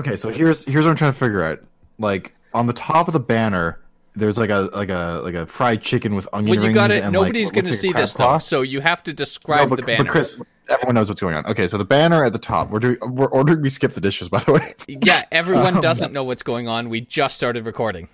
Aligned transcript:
Okay, 0.00 0.16
so 0.16 0.30
here's 0.30 0.64
here's 0.64 0.84
what 0.84 0.90
I'm 0.90 0.96
trying 0.96 1.12
to 1.12 1.18
figure 1.18 1.42
out. 1.42 1.60
Like 1.98 2.32
on 2.54 2.66
the 2.66 2.72
top 2.72 3.06
of 3.06 3.12
the 3.12 3.20
banner, 3.20 3.80
there's 4.14 4.38
like 4.38 4.50
a 4.50 4.70
like 4.72 4.88
a 4.88 5.20
like 5.22 5.34
a 5.34 5.46
fried 5.46 5.82
chicken 5.82 6.14
with 6.14 6.26
onion 6.32 6.50
When 6.50 6.58
you 6.60 6.64
rings. 6.66 6.74
got 6.74 6.90
it, 6.90 7.02
and, 7.04 7.12
nobody's 7.12 7.46
like, 7.48 7.54
going 7.54 7.64
to 7.66 7.70
like 7.70 7.78
see 7.80 7.92
this 7.92 8.14
crab 8.16 8.32
though. 8.34 8.38
So 8.38 8.62
you 8.62 8.80
have 8.80 9.02
to 9.04 9.12
describe 9.12 9.60
No, 9.60 9.66
but, 9.68 9.76
the 9.76 9.82
banner. 9.86 10.04
but 10.04 10.10
Chris, 10.10 10.40
everyone 10.68 10.94
knows 10.94 11.08
what's 11.08 11.20
going 11.20 11.34
on. 11.34 11.44
Okay, 11.46 11.68
so 11.68 11.76
the 11.78 11.84
banner 11.84 12.24
at 12.24 12.32
the 12.32 12.38
top. 12.38 12.70
We're 12.70 12.78
doing 12.80 12.96
we're 13.02 13.28
ordering. 13.28 13.60
We 13.62 13.68
skip 13.70 13.94
the 13.94 14.00
dishes, 14.00 14.28
by 14.28 14.40
the 14.40 14.52
way. 14.52 14.74
yeah, 14.88 15.24
everyone 15.32 15.76
Um, 15.76 15.80
doesn't 15.80 16.12
know 16.12 16.24
what's 16.24 16.42
going 16.42 16.66
on. 16.66 16.88
We 16.88 17.02
just 17.02 17.36
started 17.36 17.66
recording. 17.66 18.08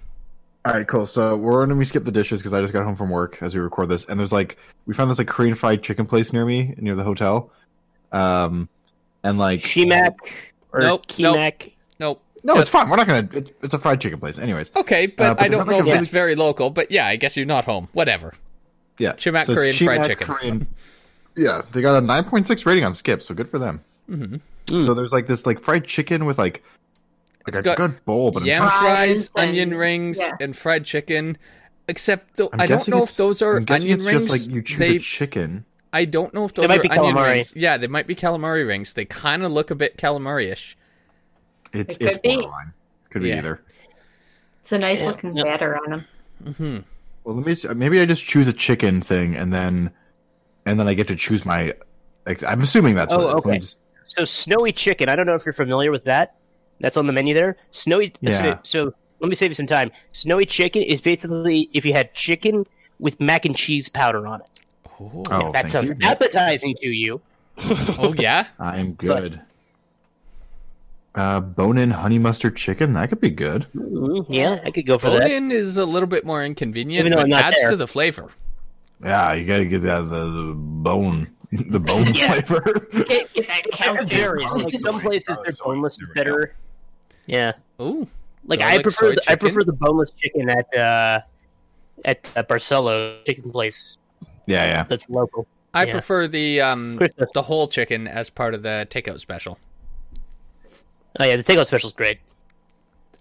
All 0.65 0.73
right, 0.73 0.89
cool. 0.89 1.07
So 1.07 1.37
we're 1.37 1.61
ordering. 1.61 1.79
We 1.79 1.85
skip 1.85 2.03
the 2.05 2.11
dishes 2.13 2.41
because 2.41 2.53
I 2.53 2.61
just 2.61 2.73
got 2.73 2.85
home 2.85 2.97
from 2.97 3.11
work 3.11 3.41
as 3.41 3.55
we 3.55 3.61
record 3.61 3.89
this, 3.89 4.05
and 4.07 4.19
there's 4.19 4.33
like 4.33 4.57
we 4.87 4.95
found 4.95 5.09
this 5.11 5.19
like 5.19 5.29
Korean 5.29 5.55
fried 5.55 5.83
chicken 5.85 6.05
place 6.07 6.33
near 6.33 6.45
me 6.45 6.75
near 6.79 6.97
the 6.97 7.05
hotel. 7.05 7.53
Um, 8.11 8.69
and 9.23 9.39
like 9.39 9.61
Shimak 9.61 10.15
or 10.73 10.81
Nope, 10.81 11.05
nope. 11.19 11.37
Kimak. 11.37 11.61
Nope. 11.67 11.73
No, 11.99 12.19
Just- 12.55 12.61
it's 12.61 12.71
fine. 12.71 12.89
We're 12.89 12.97
not 12.97 13.07
gonna. 13.07 13.29
It's, 13.33 13.51
it's 13.63 13.75
a 13.75 13.79
fried 13.79 14.01
chicken 14.01 14.21
place, 14.21 14.39
anyways. 14.39 14.71
Okay, 14.77 15.07
but, 15.07 15.25
Uh, 15.27 15.35
but 15.35 15.43
I 15.45 15.49
don't 15.49 15.67
know 15.69 15.79
like 15.79 15.87
if 15.89 15.95
a 15.95 15.99
it's 15.99 16.09
very 16.09 16.35
local. 16.37 16.71
But 16.71 16.91
yeah, 16.93 17.07
I 17.07 17.17
guess 17.17 17.37
you're 17.37 17.47
not 17.47 17.65
home. 17.65 17.89
Whatever. 17.93 18.35
Yeah, 18.99 19.13
Chimak 19.15 19.49
it's 19.49 19.55
Korean 19.59 19.75
fried 19.75 20.07
chicken. 20.07 20.27
Korean- 20.27 20.67
yeah, 21.37 21.63
they 21.73 21.83
got 21.83 21.97
a 21.97 22.01
9.6 22.07 22.65
rating 22.65 22.85
on 22.85 22.95
Skip, 22.95 23.23
so 23.23 23.35
good 23.35 23.49
for 23.49 23.59
them. 23.59 23.83
Mhm. 24.11 24.41
So 24.69 24.95
there's 24.95 25.13
like 25.13 25.27
this 25.27 25.45
like 25.47 25.61
fried 25.63 25.85
chicken 25.87 26.25
with 26.27 26.39
like 26.39 26.63
like 27.47 27.49
It's 27.49 27.59
a 27.59 27.63
got 27.63 27.77
good 27.77 28.05
bowl, 28.05 28.31
but 28.31 28.45
Yam 28.45 28.63
fries, 28.69 29.29
and- 29.37 29.51
onion 29.51 29.75
rings, 29.75 30.19
yeah. 30.19 30.37
and 30.41 30.57
fried 30.57 30.85
chicken. 30.85 31.37
Except 31.89 32.37
though, 32.37 32.51
I'm 32.53 32.61
I 32.61 32.67
don't 32.67 32.87
know 32.89 33.03
if 33.03 33.17
those 33.17 33.43
are 33.43 33.57
I'm 33.59 33.65
guessing 33.65 33.85
onion 33.93 33.97
it's 33.99 34.07
rings. 34.07 34.27
just 34.27 34.47
like 34.47 34.55
you 34.55 34.63
choose 34.63 34.79
they, 34.79 34.97
a 34.97 34.99
chicken. 35.01 35.65
I 35.93 36.05
don't 36.05 36.33
know 36.35 36.45
if 36.45 36.55
those 36.55 36.65
They 36.65 36.69
might 36.69 36.81
are 36.81 36.83
be 36.83 36.91
onion 36.91 37.15
calamari. 37.17 37.33
rings. 37.33 37.55
Yeah, 37.57 37.77
they 37.77 37.87
might 37.87 38.07
be 38.07 38.15
calamari 38.15 38.67
rings. 38.67 38.93
They 38.95 39.05
kind 39.05 39.43
of 39.45 39.53
look 39.53 39.71
a 39.71 39.75
bit 39.75 39.97
calamari-ish. 39.97 40.77
It's 41.73 41.97
It 41.97 41.99
could 42.01 42.09
it's 42.09 42.19
be. 42.19 42.29
borderline. 42.37 42.73
Could 43.11 43.23
be 43.23 43.29
Yeah. 43.29 43.39
either. 43.39 43.61
It's 44.61 44.73
a 44.73 44.79
nice 44.79 45.01
Yeah. 45.03 45.07
looking 45.09 45.37
Yeah. 45.37 45.45
batter 45.45 45.79
on 45.85 45.91
them. 45.91 46.05
hmm 46.57 46.79
Well, 47.25 47.37
let 47.37 47.47
me 47.47 47.75
maybe 47.75 48.01
I 48.01 48.05
just 48.07 48.25
choose 48.27 48.47
a 48.49 48.53
chicken 48.53 49.01
thing 49.01 49.35
and 49.37 49.53
then 49.53 49.91
and 50.67 50.79
then 50.81 50.89
I 50.89 50.95
get 50.95 51.07
to 51.09 51.17
choose 51.17 51.45
my. 51.47 51.75
ex- 52.27 52.43
I'm 52.43 52.61
assuming 52.63 52.95
that's 52.97 53.13
Oh, 53.13 53.19
what 53.19 53.25
it 53.25 53.29
is. 53.29 53.35
Let 53.35 53.45
me 53.47 53.51
okay. 53.53 53.59
just- 53.61 53.79
So 54.09 54.25
snowy 54.25 54.73
chicken. 54.73 55.09
I 55.09 55.15
don't 55.17 55.27
know 55.27 55.35
if 55.35 55.45
you're 55.47 55.53
familiar 55.53 55.91
with 55.91 56.05
that. 56.05 56.35
That's 56.81 56.97
on 56.97 57.07
the 57.07 57.13
menu 57.13 57.35
there. 57.35 57.57
Snowy. 57.71 58.13
Yeah. 58.21 58.33
So, 58.33 58.59
so 58.63 58.95
let 59.21 59.29
me 59.29 59.35
save 59.35 59.51
you 59.51 59.55
some 59.55 59.67
time. 59.67 59.91
Snowy 60.13 60.45
chicken 60.45 60.83
is 60.83 61.01
basically 61.01 61.69
if 61.73 61.85
you 61.85 61.93
had 61.93 62.13
chicken 62.15 62.65
with 63.01 63.21
mac 63.21 63.45
and 63.45 63.57
cheese 63.57 63.89
powder 63.89 64.27
on 64.27 64.41
it. 64.41 64.61
Oh, 65.01 65.53
that 65.53 65.71
sounds 65.71 65.89
you. 65.91 65.97
appetizing 66.03 66.75
to 66.81 66.89
you. 66.89 67.21
oh 67.99 68.15
yeah. 68.19 68.47
I'm 68.59 68.93
good. 68.95 69.41
Uh, 71.17 71.41
bone-in 71.41 71.91
honey 71.91 72.19
mustard 72.19 72.57
chicken. 72.57 72.93
That 72.93 73.09
could 73.09 73.21
be 73.23 73.31
good. 73.31 73.67
Mhm, 73.75 74.27
Yeah, 74.29 74.61
I 74.65 74.71
could 74.71 74.87
go 74.87 74.99
for 74.99 75.09
that. 75.11 75.23
Bone-in 75.23 75.51
is 75.51 75.79
a 75.79 75.87
little 75.87 76.07
bit 76.07 76.27
more 76.27 76.45
inconvenient, 76.45 77.07
Even 77.07 77.17
though 77.19 77.25
but 77.25 77.33
adds 77.43 77.57
there. 77.61 77.71
to 77.71 77.77
the 77.77 77.87
flavor. 77.87 78.29
Yeah, 79.03 79.33
you 79.33 79.47
got 79.47 79.59
to 79.59 79.65
get 79.65 79.81
that 79.83 80.03
the, 80.11 80.25
the 80.49 80.55
bone, 80.55 81.29
the 81.53 81.81
bone 81.81 82.13
Yeah. 82.15 82.33
flavor. 82.41 82.87
Get, 83.09 83.33
get 83.33 83.47
that 83.49 83.67
It 83.67 83.73
calcium. 83.73 84.37
Like 84.39 84.71
some 84.73 85.01
places 85.01 85.37
their 85.43 85.53
boneless 85.65 85.97
There 85.99 86.05
is 86.05 86.09
we 86.09 86.15
go. 86.15 86.15
better. 86.15 86.55
Yeah, 87.27 87.53
Ooh, 87.81 88.07
like 88.47 88.61
I 88.61 88.73
I 88.73 88.73
like 88.75 88.83
prefer 88.85 89.11
the, 89.13 89.23
I 89.27 89.35
prefer 89.37 89.65
the 89.65 89.73
boneless 89.73 90.13
chicken 90.13 90.49
at 90.51 90.67
uh 90.77 91.21
at 92.05 92.31
uh, 92.37 92.43
Barcelo 92.45 93.25
chicken 93.25 93.51
place 93.51 93.97
Yeah, 94.47 94.65
yeah. 94.67 94.83
that's 94.85 95.09
local. 95.09 95.47
I 95.75 95.85
Yeah. 95.87 95.93
prefer 95.93 96.29
the 96.29 96.61
um 96.61 96.99
Christmas. 96.99 97.31
the 97.35 97.43
whole 97.43 97.67
chicken 97.69 98.07
as 98.07 98.29
part 98.31 98.55
of 98.55 98.63
the 98.63 98.87
takeout 98.91 99.19
special. 99.21 99.59
Oh 101.19 101.25
yeah, 101.25 101.37
the 101.37 101.45
takeout 101.45 101.67
special's 101.67 101.93
great. 101.93 102.19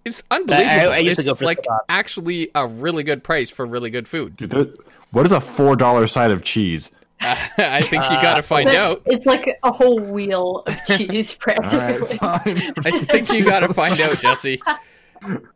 It's 0.04 0.24
unbelievable. 0.30 0.92
I- 0.92 0.96
I 0.96 0.98
used 1.00 1.16
to 1.16 1.22
it's 1.22 1.30
go 1.30 1.36
for 1.36 1.46
like 1.46 1.62
kebab. 1.64 1.80
actually 1.90 2.52
a 2.54 2.68
really 2.68 3.04
good 3.04 3.24
price 3.24 3.50
for 3.50 3.66
really 3.66 3.90
good 3.90 4.08
food. 4.08 4.38
Dude, 4.38 4.78
what 5.12 5.26
is 5.26 5.32
a 5.32 5.42
four 5.42 5.76
dollar 5.76 6.08
side 6.08 6.32
of 6.32 6.44
cheese? 6.44 6.92
I 7.22 7.82
think 7.82 8.04
you 8.04 8.22
got 8.22 8.34
to 8.34 8.39
uh, 8.39 8.42
find 8.42 8.66
But 8.67 8.76
out. 8.76 9.02
It's 9.05 9.26
like 9.26 9.58
a 9.64 9.72
whole 9.72 10.00
wheel 10.00 10.64
of 10.67 10.86
cheese, 10.98 11.34
practically. 11.34 12.17
fine. 12.17 12.73
I 12.86 12.92
think 12.92 13.32
you 13.34 13.45
got 13.45 13.60
to 13.61 13.73
find 13.73 14.00
out, 14.00 14.20
Jesse. 14.20 14.61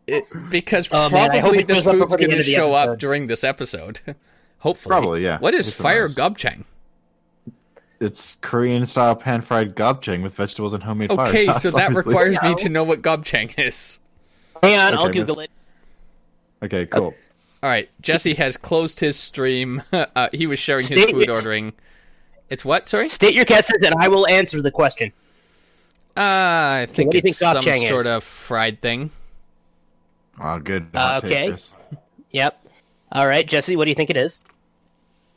It, 0.08 0.24
because 0.50 0.88
Oh, 0.92 0.98
I 0.98 1.10
hope 1.10 1.12
probably 1.42 1.60
it 1.60 1.68
this 1.68 1.84
food's 1.84 2.16
going 2.16 2.30
to 2.30 2.32
end 2.32 2.40
of 2.40 2.46
the 2.46 2.54
show 2.54 2.74
up 2.74 2.98
during 2.98 3.28
this 3.28 3.44
episode. 3.44 4.00
Hopefully. 4.60 4.90
Probably, 4.92 5.24
yeah. 5.24 5.38
What 5.38 5.54
is 5.54 5.68
It's 5.68 5.78
fire 5.78 6.04
nice. 6.08 6.16
gopchang? 6.16 6.64
It's 8.00 8.38
Korean 8.42 8.86
style 8.86 9.16
pan 9.16 9.42
fried 9.42 9.76
gopchang 9.76 10.24
with 10.24 10.36
vegetables 10.36 10.74
and 10.74 10.82
homemade 10.82 11.12
fire 11.12 11.28
Okay, 11.30 11.52
so 11.54 11.72
that 11.72 11.88
obviously. 11.88 12.10
requires 12.10 12.42
me 12.42 12.56
to 12.56 12.70
know 12.70 12.84
what 12.84 13.02
gopchang 13.02 13.54
is. 13.60 14.00
Hang 14.64 14.78
on, 14.80 14.94
Okay, 14.94 14.98
I'll 15.02 15.08
miss. 15.08 15.16
Google 15.16 15.40
it. 15.42 15.52
Okay, 16.64 16.86
cool. 16.86 17.14
All 17.62 17.70
right, 17.70 17.90
Jesse 18.02 18.34
has 18.36 18.56
closed 18.58 19.00
his 19.02 19.18
stream. 19.18 19.84
Uh, 19.92 20.30
he 20.32 20.48
was 20.48 20.60
sharing 20.60 20.80
his 20.88 20.88
State- 21.02 21.12
food 21.12 21.30
ordering. 21.30 21.74
It's 22.50 22.64
what? 22.66 22.88
Sorry. 22.90 23.10
State 23.10 23.36
your 23.36 23.46
guesses, 23.46 23.84
and 23.84 23.94
I 24.00 24.08
will 24.08 24.28
answer 24.28 24.62
the 24.62 24.72
question. 24.72 25.12
Uh, 26.18 26.22
I 26.84 26.88
think 26.90 27.08
what 27.08 27.12
do 27.12 27.18
you 27.18 27.20
it's 27.30 27.38
think 27.40 27.54
some 27.54 27.64
gopchang 27.64 27.88
sort 27.88 28.02
is? 28.04 28.08
of 28.10 28.24
fried 28.24 28.82
thing. 28.82 29.12
Oh, 30.42 30.58
good. 30.58 30.88
Uh, 30.94 31.00
hot 31.00 31.22
take, 31.24 31.52
okay. 31.54 31.62
Yep. 32.32 32.66
All 33.12 33.28
right, 33.28 33.46
Jesse, 33.48 33.76
what 33.76 33.84
do 33.86 33.90
you 33.92 33.96
think 33.96 34.10
it 34.10 34.18
is? 34.18 34.42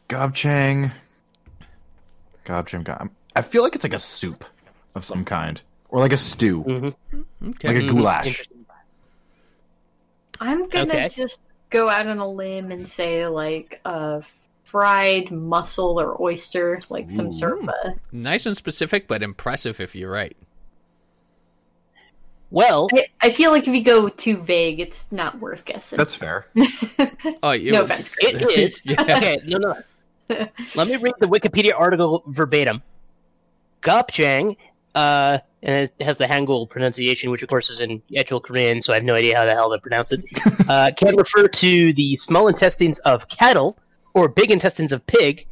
Gopchang. 0.09 0.93
Gopchang. 2.45 2.85
Gob- 2.85 3.11
I 3.37 3.43
feel 3.43 3.63
like 3.63 3.75
it's 3.75 3.85
like 3.85 3.93
a 3.95 3.99
soup 3.99 4.45
of 4.95 5.05
some 5.05 5.25
kind, 5.25 5.61
or 5.89 6.01
like 6.01 6.13
a 6.13 6.17
stew, 6.19 6.63
Mm-hmm. 6.65 7.49
Okay. 7.51 7.69
like 7.69 7.77
a 7.77 7.81
Mhm. 7.81 7.91
goulash. 7.91 8.49
I'm 10.41 10.69
gonna 10.69 10.93
Okay. 10.95 11.09
just 11.09 11.41
go 11.71 11.89
out 11.89 12.07
on 12.07 12.19
a 12.19 12.29
limb 12.29 12.71
and 12.73 12.87
say 12.89 13.27
like 13.27 13.81
a 13.85 14.23
fried 14.65 15.31
mussel 15.31 16.01
or 16.01 16.21
oyster, 16.21 16.79
like 16.89 17.11
some 17.11 17.33
sort 17.33 17.63
of 17.63 17.69
a. 17.69 17.95
Nice 18.11 18.47
and 18.47 18.57
specific, 18.57 19.07
but 19.07 19.23
impressive 19.23 19.81
if 19.81 19.95
you're 19.95 20.11
right. 20.11 20.37
Well, 22.51 22.89
I, 22.93 23.07
I 23.23 23.31
feel 23.31 23.51
like 23.51 23.67
if 23.67 23.75
you 23.75 23.83
go 23.83 24.09
too 24.09 24.37
vague, 24.37 24.79
it's 24.79 25.11
not 25.11 25.39
worth 25.41 25.65
guessing. 25.65 25.97
That's 25.97 26.15
fair. 26.15 26.47
Oh, 27.43 27.53
you 27.53 27.73
No 27.73 27.83
offense, 27.83 28.15
it 28.21 28.43
is. 28.59 28.83
yeah. 28.85 29.01
Okay, 29.01 29.41
no, 29.47 29.59
no. 29.59 29.75
Let 30.75 30.88
me 30.88 30.97
read 30.97 31.15
the 31.20 31.26
Wikipedia 31.26 31.72
article 31.78 32.22
verbatim. 32.26 32.82
Gopchang, 33.82 34.56
uh, 34.94 35.38
and 35.62 35.91
it 35.98 36.04
has 36.04 36.19
the 36.19 36.25
Hangul 36.25 36.69
pronunciation, 36.69 37.31
which 37.31 37.43
of 37.43 37.48
course 37.48 37.70
is 37.70 37.81
in 37.81 38.03
actual 38.16 38.41
Korean, 38.41 38.82
so 38.82 38.93
I 38.93 38.97
have 38.97 39.04
no 39.04 39.15
idea 39.15 39.37
how 39.37 39.44
the 39.44 39.53
hell 39.53 39.70
to 39.72 39.78
pronounce 39.78 40.12
it. 40.12 40.25
Uh, 40.69 40.91
can 40.97 41.16
refer 41.16 41.48
to 41.48 41.93
the 41.93 42.16
small 42.16 42.47
intestines 42.48 42.98
of 43.00 43.28
cattle, 43.28 43.76
or 44.15 44.28
big 44.28 44.50
intestines 44.50 44.93
of 44.93 45.04
pig, 45.06 45.47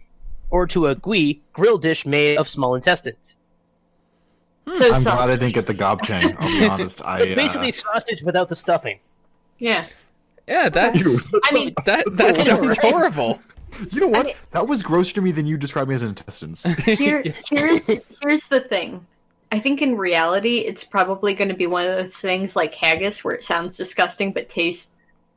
or 0.50 0.66
to 0.66 0.86
a 0.86 0.94
gui 0.94 1.42
grill 1.52 1.78
dish 1.78 2.06
made 2.06 2.38
of 2.38 2.48
small 2.48 2.74
intestines. 2.74 3.36
so 4.72 4.86
I'm 4.86 4.94
it's 4.94 5.04
glad 5.04 5.30
I 5.30 5.36
didn't 5.36 5.52
get 5.52 5.66
the 5.66 5.74
gopchang. 5.74 6.36
I'll 6.38 6.48
be 6.48 6.64
honest. 6.70 7.02
I 7.04 7.22
It's 7.22 7.32
uh, 7.32 7.34
basically 7.34 7.72
sausage 7.72 8.22
without 8.22 8.48
the 8.48 8.56
stuffing. 8.56 9.00
Yeah, 9.58 9.84
Yeah, 10.48 10.68
that 10.70 10.94
I 11.44 11.52
mean, 11.52 11.74
that 11.84 12.04
That's 12.06 12.16
that 12.16 12.38
sounds 12.38 12.78
horrible. 12.78 13.40
You 13.90 14.00
know 14.00 14.08
what? 14.08 14.26
mean- 14.26 14.34
that 14.52 14.66
was 14.66 14.82
grosser 14.82 15.14
to 15.14 15.20
me 15.22 15.32
than 15.32 15.46
you 15.46 15.56
described 15.56 15.88
me 15.88 15.94
as 15.94 16.02
intestines. 16.02 16.62
here, 16.84 17.22
here's 17.50 17.86
here's 18.20 18.46
the 18.48 18.60
thing. 18.60 19.06
I 19.52 19.58
think 19.58 19.82
in 19.82 19.96
reality, 19.96 20.58
it's 20.58 20.84
probably 20.84 21.34
going 21.34 21.48
to 21.48 21.54
be 21.56 21.66
one 21.66 21.84
of 21.86 21.96
those 21.96 22.16
things 22.18 22.54
like 22.54 22.74
haggis, 22.74 23.24
where 23.24 23.34
it 23.34 23.42
sounds 23.42 23.76
disgusting 23.76 24.32
but 24.32 24.48
tastes 24.48 24.92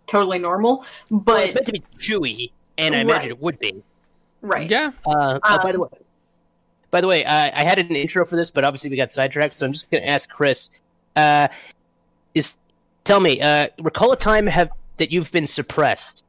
totally 0.05 0.37
normal. 0.37 0.85
Well, 1.09 1.37
it's 1.37 1.53
meant 1.55 1.65
to 1.67 1.71
be 1.73 1.83
chewy, 1.97 2.51
and 2.77 2.93
I 2.93 2.99
Right. 2.99 3.05
imagine 3.07 3.29
it 3.31 3.41
would 3.41 3.57
be. 3.59 3.81
right, 4.41 4.69
Yeah. 4.69 4.91
Uh, 5.07 5.39
oh, 5.43 5.57
by 5.63 5.71
the 5.71 5.77
Um, 5.79 5.81
way, 5.81 5.99
by 6.91 7.01
the 7.01 7.07
way, 7.07 7.25
I, 7.25 7.45
I 7.61 7.63
had 7.63 7.79
an 7.79 7.95
intro 7.95 8.23
for 8.25 8.35
this, 8.35 8.51
but 8.51 8.63
obviously 8.63 8.91
we 8.91 8.97
got 8.97 9.11
sidetracked. 9.11 9.57
So 9.57 9.65
I'm 9.65 9.73
just 9.73 9.89
going 9.89 10.03
to 10.03 10.09
ask 10.09 10.29
Chris. 10.29 10.79
Uh, 11.15 11.47
is 12.35 12.57
tell 13.05 13.19
me, 13.19 13.41
uh, 13.41 13.69
recall 13.81 14.11
a 14.11 14.17
time 14.17 14.45
have 14.45 14.69
that 14.97 15.11
you've 15.11 15.31
been 15.31 15.47
suppressed. 15.47 16.23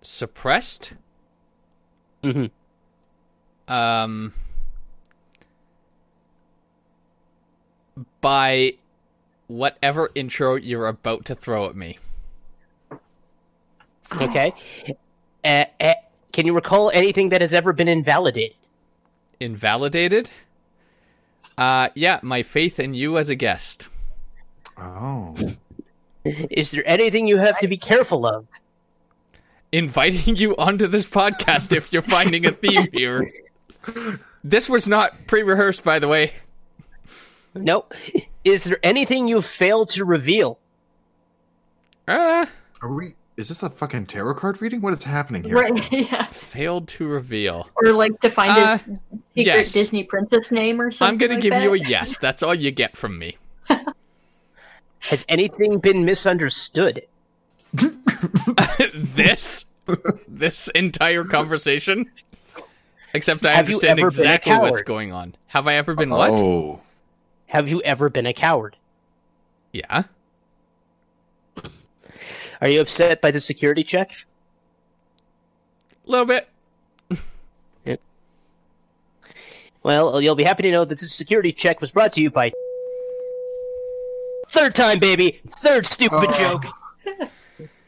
Suppressed. 0.00 0.94
Hmm 2.22 2.46
Um. 3.68 4.32
By 8.20 8.74
whatever 9.48 10.10
intro 10.14 10.54
you're 10.56 10.86
about 10.86 11.24
to 11.26 11.34
throw 11.34 11.66
at 11.66 11.76
me. 11.76 11.98
Okay. 14.20 14.52
Uh, 15.44 15.64
uh, 15.80 15.94
can 16.32 16.46
you 16.46 16.54
recall 16.54 16.90
anything 16.90 17.28
that 17.30 17.40
has 17.40 17.52
ever 17.52 17.72
been 17.72 17.88
invalidated? 17.88 18.56
Invalidated. 19.40 20.30
Uh, 21.58 21.88
yeah, 21.94 22.20
my 22.22 22.42
faith 22.42 22.78
in 22.78 22.94
you 22.94 23.18
as 23.18 23.28
a 23.28 23.34
guest. 23.34 23.88
oh, 24.78 25.34
Is 26.24 26.70
there 26.70 26.86
anything 26.86 27.26
you 27.26 27.36
have 27.38 27.58
to 27.58 27.68
be 27.68 27.76
careful 27.76 28.24
of? 28.26 28.46
Inviting 29.72 30.36
you 30.36 30.54
onto 30.56 30.86
this 30.86 31.04
podcast 31.06 31.74
if 31.74 31.92
you're 31.92 32.02
finding 32.02 32.46
a 32.46 32.52
theme 32.52 32.88
here. 32.92 33.28
This 34.44 34.68
was 34.68 34.86
not 34.86 35.12
pre 35.26 35.42
rehearsed, 35.42 35.82
by 35.84 35.98
the 35.98 36.08
way. 36.08 36.32
Nope. 37.54 37.92
Is 38.44 38.64
there 38.64 38.78
anything 38.82 39.28
you've 39.28 39.44
failed 39.46 39.90
to 39.90 40.04
reveal? 40.04 40.58
Uh, 42.08 42.46
Are 42.80 42.92
we? 42.92 43.14
Is 43.36 43.48
this 43.48 43.62
a 43.62 43.70
fucking 43.70 44.06
tarot 44.06 44.34
card 44.34 44.60
reading? 44.60 44.80
What 44.82 44.92
is 44.92 45.04
happening 45.04 45.44
here? 45.44 45.54
Right, 45.56 45.92
yeah. 45.92 46.24
failed 46.26 46.86
to 46.88 47.06
reveal. 47.06 47.68
Or 47.76 47.92
like 47.92 48.20
to 48.20 48.30
find 48.30 48.50
Uh, 48.52 48.78
his 48.78 49.24
secret 49.28 49.46
yes. 49.46 49.72
Disney 49.72 50.04
princess 50.04 50.50
name 50.52 50.80
or 50.80 50.90
something. 50.90 51.14
I'm 51.14 51.18
gonna 51.18 51.40
give 51.40 51.52
that. 51.52 51.62
you 51.62 51.72
a 51.74 51.78
yes. 51.78 52.18
That's 52.18 52.42
all 52.42 52.54
you 52.54 52.70
get 52.70 52.96
from 52.96 53.18
me. 53.18 53.36
Has 54.98 55.24
anything 55.28 55.78
been 55.78 56.04
misunderstood? 56.04 57.02
this, 58.94 59.64
this 60.28 60.68
entire 60.68 61.24
conversation. 61.24 62.10
Except 63.14 63.44
I 63.44 63.52
Have 63.52 63.68
you 63.68 63.76
understand 63.76 63.98
ever 64.00 64.10
been 64.10 64.16
a 64.18 64.34
exactly 64.34 64.52
what's 64.58 64.78
coward? 64.80 64.86
going 64.86 65.12
on. 65.12 65.34
Have 65.48 65.66
I 65.68 65.74
ever 65.74 65.94
been 65.94 66.10
what? 66.10 66.30
Oh, 66.32 66.80
Have 67.46 67.68
you 67.68 67.82
ever 67.82 68.08
been 68.08 68.26
a 68.26 68.32
coward? 68.32 68.76
Yeah. 69.72 70.04
Are 72.60 72.68
you 72.68 72.80
upset 72.80 73.20
by 73.20 73.30
the 73.32 73.40
security 73.40 73.84
check? 73.84 74.12
A 76.06 76.10
little 76.10 76.26
bit. 76.26 76.48
Well, 79.84 80.20
you'll 80.20 80.36
be 80.36 80.44
happy 80.44 80.62
to 80.62 80.70
know 80.70 80.84
that 80.84 81.00
this 81.00 81.12
security 81.12 81.52
check 81.52 81.80
was 81.80 81.90
brought 81.90 82.12
to 82.12 82.20
you 82.22 82.30
by. 82.30 82.52
Third 84.50 84.76
time, 84.76 85.00
baby! 85.00 85.40
Third 85.48 85.86
stupid 85.86 86.28
Oh. 86.32 86.60
joke! 86.60 87.28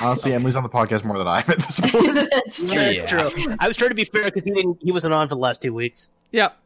Honestly, 0.00 0.32
Emily's 0.34 0.56
on 0.56 0.62
the 0.62 0.68
podcast 0.68 1.04
more 1.04 1.18
than 1.18 1.28
I 1.28 1.38
am 1.40 1.44
at 1.50 1.58
this 1.60 1.80
point. 1.84 2.14
That's 2.30 2.58
true. 2.68 2.80
Yeah. 2.80 3.06
True. 3.06 3.56
I 3.60 3.68
was 3.68 3.76
trying 3.76 3.90
to 3.90 3.94
be 3.94 4.04
fair 4.04 4.24
because 4.24 4.42
he 4.42 4.50
didn't. 4.50 4.78
He 4.82 4.90
wasn't 4.92 5.14
on 5.14 5.28
for 5.28 5.34
the 5.36 5.40
last 5.40 5.62
two 5.62 5.72
weeks. 5.72 6.08
Yep. 6.32 6.56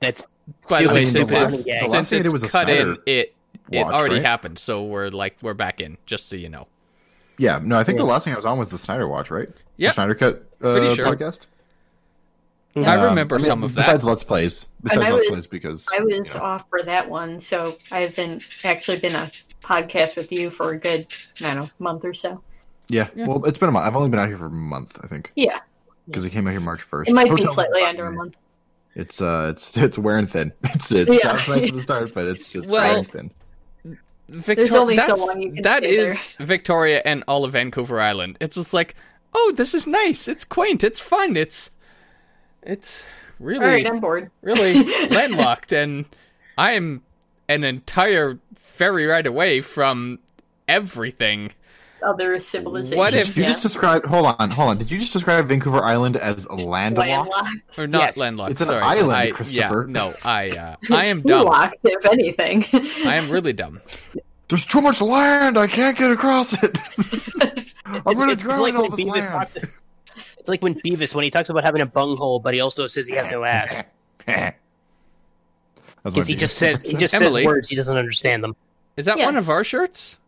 That's 0.00 0.24
By 0.68 0.82
the 0.82 0.88
way, 0.88 1.04
Stupid 1.04 1.30
since 1.30 1.32
running 1.42 1.54
it's. 1.54 1.64
The 1.64 1.88
since 1.88 2.10
thing 2.10 2.26
I 2.26 2.30
was 2.30 2.50
cut 2.50 2.68
in, 2.68 2.98
it 3.06 3.34
it 3.70 3.84
watch, 3.84 3.94
already 3.94 4.16
right? 4.16 4.24
happened. 4.24 4.58
So 4.58 4.82
we're 4.84 5.08
like 5.10 5.36
we're 5.42 5.54
back 5.54 5.80
in. 5.80 5.98
Just 6.04 6.28
so 6.28 6.36
you 6.36 6.48
know. 6.48 6.66
yeah, 7.38 7.60
no, 7.62 7.78
I 7.78 7.84
think 7.84 7.96
Yeah. 7.98 8.04
the 8.04 8.10
last 8.10 8.24
thing 8.24 8.32
I 8.32 8.36
was 8.36 8.44
on 8.44 8.58
was 8.58 8.70
the 8.70 8.78
Snyder 8.78 9.06
Watch, 9.06 9.30
right? 9.30 9.48
Yep. 9.76 9.90
The 9.90 9.94
Snyder 9.94 10.14
Cut 10.14 10.44
uh, 10.62 10.94
sure. 10.94 11.06
podcast. 11.06 11.40
I 12.76 12.96
Um, 12.96 13.04
remember 13.06 13.36
I 13.36 13.38
mean, 13.38 13.46
some 13.46 13.64
of 13.64 13.74
that. 13.74 13.82
Besides 13.82 14.04
Let's 14.04 14.24
Plays, 14.24 14.68
besides 14.82 15.00
I 15.06 15.10
Let's 15.10 15.20
was- 15.22 15.28
Plays, 15.30 15.46
because 15.46 15.86
I 15.96 16.00
was 16.00 16.12
you 16.12 16.24
know, 16.38 16.44
off 16.44 16.64
for 16.68 16.82
that 16.82 17.08
one, 17.08 17.40
so 17.40 17.76
I 17.90 18.00
haven't 18.00 18.44
actually 18.64 18.98
been 18.98 19.14
a 19.14 19.30
podcast 19.62 20.16
with 20.16 20.30
you 20.30 20.50
for 20.50 20.72
a 20.72 20.78
good, 20.78 21.06
I 21.44 21.54
don't 21.54 21.56
know, 21.64 21.66
month 21.78 22.04
or 22.04 22.14
so. 22.14 22.42
Yeah, 22.88 23.08
Yeah. 23.14 23.26
Well, 23.26 23.44
it's 23.44 23.58
been 23.58 23.68
a 23.68 23.72
month. 23.72 23.86
I've 23.86 23.96
only 23.96 24.08
been 24.08 24.18
out 24.20 24.28
here 24.28 24.38
for 24.38 24.46
a 24.46 24.50
month, 24.50 24.98
I 25.02 25.06
think, 25.06 25.32
Yeah, 25.36 25.60
because 26.06 26.24
it 26.24 26.30
came 26.30 26.46
out 26.46 26.50
here 26.52 26.60
March 26.60 26.82
first. 26.82 27.08
it 27.10 27.14
might 27.14 27.34
be 27.34 27.46
slightly 27.46 27.82
under 27.82 28.06
a 28.06 28.12
month. 28.12 28.34
It's 28.94 29.20
uh, 29.22 29.48
it's 29.52 29.76
it's 29.76 29.98
wearing 29.98 30.26
thin. 30.26 30.52
It's 30.64 30.90
it 30.92 31.08
Yeah. 31.08 31.36
sounds 31.36 31.48
nice 31.48 31.68
at 31.68 31.74
the 31.74 31.82
start, 31.82 32.14
but 32.14 32.26
it's 32.26 32.54
it's 32.54 32.66
Well, 32.66 32.88
wearing 32.88 33.04
thin. 33.04 33.30
Victor- 34.28 34.76
only 34.76 34.98
so 34.98 35.14
long 35.14 35.40
you 35.40 35.52
can 35.52 35.62
that 35.62 35.82
stay 35.84 35.96
there. 35.96 36.10
is 36.10 36.34
Victoria 36.34 37.00
and 37.04 37.24
all 37.26 37.44
of 37.46 37.52
Vancouver 37.52 37.98
Island. 38.00 38.36
It's 38.42 38.56
just 38.56 38.74
like, 38.74 38.94
oh, 39.34 39.52
this 39.56 39.72
is 39.72 39.86
nice. 39.86 40.28
It's 40.28 40.44
quaint. 40.44 40.84
It's 40.84 41.00
fun. 41.00 41.34
It's 41.36 41.70
it's 42.62 43.02
really 43.38 43.60
All 43.64 43.70
right, 43.70 43.86
I'm 43.86 44.00
bored. 44.00 44.30
really 44.42 44.84
landlocked, 45.08 45.72
and 45.72 46.04
I 46.58 46.72
am 46.72 47.02
an 47.48 47.64
entire 47.64 48.38
ferry 48.54 49.06
ride 49.06 49.26
away 49.26 49.62
from 49.62 50.18
everything. 50.66 51.52
Other 52.02 52.38
civilizations. 52.40 52.96
What 52.98 53.12
Did 53.12 53.20
if- 53.28 53.36
you 53.36 53.42
yeah. 53.42 53.48
just 53.50 53.62
describe? 53.62 54.04
Hold 54.06 54.26
on, 54.38 54.50
hold 54.50 54.70
on. 54.70 54.78
Did 54.78 54.90
you 54.90 54.98
just 54.98 55.12
describe 55.12 55.48
Vancouver 55.48 55.82
Island 55.82 56.16
as 56.16 56.48
landlocked? 56.48 57.08
landlocked? 57.08 57.78
Or 57.78 57.86
not 57.86 58.00
Yes. 58.00 58.16
landlocked. 58.16 58.52
It's 58.52 58.60
an 58.60 58.68
sorry. 58.68 58.82
island, 58.82 59.12
I, 59.12 59.30
Christopher. 59.32 59.84
Yeah, 59.86 59.92
no, 59.92 60.14
I 60.24 60.50
uh, 60.50 60.76
I 60.94 61.06
am 61.06 61.18
dumb. 61.18 61.46
locked, 61.46 61.76
if 61.84 62.06
anything. 62.06 62.64
I 63.06 63.16
am 63.16 63.30
really 63.30 63.52
dumb. 63.52 63.80
There's 64.48 64.64
too 64.64 64.80
much 64.80 65.00
land. 65.00 65.58
I 65.58 65.66
can't 65.66 65.96
get 65.98 66.10
across 66.10 66.54
it. 66.62 66.78
I'm 67.86 68.02
gonna 68.14 68.32
it's 68.32 68.42
drown 68.42 68.60
like 68.62 68.74
all 68.74 68.82
when 68.82 68.90
this 68.92 69.00
Beavis 69.04 69.10
land. 69.12 69.28
talks- 69.32 69.56
It's 70.38 70.48
like 70.48 70.62
when 70.62 70.74
Beavis, 70.76 71.14
when 71.14 71.24
he 71.24 71.30
talks 71.30 71.48
about 71.50 71.64
having 71.64 71.80
a 71.82 71.86
bunghole, 71.86 72.38
but 72.38 72.54
he 72.54 72.60
also 72.60 72.86
says 72.86 73.06
he 73.06 73.14
has 73.14 73.30
no 73.30 73.44
ass. 73.44 73.74
That's 74.24 74.54
Because 76.04 76.16
my 76.16 76.24
he 76.32 76.36
just 76.36 76.56
says 76.56 76.80
he 76.82 76.94
just 76.94 77.14
Emily. 77.14 77.42
says 77.42 77.44
words 77.46 77.68
he 77.68 77.76
doesn't 77.76 77.96
understand 77.96 78.42
them. 78.44 78.54
Is 78.96 79.06
that 79.06 79.18
one 79.18 79.36
of 79.36 79.48
our 79.50 79.64
shirts? 79.64 80.18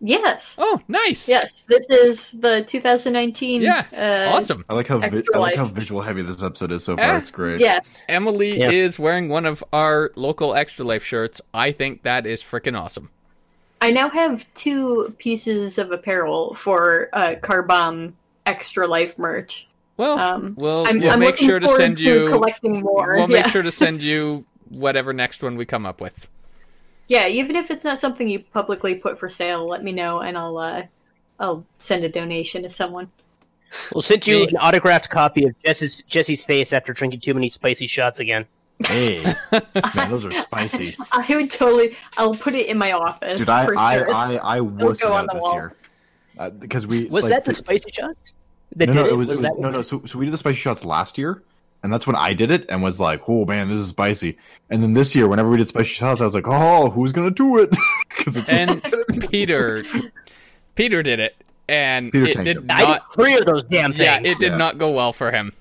Yes. 0.00 0.54
Oh, 0.58 0.80
nice. 0.88 1.28
Yes, 1.28 1.62
this 1.68 1.86
is 1.88 2.32
the 2.32 2.62
2019. 2.62 3.62
Yeah. 3.62 3.84
uh, 3.96 4.34
awesome. 4.36 4.64
I 4.68 4.74
like 4.74 4.86
how 4.86 4.98
vi- 4.98 5.22
I 5.34 5.38
like 5.38 5.56
how 5.56 5.64
visual 5.66 6.02
heavy 6.02 6.22
this 6.22 6.42
episode 6.42 6.72
is 6.72 6.84
so 6.84 6.96
far. 6.96 7.04
Eh, 7.14 7.18
It's 7.18 7.30
great. 7.30 7.60
Yeah, 7.60 7.80
Emily 8.08 8.58
Yeah. 8.58 8.70
is 8.70 8.98
wearing 8.98 9.28
one 9.28 9.46
of 9.46 9.62
our 9.72 10.10
local 10.16 10.54
Extra 10.54 10.84
Life 10.84 11.04
shirts. 11.04 11.40
I 11.52 11.72
think 11.72 12.02
that 12.02 12.26
is 12.26 12.42
freaking 12.42 12.78
awesome. 12.78 13.10
I 13.80 13.90
now 13.92 14.08
have 14.08 14.44
two 14.54 15.14
pieces 15.18 15.78
of 15.78 15.92
apparel 15.92 16.54
for 16.54 17.08
uh, 17.12 17.36
Car 17.40 17.62
Bomb 17.62 18.16
Extra 18.46 18.86
Life 18.88 19.18
merch. 19.18 19.68
Well, 19.96 20.18
Um, 20.18 20.54
we'll, 20.58 20.86
I'm, 20.86 21.00
we'll 21.00 21.10
I'm 21.10 21.18
make 21.20 21.36
sure 21.38 21.58
to 21.60 21.66
forward 21.66 21.80
send 21.80 21.98
you. 22.00 22.28
collecting 22.28 22.80
more. 22.80 23.16
We'll 23.16 23.30
yeah. 23.30 23.42
make 23.42 23.46
sure 23.52 23.62
to 23.62 23.70
send 23.72 24.00
you 24.02 24.46
whatever 24.68 25.12
next 25.12 25.42
one 25.42 25.56
we 25.56 25.64
come 25.64 25.84
up 25.86 26.00
with. 26.00 26.28
Yeah, 27.08 27.26
even 27.26 27.56
if 27.56 27.70
it's 27.70 27.84
not 27.84 27.98
something 27.98 28.28
you 28.28 28.40
publicly 28.40 28.94
put 28.94 29.18
for 29.18 29.28
sale, 29.28 29.66
let 29.66 29.82
me 29.82 29.92
know 29.92 30.20
and 30.20 30.36
I'll 30.36 30.58
uh, 30.58 30.82
I'll 31.40 31.64
send 31.78 32.04
a 32.04 32.08
donation 32.08 32.62
to 32.62 32.70
someone. 32.70 33.10
We'll 33.92 34.02
send 34.02 34.26
you 34.26 34.44
an 34.44 34.56
autographed 34.56 35.10
copy 35.10 35.44
of 35.44 35.54
Jesse's 35.62 36.02
Jesse's 36.02 36.42
face 36.42 36.72
after 36.72 36.92
drinking 36.92 37.20
too 37.20 37.34
many 37.34 37.48
spicy 37.48 37.86
shots 37.86 38.20
again. 38.20 38.46
Hey, 38.86 39.22
man, 39.94 40.10
those 40.10 40.24
are 40.24 40.32
spicy. 40.32 40.96
I 41.12 41.26
would 41.30 41.50
totally. 41.50 41.96
I'll 42.16 42.34
put 42.34 42.54
it 42.54 42.66
in 42.66 42.78
my 42.78 42.92
office. 42.92 43.38
Dude, 43.38 43.48
I 43.48 43.66
for 43.66 43.76
I, 43.76 43.96
sure. 43.96 44.14
I 44.14 44.36
I 44.36 44.60
wussed 44.60 45.02
go 45.02 45.12
on 45.12 45.24
out 45.24 45.34
this 45.34 45.42
wall. 45.42 45.54
year 45.54 45.76
uh, 46.38 46.50
because 46.50 46.86
we 46.86 47.08
Was 47.08 47.24
like, 47.24 47.32
that 47.32 47.44
the 47.44 47.54
spicy 47.54 47.90
shots? 47.90 48.34
That 48.76 48.86
no 48.86 48.92
no 48.92 49.06
it? 49.06 49.12
it 49.12 49.16
was, 49.16 49.28
it 49.28 49.30
was 49.30 49.40
that 49.40 49.58
no 49.58 49.70
no 49.70 49.82
so 49.82 50.04
so 50.04 50.18
we 50.18 50.26
did 50.26 50.32
the 50.32 50.38
spicy 50.38 50.58
shots 50.58 50.84
last 50.84 51.16
year. 51.18 51.42
And 51.82 51.92
that's 51.92 52.06
when 52.08 52.16
I 52.16 52.34
did 52.34 52.50
it 52.50 52.66
and 52.70 52.82
was 52.82 52.98
like, 52.98 53.22
"Oh 53.28 53.44
man, 53.46 53.68
this 53.68 53.78
is 53.78 53.88
spicy." 53.88 54.36
And 54.68 54.82
then 54.82 54.94
this 54.94 55.14
year, 55.14 55.28
whenever 55.28 55.48
we 55.48 55.58
did 55.58 55.68
spicy 55.68 55.90
shots, 55.90 56.20
I 56.20 56.24
was 56.24 56.34
like, 56.34 56.46
"Oh, 56.48 56.90
who's 56.90 57.12
gonna 57.12 57.30
do 57.30 57.58
it?" 57.58 57.74
Because 58.18 58.36
it's 58.36 58.48
And 58.50 58.82
Peter, 59.30 59.84
Peter 60.74 61.04
did 61.04 61.20
it, 61.20 61.36
and 61.68 62.10
Peter 62.10 62.26
it 62.26 62.32
tanked 62.34 62.44
did 62.46 62.56
it. 62.56 62.64
I 62.70 62.80
did 62.80 62.88
not. 62.88 63.14
three 63.14 63.36
of 63.38 63.46
those 63.46 63.62
damn 63.64 63.92
things. 63.92 64.00
Yeah, 64.02 64.18
it 64.18 64.38
did 64.38 64.52
Yeah. 64.52 64.56
not 64.56 64.76
go 64.78 64.90
well 64.90 65.12
for 65.12 65.30
him. 65.30 65.52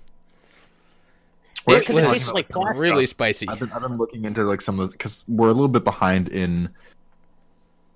We're 1.67 1.75
It 1.75 1.77
was 1.79 1.97
talking 1.97 2.01
tastes 2.11 2.25
about 2.29 2.35
like 2.35 2.47
some 2.47 2.61
of 2.61 2.67
this 2.67 2.73
plastic. 2.77 2.81
Really 2.81 3.05
spicy. 3.05 3.47
I've 3.47 3.59
been 3.59 3.71
I've 3.73 3.81
been 3.83 3.97
looking 3.97 4.25
into 4.25 4.43
like 4.43 4.61
some 4.61 4.79
of 4.79 4.91
because 4.91 5.23
we're 5.27 5.49
a 5.49 5.53
little 5.53 5.67
bit 5.67 5.83
behind 5.83 6.29
in 6.29 6.69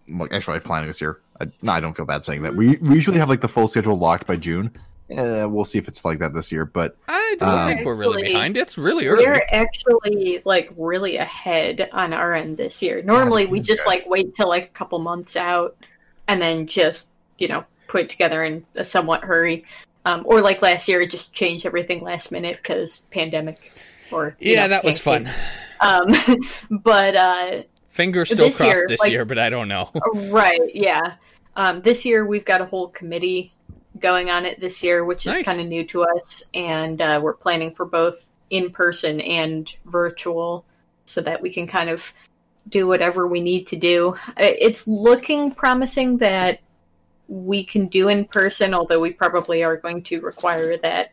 like 0.09 0.31
extra 0.31 0.53
life 0.53 0.63
planning 0.63 0.87
this 0.87 1.01
year. 1.01 1.19
I, 1.39 1.45
no, 1.63 1.71
I 1.71 1.79
don't 1.79 1.95
feel 1.95 2.05
bad 2.05 2.23
saying 2.23 2.43
that. 2.43 2.55
We 2.55 2.75
we 2.77 2.93
usually 2.93 3.17
have 3.17 3.29
like 3.29 3.41
the 3.41 3.47
full 3.47 3.67
schedule 3.67 3.97
locked 3.97 4.27
by 4.27 4.35
June. 4.35 4.71
Eh, 5.11 5.45
we'll 5.45 5.65
see 5.65 5.77
if 5.77 5.87
it's 5.87 6.05
like 6.05 6.19
that 6.19 6.33
this 6.33 6.51
year. 6.51 6.65
But 6.65 6.95
I 7.07 7.35
don't 7.39 7.49
Um, 7.49 7.67
think 7.67 7.85
we're 7.85 7.95
really 7.95 8.21
Actually, 8.21 8.33
behind. 8.33 8.57
It's 8.57 8.77
really 8.77 9.07
early. 9.07 9.25
We're 9.25 9.41
actually 9.51 10.41
like 10.45 10.71
really 10.77 11.17
ahead 11.17 11.89
on 11.91 12.13
our 12.13 12.33
end 12.33 12.57
this 12.57 12.81
year. 12.81 13.01
Normally, 13.01 13.45
we 13.45 13.59
just 13.59 13.85
like 13.85 14.07
wait 14.09 14.33
till 14.35 14.47
like 14.49 14.65
a 14.65 14.69
couple 14.69 14.99
months 14.99 15.35
out 15.35 15.75
and 16.27 16.41
then 16.41 16.67
just 16.67 17.07
you 17.37 17.47
know 17.47 17.65
put 17.87 18.01
it 18.01 18.09
together 18.09 18.43
in 18.43 18.65
a 18.75 18.83
somewhat 18.83 19.23
hurry. 19.23 19.65
Um, 20.05 20.23
or 20.25 20.41
like 20.41 20.61
last 20.61 20.87
year, 20.87 21.05
just 21.05 21.33
change 21.33 21.65
everything 21.65 22.01
last 22.01 22.31
minute 22.31 22.57
because 22.57 23.01
pandemic. 23.11 23.59
Or 24.11 24.35
yeah, 24.39 24.63
know, 24.63 24.67
that 24.69 24.83
was 24.83 24.99
fun. 24.99 25.29
Um, 25.79 26.13
but 26.71 27.15
uh, 27.15 27.63
Fingers 27.89 28.29
still 28.31 28.45
This 28.47 28.57
crossed 28.57 28.75
year, 28.77 28.85
this 28.87 28.99
like- 29.01 29.11
year, 29.11 29.25
but 29.25 29.37
I 29.37 29.49
don't 29.49 29.67
know. 29.67 29.91
right, 30.31 30.59
yeah. 30.73 31.15
Um, 31.55 31.81
this 31.81 32.05
year 32.05 32.25
we've 32.25 32.45
got 32.45 32.61
a 32.61 32.65
whole 32.65 32.87
committee 32.87 33.51
going 34.01 34.29
on 34.29 34.45
it 34.45 34.59
this 34.59 34.83
year, 34.83 35.05
which 35.05 35.25
is 35.27 35.35
Nice. 35.35 35.45
kind 35.45 35.61
of 35.61 35.67
new 35.67 35.85
to 35.85 36.03
us, 36.03 36.43
and 36.53 37.01
uh, 37.01 37.19
we're 37.21 37.33
planning 37.33 37.73
for 37.73 37.85
both 37.85 38.31
in 38.49 38.69
person 38.71 39.21
and 39.21 39.73
virtual, 39.85 40.65
so 41.05 41.21
that 41.21 41.41
we 41.41 41.49
can 41.51 41.67
kind 41.67 41.89
of 41.89 42.13
do 42.69 42.87
whatever 42.87 43.27
we 43.27 43.41
need 43.41 43.65
to 43.67 43.75
do. 43.75 44.15
It's 44.37 44.87
looking 44.87 45.51
promising 45.51 46.17
that 46.17 46.59
we 47.27 47.63
can 47.63 47.87
do 47.87 48.09
in 48.09 48.25
person, 48.25 48.73
although 48.73 48.99
we 48.99 49.11
probably 49.11 49.63
are 49.63 49.77
going 49.77 50.03
to 50.03 50.19
require 50.19 50.77
that 50.77 51.11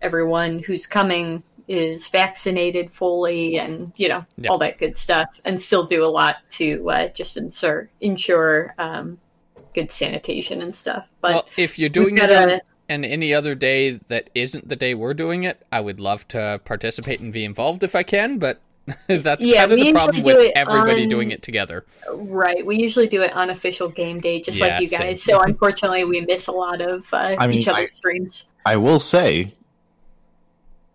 everyone 0.00 0.58
who's 0.60 0.86
coming 0.86 1.42
is 1.68 2.08
vaccinated 2.08 2.90
fully 2.90 3.58
and 3.58 3.92
you 3.96 4.08
know 4.08 4.24
all 4.48 4.58
that 4.58 4.78
good 4.78 4.96
stuff, 4.96 5.28
and 5.44 5.60
still 5.60 5.84
do 5.84 6.04
a 6.04 6.06
lot 6.06 6.36
to 6.50 6.90
uh, 6.90 7.08
just 7.08 7.36
ensure 7.36 7.88
ensure 8.00 8.74
um, 8.78 9.18
good 9.74 9.90
sanitation 9.90 10.62
and 10.62 10.74
stuff. 10.74 11.06
But 11.20 11.30
well, 11.32 11.48
if 11.56 11.78
you're 11.78 11.88
doing 11.88 12.16
it 12.16 12.20
gotta- 12.28 12.54
on, 12.54 12.60
and 12.88 13.04
any 13.04 13.32
other 13.32 13.54
day 13.54 13.92
that 14.08 14.28
isn't 14.34 14.68
the 14.68 14.76
day 14.76 14.94
we're 14.94 15.14
doing 15.14 15.44
it, 15.44 15.64
I 15.72 15.80
would 15.80 15.98
love 16.00 16.26
to 16.28 16.60
participate 16.64 17.20
and 17.20 17.32
be 17.32 17.44
involved 17.44 17.82
if 17.82 17.94
I 17.94 18.02
can. 18.02 18.38
But 18.38 18.60
that's 19.06 19.44
Yeah, 19.44 19.60
kind 19.60 19.72
of 19.72 19.78
the 19.78 19.92
problem 19.92 20.16
usually 20.16 20.32
do 20.34 20.38
with 20.46 20.52
everybody 20.56 21.02
on- 21.04 21.08
doing 21.08 21.30
it 21.30 21.42
together. 21.42 21.86
Right. 22.12 22.66
We 22.66 22.76
usually 22.76 23.06
do 23.06 23.22
it 23.22 23.32
on 23.32 23.48
official 23.50 23.88
game 23.88 24.20
day, 24.20 24.40
just 24.42 24.58
Yeah, 24.58 24.66
like 24.66 24.80
you 24.82 24.88
same. 24.88 24.98
guys. 25.00 25.22
So 25.22 25.40
unfortunately, 25.46 26.04
we 26.04 26.20
miss 26.22 26.48
a 26.48 26.52
lot 26.52 26.80
of 26.80 27.06
uh, 27.14 27.36
I 27.38 27.46
mean, 27.46 27.58
each 27.60 27.68
other's 27.68 27.90
I- 27.92 27.94
streams. 27.94 28.46
I 28.66 28.76
will 28.76 29.00
say 29.00 29.52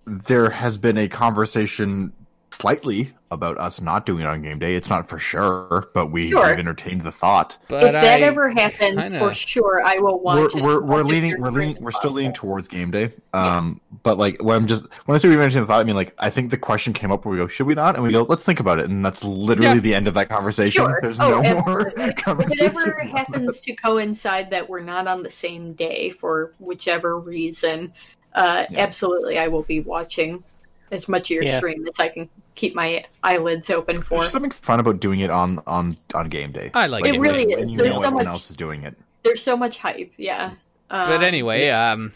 there 0.05 0.49
has 0.51 0.77
been 0.77 0.97
a 0.97 1.07
conversation 1.07 2.13
slightly 2.61 3.11
about 3.29 3.57
us 3.57 3.81
not 3.81 4.05
doing 4.05 4.21
it 4.21 4.25
on 4.25 4.41
game 4.41 4.57
day. 4.57 4.75
It's 4.75 4.89
not 4.89 5.07
for 5.07 5.19
sure, 5.19 5.89
but 5.93 6.07
we 6.11 6.29
Sure. 6.31 6.45
have 6.47 6.57
entertained 6.59 7.01
the 7.01 7.11
thought. 7.11 7.57
But 7.67 7.83
if 7.87 7.91
that 7.91 8.03
I 8.05 8.21
ever 8.21 8.49
happens, 8.49 8.95
kinda- 9.01 9.19
for 9.19 9.33
sure, 9.33 9.81
I 9.85 9.99
will 9.99 10.19
watch. 10.19 10.55
We're 10.55 10.61
we're, 10.61 10.81
we're 10.81 10.97
much 11.03 11.11
leaning 11.11 11.41
we're 11.41 11.51
leaning 11.51 11.77
we're 11.81 11.91
still 11.91 12.11
leaning 12.11 12.33
towards 12.33 12.67
game 12.67 12.89
day. 12.89 13.11
Um, 13.33 13.79
but 14.03 14.17
like 14.17 14.41
when 14.41 14.55
I'm 14.55 14.65
just 14.67 14.85
when 15.05 15.15
I 15.15 15.19
say 15.19 15.29
we 15.29 15.37
mentioned 15.37 15.63
the 15.63 15.67
thought, 15.67 15.81
I 15.81 15.83
mean 15.83 15.95
like 15.95 16.13
I 16.19 16.29
think 16.29 16.49
the 16.51 16.57
question 16.57 16.93
came 16.93 17.11
up 17.11 17.25
where 17.25 17.31
we 17.33 17.37
go, 17.37 17.47
should 17.47 17.67
we 17.67 17.75
not? 17.75 17.95
And 17.95 18.03
we 18.03 18.11
go, 18.11 18.23
let's 18.23 18.43
think 18.45 18.59
about 18.59 18.79
it, 18.79 18.89
and 18.89 19.05
that's 19.05 19.23
literally 19.23 19.75
Yeah. 19.75 19.81
the 19.81 19.93
end 19.95 20.07
of 20.07 20.13
that 20.15 20.29
conversation. 20.29 20.85
Sure. 20.85 20.99
There's 21.01 21.19
oh, 21.19 21.41
no 21.41 21.41
more 21.65 21.93
absolutely. 21.97 22.03
If 22.07 22.09
it 22.09 22.17
conversation. 22.23 22.65
ever 22.77 22.99
happens 23.03 23.59
to 23.61 23.73
coincide 23.75 24.49
that 24.51 24.67
we're 24.67 24.79
not 24.81 25.07
on 25.07 25.21
the 25.21 25.29
same 25.29 25.73
day 25.73 26.11
for 26.11 26.53
whichever 26.59 27.19
reason, 27.19 27.93
uh, 28.35 28.65
Yeah. 28.69 28.79
absolutely, 28.81 29.37
I 29.37 29.47
will 29.47 29.63
be 29.63 29.81
watching 29.81 30.43
as 30.91 31.07
much 31.07 31.29
of 31.29 31.35
your 31.35 31.43
Yeah. 31.43 31.57
stream 31.57 31.85
as 31.87 31.99
I 31.99 32.07
can 32.09 32.29
keep 32.55 32.75
my 32.75 33.03
eyelids 33.23 33.69
open 33.69 33.97
for. 34.01 34.19
There's 34.19 34.31
something 34.31 34.51
fun 34.51 34.79
about 34.79 34.99
doing 34.99 35.19
it 35.19 35.29
on 35.29 35.59
on 35.67 35.97
on 36.15 36.29
game 36.29 36.51
day. 36.51 36.71
I 36.73 36.87
like 36.87 37.05
It 37.05 37.15
it. 37.15 37.19
really 37.19 37.45
when 37.45 37.59
is. 37.59 37.69
you 37.71 37.77
There's 37.77 37.89
know 37.95 38.01
so 38.01 38.07
everyone 38.07 38.25
much- 38.25 38.31
else 38.33 38.49
is 38.49 38.55
doing 38.55 38.83
it. 38.83 38.95
There's 39.23 39.41
so 39.41 39.57
much 39.57 39.79
hype, 39.79 40.11
yeah. 40.17 40.51
Um, 40.89 41.07
But 41.09 41.21
anyway, 41.23 41.69
um, 41.69 42.13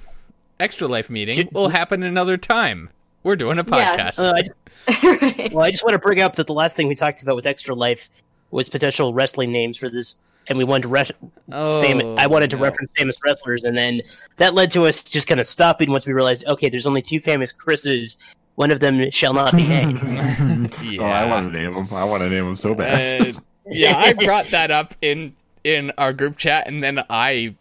extra 0.59 0.87
life 0.87 1.09
meeting 1.09 1.35
Should- 1.35 1.51
will 1.53 1.69
happen 1.69 2.03
another 2.03 2.37
time. 2.37 2.89
We're 3.23 3.35
doing 3.35 3.59
a 3.59 3.63
Yeah. 3.67 3.95
podcast. 4.11 4.19
Uh, 4.19 4.33
I, 4.35 5.07
right. 5.37 5.53
well, 5.53 5.65
I 5.65 5.71
just 5.71 5.83
want 5.83 5.93
to 5.93 5.99
bring 5.99 6.21
up 6.21 6.37
that 6.37 6.47
the 6.47 6.53
last 6.53 6.75
thing 6.75 6.87
we 6.87 6.95
talked 6.95 7.21
about 7.21 7.35
with 7.35 7.45
Extra 7.45 7.75
Life 7.75 8.09
was 8.51 8.67
potential 8.69 9.13
wrestling 9.13 9.51
names 9.51 9.77
for 9.77 9.89
this, 9.89 10.15
and 10.47 10.57
we 10.57 10.63
wanted 10.63 10.83
to 10.83 10.87
re- 10.87 11.05
oh, 11.51 11.81
fam- 11.83 12.17
I 12.17 12.25
wanted 12.27 12.49
to 12.51 12.55
no. 12.55 12.63
reference 12.63 12.89
famous 12.95 13.17
wrestlers, 13.23 13.63
and 13.63 13.77
then 13.77 14.01
that 14.37 14.53
led 14.55 14.71
to 14.71 14.85
us 14.85 15.03
just 15.03 15.27
kind 15.27 15.39
of 15.39 15.45
stopping 15.45 15.91
once 15.91 16.07
we 16.07 16.13
realized, 16.13 16.45
okay, 16.47 16.67
there's 16.69 16.85
only 16.87 17.01
two 17.01 17.19
famous 17.19 17.51
Chris's. 17.51 18.17
One 18.55 18.71
of 18.71 18.79
them 18.79 19.09
shall 19.11 19.33
not 19.33 19.55
be 19.55 19.67
named. 19.67 19.99
Oh, 20.99 21.05
I 21.05 21.25
want 21.25 21.51
to 21.51 21.57
name 21.57 21.73
him. 21.73 21.87
I 21.93 22.03
want 22.03 22.21
to 22.23 22.29
name 22.29 22.45
him 22.47 22.55
so 22.55 22.75
bad. 22.75 23.35
Uh, 23.35 23.39
yeah, 23.65 23.95
I 23.97 24.13
brought 24.13 24.45
that 24.47 24.71
up 24.71 24.93
in 25.01 25.35
in 25.63 25.91
our 25.97 26.13
group 26.13 26.37
chat, 26.37 26.67
and 26.67 26.83
then 26.83 27.03
I 27.09 27.55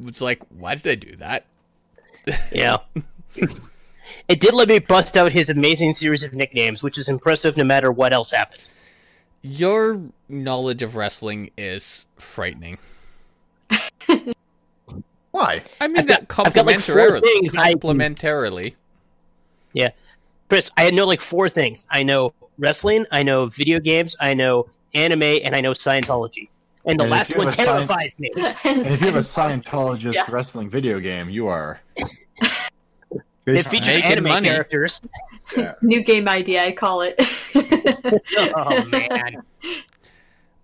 was 0.00 0.20
like, 0.20 0.40
"Why 0.58 0.74
did 0.74 0.90
I 0.90 0.94
do 0.96 1.16
that?" 1.16 1.44
yeah. 2.52 2.78
it 4.28 4.40
did 4.40 4.54
let 4.54 4.68
me 4.68 4.78
bust 4.80 5.16
out 5.16 5.30
his 5.32 5.50
amazing 5.50 5.92
series 5.94 6.22
of 6.22 6.32
nicknames, 6.32 6.82
which 6.82 6.98
is 6.98 7.08
impressive 7.08 7.56
no 7.56 7.64
matter 7.64 7.92
what 7.92 8.12
else 8.12 8.30
happened. 8.30 8.62
Your 9.42 10.00
knowledge 10.28 10.82
of 10.82 10.96
wrestling 10.96 11.50
is 11.58 12.06
frightening. 12.16 12.78
Why? 15.30 15.62
I 15.80 15.88
mean 15.88 15.98
I've 15.98 16.06
got- 16.06 16.28
that 16.28 16.46
I've 16.46 16.54
got, 16.54 16.66
like, 16.66 16.80
four 16.80 16.94
complimentarily. 16.96 17.22
things 17.22 17.54
I 17.56 17.70
can- 17.72 17.80
Complimentarily. 17.80 18.74
Chris, 20.48 20.70
I 20.76 20.90
know 20.90 21.06
like 21.06 21.20
four 21.20 21.48
things. 21.48 21.86
I 21.90 22.02
know 22.02 22.32
wrestling, 22.58 23.06
I 23.10 23.22
know 23.22 23.46
video 23.46 23.80
games, 23.80 24.14
I 24.20 24.34
know 24.34 24.68
anime, 24.94 25.22
and 25.22 25.54
I 25.56 25.60
know 25.60 25.72
Scientology. 25.72 26.48
And 26.86 27.00
the 27.00 27.04
And 27.04 27.12
if 27.12 27.18
last 27.18 27.36
one 27.36 27.48
a 27.48 27.50
Scient- 27.50 27.64
terrifies 27.64 28.14
me. 28.18 28.30
And 28.36 28.80
if 28.82 29.00
you 29.00 29.06
have 29.06 29.16
a 29.16 29.20
Scientologist 29.20 30.14
Yeah. 30.14 30.26
wrestling 30.30 30.68
video 30.70 31.00
game, 31.00 31.30
you 31.30 31.46
are. 31.48 31.80
It 33.46 33.64
features 33.66 34.02
anime 34.02 34.24
money. 34.24 34.48
characters. 34.48 35.02
New 35.82 36.02
game 36.02 36.28
idea, 36.28 36.64
I 36.64 36.72
call 36.72 37.02
it. 37.02 37.14
oh 37.54 38.84
man. 38.86 39.42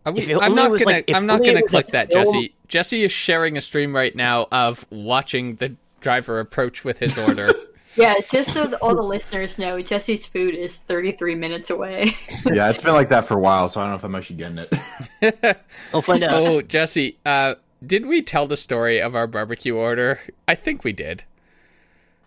Are 0.07 0.13
we, 0.13 0.21
If 0.23 0.31
it 0.31 0.39
I'm 0.41 0.55
not 0.55 0.71
gonna. 0.71 0.85
like- 0.87 1.11
I'm 1.13 1.27
not 1.27 1.45
gonna 1.45 1.63
click 1.63 1.89
that, 1.89 2.11
film- 2.11 2.25
Jesse. 2.25 2.55
Jesse 2.69 3.03
is 3.03 3.13
sharing 3.13 3.59
a 3.59 3.61
stream 3.61 3.95
right 3.95 4.17
now 4.17 4.49
of 4.51 4.87
watching 4.91 5.57
the 5.57 5.77
driver 6.01 6.41
approach 6.41 6.83
with 6.83 7.01
his 7.01 7.19
order. 7.19 7.51
Yeah, 7.97 8.15
just 8.31 8.53
so 8.53 8.73
all 8.83 8.95
the 8.95 9.03
listeners 9.03 9.59
know, 9.59 9.81
Jesse's 9.83 10.27
food 10.27 10.55
is 10.55 10.77
33 10.79 11.35
minutes 11.35 11.71
away. 11.71 12.13
yeah, 12.47 12.71
it's 12.71 12.83
been 12.83 12.95
like 12.95 13.09
that 13.11 13.27
for 13.27 13.35
a 13.35 13.41
while, 13.41 13.69
so 13.69 13.81
I 13.81 13.85
don't 13.85 13.91
know 13.91 13.97
if 13.97 14.05
I'm 14.05 14.15
actually 14.15 14.37
getting 14.37 14.59
it. 14.59 15.59
We'll 15.93 16.03
find 16.03 16.23
out. 16.25 16.33
oh, 16.35 16.63
Jesse, 16.63 17.19
uh, 17.27 17.57
did 17.85 18.07
we 18.07 18.23
tell 18.23 18.47
the 18.47 18.57
story 18.57 19.01
of 19.01 19.15
our 19.15 19.27
barbecue 19.27 19.75
order? 19.75 20.21
I 20.47 20.55
think 20.55 20.85
we 20.85 20.93
did. 20.93 21.25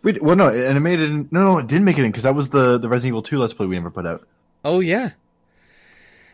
We, 0.03 0.13
well, 0.13 0.35
no, 0.35 0.49
and 0.49 0.77
it 0.77 0.81
made 0.81 0.99
it. 0.99 1.09
In, 1.09 1.29
no, 1.31 1.53
no, 1.53 1.57
it 1.59 1.67
didn't 1.67 1.85
make 1.85 1.97
it 1.97 2.03
in 2.03 2.11
because 2.11 2.23
that 2.23 2.35
was 2.35 2.49
the 2.49 2.77
the 2.77 2.89
Resident 2.89 3.11
Evil 3.13 3.21
Two 3.23 3.39
Let's 3.39 3.53
Play 3.53 3.65
we 3.67 3.75
never 3.75 3.89
put 3.89 4.05
out. 4.05 4.27
Oh 4.65 4.79
yeah. 4.81 5.11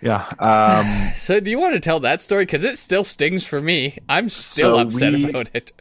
Yeah. 0.01 0.25
Um, 0.39 1.11
So 1.15 1.39
do 1.39 1.51
you 1.51 1.59
want 1.59 1.73
to 1.75 1.79
tell 1.79 1.99
that 1.99 2.21
story? 2.21 2.45
Because 2.45 2.63
it 2.63 2.79
still 2.79 3.03
stings 3.03 3.45
for 3.45 3.61
me. 3.61 3.97
I'm 4.09 4.27
still 4.29 4.77
So 4.77 4.79
upset 4.79 5.13
we- 5.13 5.29
about 5.29 5.49
it. 5.53 5.71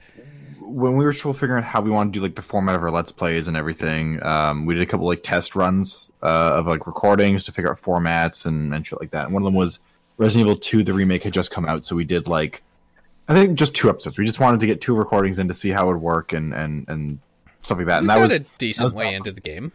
When 0.69 0.97
we 0.97 1.05
were 1.05 1.13
still 1.13 1.33
figuring 1.33 1.63
out 1.63 1.69
how 1.69 1.81
we 1.81 1.91
want 1.91 2.13
to 2.13 2.19
do 2.19 2.23
like 2.23 2.35
the 2.35 2.43
format 2.43 2.77
of 2.77 2.83
our 2.83 2.91
Let's 2.91 3.13
Plays 3.13 3.49
and 3.49 3.57
everything, 3.57 4.25
um, 4.25 4.67
we 4.67 4.75
did 4.75 4.83
a 4.83 4.87
couple 4.87 5.07
like 5.07 5.23
test 5.23 5.57
runs 5.57 6.09
uh, 6.23 6.55
of 6.57 6.67
like 6.67 6.87
recordings 6.87 7.45
to 7.45 7.53
figure 7.53 7.71
out 7.71 7.81
formats 7.81 8.47
and, 8.47 8.73
and 8.75 8.87
shit 8.87 9.01
like 9.01 9.11
that. 9.11 9.25
And 9.25 9.35
one 9.35 9.43
of 9.43 9.45
them 9.45 9.55
was 9.55 9.81
Resident 10.19 10.49
Evil 10.49 10.61
Two, 10.61 10.83
the 10.83 10.93
remake 10.93 11.25
had 11.25 11.33
just 11.33 11.51
come 11.51 11.65
out, 11.67 11.85
so 11.85 11.97
we 11.97 12.05
did 12.05 12.29
like 12.29 12.63
I 13.29 13.35
think 13.35 13.59
just 13.59 13.75
two 13.75 13.91
episodes. 13.91 14.19
We 14.19 14.25
just 14.25 14.41
wanted 14.41 14.61
to 14.61 14.67
get 14.67 14.81
two 14.81 14.95
recordings 14.95 15.39
in 15.39 15.49
to 15.49 15.55
see 15.55 15.71
how 15.71 15.85
it 15.85 15.93
would 15.93 16.03
work 16.03 16.33
and 16.33 16.55
and 16.55 16.89
and 16.89 17.19
stuff 17.63 17.79
like 17.79 17.87
that. 17.87 18.01
And 18.01 18.11
that 18.11 18.19
was 18.19 18.33
a 18.33 18.41
decent 18.59 18.91
that 18.91 18.95
was 18.95 19.05
way 19.07 19.15
into 19.15 19.33
the 19.33 19.41
game. 19.41 19.73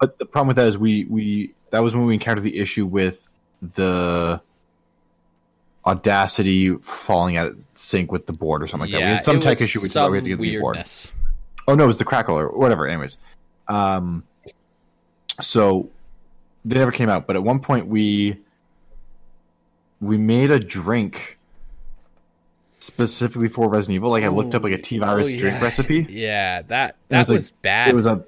But 0.00 0.18
the 0.18 0.26
problem 0.26 0.48
with 0.48 0.56
that 0.56 0.66
is 0.66 0.76
we 0.76 1.04
we 1.04 1.54
that 1.70 1.80
was 1.80 1.94
when 1.94 2.06
we 2.06 2.14
encountered 2.14 2.42
the 2.42 2.58
issue 2.58 2.84
with 2.84 3.30
the 3.62 4.40
Audacity 5.86 6.76
falling 6.78 7.36
out 7.36 7.46
of 7.48 7.58
sync 7.74 8.10
with 8.10 8.26
the 8.26 8.32
board 8.32 8.62
or 8.62 8.66
something 8.66 8.90
like 8.90 9.00
that. 9.00 9.06
We 9.06 9.12
had 9.14 9.22
some 9.24 9.38
tech 9.40 9.60
issue 9.60 9.80
with 9.80 9.94
we 9.94 10.00
had 10.16 10.24
to 10.24 10.28
get 10.30 10.38
the 10.38 10.58
board. 10.58 10.82
Oh 11.68 11.74
no, 11.74 11.84
it 11.84 11.88
was 11.88 11.98
the 11.98 12.04
crackle 12.04 12.36
or 12.38 12.48
whatever. 12.50 12.86
Anyways, 12.86 13.18
um, 13.68 14.24
so 15.40 15.88
they 16.64 16.76
never 16.76 16.90
came 16.92 17.08
out. 17.08 17.26
But 17.26 17.36
at 17.36 17.42
one 17.44 17.60
point 17.60 17.86
we 17.86 18.38
we 20.00 20.18
made 20.18 20.50
a 20.50 20.58
drink 20.58 21.38
specifically 22.78 23.48
for 23.48 23.68
Resident 23.68 23.96
Evil. 23.96 24.10
Like 24.10 24.24
I 24.24 24.28
looked 24.28 24.54
up 24.54 24.62
like 24.62 24.72
a 24.74 24.78
T 24.78 24.98
virus 24.98 25.28
Oh, 25.32 25.36
drink 25.38 25.60
recipe. 25.60 26.06
Yeah, 26.10 26.62
that 26.62 26.96
It 27.10 27.16
was 27.16 27.26
that 27.26 27.32
like- 27.32 27.36
was 27.38 27.50
bad. 27.62 27.88
It 27.88 27.94
was 27.94 28.06
a 28.06 28.24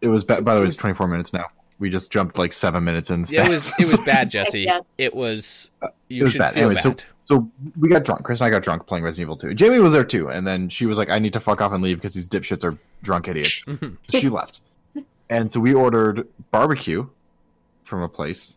it 0.00 0.08
was 0.08 0.24
ba- 0.24 0.42
by 0.42 0.54
the 0.54 0.60
way 0.60 0.66
it's 0.66 0.76
twenty 0.76 0.94
four 0.94 1.08
minutes 1.08 1.32
now. 1.32 1.46
We 1.78 1.90
just 1.90 2.10
jumped 2.12 2.38
like 2.38 2.52
seven 2.52 2.84
minutes 2.84 3.10
in. 3.10 3.22
it 3.32 3.48
was 3.48 3.68
it 3.78 3.86
was 3.92 3.96
bad, 4.04 4.30
Jesse. 4.30 4.60
Yes. 4.62 4.84
It 4.98 5.14
was. 5.14 5.70
You 6.08 6.20
it 6.20 6.22
was 6.24 6.32
should 6.32 6.38
bad. 6.38 6.54
feel 6.54 6.64
Anyway, 6.66 6.80
so 6.80 6.90
bad. 6.90 7.02
so 7.24 7.50
we 7.78 7.88
got 7.88 8.04
drunk. 8.04 8.22
Chris 8.24 8.40
and 8.40 8.46
I 8.46 8.50
got 8.50 8.62
drunk 8.62 8.86
playing 8.86 9.04
Resident 9.04 9.26
Evil 9.26 9.36
2. 9.36 9.54
Jamie 9.54 9.80
was 9.80 9.92
there 9.92 10.04
too, 10.04 10.28
and 10.30 10.46
then 10.46 10.68
she 10.68 10.86
was 10.86 10.98
like, 10.98 11.10
"I 11.10 11.18
need 11.18 11.32
to 11.32 11.40
fuck 11.40 11.60
off 11.60 11.72
and 11.72 11.82
leave 11.82 11.96
because 11.98 12.14
these 12.14 12.28
dipshits 12.28 12.62
are 12.64 12.78
drunk 13.02 13.28
idiots." 13.28 13.60
Mhm. 13.66 13.96
so 14.08 14.18
she 14.20 14.28
left, 14.28 14.60
and 15.28 15.50
so 15.50 15.58
we 15.60 15.74
ordered 15.74 16.28
barbecue 16.50 17.06
from 17.82 18.02
a 18.02 18.08
place. 18.08 18.56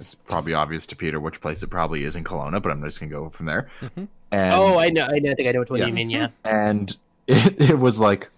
It's 0.00 0.14
probably 0.14 0.54
obvious 0.54 0.86
to 0.88 0.96
Peter 0.96 1.18
which 1.20 1.40
place 1.40 1.62
it 1.62 1.68
probably 1.70 2.04
is 2.04 2.16
in 2.16 2.22
Kelowna, 2.24 2.60
but 2.62 2.70
I'm 2.72 2.82
just 2.82 3.00
gonna 3.00 3.10
go 3.10 3.30
from 3.30 3.46
there. 3.46 3.68
Mhm. 3.80 4.08
And 4.30 4.54
oh, 4.54 4.78
I 4.78 4.90
know. 4.90 5.06
I 5.06 5.18
know. 5.20 5.30
I 5.30 5.34
think 5.34 5.48
I 5.48 5.52
know 5.52 5.60
which 5.60 5.70
one 5.70 5.78
Yeah. 5.80 5.86
you 5.86 5.92
mean. 5.94 6.10
Yeah. 6.10 6.28
and 6.44 6.94
it, 7.28 7.60
it 7.70 7.78
was 7.78 7.98
like 8.00 8.30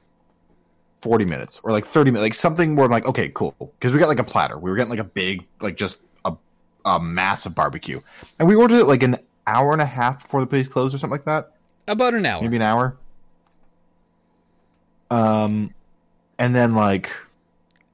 40 1.02 1.24
minutes 1.24 1.60
or 1.62 1.72
like 1.72 1.86
30 1.86 2.10
minutes, 2.10 2.22
like 2.22 2.34
something 2.34 2.76
where 2.76 2.84
I'm 2.84 2.90
like, 2.90 3.06
okay, 3.06 3.30
cool. 3.30 3.54
Because 3.58 3.92
we 3.92 3.98
got 3.98 4.08
like 4.08 4.18
a 4.18 4.24
platter. 4.24 4.58
We 4.58 4.70
were 4.70 4.76
getting 4.76 4.90
like 4.90 4.98
a 4.98 5.04
big, 5.04 5.46
like 5.60 5.76
just 5.76 5.98
a, 6.24 6.34
a 6.84 7.00
massive 7.00 7.54
barbecue. 7.54 8.00
And 8.38 8.48
we 8.48 8.54
ordered 8.54 8.80
it 8.80 8.84
like 8.86 9.02
an 9.02 9.18
hour 9.46 9.72
and 9.72 9.80
a 9.80 9.86
half 9.86 10.22
before 10.22 10.40
the 10.40 10.46
place 10.46 10.68
closed 10.68 10.94
or 10.94 10.98
something 10.98 11.12
like 11.12 11.24
that. 11.24 11.52
About 11.88 12.14
an 12.14 12.26
hour. 12.26 12.42
Maybe 12.42 12.56
an 12.56 12.62
hour. 12.62 12.96
Um, 15.10 15.74
and 16.38 16.54
then 16.54 16.74
like 16.74 17.10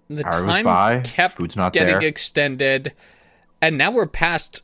the 0.08 0.26
hour 0.26 0.46
time 0.46 0.64
by, 0.64 1.00
kept 1.00 1.36
food's 1.36 1.56
not 1.56 1.72
getting 1.72 1.98
there. 1.98 2.08
extended, 2.08 2.92
and 3.60 3.78
now 3.78 3.90
we're 3.90 4.06
past. 4.06 4.62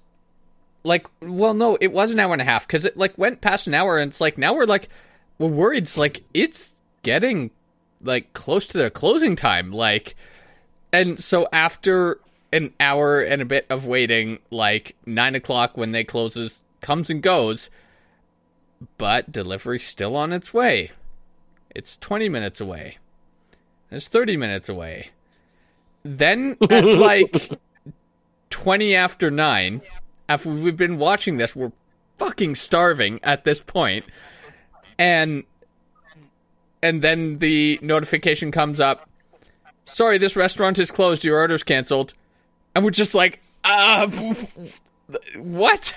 Like, 0.84 1.06
well, 1.20 1.54
no, 1.54 1.78
it 1.80 1.92
was 1.92 2.10
an 2.10 2.18
hour 2.18 2.32
and 2.32 2.42
a 2.42 2.44
half 2.44 2.66
because 2.66 2.84
it 2.84 2.96
like 2.96 3.16
went 3.16 3.40
past 3.40 3.66
an 3.66 3.74
hour, 3.74 3.98
and 3.98 4.10
it's 4.10 4.20
like 4.20 4.36
now 4.36 4.54
we're 4.54 4.66
like 4.66 4.88
we're 5.38 5.48
worried. 5.48 5.84
It's 5.84 5.96
like 5.96 6.20
it's 6.34 6.74
getting 7.02 7.50
like 8.02 8.32
close 8.32 8.66
to 8.68 8.78
their 8.78 8.90
closing 8.90 9.36
time. 9.36 9.72
Like, 9.72 10.14
and 10.92 11.20
so 11.20 11.46
after 11.52 12.18
an 12.52 12.74
hour 12.78 13.20
and 13.20 13.40
a 13.40 13.46
bit 13.46 13.66
of 13.70 13.86
waiting, 13.86 14.40
like 14.50 14.96
nine 15.06 15.34
o'clock 15.34 15.76
when 15.76 15.92
they 15.92 16.04
closes 16.04 16.62
comes 16.80 17.10
and 17.10 17.22
goes, 17.22 17.70
but 18.98 19.30
delivery's 19.30 19.84
still 19.84 20.16
on 20.16 20.32
its 20.32 20.52
way. 20.52 20.90
It's 21.74 21.96
twenty 21.96 22.28
minutes 22.28 22.60
away. 22.60 22.98
It's 23.90 24.08
thirty 24.08 24.36
minutes 24.36 24.68
away. 24.68 25.10
then 26.02 26.56
at 26.68 26.84
like 26.84 27.50
20 28.50 28.94
after 28.94 29.30
9, 29.30 29.80
after 30.28 30.50
we've 30.50 30.76
been 30.76 30.98
watching 30.98 31.36
this, 31.36 31.56
we're 31.56 31.72
fucking 32.16 32.54
starving 32.54 33.18
at 33.22 33.44
this 33.44 33.60
point. 33.60 34.04
And 34.98 35.44
and 36.82 37.02
then 37.02 37.38
the 37.38 37.78
notification 37.82 38.50
comes 38.50 38.80
up. 38.80 39.08
Sorry, 39.86 40.18
this 40.18 40.36
restaurant 40.36 40.78
is 40.78 40.90
closed. 40.90 41.24
Your 41.24 41.38
order's 41.38 41.62
canceled. 41.62 42.14
And 42.74 42.84
we're 42.84 42.90
just 42.90 43.14
like, 43.14 43.40
uh, 43.64 44.06
what? 45.36 45.94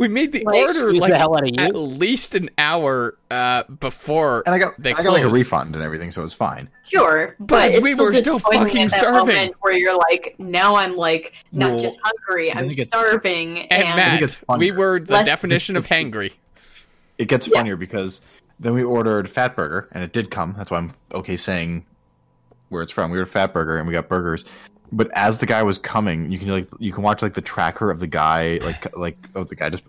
We 0.00 0.08
made 0.08 0.32
the 0.32 0.42
Like, 0.44 0.56
order 0.56 0.92
like 0.94 1.12
the 1.12 1.18
hell 1.18 1.36
out 1.36 1.44
of 1.48 1.56
at 1.58 1.74
least 1.76 2.34
an 2.34 2.50
hour 2.58 3.16
uh, 3.30 3.62
before 3.64 4.42
And 4.44 4.52
I 4.52 4.58
got 4.58 4.74
they 4.76 4.92
I 4.92 5.04
got 5.04 5.12
like 5.12 5.22
a 5.22 5.28
refund 5.28 5.76
and 5.76 5.84
everything, 5.84 6.10
so 6.10 6.20
it 6.22 6.24
was 6.24 6.34
fine. 6.34 6.68
Sure, 6.84 7.36
but, 7.38 7.46
But 7.46 7.70
it's 7.72 7.82
we 7.82 7.94
were 7.94 8.12
still 8.14 8.40
fucking 8.40 8.88
starving. 8.88 9.34
moment 9.36 9.54
Where 9.60 9.74
you're 9.74 9.96
like, 9.96 10.34
now 10.38 10.74
I'm 10.74 10.96
like 10.96 11.32
not 11.52 11.72
Well, 11.72 11.80
just 11.80 12.00
hungry, 12.02 12.52
I 12.52 12.58
I'm 12.58 12.70
starving, 12.70 13.58
and, 13.70 13.84
and, 13.84 13.96
mad. 13.96 14.22
it's 14.24 14.34
funnier. 14.34 14.72
We 14.72 14.76
were 14.78 14.98
the 14.98 15.12
Less- 15.12 15.26
definition 15.28 15.76
of 15.76 15.86
hangry. 15.86 16.32
It 17.18 17.28
gets 17.28 17.46
Yeah. 17.46 17.58
funnier 17.58 17.76
because 17.76 18.20
then 18.60 18.74
we 18.74 18.82
ordered 18.82 19.30
Fat 19.30 19.54
Burger, 19.54 19.88
and 19.92 20.02
it 20.02 20.12
did 20.12 20.30
come. 20.30 20.54
That's 20.56 20.70
why 20.70 20.78
I'm 20.78 20.92
okay 21.12 21.36
saying 21.36 21.86
where 22.68 22.82
it's 22.82 22.92
from. 22.92 23.10
We 23.10 23.18
ordered 23.18 23.30
Fat 23.30 23.52
Burger, 23.52 23.78
and 23.78 23.86
we 23.86 23.92
got 23.92 24.08
burgers. 24.08 24.44
But 24.90 25.10
as 25.12 25.38
the 25.38 25.46
guy 25.46 25.62
was 25.62 25.78
coming, 25.78 26.30
you 26.32 26.38
can 26.38 26.48
like 26.48 26.68
you 26.78 26.92
can 26.92 27.02
watch 27.02 27.22
like 27.22 27.34
the 27.34 27.42
tracker 27.42 27.90
of 27.90 28.00
the 28.00 28.06
guy, 28.06 28.58
like 28.62 28.96
like 28.96 29.18
oh 29.34 29.44
the 29.44 29.56
guy 29.56 29.68
just. 29.68 29.84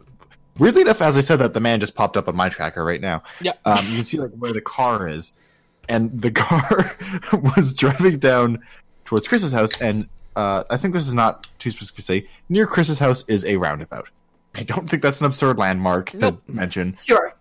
Weirdly 0.58 0.82
enough, 0.82 1.02
as 1.02 1.16
I 1.16 1.22
said 1.22 1.38
that, 1.38 1.54
the 1.54 1.62
man 1.62 1.80
just 1.80 1.96
popped 1.96 2.18
up 2.18 2.28
on 2.28 2.36
my 2.36 2.50
tracker 2.50 2.84
right 2.84 3.00
now. 3.00 3.24
Yeah. 3.40 3.54
Um, 3.66 3.86
you 3.88 3.96
can 3.96 4.04
see 4.04 4.20
like 4.20 4.32
where 4.32 4.52
the 4.52 4.62
car 4.62 5.08
is, 5.08 5.32
and 5.88 6.22
the 6.22 6.32
car 6.32 6.96
was 7.56 7.74
driving 7.74 8.20
down 8.20 8.60
towards 9.06 9.28
Chris's 9.28 9.54
house, 9.54 9.80
and 9.82 10.08
uh, 10.36 10.64
I 10.70 10.78
think 10.78 10.94
this 10.94 11.08
is 11.08 11.14
not 11.14 11.48
too 11.60 11.72
specific 11.72 11.96
to 11.96 12.02
say. 12.02 12.28
Near 12.50 12.68
Chris's 12.68 13.00
house 13.00 13.24
is 13.28 13.46
a 13.46 13.56
roundabout. 13.56 14.10
I 14.56 14.64
don't 14.64 14.90
think 14.90 15.02
that's 15.02 15.22
an 15.22 15.28
absurd 15.28 15.58
landmark 15.58 16.10
to 16.12 16.38
mention. 16.48 16.98
sure, 17.04 17.34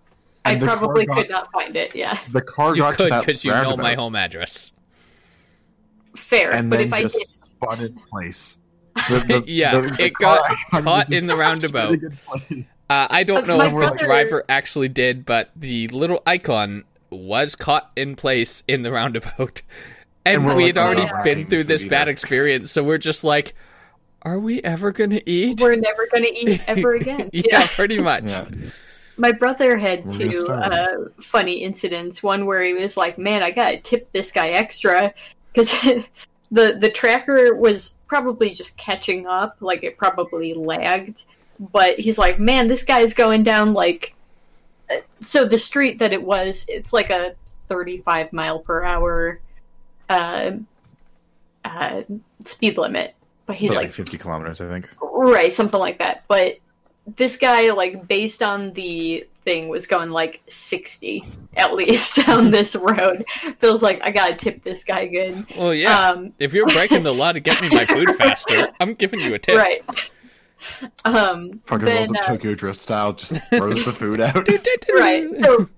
I 0.49 0.53
And 0.53 0.63
the 0.63 0.67
probably 0.67 1.07
got- 1.07 1.17
could 1.19 1.31
not 1.31 1.53
find 1.53 1.77
it. 1.77 1.95
Yeah, 1.95 2.19
The 2.33 2.41
car 2.43 2.75
You 2.75 2.83
got 2.83 2.97
could 2.97 3.11
because 3.21 3.45
you 3.45 3.51
know 3.51 3.77
my 3.77 3.95
home 3.95 4.17
address. 4.17 4.73
fair. 6.17 6.53
and 6.53 6.71
but 6.71 6.79
then 6.79 6.87
if 6.89 6.93
I 6.93 7.03
just 7.03 7.15
did, 7.43 7.45
spun 7.45 7.81
in 7.81 7.95
place. 8.11 8.57
The- 9.09 9.19
the- 9.45 9.45
Yeah, 9.53 9.81
the- 9.81 9.89
the 9.89 10.05
it 10.07 10.15
car 10.15 10.37
got 10.39 10.51
icon 10.73 10.83
caught 10.85 11.13
in 11.13 11.27
the 11.27 11.37
roundabout. 11.37 11.93
in. 12.51 12.67
Uh, 12.91 13.07
I 13.11 13.23
don't 13.23 13.45
Uh, 13.45 13.47
know 13.47 13.59
my 13.59 13.67
if 13.67 13.93
the 13.93 14.05
driver 14.05 14.45
actually 14.49 14.89
did, 14.89 15.25
but 15.27 15.51
the 15.55 15.89
little 15.89 16.23
icon 16.27 16.85
was 17.11 17.55
caught 17.55 17.91
in 17.97 18.17
place 18.17 18.63
in 18.67 18.83
the 18.83 18.91
roundabout. 18.93 19.63
And, 20.27 20.37
And 20.39 20.47
we're 20.47 20.57
we 20.57 20.65
like, 20.65 20.77
had 20.77 20.85
already 20.85 21.03
"Oh, 21.11 21.23
been 21.23 21.41
not 21.43 21.51
through 21.51 21.65
this 21.65 21.85
bad 21.85 22.03
either." 22.03 22.11
experience, 22.11 22.71
so 22.73 22.83
we're 22.83 22.99
just 22.99 23.25
like, 23.25 23.55
are 24.23 24.39
we 24.39 24.61
ever 24.63 24.91
going 24.91 25.11
to 25.11 25.31
eat? 25.31 25.61
we're 25.61 25.77
never 25.77 26.07
going 26.11 26.25
to 26.25 26.35
eat 26.35 26.61
ever 26.67 26.95
again. 26.95 27.31
yeah, 27.33 27.67
pretty 27.69 27.99
much. 28.01 28.25
Yeah. 28.25 28.47
My 29.19 29.33
brother 29.33 29.77
had 29.77 30.07
We're 30.07 30.31
two 30.31 30.49
uh, 30.49 31.09
funny 31.21 31.63
incidents. 31.63 32.23
One 32.23 32.47
where 32.47 32.63
he 32.63 32.73
was 32.75 32.97
like, 32.97 33.19
"Man, 33.19 33.43
I 33.43 33.51
gotta 33.51 33.79
tip 33.79 34.11
this 34.13 34.31
guy 34.31 34.51
extra," 34.51 35.13
because 35.53 35.73
the 36.51 36.77
the 36.79 36.91
tracker 36.91 37.55
was 37.55 37.95
probably 38.07 38.51
just 38.51 38.77
catching 38.77 39.27
up. 39.27 39.57
Like 39.61 39.83
it 39.83 39.99
probably 39.99 40.55
lagged, 40.55 41.25
but 41.59 41.99
he's 41.99 42.19
like, 42.19 42.39
"Man, 42.39 42.69
this 42.69 42.85
guy's 42.85 43.15
going 43.15 43.43
down 43.43 43.75
like." 43.75 44.15
uh, 44.91 44.97
So 45.21 45.45
the 45.45 45.59
street 45.59 45.99
that 45.99 46.13
it 46.13 46.23
was, 46.23 46.65
it's 46.69 46.93
like 46.93 47.11
a 47.11 47.35
thirty-five 47.69 48.33
mile 48.33 48.61
per 48.61 48.85
hour 48.85 49.41
uh, 50.09 50.53
uh, 51.65 52.03
speed 52.45 52.79
limit. 52.79 53.15
But 53.47 53.57
he's 53.57 53.71
like 53.71 53.87
like 53.87 53.93
50 53.93 54.19
kilometers, 54.19 54.61
I 54.61 54.69
think. 54.69 54.89
Right, 55.01 55.53
something 55.53 55.81
like 55.81 55.99
that. 56.01 56.25
But 56.29 56.59
this 57.17 57.37
guy, 57.37 57.71
like, 57.71 58.07
based 58.09 58.43
on 58.43 58.73
the 58.73 59.27
thing, 59.45 59.69
was 59.69 59.87
going 59.87 60.11
like 60.11 60.43
60 60.49 61.25
at 61.57 61.75
least 61.75 62.17
down 62.27 62.51
this 62.51 62.77
road. 62.77 63.25
Feels 63.59 63.83
like 63.83 64.01
I 64.03 64.11
gotta 64.11 64.35
tip 64.35 64.63
this 64.63 64.85
guy 64.85 65.07
good. 65.07 65.47
Well, 65.57 65.75
yeah. 65.75 66.11
Um, 66.11 66.33
if 66.39 66.53
you're 66.53 66.67
breaking 66.67 67.03
the 67.03 67.15
law 67.15 67.33
to 67.33 67.41
get 67.41 67.61
me 67.63 67.71
my 67.71 67.85
food 67.87 68.11
faster, 68.17 68.69
I'm 68.81 68.95
giving 68.95 69.21
you 69.21 69.35
a 69.35 69.39
tip. 69.39 69.57
right. 69.57 70.11
Um, 71.05 71.61
Fucking 71.65 71.87
then, 71.87 71.97
rolls 71.97 72.11
up 72.11 72.17
uh, 72.17 72.27
Tokyo 72.27 72.55
Drift 72.55 72.79
style, 72.79 73.13
just 73.13 73.43
throws 73.51 73.85
the 73.85 73.93
food 73.93 74.21
out. 74.21 74.49
right. 74.95 75.29
So, 75.45 75.69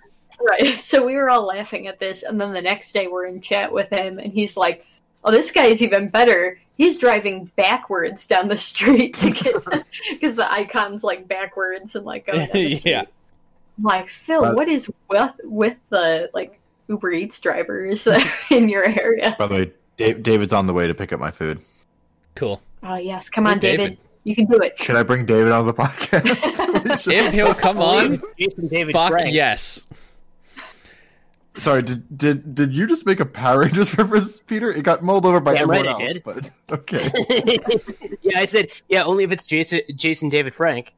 right. 0.41 0.75
So 0.75 1.05
we 1.05 1.17
were 1.17 1.31
all 1.31 1.47
laughing 1.47 1.87
at 1.87 2.01
this, 2.01 2.23
and 2.23 2.41
then 2.41 2.53
the 2.53 2.63
next 2.63 2.93
day 2.93 3.07
we're 3.07 3.27
in 3.27 3.41
chat 3.41 3.73
with 3.73 3.91
him, 3.91 4.19
and 4.19 4.33
he's 4.33 4.57
like, 4.57 4.87
"Oh, 5.25 5.31
this 5.31 5.51
guy 5.51 5.67
is 5.67 5.83
even 5.83 6.09
better. 6.09 6.59
He's 6.77 6.97
driving 6.97 7.51
backwards 7.57 8.27
down 8.27 8.49
the 8.49 8.57
street 8.57 9.15
to 9.17 9.31
get 9.31 9.55
because 10.11 10.37
the 10.37 10.51
icon's 10.51 11.05
like 11.05 11.29
backwards 11.29 11.95
and 11.95 12.05
like 12.07 12.27
going 12.27 12.39
down 12.39 12.49
the 12.53 12.75
street." 12.77 12.91
Yeah. 12.91 13.05
I'm 13.79 13.85
like 13.85 14.09
Phil, 14.09 14.43
But- 14.43 14.57
what 14.57 14.69
is 14.69 14.91
with 15.09 15.33
with 15.45 15.77
the 15.91 16.31
like 16.35 16.59
Uber 16.89 17.13
Eats 17.13 17.39
drivers 17.41 18.07
in 18.51 18.69
your 18.69 18.85
area? 18.85 19.37
By 19.39 19.47
the 19.47 19.55
way, 19.55 19.73
Dave, 19.97 20.23
David's 20.23 20.53
on 20.53 20.67
the 20.67 20.73
way 20.73 20.87
to 20.87 20.95
pick 20.95 21.13
up 21.13 21.21
my 21.21 21.31
food. 21.31 21.61
Cool. 22.35 22.61
Oh 22.83 22.97
yes, 22.97 23.29
come 23.29 23.45
Hey, 23.45 23.51
on, 23.53 23.59
David. 23.59 23.79
David. 23.85 23.99
you 24.25 24.35
can 24.35 24.47
do 24.47 24.59
it. 24.59 24.79
Should 24.79 24.97
I 24.97 25.03
bring 25.03 25.27
David 25.27 25.53
on 25.53 25.67
the 25.67 25.75
podcast? 25.75 27.07
If 27.07 27.33
he'll 27.35 27.55
come 27.55 27.79
on, 27.79 28.19
Jason 28.39 28.69
David 28.69 28.93
fuck 28.93 29.11
Frank. 29.11 29.35
yes. 29.35 29.85
Sorry, 31.61 31.83
did 31.83 32.17
did 32.19 32.55
did 32.55 32.75
you 32.75 32.87
just 32.87 33.05
make 33.05 33.21
a 33.21 33.27
Power 33.27 33.61
Rangers 33.61 33.97
reference, 33.99 34.41
Peter? 34.41 34.71
It 34.73 34.83
got 34.83 35.03
mulled 35.03 35.27
over 35.27 35.41
by 35.41 35.55
Damn 35.55 35.71
everyone 35.71 35.87
right 35.87 36.01
else, 36.01 36.13
did. 36.15 36.23
but 36.25 36.51
okay. 36.73 37.11
yeah, 38.23 38.39
I 38.39 38.47
said 38.47 38.71
yeah. 38.89 39.05
Only 39.05 39.25
if 39.25 39.33
it's 39.33 39.45
Jason 39.47 39.81
Jason 39.95 40.29
David 40.31 40.55
Frank. 40.55 40.95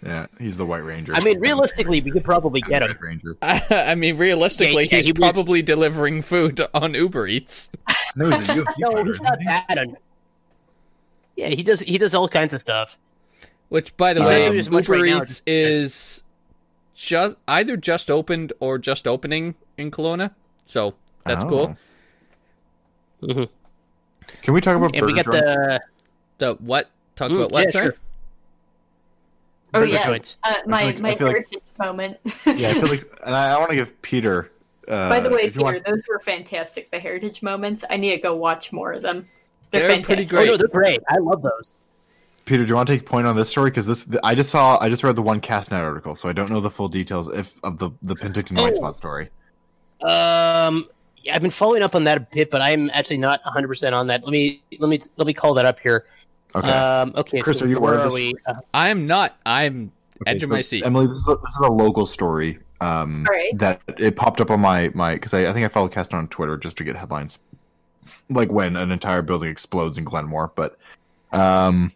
Yeah, 0.00 0.26
he's 0.38 0.56
the 0.58 0.66
White 0.66 0.84
Ranger. 0.84 1.14
I 1.14 1.20
mean, 1.20 1.40
realistically, 1.40 2.00
we 2.02 2.10
could 2.10 2.24
probably 2.24 2.60
get 2.60 2.82
him. 2.82 2.96
Ranger. 3.00 3.36
I 3.42 3.94
mean, 3.94 4.16
realistically, 4.18 4.84
Yeah, 4.84 4.88
yeah, 4.90 4.96
he's 4.98 5.04
he 5.06 5.12
was- 5.12 5.18
probably 5.32 5.62
delivering 5.62 6.20
food 6.22 6.60
on 6.74 6.92
Uber 6.94 7.26
Eats. 7.26 7.70
No, 8.14 8.30
he's 8.30 8.48
a 8.50 8.64
No, 8.78 9.02
he's 9.02 9.20
not 9.22 9.40
isn't 9.40 9.40
he? 9.40 9.46
that. 9.46 9.88
Yeah, 11.36 11.48
he 11.48 11.62
does. 11.62 11.80
He 11.80 11.98
does 11.98 12.14
all 12.14 12.28
kinds 12.28 12.52
of 12.54 12.60
stuff. 12.60 12.98
Which, 13.70 13.96
by 13.96 14.12
the 14.14 14.20
He's 14.20 14.28
way, 14.28 14.42
not 14.42 14.48
doing 14.50 14.60
as 14.60 14.70
much 14.70 14.88
Uber 14.88 15.00
right 15.02 15.10
now, 15.10 15.22
Eats 15.22 15.30
just- 15.40 15.42
is 15.48 16.22
just 16.94 17.36
either 17.48 17.76
just 17.76 18.10
opened 18.10 18.52
or 18.60 18.78
just 18.78 19.08
opening 19.08 19.54
in 19.78 19.90
Kelowna. 19.90 20.30
So 20.64 20.94
that's 21.24 21.44
Oh. 21.44 21.48
cool. 21.48 21.76
Mhm. 23.22 23.48
Can 24.42 24.54
we 24.54 24.60
talk 24.60 24.76
about 24.76 24.94
And 24.96 25.06
we 25.06 25.12
burger 25.12 25.22
got 25.30 25.32
joints? 25.32 25.50
the 25.50 25.80
The 26.38 26.54
what? 26.56 26.90
Talk 27.16 27.30
Mm, 27.30 27.36
about 27.36 27.52
what? 27.52 27.64
yeah, 27.64 27.70
sorry? 27.70 27.84
sure. 27.86 27.94
Oh 29.72 29.80
burger 29.80 29.92
yeah, 29.92 30.06
joints. 30.06 30.36
uh, 30.44 30.54
my 30.66 30.84
like- 30.84 30.98
my 31.00 31.14
feel 31.14 31.26
like- 31.28 31.36
heritage 31.36 31.62
moment. 31.78 32.18
Yeah, 32.46 32.70
I 32.70 32.74
feel 32.74 32.88
like, 32.88 33.12
and 33.26 33.34
I, 33.34 33.54
I 33.54 33.58
want 33.58 33.70
to 33.70 33.76
give 33.76 34.02
Peter. 34.02 34.50
Uh, 34.86 35.08
By 35.08 35.20
the 35.20 35.30
way, 35.30 35.44
Peter, 35.50 35.60
want- 35.60 35.84
those 35.86 36.02
were 36.08 36.20
fantastic. 36.20 36.90
The 36.90 36.98
heritage 36.98 37.42
moments. 37.42 37.84
I 37.88 37.96
need 37.96 38.10
to 38.10 38.18
go 38.20 38.36
watch 38.36 38.72
more 38.72 38.92
of 38.92 39.02
them. 39.02 39.28
They're, 39.70 39.88
They're 39.88 40.02
pretty 40.02 40.24
fantastic. 40.26 40.34
Oh 40.36 40.40
great. 40.40 40.50
no, 40.50 40.56
they're 40.56 40.68
great. 40.68 41.00
I 41.08 41.16
love 41.18 41.42
those. 41.42 41.66
Peter, 42.44 42.62
do 42.64 42.68
you 42.68 42.74
want 42.76 42.86
to 42.88 42.92
take 42.94 43.02
a 43.02 43.04
point 43.10 43.26
on 43.26 43.34
this 43.36 43.48
story? 43.48 43.70
Because 43.70 43.86
this, 43.86 44.08
I 44.22 44.34
just 44.34 44.50
saw, 44.50 44.76
I 44.80 44.88
just 44.90 45.02
read 45.02 45.16
the 45.16 45.22
one 45.22 45.40
Castanet 45.40 45.80
article, 45.80 46.14
so 46.14 46.28
I 46.28 46.32
don't 46.34 46.50
know 46.50 46.60
the 46.60 46.70
full 46.70 46.88
details 46.88 47.28
if 47.28 47.52
of 47.64 47.78
the 47.78 47.90
the 48.02 48.14
Penticton 48.14 48.56
White 48.58 48.72
Oh. 48.72 48.76
Spot 48.76 48.96
story. 48.96 49.30
Um, 50.04 50.88
yeah, 51.22 51.34
I've 51.34 51.42
been 51.42 51.50
following 51.50 51.82
up 51.82 51.94
on 51.94 52.04
that 52.04 52.18
a 52.18 52.20
bit, 52.20 52.50
but 52.50 52.60
I'm 52.60 52.90
actually 52.90 53.18
not 53.18 53.40
100 53.44 53.68
percent 53.68 53.94
on 53.94 54.06
that. 54.08 54.22
Let 54.22 54.30
me 54.30 54.62
let 54.78 54.88
me 54.88 55.00
let 55.16 55.26
me 55.26 55.32
call 55.32 55.54
that 55.54 55.64
up 55.64 55.80
here. 55.80 56.06
Okay, 56.54 56.70
Um, 56.70 57.12
okay, 57.16 57.40
Chris, 57.40 57.58
so 57.58 57.64
are 57.64 57.68
you 57.68 57.78
aware 57.78 57.94
of 57.94 58.12
this? 58.12 58.34
Uh, 58.46 58.54
I 58.72 58.90
am 58.90 59.06
not. 59.06 59.36
I'm 59.44 59.90
Okay, 60.22 60.30
edge 60.30 60.42
of 60.44 60.50
my 60.50 60.60
seat. 60.60 60.84
Emily, 60.84 61.06
this 61.06 61.16
is 61.16 61.26
a, 61.26 61.34
this 61.36 61.54
is 61.54 61.60
a 61.64 61.70
local 61.70 62.06
story. 62.06 62.58
Um, 62.80 63.26
All 63.28 63.34
right. 63.34 63.58
that 63.58 63.80
it 63.98 64.14
popped 64.16 64.40
up 64.40 64.50
on 64.50 64.60
my 64.60 64.90
my 64.94 65.14
because 65.14 65.34
I, 65.34 65.46
I 65.48 65.52
think 65.52 65.64
I 65.64 65.68
follow 65.68 65.88
Cast 65.88 66.14
on 66.14 66.28
Twitter 66.28 66.56
just 66.56 66.76
to 66.76 66.84
get 66.84 66.96
headlines, 66.96 67.38
like 68.30 68.52
when 68.52 68.76
an 68.76 68.92
entire 68.92 69.22
building 69.22 69.48
explodes 69.50 69.98
in 69.98 70.04
Glenmore. 70.04 70.52
But 70.54 70.76
um, 71.32 71.92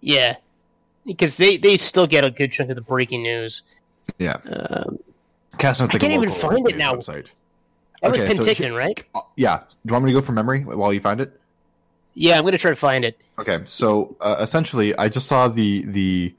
yeah, 0.00 0.36
because 1.04 1.36
they 1.36 1.56
they 1.58 1.76
still 1.76 2.06
get 2.06 2.24
a 2.24 2.30
good 2.30 2.50
chunk 2.50 2.70
of 2.70 2.76
the 2.76 2.82
breaking 2.82 3.22
news. 3.22 3.62
yeah, 4.18 4.38
Um, 4.46 4.98
Castanet's 5.60 5.94
like 5.94 6.02
I 6.02 6.08
can't 6.08 6.12
a 6.22 6.26
even 6.26 6.34
find 6.34 6.68
it 6.68 6.76
now. 6.76 6.94
Website. 6.94 7.26
that 8.02 8.10
was 8.12 8.20
Okay, 8.20 8.34
so 8.34 8.42
Penticton, 8.44 8.64
he- 8.64 8.70
right? 8.70 9.04
Uh, 9.14 9.20
yeah, 9.36 9.58
do 9.58 9.64
you 9.84 9.92
want 9.92 10.04
me 10.04 10.12
to 10.12 10.18
go 10.20 10.24
from 10.24 10.34
memory 10.36 10.62
while 10.64 10.92
you 10.92 11.00
find 11.00 11.20
it? 11.20 11.38
Yeah, 12.14 12.38
I'm 12.38 12.44
gonna 12.44 12.58
try 12.58 12.70
to 12.70 12.76
find 12.76 13.04
it. 13.04 13.18
Okay, 13.38 13.60
so 13.64 14.16
uh, 14.20 14.36
essentially, 14.40 14.96
I 14.96 15.08
just 15.08 15.26
saw 15.28 15.48
the 15.48 15.84
the 15.86 16.34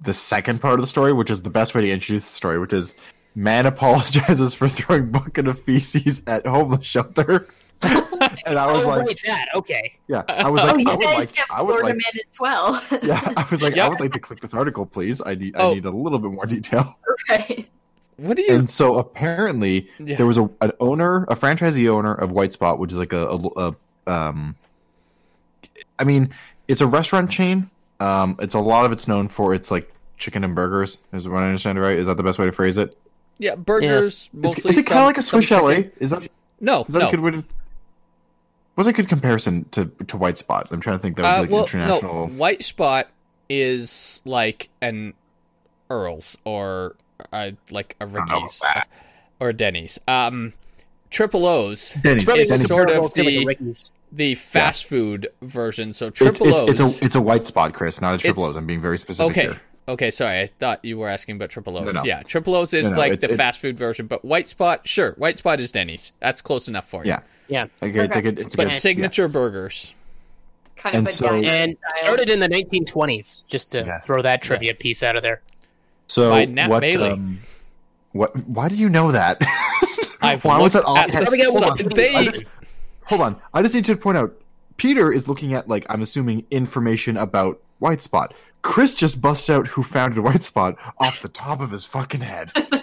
the 0.00 0.12
second 0.12 0.60
part 0.60 0.74
of 0.74 0.80
the 0.82 0.86
story, 0.86 1.12
which 1.12 1.30
is 1.30 1.42
the 1.42 1.50
best 1.50 1.74
way 1.74 1.80
to 1.82 1.90
introduce 1.90 2.26
the 2.26 2.32
story, 2.34 2.58
which 2.58 2.72
is 2.74 2.94
man 3.34 3.64
apologizes 3.74 4.54
for 4.54 4.68
throwing 4.68 5.10
bucket 5.10 5.46
of 5.48 5.60
feces 5.62 6.22
at 6.26 6.46
homeless 6.46 6.84
shelter, 6.84 7.48
and 7.82 8.58
I 8.58 8.70
was 8.70 8.84
oh, 8.84 8.88
like, 8.90 9.06
right, 9.06 9.18
that 9.26 9.46
okay. 9.54 9.94
yeah, 10.08 10.22
I 10.28 10.50
was 10.50 10.62
Oh, 10.62 10.66
like, 10.68 10.80
you 10.80 10.90
I 10.90 10.94
would 10.94 11.02
guys 11.04 11.14
like, 11.16 11.36
have 11.36 11.46
I 11.50 11.62
would 11.62 11.78
Florida 11.80 11.88
like, 11.88 11.96
Man 11.96 12.22
as 12.30 12.40
well. 12.40 12.82
yeah, 13.02 13.32
I 13.36 13.46
was 13.50 13.62
like, 13.62 13.78
I 13.78 13.88
would 13.88 14.00
like 14.00 14.12
to 14.12 14.20
click 14.20 14.40
this 14.40 14.52
article, 14.52 14.84
please. 14.84 15.22
I 15.24 15.34
need, 15.36 15.54
Oh. 15.56 15.70
I 15.70 15.74
need 15.74 15.84
a 15.86 15.90
little 15.90 16.18
bit 16.18 16.32
more 16.32 16.44
detail. 16.46 16.98
right. 17.30 17.66
What 18.16 18.36
do 18.36 18.42
you? 18.42 18.54
And 18.54 18.68
so 18.70 18.96
apparently, 18.98 19.88
Yeah. 19.98 20.16
there 20.16 20.26
was 20.26 20.36
a 20.38 20.48
an 20.60 20.72
owner, 20.80 21.24
a 21.24 21.34
franchisee 21.36 21.88
owner 21.88 22.14
of 22.14 22.30
White 22.30 22.52
Spot, 22.52 22.78
which 22.78 22.92
is 22.92 22.98
like 22.98 23.12
a, 23.12 23.26
a, 23.28 23.48
a 24.06 24.12
um, 24.12 24.54
I 25.98 26.04
mean, 26.04 26.30
it's 26.68 26.80
a 26.80 26.86
restaurant 26.86 27.30
chain. 27.30 27.70
Um, 28.00 28.36
it's 28.40 28.54
a 28.54 28.60
lot 28.60 28.84
of 28.84 28.92
it's 28.92 29.08
known 29.08 29.28
for 29.28 29.54
its 29.54 29.70
like 29.70 29.92
chicken 30.16 30.44
and 30.44 30.54
burgers. 30.54 30.98
Is 31.12 31.28
what 31.28 31.42
I 31.42 31.46
understand 31.46 31.80
right? 31.80 31.96
Is 31.98 32.06
that 32.06 32.16
the 32.16 32.22
best 32.22 32.38
way 32.38 32.46
to 32.46 32.52
phrase 32.52 32.76
it? 32.76 32.96
Yeah, 33.38 33.56
burgers 33.56 34.30
It's, 34.32 34.34
mostly. 34.34 34.70
is 34.70 34.78
it 34.78 34.86
kind 34.86 35.00
of 35.00 35.06
like 35.06 35.18
a 35.18 35.22
some 35.22 35.38
Swiss 35.40 35.46
chalet? 35.48 35.90
Is 35.98 36.10
that 36.10 36.22
is 36.22 36.28
No, 36.60 36.84
Is 36.84 36.94
that 36.94 37.00
no. 37.00 37.08
a 37.08 37.10
good 37.10 37.20
way 37.20 37.30
to? 37.32 37.44
What's 38.76 38.88
a 38.88 38.92
good 38.92 39.08
comparison 39.08 39.64
to 39.72 39.86
to 40.06 40.16
White 40.16 40.38
Spot? 40.38 40.68
I'm 40.70 40.80
trying 40.80 40.98
to 40.98 41.02
think 41.02 41.16
that 41.16 41.22
would 41.22 41.28
Uh, 41.28 41.34
be 41.36 41.40
like 41.42 41.50
well, 41.50 41.62
international. 41.64 42.28
no. 42.28 42.34
White 42.34 42.62
Spot 42.64 43.08
is 43.48 44.20
like 44.24 44.68
an 44.80 45.14
Earl's 45.90 46.36
or 46.44 46.96
uh, 47.32 47.52
like 47.70 47.96
a 48.00 48.06
don't 48.06 48.14
know 48.14 48.22
about 48.22 48.42
Ricky's 48.42 48.58
that. 48.60 48.88
or 49.40 49.52
Denny's. 49.52 49.98
Um, 50.08 50.52
Triple 51.10 51.46
O's, 51.46 51.90
Denny's. 52.02 52.22
It's 52.22 52.24
probably 52.24 52.42
It's 52.42 52.50
Denny's. 52.50 52.66
sort 52.68 52.90
of 52.90 52.96
comparable 53.12 53.24
like, 53.24 53.36
the- 53.38 53.44
Ricky's. 53.46 53.92
the 54.12 54.34
fast 54.34 54.86
food 54.86 55.28
version. 55.42 55.92
So 55.92 56.08
It's, 56.08 56.18
Triple 56.18 56.48
it's, 56.48 56.58
O's. 56.58 56.68
it's 56.70 56.80
a 57.02 57.04
it's 57.04 57.16
a 57.16 57.20
White 57.20 57.44
Spot, 57.44 57.72
Chris, 57.72 58.00
not 58.00 58.14
a 58.14 58.18
Triple 58.18 58.44
O's. 58.44 58.56
I'm 58.56 58.66
being 58.66 58.80
very 58.80 58.98
specific 58.98 59.30
okay. 59.32 59.42
here. 59.42 59.60
Okay, 59.86 60.10
sorry. 60.10 60.40
I 60.40 60.46
thought 60.46 60.82
you 60.82 60.96
were 60.96 61.08
asking 61.08 61.36
about 61.36 61.50
Triple 61.50 61.76
O's. 61.76 61.84
No, 61.84 61.90
no. 61.92 62.04
Yeah, 62.04 62.22
Triple 62.22 62.54
O's 62.54 62.72
is 62.72 62.86
No, 62.86 62.92
no, 62.92 62.98
like 62.98 63.20
the 63.20 63.32
it- 63.32 63.36
fast 63.36 63.60
food 63.60 63.76
version, 63.78 64.06
but 64.06 64.24
White 64.24 64.48
Spot, 64.48 64.80
sure, 64.88 65.12
White 65.12 65.38
Spot 65.38 65.60
is 65.60 65.70
Denny's. 65.70 66.12
That's 66.20 66.40
close 66.42 66.68
enough 66.68 66.88
for 66.88 67.04
you. 67.04 67.10
Yeah. 67.10 67.20
Yeah. 67.46 67.66
Okay, 67.82 67.98
it's 68.04 68.16
a 68.16 68.22
good. 68.22 68.38
It's 68.38 68.54
a 68.54 68.56
But 68.56 68.70
good, 68.70 68.78
signature 68.78 69.28
burgers. 69.28 69.94
Kind 70.76 70.96
And 70.96 71.06
of 71.06 71.12
a 71.12 71.16
so- 71.16 71.28
And 71.42 71.76
started 71.96 72.28
in 72.30 72.40
the 72.40 72.48
1920s, 72.48 73.42
just 73.46 73.70
to 73.72 73.84
Yes. 73.86 74.06
throw 74.06 74.22
that 74.22 74.42
trivia 74.42 74.74
piece 74.74 75.02
out 75.02 75.14
of 75.16 75.22
there. 75.22 75.42
So 76.06 76.30
by 76.30 76.44
Nat 76.46 76.68
what? 76.70 76.80
Bailey. 76.80 77.10
Um, 77.10 77.38
what? 78.12 78.36
Why 78.46 78.68
do 78.68 78.76
you 78.76 78.88
know 78.88 79.12
that? 79.12 79.38
I've 80.20 80.44
why 80.44 80.58
was 80.60 80.72
that 80.72 80.86
looked 80.88 80.88
all? 80.88 80.96
at 80.98 81.12
Hold 81.12 81.64
on. 81.80 81.88
they- 81.94 82.14
I 82.14 82.24
just- 82.24 82.44
hold 83.04 83.20
on. 83.20 83.40
I 83.52 83.62
just 83.62 83.74
need 83.74 83.84
to 83.86 83.96
point 83.96 84.16
out. 84.18 84.34
Peter 84.76 85.12
is 85.12 85.28
looking 85.28 85.54
at 85.54 85.68
like 85.68 85.86
I'm 85.88 86.02
assuming 86.02 86.44
information 86.50 87.16
about 87.16 87.60
White 87.78 88.00
Spot. 88.00 88.34
Chris 88.62 88.94
just 88.94 89.20
busts 89.20 89.50
out 89.50 89.66
who 89.68 89.82
founded 89.82 90.18
White 90.24 90.42
Spot 90.42 90.76
off 90.98 91.20
the 91.22 91.28
top 91.28 91.60
of 91.60 91.70
his 91.70 91.84
fucking 91.84 92.20
head. 92.22 92.52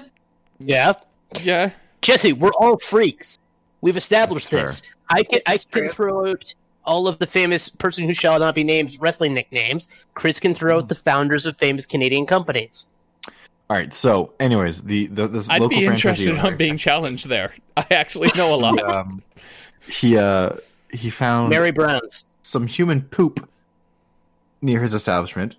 Yeah. 0.63 0.93
Yeah. 1.41 1.71
Jesse, 2.01 2.33
we're 2.33 2.51
all 2.59 2.77
freaks. 2.77 3.37
We've 3.81 3.97
established 3.97 4.49
Fair. 4.49 4.67
this. 4.67 4.83
I 5.09 5.23
can 5.23 5.39
I 5.47 5.57
can 5.57 5.89
throw 5.89 6.29
out 6.29 6.53
all 6.85 7.07
of 7.07 7.17
the 7.19 7.25
famous 7.25 7.67
person 7.67 8.05
who 8.05 8.13
shall 8.13 8.37
not 8.39 8.53
be 8.55 8.63
named 8.63 8.95
wrestling 8.99 9.33
nicknames. 9.33 10.05
Chris 10.13 10.39
can 10.39 10.53
throw 10.53 10.77
out 10.77 10.87
the 10.87 10.95
founders 10.95 11.45
of 11.47 11.57
famous 11.57 11.85
Canadian 11.87 12.27
companies. 12.27 12.85
All 13.71 13.77
right. 13.77 13.93
So, 13.93 14.33
anyways, 14.37 14.81
the, 14.81 15.05
the 15.05 15.29
this 15.29 15.47
I'd 15.47 15.61
local 15.61 15.79
be 15.79 15.85
interested 15.85 16.35
franchisee 16.35 16.43
on 16.43 16.57
being 16.57 16.75
challenged 16.75 17.29
there. 17.29 17.53
I 17.77 17.85
actually 17.91 18.29
know 18.35 18.53
a 18.53 18.57
he, 18.57 18.61
lot. 18.63 18.83
um, 18.83 19.23
he 19.89 20.17
uh 20.17 20.57
he 20.91 21.09
found 21.09 21.51
Mary 21.51 21.71
Brown's. 21.71 22.25
some 22.41 22.67
human 22.67 23.01
poop 23.01 23.47
near 24.61 24.81
his 24.81 24.93
establishment. 24.93 25.55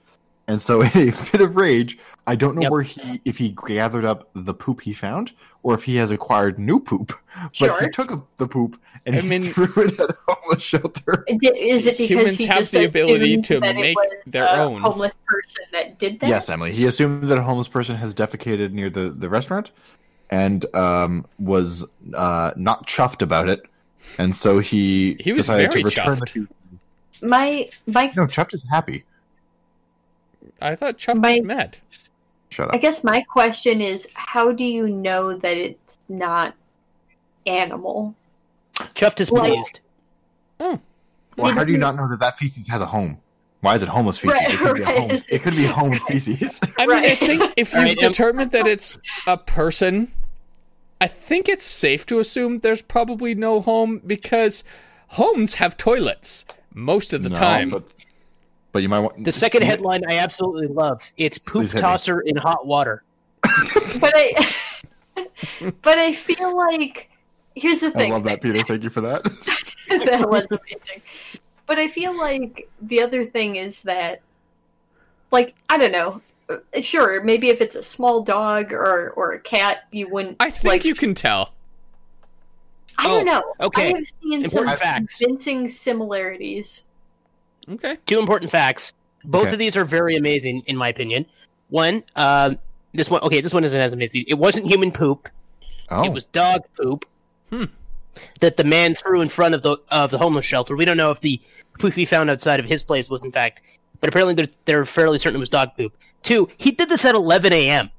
And 0.46 0.60
so 0.60 0.82
in 0.82 0.90
a 0.94 1.10
fit 1.10 1.40
of 1.40 1.56
rage, 1.56 1.98
I 2.26 2.36
don't 2.36 2.54
know 2.54 2.62
Yep. 2.62 2.70
where 2.70 2.82
he 2.82 3.20
if 3.24 3.36
he 3.38 3.56
gathered 3.66 4.04
up 4.04 4.28
the 4.34 4.54
poop 4.54 4.80
he 4.82 4.92
found 4.92 5.32
or 5.64 5.74
if 5.74 5.82
he 5.84 5.96
has 5.96 6.10
acquired 6.12 6.58
new 6.58 6.78
poop. 6.78 7.12
But 7.58 7.80
he 7.82 7.88
took 7.90 8.12
up 8.12 8.26
the 8.36 8.46
poop 8.46 8.80
and 9.06 9.16
I 9.16 9.20
he 9.20 9.28
mean- 9.28 9.42
threw 9.44 9.64
it 9.84 9.98
at 9.98 10.10
a 10.10 10.16
homeless 10.28 10.62
shelter. 10.62 11.24
Is 11.28 11.86
it 11.86 11.98
because 11.98 12.08
Humans 12.10 12.38
he 12.38 12.46
have 12.46 12.58
just 12.58 12.72
the 12.72 12.84
ability 12.84 13.42
to 13.42 13.60
make 13.60 13.96
their 14.26 14.48
own. 14.48 14.82
homeless 14.82 15.18
person 15.26 15.62
that 15.72 15.98
did 15.98 16.20
that? 16.20 16.28
Yes, 16.28 16.48
Emily. 16.48 16.72
He 16.72 16.86
assumed 16.86 17.24
that 17.24 17.38
a 17.38 17.42
homeless 17.42 17.68
person 17.68 17.96
has 17.96 18.14
defecated 18.14 18.70
near 18.72 18.88
the, 18.90 19.10
the 19.10 19.28
restaurant 19.28 19.72
and 20.30 20.64
um, 20.76 21.26
was 21.40 21.84
uh, 22.14 22.52
not 22.56 22.86
chuffed 22.86 23.22
about 23.22 23.48
it. 23.48 23.62
And 24.18 24.34
so 24.36 24.58
he, 24.60 25.16
He 25.20 25.32
was 25.32 25.46
decided 25.46 25.72
very 25.72 25.82
to 25.82 25.88
return 25.88 26.16
chuffed. 26.18 26.32
the 26.32 26.40
poop. 26.40 26.54
My 27.22 27.68
my 27.86 28.06
No, 28.16 28.24
chuffed 28.26 28.54
is 28.54 28.64
happy. 28.70 29.04
I 30.60 30.74
thought 30.76 30.98
Chuck 30.98 31.16
My- 31.16 31.36
was 31.38 31.42
mad. 31.44 31.78
Shut 32.52 32.72
I 32.74 32.78
guess 32.78 33.02
my 33.02 33.22
question 33.22 33.80
is 33.80 34.08
how 34.14 34.52
do 34.52 34.62
you 34.64 34.88
know 34.88 35.36
that 35.38 35.56
it's 35.56 35.98
not 36.08 36.54
animal? 37.46 38.14
Chuffed 38.94 39.20
is 39.20 39.30
Like- 39.30 39.52
pleased. 39.52 39.80
Well, 40.58 41.52
how 41.54 41.64
do 41.64 41.72
you 41.72 41.78
not 41.78 41.96
know 41.96 42.06
that 42.08 42.20
that 42.20 42.38
feces 42.38 42.68
has 42.68 42.82
a 42.82 42.86
home? 42.86 43.18
Why 43.62 43.74
is 43.74 43.82
it 43.82 43.88
homeless 43.88 44.18
feces? 44.18 44.38
Right, 44.40 44.52
it 44.54 44.58
could 44.58 44.74
be 44.76 44.82
a 44.82 44.84
right. 44.84 44.98
home. 44.98 45.10
It 45.30 45.42
could 45.42 45.56
be 45.56 45.64
home 45.66 45.98
feces. 46.06 46.60
I 46.78 46.86
mean, 46.86 47.04
I 47.04 47.14
think 47.14 47.42
if 47.56 47.72
you've 47.72 47.82
right, 47.82 48.02
um, 48.02 48.08
determined 48.08 48.50
that 48.52 48.66
it's 48.66 48.98
a 49.26 49.38
person, 49.38 50.08
I 51.00 51.06
think 51.06 51.48
it's 51.48 51.64
safe 51.64 52.04
to 52.06 52.18
assume 52.18 52.58
there's 52.58 52.82
probably 52.82 53.34
no 53.34 53.60
home 53.62 54.02
because 54.06 54.62
homes 55.08 55.54
have 55.54 55.76
toilets 55.76 56.44
most 56.74 57.12
of 57.14 57.22
the 57.22 57.30
No, 57.30 57.36
time. 57.36 57.70
but, 57.70 57.92
but 58.72 58.82
you 58.82 58.88
might 58.88 59.00
want 59.00 59.24
The 59.24 59.32
second 59.32 59.62
headline 59.62 60.02
I 60.08 60.18
absolutely 60.18 60.66
love. 60.68 61.10
It's 61.16 61.38
poop 61.38 61.62
Please 61.64 61.72
hit 61.72 61.78
me. 61.78 61.80
tosser 61.82 62.20
in 62.20 62.36
hot 62.36 62.66
water. 62.66 63.02
But 64.00 64.12
I 64.16 64.54
but 65.82 65.98
I 65.98 66.12
feel 66.12 66.56
like 66.56 67.10
here's 67.54 67.80
the 67.80 67.90
thing. 67.90 68.12
I 68.12 68.14
love 68.14 68.24
that, 68.24 68.40
Peter. 68.40 68.62
Thank 68.62 68.82
you 68.84 68.90
for 68.90 69.00
that. 69.02 69.22
that 69.88 70.28
was 70.28 70.46
amazing. 70.50 71.02
But 71.66 71.78
I 71.78 71.88
feel 71.88 72.16
like 72.16 72.68
the 72.80 73.02
other 73.02 73.24
thing 73.24 73.56
is 73.56 73.82
that, 73.82 74.20
like, 75.30 75.54
I 75.68 75.76
don't 75.78 75.92
know. 75.92 76.20
uh, 76.50 76.80
Sure, 76.80 77.22
maybe 77.22 77.48
if 77.50 77.60
it's 77.60 77.76
a 77.76 77.82
small 77.82 78.22
dog 78.22 78.72
or 78.72 79.10
or 79.10 79.32
a 79.32 79.38
cat, 79.40 79.84
you 79.90 80.08
wouldn't. 80.08 80.36
I 80.40 80.50
think 80.50 80.64
like, 80.64 80.84
you 80.84 80.94
can 80.94 81.14
tell. 81.14 81.52
I 82.98 83.06
don't 83.08 83.28
Oh, 83.28 83.32
know. 83.32 83.66
okay. 83.66 83.92
I 83.94 83.96
have 83.98 84.06
seen 84.22 84.44
Important 84.44 84.70
some 84.70 84.78
facts. 84.78 85.18
convincing 85.18 85.68
similarities. 85.68 86.84
Okay. 87.70 87.96
Two 88.06 88.18
important 88.18 88.50
facts. 88.50 88.92
Both 89.24 89.42
Okay. 89.44 89.52
of 89.52 89.58
these 89.58 89.76
are 89.76 89.84
very 89.84 90.16
amazing, 90.16 90.62
in 90.66 90.76
my 90.76 90.88
opinion. 90.88 91.26
One, 91.70 92.02
um, 92.16 92.58
this 92.92 93.08
one. 93.10 93.20
Okay, 93.22 93.40
this 93.40 93.54
one 93.54 93.64
isn't 93.64 93.80
as 93.80 93.92
amazing. 93.92 94.24
It 94.26 94.34
wasn't 94.34 94.66
human 94.66 94.90
poop. 94.92 95.28
Oh, 95.90 96.02
It 96.04 96.12
was 96.12 96.24
dog 96.26 96.62
poop. 96.76 97.06
Hmm. 97.50 97.64
That 98.40 98.56
the 98.56 98.64
man 98.64 98.94
threw 98.94 99.20
in 99.22 99.28
front 99.28 99.54
of 99.54 99.62
the 99.62 99.76
of 99.90 100.10
the 100.10 100.18
homeless 100.18 100.44
shelter. 100.44 100.76
We 100.76 100.84
don't 100.84 100.96
know 100.96 101.10
if 101.10 101.20
the 101.20 101.40
poop 101.78 101.94
he 101.94 102.04
found 102.04 102.28
outside 102.30 102.60
of 102.60 102.66
his 102.66 102.82
place 102.82 103.08
was 103.08 103.24
in 103.24 103.30
fact, 103.32 103.62
but 104.00 104.08
apparently 104.08 104.34
they're 104.34 104.52
they're 104.66 104.84
fairly 104.84 105.18
certain 105.18 105.36
it 105.36 105.40
was 105.40 105.48
dog 105.48 105.70
poop. 105.76 105.94
Two, 106.22 106.48
he 106.58 106.72
did 106.72 106.88
this 106.90 107.04
at 107.04 107.14
11 107.14 107.52
a.m. 107.52 107.90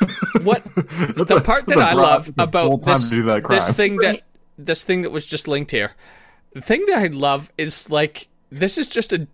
What 0.42 0.64
That's 0.74 1.28
the 1.28 1.36
a- 1.36 1.40
part 1.40 1.66
that 1.66 1.78
I 1.78 1.92
love 1.92 2.32
about 2.38 2.82
this, 2.82 3.10
to 3.10 3.14
do 3.16 3.22
that 3.24 3.44
crime. 3.44 3.58
this 3.58 3.72
thing 3.72 3.96
that 3.98 4.22
this 4.58 4.84
thing 4.84 5.02
that 5.02 5.10
was 5.10 5.26
just 5.26 5.46
linked 5.46 5.70
here, 5.70 5.94
the 6.54 6.60
thing 6.60 6.84
that 6.86 6.98
I 6.98 7.06
love 7.06 7.52
is 7.56 7.90
like 7.90 8.28
this 8.50 8.78
is 8.78 8.88
just 8.88 9.12
a, 9.12 9.26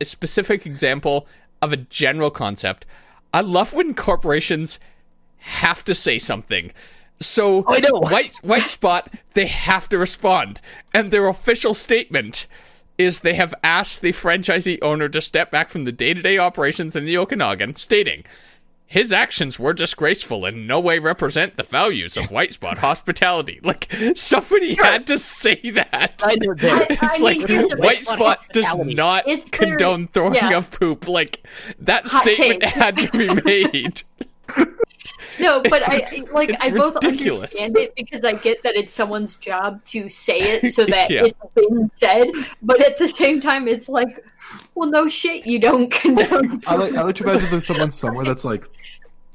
a 0.00 0.04
specific 0.04 0.66
example 0.66 1.26
of 1.62 1.72
a 1.72 1.76
general 1.76 2.30
concept. 2.30 2.86
I 3.32 3.40
love 3.40 3.72
when 3.72 3.94
corporations 3.94 4.78
have 5.38 5.84
to 5.84 5.94
say 5.94 6.18
something. 6.18 6.72
So 7.20 7.64
oh, 7.66 7.74
I 7.74 7.80
know. 7.80 8.00
White 8.10 8.36
White 8.42 8.68
Spot, 8.68 9.12
they 9.34 9.46
have 9.46 9.88
to 9.90 9.98
respond, 9.98 10.60
and 10.94 11.10
their 11.10 11.28
official 11.28 11.74
statement 11.74 12.46
is 12.96 13.20
they 13.20 13.34
have 13.34 13.54
asked 13.62 14.02
the 14.02 14.12
franchisee 14.12 14.78
owner 14.82 15.08
to 15.08 15.20
step 15.20 15.52
back 15.52 15.68
from 15.68 15.84
the 15.84 15.92
day-to-day 15.92 16.36
operations 16.36 16.96
in 16.96 17.04
the 17.04 17.16
Okanagan, 17.16 17.76
stating. 17.76 18.24
His 18.90 19.12
actions 19.12 19.58
were 19.58 19.74
disgraceful 19.74 20.46
and 20.46 20.66
no 20.66 20.80
way 20.80 20.98
represent 20.98 21.56
the 21.56 21.62
values 21.62 22.16
of 22.16 22.30
White 22.30 22.54
Spot 22.54 22.78
hospitality. 22.88 23.60
Like 23.62 23.92
somebody 24.16 24.74
had 24.76 25.06
to 25.08 25.18
say 25.18 25.56
that. 25.74 26.14
I 26.24 26.36
know 26.36 26.54
that. 26.54 26.90
I- 26.90 26.94
It's 26.94 27.02
I 27.02 27.22
like 27.22 27.48
mean, 27.48 27.68
White. 27.78 28.06
Spot 28.06 28.42
does 28.54 28.74
not 28.76 29.28
It's 29.28 29.50
very- 29.50 29.70
condone 29.72 30.08
throwing 30.08 30.36
yeah. 30.36 30.56
of 30.56 30.70
poop. 30.70 31.06
Like 31.06 31.46
that 31.80 32.06
Hot 32.06 32.22
statement 32.22 32.62
take. 32.62 32.70
had 32.72 32.96
to 32.98 33.10
be 33.10 33.34
made. 33.42 34.02
No, 35.40 35.60
but 35.62 35.86
I 35.88 35.96
I- 36.10 36.24
like 36.32 36.50
It's 36.50 36.62
I 36.64 36.70
both 36.70 36.94
ridiculous. 37.02 37.42
understand 37.44 37.76
it 37.78 37.94
because 37.94 38.24
I 38.24 38.32
get 38.34 38.62
that 38.62 38.76
it's 38.76 38.92
someone's 38.92 39.34
job 39.36 39.82
to 39.86 40.08
say 40.10 40.38
it 40.40 40.72
so 40.72 40.84
that 40.86 41.10
Yeah. 41.10 41.24
it's 41.26 41.38
been 41.54 41.90
said, 41.94 42.28
but 42.62 42.80
at 42.84 42.96
the 42.96 43.08
same 43.08 43.40
time, 43.40 43.68
it's 43.68 43.88
like, 43.88 44.24
well, 44.74 44.88
no 44.88 45.08
shit, 45.08 45.46
you 45.46 45.58
don't 45.58 45.90
condone. 46.02 46.62
I 46.66 46.74
like 46.76 46.94
I 46.94 47.02
like 47.02 47.16
to 47.16 47.24
imagine 47.24 47.50
there's 47.50 47.66
someone 47.66 47.90
somewhere 47.90 48.24
that's 48.24 48.44
like, 48.44 48.64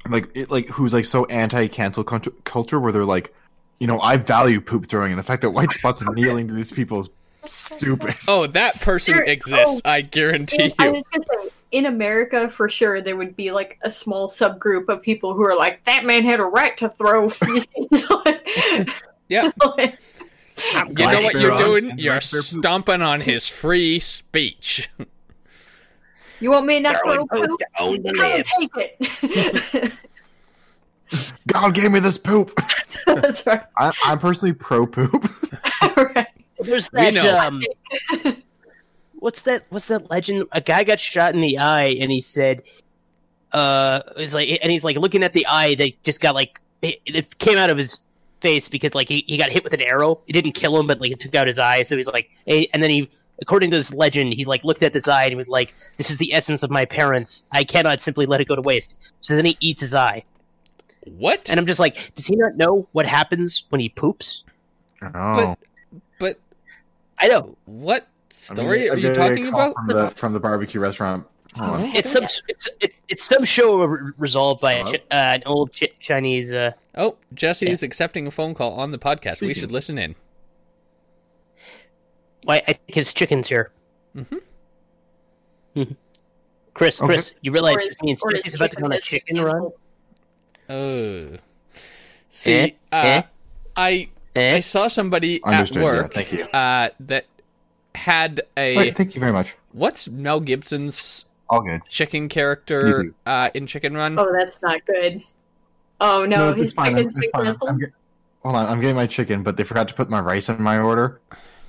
like 0.08 0.28
it, 0.34 0.50
like 0.50 0.68
who's 0.68 0.92
like 0.92 1.04
so 1.04 1.24
anti 1.26 1.68
cancel 1.68 2.04
culture 2.04 2.80
where 2.80 2.92
they're 2.92 3.04
like, 3.04 3.32
you 3.80 3.86
know, 3.86 4.00
I 4.00 4.16
value 4.16 4.60
poop 4.60 4.86
throwing, 4.86 5.12
and 5.12 5.18
the 5.18 5.22
fact 5.24 5.42
that 5.42 5.50
White 5.50 5.72
Spot's 5.72 6.04
kneeling 6.10 6.48
to 6.48 6.54
these 6.54 6.70
people 6.72 7.00
is 7.00 7.08
stupid. 7.46 8.16
Oh, 8.28 8.46
that 8.48 8.80
person 8.80 9.14
There- 9.14 9.24
exists. 9.24 9.82
oh, 9.84 9.90
I 9.90 10.00
guarantee 10.02 10.72
I 10.78 10.86
you. 10.86 10.92
was 10.92 11.02
gonna 11.12 11.42
say, 11.44 11.54
in 11.72 11.86
America, 11.86 12.48
for 12.48 12.68
sure, 12.68 13.00
there 13.00 13.16
would 13.16 13.36
be 13.36 13.50
like 13.52 13.78
a 13.82 13.90
small 13.90 14.28
subgroup 14.28 14.88
of 14.88 15.02
people 15.02 15.34
who 15.34 15.44
are 15.46 15.56
like, 15.56 15.84
"That 15.84 16.04
man 16.04 16.24
had 16.24 16.40
a 16.40 16.44
right 16.44 16.76
to 16.78 16.88
throw 16.88 17.28
feces." 17.30 18.10
like, 18.24 18.48
Yeah. 19.28 19.50
like, 19.76 19.98
I'm 20.74 20.88
You 20.88 20.94
know 20.94 21.20
what 21.22 21.32
you're 21.32 21.42
you're 21.42 21.52
on. 21.52 21.58
doing? 21.58 21.98
You're 21.98 22.14
like 22.14 22.22
stomping 22.22 23.02
on 23.02 23.20
his 23.22 23.48
free 23.48 23.98
speech. 24.00 24.88
you 26.40 26.50
want 26.50 26.66
me 26.66 26.76
to 26.76 26.80
not 26.82 27.00
throw 27.04 27.26
poop? 27.26 27.30
poop 27.48 27.58
to 27.58 27.66
own 27.80 28.02
the 28.02 28.14
I'll 28.20 28.36
libs. 28.36 28.50
take 28.60 28.70
it. 29.80 29.92
God 31.46 31.74
gave 31.74 31.90
me 31.90 32.00
this 32.00 32.18
poop. 32.18 32.58
That's 33.06 33.46
right. 33.46 33.62
I, 33.76 33.92
I'm 34.04 34.18
personally 34.18 34.52
pro 34.54 34.86
poop. 34.86 35.28
right. 35.96 36.26
There's 36.64 36.88
that. 36.90 37.14
Um, 37.46 37.62
what's 39.14 39.42
that? 39.42 39.64
What's 39.70 39.86
that 39.86 40.10
legend? 40.10 40.46
A 40.52 40.60
guy 40.60 40.84
got 40.84 41.00
shot 41.00 41.34
in 41.34 41.40
the 41.40 41.58
eye, 41.58 41.96
and 42.00 42.10
he 42.10 42.20
said, 42.20 42.62
"Uh, 43.52 44.02
it's 44.16 44.34
like," 44.34 44.58
and 44.62 44.70
he's 44.70 44.84
like 44.84 44.96
looking 44.96 45.22
at 45.22 45.32
the 45.32 45.46
eye 45.46 45.74
that 45.76 46.02
just 46.02 46.20
got 46.20 46.34
like 46.34 46.60
it, 46.82 47.00
it 47.06 47.38
came 47.38 47.58
out 47.58 47.70
of 47.70 47.76
his 47.76 48.00
face 48.40 48.68
because 48.68 48.94
like 48.94 49.08
he, 49.08 49.24
he 49.26 49.36
got 49.36 49.50
hit 49.52 49.64
with 49.64 49.72
an 49.72 49.82
arrow. 49.82 50.20
It 50.26 50.32
didn't 50.34 50.52
kill 50.52 50.78
him, 50.78 50.86
but 50.86 51.00
like 51.00 51.10
it 51.10 51.20
took 51.20 51.34
out 51.34 51.46
his 51.46 51.58
eye. 51.58 51.82
So 51.82 51.96
he's 51.96 52.08
like, 52.08 52.30
hey, 52.46 52.68
and 52.72 52.82
then 52.82 52.90
he. 52.90 53.10
According 53.42 53.72
to 53.72 53.76
this 53.76 53.92
legend, 53.92 54.32
he 54.32 54.44
like 54.44 54.62
looked 54.62 54.84
at 54.84 54.92
this 54.92 55.08
eye 55.08 55.24
and 55.24 55.32
he 55.32 55.36
was 55.36 55.48
like, 55.48 55.74
"This 55.96 56.08
is 56.08 56.18
the 56.18 56.32
essence 56.32 56.62
of 56.62 56.70
my 56.70 56.84
parents. 56.84 57.44
I 57.50 57.64
cannot 57.64 58.00
simply 58.00 58.26
let 58.26 58.40
it 58.40 58.46
go 58.46 58.54
to 58.54 58.62
waste." 58.62 59.12
So 59.22 59.34
then 59.34 59.44
he 59.44 59.56
eats 59.58 59.80
his 59.80 59.92
eye, 59.92 60.22
What? 61.04 61.50
and 61.50 61.58
I'm 61.58 61.66
just 61.66 61.80
like, 61.80 62.14
"Does 62.14 62.26
he 62.26 62.36
not 62.36 62.56
know 62.56 62.86
what 62.92 63.06
happens 63.06 63.64
when 63.70 63.80
he 63.80 63.88
poops?" 63.88 64.44
Oh, 65.02 65.10
But 65.10 65.58
I 67.18 67.28
know 67.28 67.56
what 67.66 68.02
I'm 68.50 68.56
story 68.56 68.88
are 68.90 68.96
you 68.96 69.14
talking 69.14 69.48
about? 69.48 69.74
from 69.76 69.86
the 69.88 70.10
from 70.10 70.32
the 70.32 70.40
barbecue 70.40 70.80
restaurant? 70.80 71.26
Hold 71.56 71.80
it's 71.94 72.10
some 72.10 72.24
it's 72.24 72.68
it's, 72.80 73.00
it's 73.08 73.22
some 73.24 73.44
show 73.44 73.84
resolved 74.18 74.60
by 74.60 74.72
a 74.74 74.84
Chi- 74.84 74.94
uh, 75.10 75.14
an 75.14 75.42
old 75.46 75.74
Chi- 75.78 75.92
Chinese. 76.00 76.52
Uh, 76.52 76.72
Oh, 76.96 77.16
Jesse 77.32 77.66
is 77.68 77.82
accepting 77.82 78.26
a 78.26 78.30
phone 78.30 78.54
call 78.54 78.72
on 78.72 78.90
the 78.90 78.98
podcast. 78.98 79.40
We 79.40 79.54
should 79.54 79.72
listen 79.72 79.98
in. 79.98 80.14
why 82.44 82.56
I 82.68 82.72
think 82.74 82.94
his 82.94 83.12
chicken's 83.12 83.48
here. 83.48 83.70
Mhm. 84.16 84.40
Mhm. 85.76 85.96
Chris, 86.74 87.00
Okay. 87.00 87.06
Chris, 87.14 87.34
you 87.42 87.52
realize 87.52 87.76
Or 87.76 87.78
this 87.80 88.02
means 88.02 88.22
He's 88.42 88.54
about 88.54 88.70
to 88.72 88.76
go 88.78 88.84
on 88.86 88.92
a 88.92 89.00
chicken 89.00 89.40
run? 89.40 89.70
Oh. 90.68 91.36
See, 92.30 92.52
Eh? 92.52 92.70
uh, 92.92 92.96
Eh? 93.06 93.22
I 93.76 94.08
I 94.36 94.40
Eh? 94.40 94.60
saw 94.62 94.88
somebody 94.88 95.42
Understood. 95.44 95.76
at 95.78 95.80
Yeah, 95.82 95.84
work 96.02 96.14
thank 96.14 96.32
you. 96.32 96.44
uh, 96.46 96.88
that 97.00 97.26
had 97.94 98.40
a 98.56 98.76
Right, 98.76 98.96
thank 98.96 99.14
you 99.14 99.20
very 99.20 99.32
much. 99.32 99.54
what's 99.72 100.08
Mel 100.08 100.40
Gibson's 100.40 101.24
All 101.48 101.60
good. 101.60 101.82
chicken 101.88 102.28
character 102.28 103.12
uh, 103.26 103.50
in 103.54 103.66
Chicken 103.66 103.94
Run? 103.94 104.18
Oh, 104.18 104.32
that's 104.32 104.60
not 104.62 104.84
good. 104.86 105.22
Oh 106.00 106.24
no, 106.26 106.50
it's 106.50 106.60
his 106.60 106.72
fine. 106.72 106.96
chicken's 106.96 107.14
It's 107.16 107.30
fine. 107.30 107.56
I'm 107.68 107.78
get- 107.78 107.92
hold 108.42 108.56
on, 108.56 108.66
I'm 108.66 108.80
getting 108.80 108.96
my 108.96 109.06
chicken, 109.06 109.42
but 109.44 109.56
they 109.56 109.62
forgot 109.64 109.86
to 109.88 109.94
put 109.94 110.10
my 110.10 110.20
rice 110.20 110.48
in 110.48 110.60
my 110.60 110.78
order. 110.78 111.20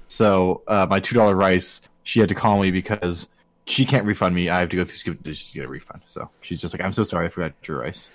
So 0.08 0.64
uh, 0.68 0.88
my 0.90 1.00
two 1.00 1.16
dollar 1.16 1.36
rice, 1.36 1.82
she 2.04 2.20
had 2.20 2.30
to 2.30 2.36
call 2.36 2.60
me 2.62 2.72
because 2.72 3.28
she 3.68 3.86
can't 3.86 4.06
refund 4.06 4.34
me. 4.36 4.50
I 4.50 4.60
have 4.60 4.70
to 4.70 4.76
go 4.76 4.84
through 4.84 4.96
Skip 4.98 5.22
Dishes 5.24 5.50
to 5.52 5.54
get 5.60 5.66
a 5.66 5.68
refund. 5.70 6.02
So 6.06 6.30
she's 6.42 6.60
just 6.60 6.74
like, 6.74 6.82
"I'm 6.84 6.94
so 6.94 7.04
sorry, 7.04 7.28
I 7.28 7.30
forgot 7.30 7.54
your 7.68 7.80
rice." 7.82 8.10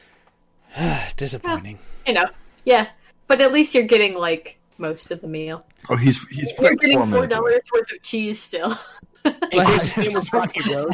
Disappointing. 1.17 1.79
You 2.07 2.15
know, 2.15 2.27
yeah, 2.65 2.89
but 3.31 3.41
at 3.41 3.53
least 3.53 3.75
you're 3.75 3.85
getting 3.85 4.15
like 4.15 4.59
most 4.77 5.13
of 5.13 5.21
the 5.21 5.29
meal. 5.29 5.65
Oh, 5.89 5.95
he's 5.95 6.27
he's 6.27 6.53
You're 6.59 6.75
getting 6.75 6.99
four 6.99 7.07
four 7.07 7.21
minutes 7.21 7.37
away. 7.37 7.51
dollars 7.53 7.63
worth 7.73 7.93
of 7.93 8.03
cheese 8.03 8.43
still. 8.43 8.77
And 9.25 9.53
Chris' 9.53 9.97
name 9.97 10.13
was 10.15 10.33
Rocky 10.33 10.75
Road. 10.75 10.93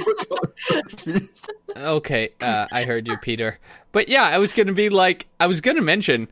Jeez. 0.97 1.49
Okay, 1.77 2.31
uh, 2.41 2.67
I 2.73 2.85
heard 2.85 3.07
you, 3.07 3.17
Peter. 3.19 3.59
But 3.93 4.09
yeah, 4.09 4.25
I 4.25 4.39
was 4.39 4.53
gonna 4.53 4.73
be 4.73 4.89
like, 4.89 5.27
I 5.39 5.47
was 5.47 5.61
gonna 5.61 5.83
mention, 5.83 6.29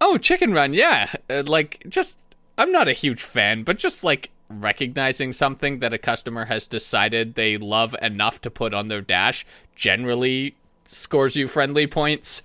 oh, 0.00 0.18
Chicken 0.18 0.52
Run, 0.52 0.72
yeah, 0.72 1.12
uh, 1.28 1.42
like 1.46 1.84
just, 1.88 2.16
I'm 2.56 2.70
not 2.72 2.86
a 2.88 2.92
huge 2.92 3.22
fan, 3.22 3.64
but 3.64 3.76
just 3.76 4.04
like 4.04 4.30
recognizing 4.48 5.32
something 5.32 5.80
that 5.80 5.92
a 5.92 5.98
customer 5.98 6.44
has 6.46 6.66
decided 6.68 7.34
they 7.34 7.58
love 7.58 7.94
enough 8.00 8.40
to 8.42 8.50
put 8.50 8.72
on 8.72 8.86
their 8.88 9.00
dash 9.00 9.44
generally 9.74 10.54
scores 10.86 11.34
you 11.36 11.48
friendly 11.48 11.86
points. 11.88 12.42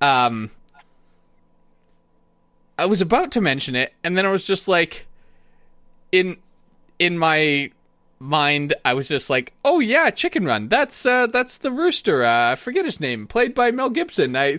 Um, 0.00 0.50
I 2.82 2.86
was 2.86 3.00
about 3.00 3.30
to 3.32 3.40
mention 3.40 3.76
it, 3.76 3.94
and 4.02 4.18
then 4.18 4.26
I 4.26 4.32
was 4.32 4.44
just 4.44 4.66
like, 4.66 5.06
in 6.10 6.38
in 6.98 7.16
my 7.16 7.70
mind, 8.18 8.74
I 8.84 8.92
was 8.94 9.06
just 9.06 9.30
like, 9.30 9.52
"Oh 9.64 9.78
yeah, 9.78 10.10
Chicken 10.10 10.44
Run. 10.44 10.68
That's 10.68 11.06
uh, 11.06 11.28
that's 11.28 11.58
the 11.58 11.70
rooster. 11.70 12.24
Uh, 12.24 12.50
I 12.50 12.56
forget 12.56 12.84
his 12.84 12.98
name, 12.98 13.28
played 13.28 13.54
by 13.54 13.70
Mel 13.70 13.88
Gibson." 13.88 14.34
I, 14.34 14.58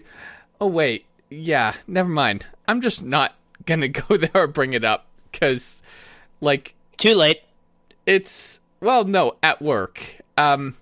oh 0.61 0.67
wait, 0.67 1.03
yeah, 1.29 1.73
never 1.85 2.07
mind. 2.07 2.45
I'm 2.65 2.79
just 2.79 3.03
not 3.03 3.35
gonna 3.65 3.87
go 3.89 4.15
there 4.15 4.31
or 4.33 4.47
bring 4.47 4.71
it 4.71 4.85
up 4.85 5.05
because, 5.29 5.83
like, 6.39 6.75
Too 6.95 7.15
late. 7.15 7.41
it's 8.05 8.61
well, 8.79 9.03
no, 9.03 9.35
at 9.43 9.61
work. 9.61 10.21
Um, 10.37 10.77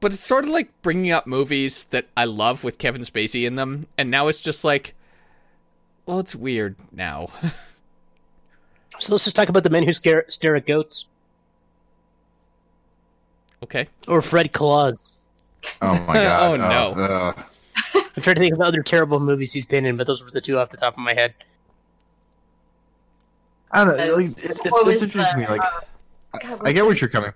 but 0.00 0.14
it's 0.14 0.24
sort 0.24 0.44
of 0.44 0.50
like 0.52 0.70
bringing 0.80 1.12
up 1.12 1.26
movies 1.26 1.84
that 1.84 2.06
I 2.16 2.24
love 2.24 2.64
with 2.64 2.78
Kevin 2.78 3.02
Spacey 3.02 3.46
in 3.46 3.56
them, 3.56 3.84
and 3.98 4.10
now 4.10 4.28
it's 4.28 4.40
just 4.40 4.64
like, 4.64 4.94
well, 6.06 6.18
it's 6.20 6.34
weird 6.34 6.76
now. 6.92 7.28
So 8.98 9.12
let's 9.14 9.24
just 9.24 9.34
talk 9.34 9.48
about 9.48 9.64
the 9.64 9.70
men 9.70 9.82
who 9.82 9.92
scare, 9.92 10.26
stare 10.28 10.54
at 10.54 10.64
goats, 10.64 11.06
okay. 13.64 13.88
or 14.06 14.22
Fred 14.22 14.52
Claus. 14.52 14.94
Oh 15.80 15.94
my 16.06 16.14
god. 16.14 16.42
Oh, 16.42 16.56
no. 16.56 17.02
uh, 17.02 17.32
I'm 17.94 18.22
trying 18.22 18.36
to 18.36 18.40
think 18.40 18.54
of 18.54 18.60
other 18.60 18.82
terrible 18.82 19.18
movies 19.18 19.52
he's 19.52 19.66
been 19.66 19.86
in, 19.86 19.96
but 19.96 20.06
those 20.06 20.22
were 20.22 20.30
the 20.30 20.40
two 20.40 20.56
off 20.58 20.70
the 20.70 20.76
top 20.76 20.92
of 20.92 20.98
my 20.98 21.14
head. 21.14 21.34
I 23.72 23.84
don't 23.84 23.96
know. 23.96 24.14
Like, 24.14 24.26
it's, 24.38 24.44
it's, 24.44 24.60
it's 24.64 25.02
interesting 25.02 25.24
to 25.24 25.36
me. 25.38 25.44
the, 25.46 25.50
Like, 25.52 25.62
uh, 25.62 25.80
I, 26.34 26.38
God, 26.38 26.60
I 26.68 26.72
get 26.72 26.84
what 26.84 27.00
you're 27.00 27.10
coming. 27.10 27.32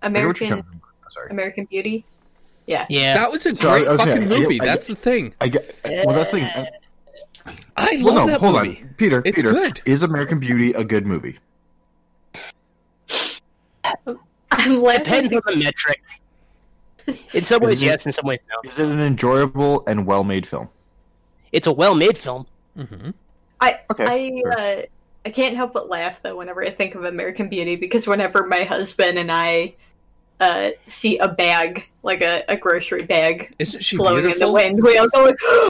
I 0.00 0.08
get 0.08 0.26
what 0.26 0.40
you're 0.40 0.48
American 0.48 0.62
coming. 0.62 0.80
sorry. 1.10 1.30
American 1.30 1.64
Beauty. 1.66 2.04
Yeah. 2.66 2.86
Yeah. 2.88 3.14
That 3.14 3.30
was 3.32 3.44
a 3.44 3.54
So 3.56 3.68
I- 3.68 3.78
great 3.80 3.88
I 3.88 3.90
was 3.92 4.00
fucking 4.00 4.28
saying, 4.28 4.32
I- 4.32 4.38
movie. 4.38 4.60
I- 4.60 4.64
That's 4.64 4.86
the 4.86 4.94
thing. 4.94 5.34
I 5.40 5.48
get. 5.48 5.74
Well, 5.84 6.14
that's 6.16 6.30
the 6.30 6.40
thing. 6.40 6.66
I 7.76 7.96
love 7.96 8.02
Well, 8.04 8.14
no, 8.14 8.26
that 8.26 8.40
hold 8.40 8.54
movie. 8.56 8.82
on, 8.82 8.94
Peter. 8.96 9.22
It's 9.24 9.36
Peter, 9.36 9.52
good. 9.52 9.80
is 9.84 10.02
American 10.02 10.38
Beauty 10.38 10.72
a 10.72 10.84
good 10.84 11.06
movie? 11.06 11.38
I'm 14.50 14.80
laughing. 14.82 15.02
Depends 15.04 15.32
on 15.32 15.40
the 15.46 15.64
metric. 15.64 16.02
In 17.34 17.42
some 17.42 17.62
ways, 17.62 17.82
it- 17.82 17.86
yes. 17.86 18.06
In 18.06 18.12
some 18.12 18.26
ways, 18.26 18.42
no. 18.48 18.68
Is 18.68 18.78
it 18.78 18.88
an 18.88 19.00
enjoyable 19.00 19.82
and 19.86 20.06
well-made 20.06 20.46
film? 20.46 20.68
It's 21.50 21.66
a 21.66 21.72
well-made 21.72 22.16
film. 22.16 22.46
hmm 22.76 23.10
I 23.60 23.80
Okay, 23.90 24.04
I 24.04 24.40
sure. 24.40 24.60
uh, 24.60 24.82
I 25.24 25.30
can't 25.30 25.54
help 25.54 25.72
but 25.72 25.88
laugh 25.88 26.20
though 26.22 26.36
whenever 26.36 26.64
I 26.64 26.70
think 26.70 26.96
of 26.96 27.04
American 27.04 27.48
Beauty 27.48 27.76
because 27.76 28.08
whenever 28.08 28.44
my 28.48 28.64
husband 28.64 29.18
and 29.18 29.30
I 29.30 29.74
uh, 30.40 30.70
see 30.88 31.18
a 31.18 31.28
bag 31.28 31.88
like 32.02 32.22
a, 32.22 32.42
a 32.48 32.56
grocery 32.56 33.02
bag 33.04 33.54
Isn't 33.60 33.82
she 33.84 33.96
blowing 33.96 34.28
in 34.28 34.38
the 34.40 34.50
wind, 34.50 34.82
we 34.82 34.98
all 34.98 35.08
go 35.10 35.24
like, 35.26 35.36
"Oh 35.42 35.68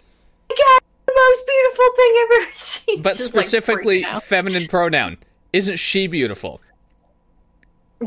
my 0.48 0.56
god, 0.56 0.80
the 1.01 1.01
most 1.14 1.46
beautiful 1.46 1.84
thing 1.96 2.12
I've 2.16 2.42
ever 2.42 2.50
seen!" 2.54 3.02
But 3.02 3.16
Just, 3.16 3.28
specifically, 3.30 4.02
freaking 4.02 4.06
out. 4.06 4.22
feminine 4.24 4.66
pronoun. 4.68 5.18
Isn't 5.52 5.76
she 5.76 6.06
beautiful? 6.06 6.60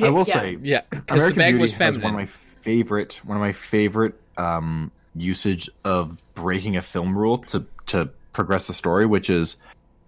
I 0.01 0.09
will 0.09 0.25
Yeah. 0.27 0.33
say, 0.33 0.57
Yeah, 0.61 0.81
because 0.89 1.05
the 1.07 1.13
American 1.13 1.37
bag 1.37 1.51
Beauty 1.53 1.61
was 1.61 1.73
feminine. 1.73 2.01
one 2.13 2.13
of 2.13 2.19
my 2.19 2.25
favorite, 2.61 3.21
one 3.23 3.37
of 3.37 3.41
my 3.41 3.53
favorite 3.53 4.15
um, 4.37 4.91
usage 5.15 5.69
of 5.85 6.17
breaking 6.33 6.75
a 6.75 6.81
film 6.81 7.17
rule 7.17 7.37
to 7.49 7.65
to 7.87 8.09
progress 8.33 8.67
the 8.67 8.73
story, 8.73 9.05
which 9.05 9.29
is 9.29 9.55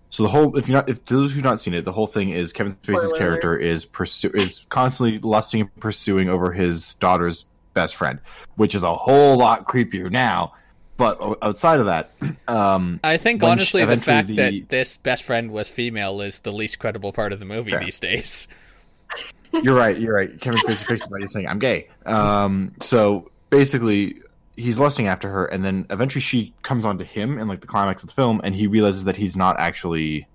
so 0.10 0.24
the 0.24 0.30
whole. 0.30 0.58
If 0.58 0.68
you're 0.68 0.78
not, 0.78 0.90
if 0.90 1.06
those 1.06 1.32
who've 1.32 1.44
not 1.44 1.60
seen 1.60 1.74
it, 1.74 1.86
the 1.86 1.92
whole 1.94 2.08
thing 2.08 2.30
is 2.32 2.52
Kevin 2.52 2.74
Spacey's 2.74 3.02
Spoiler 3.10 3.18
character 3.18 3.58
is 3.58 3.86
pursue 3.86 4.32
is 4.34 4.66
constantly 4.70 5.20
lusting 5.20 5.62
and 5.62 5.76
pursuing 5.80 6.28
over 6.28 6.52
his 6.52 6.96
daughter's 6.96 7.46
best 7.74 7.96
friend, 7.96 8.20
which 8.56 8.76
is 8.76 8.84
a 8.84 8.94
whole 8.96 9.38
lot 9.38 9.68
creepier 9.68 10.12
now. 10.12 10.54
But 10.98 11.38
outside 11.44 11.80
of 11.80 11.86
that, 11.86 12.10
um, 12.48 13.00
I 13.04 13.18
think 13.18 13.44
honestly, 13.44 13.86
the 13.86 13.98
fact 13.98 14.28
the- 14.30 14.36
that 14.36 14.70
this 14.70 14.98
best 14.98 15.24
friend 15.24 15.52
was 15.52 15.70
female 15.70 16.22
is 16.22 16.40
the 16.40 16.52
least 16.52 16.80
credible 16.80 17.14
part 17.14 17.32
of 17.32 17.40
the 17.40 17.46
movie 17.46 17.72
Fair. 17.72 17.80
these 17.82 18.00
days. 18.00 18.48
You're 19.54 19.76
right. 19.76 19.98
You're 19.98 20.14
right. 20.16 20.40
Kevin 20.42 20.60
Spacey 20.60 20.84
fixed 20.86 21.06
it 21.06 21.12
by 21.12 21.20
just 21.20 21.34
saying, 21.34 21.48
"I'm 21.48 21.60
gay." 21.60 21.88
Um, 22.06 22.74
so 22.82 23.30
basically, 23.50 24.22
he's 24.56 24.78
lusting 24.80 25.08
after 25.08 25.30
her, 25.30 25.46
and 25.46 25.64
then 25.64 25.86
eventually 25.90 26.22
she 26.22 26.54
comes 26.64 26.84
onto 26.84 27.06
him 27.06 27.38
in 27.40 27.48
like 27.48 27.62
the 27.62 27.68
climax 27.68 28.04
of 28.04 28.10
the 28.10 28.16
film, 28.16 28.42
and 28.44 28.54
he 28.56 28.68
realizes 28.68 29.06
that 29.06 29.16
he's 29.16 29.36
not 29.36 29.56
actually 29.60 30.28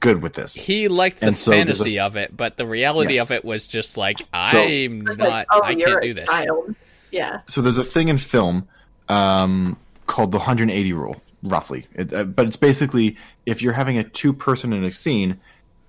good 0.00 0.20
with 0.22 0.34
this. 0.34 0.54
He 0.54 0.88
liked 0.88 1.20
the 1.20 1.28
And 1.28 1.38
so 1.38 1.52
there's 1.52 1.60
fantasy 1.60 1.98
of 2.00 2.16
it, 2.16 2.36
but 2.36 2.56
the 2.56 2.66
reality 2.66 3.14
Yes. 3.14 3.26
of 3.26 3.30
it 3.30 3.44
was 3.44 3.66
just 3.68 3.96
like, 3.96 4.18
I'm 4.32 5.06
It's 5.06 5.16
not. 5.16 5.28
like, 5.28 5.46
oh, 5.52 5.62
I 5.62 5.74
can't 5.76 6.02
do 6.02 6.12
this. 6.12 6.26
child. 6.28 6.74
Yeah. 7.12 7.40
So 7.48 7.62
there's 7.62 7.78
a 7.78 7.84
thing 7.84 8.08
in 8.08 8.18
film 8.18 8.66
um, 9.12 9.76
called 10.06 10.32
the 10.32 10.38
180 10.38 10.92
rule, 10.92 11.20
roughly. 11.42 11.86
It, 11.94 12.12
uh, 12.12 12.24
but 12.24 12.46
it's 12.46 12.56
basically 12.56 13.16
if 13.46 13.60
you're 13.62 13.72
having 13.74 13.98
a 13.98 14.04
two 14.04 14.32
person 14.32 14.72
in 14.72 14.84
a 14.84 14.92
scene, 14.92 15.38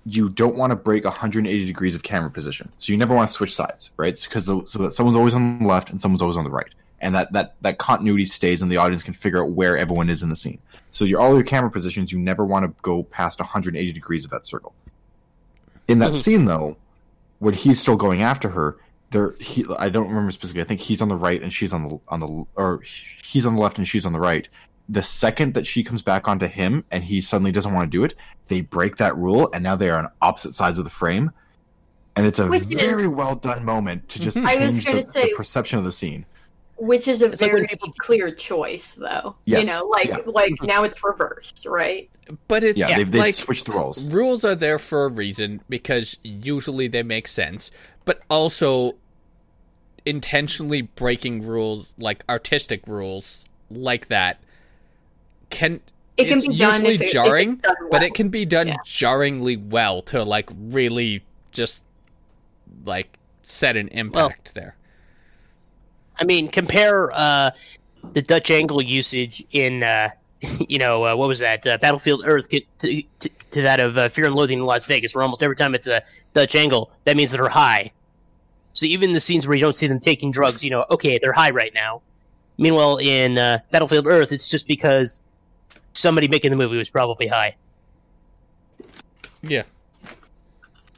you 0.06 0.28
don't 0.28 0.56
want 0.56 0.70
to 0.70 0.76
break 0.76 1.04
180 1.04 1.64
degrees 1.64 1.94
of 1.94 2.02
camera 2.02 2.30
position. 2.30 2.70
So 2.78 2.92
you 2.92 2.98
never 2.98 3.14
want 3.14 3.28
to 3.28 3.34
switch 3.34 3.54
sides, 3.54 3.90
right? 3.96 4.18
Because 4.22 4.44
so, 4.44 4.60
that 4.60 4.92
someone's 4.92 5.16
always 5.16 5.34
on 5.34 5.60
the 5.60 5.66
left 5.66 5.90
and 5.90 6.00
someone's 6.00 6.20
always 6.20 6.36
on 6.36 6.44
the 6.44 6.50
right, 6.50 6.72
and 7.00 7.14
that 7.14 7.32
that 7.32 7.54
that 7.62 7.78
continuity 7.78 8.26
stays, 8.26 8.60
and 8.60 8.70
the 8.70 8.76
audience 8.76 9.02
can 9.02 9.14
figure 9.14 9.42
out 9.42 9.50
where 9.50 9.78
everyone 9.78 10.10
is 10.10 10.22
in 10.22 10.28
the 10.28 10.36
scene. 10.36 10.60
So 10.90 11.04
your 11.04 11.20
all 11.20 11.34
your 11.34 11.42
camera 11.44 11.70
positions, 11.70 12.12
you 12.12 12.18
never 12.18 12.44
want 12.44 12.66
to 12.66 12.82
go 12.82 13.04
past 13.04 13.40
180 13.40 13.92
degrees 13.92 14.24
of 14.24 14.30
that 14.30 14.46
circle. 14.46 14.74
In 15.88 15.98
that 15.98 16.12
Mhm. 16.12 16.16
scene, 16.22 16.44
though, 16.44 16.76
when 17.38 17.54
he's 17.54 17.80
still 17.80 17.96
going 17.96 18.22
after 18.22 18.50
her, 18.50 18.76
there 19.14 19.34
he 19.40 19.64
I 19.78 19.88
don't 19.88 20.08
remember 20.08 20.30
specifically. 20.32 20.60
I 20.62 20.64
think 20.66 20.80
he's 20.80 21.00
on 21.00 21.08
the 21.08 21.16
right 21.16 21.42
and 21.42 21.52
she's 21.52 21.72
on 21.72 21.84
the 21.88 21.98
on 22.08 22.20
the 22.20 22.44
or 22.56 22.82
he's 23.24 23.46
on 23.46 23.54
the 23.54 23.60
left 23.62 23.78
and 23.78 23.88
she's 23.88 24.04
on 24.04 24.12
the 24.12 24.20
right. 24.20 24.46
the 24.88 25.02
second 25.02 25.54
that 25.54 25.66
she 25.66 25.82
comes 25.82 26.02
back 26.02 26.28
onto 26.28 26.46
him 26.46 26.84
and 26.90 27.02
he 27.04 27.20
suddenly 27.22 27.50
doesn't 27.52 27.72
want 27.72 27.90
to 27.90 27.96
do 27.98 28.04
it, 28.04 28.14
they 28.48 28.60
break 28.60 28.96
that 28.98 29.16
rule 29.16 29.48
and 29.54 29.64
now 29.64 29.74
they 29.74 29.88
are 29.88 29.98
on 29.98 30.08
opposite 30.20 30.52
sides 30.54 30.78
of 30.78 30.84
the 30.84 30.90
frame. 30.90 31.30
And 32.16 32.26
it's 32.26 32.38
a 32.38 32.46
Which 32.46 32.62
is- 32.70 32.80
very 32.80 33.06
well 33.08 33.34
done 33.34 33.64
moment 33.64 34.08
to 34.10 34.20
just 34.20 34.36
Mhm. 34.36 34.46
I 34.46 34.66
was 34.66 34.84
change 34.84 35.06
the, 35.06 35.12
say- 35.12 35.30
the 35.30 35.34
perception 35.36 35.78
of 35.78 35.84
the 35.86 35.92
scene. 35.92 36.26
Which 36.76 37.06
is 37.08 37.22
a 37.22 37.26
It's 37.26 37.40
like 37.40 37.50
very 37.52 37.66
people- 37.66 37.94
clear 37.98 38.30
choice, 38.32 38.94
though. 38.94 39.36
Yes, 39.46 39.60
You 39.60 39.66
know, 39.72 39.86
like 39.86 40.06
yeah. 40.08 40.18
like 40.26 40.52
now 40.62 40.82
it's 40.84 41.02
reversed, 41.04 41.64
right? 41.66 42.10
But 42.48 42.62
it's 42.64 42.78
Yeah, 42.78 42.96
they've, 42.96 43.10
they've 43.10 43.20
like 43.20 43.34
switched 43.36 43.66
the 43.66 43.72
roles. 43.72 44.12
rules 44.12 44.44
are 44.44 44.54
there 44.56 44.78
for 44.80 45.04
a 45.04 45.08
reason 45.08 45.60
because 45.68 46.18
usually 46.24 46.88
they 46.88 47.02
make 47.04 47.26
sense, 47.28 47.70
but 48.04 48.22
also 48.28 48.96
intentionally 50.06 50.82
breaking 50.82 51.42
rules 51.46 51.94
like 51.98 52.24
artistic 52.28 52.86
rules 52.86 53.44
like 53.70 54.08
that 54.08 54.38
can 55.50 55.80
It 56.16 56.26
can 56.28 56.38
it's 56.38 56.46
be 56.48 56.58
done 56.58 56.72
usually 56.84 56.94
if 56.96 57.00
it, 57.00 57.04
if 57.06 57.12
jarring, 57.12 57.60
it's 57.64 57.74
but 57.90 58.02
it 58.02 58.14
can 58.14 58.28
be 58.28 58.44
done 58.44 58.68
Yeah. 58.68 58.76
jarringly 58.84 59.56
well 59.56 60.02
to 60.02 60.22
like 60.24 60.48
really 60.56 61.24
just 61.52 61.84
like 62.84 63.16
set 63.42 63.76
an 63.76 63.88
impact 63.88 64.54
there. 64.54 64.76
I 66.18 66.24
mean, 66.24 66.48
compare 66.48 67.10
uh, 67.12 67.50
the 68.12 68.22
Dutch 68.22 68.50
angle 68.50 68.80
usage 68.82 69.44
in, 69.52 69.82
uh, 69.82 70.10
you 70.68 70.78
know, 70.78 71.04
uh, 71.04 71.16
what 71.16 71.28
was 71.28 71.38
that? 71.40 71.66
Uh, 71.66 71.76
Battlefield 71.78 72.22
Earth 72.26 72.48
to, 72.50 72.60
to, 72.80 73.02
to 73.50 73.62
that 73.62 73.80
of 73.80 73.96
uh, 73.96 74.08
Fear 74.08 74.26
and 74.26 74.34
Loathing 74.34 74.58
in 74.60 74.64
Las 74.64 74.84
Vegas, 74.86 75.14
where 75.14 75.22
almost 75.22 75.42
every 75.42 75.56
time 75.56 75.74
it's 75.74 75.86
a 75.86 76.02
Dutch 76.32 76.54
angle, 76.54 76.90
that 77.04 77.16
means 77.16 77.30
that 77.32 77.38
they're 77.38 77.48
high. 77.48 77.90
So 78.74 78.86
even 78.86 79.12
the 79.12 79.20
scenes 79.20 79.46
where 79.46 79.56
you 79.56 79.62
don't 79.62 79.74
see 79.74 79.86
them 79.86 80.00
taking 80.00 80.30
drugs, 80.30 80.62
you 80.62 80.70
know, 80.70 80.84
okay, 80.90 81.18
they're 81.20 81.32
high 81.32 81.50
right 81.50 81.72
now. 81.74 82.02
Meanwhile, 82.58 82.98
in 82.98 83.38
uh, 83.38 83.58
Battlefield 83.70 84.06
Earth, 84.06 84.32
it's 84.32 84.48
just 84.48 84.68
because 84.68 85.22
somebody 85.92 86.28
making 86.28 86.50
the 86.50 86.56
movie 86.56 86.76
was 86.76 86.90
probably 86.90 87.26
high. 87.26 87.56
Yeah. 89.42 89.62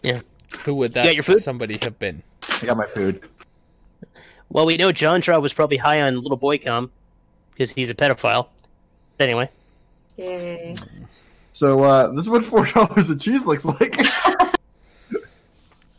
Yeah. 0.02 0.20
Who 0.64 0.74
would 0.76 0.94
that 0.94 1.04
got 1.04 1.14
your 1.14 1.22
food? 1.22 1.38
somebody 1.38 1.78
have 1.82 1.98
been? 1.98 2.22
I 2.62 2.66
got 2.66 2.76
my 2.76 2.86
food. 2.86 3.22
Well, 4.48 4.66
we 4.66 4.76
know 4.76 4.92
John 4.92 5.20
Trout 5.20 5.42
was 5.42 5.52
probably 5.52 5.76
high 5.76 6.00
on 6.02 6.20
Little 6.20 6.36
Boy 6.36 6.58
Cum 6.58 6.90
because 7.52 7.70
he's 7.70 7.90
a 7.90 7.94
pedophile. 7.94 8.48
Anyway, 9.18 9.50
Yay. 10.16 10.74
So 11.52 11.82
uh, 11.82 12.12
this 12.12 12.24
is 12.24 12.30
what 12.30 12.44
four 12.44 12.66
dollars 12.74 13.10
of 13.10 13.20
cheese 13.20 13.46
looks 13.46 13.64
like. 13.64 13.98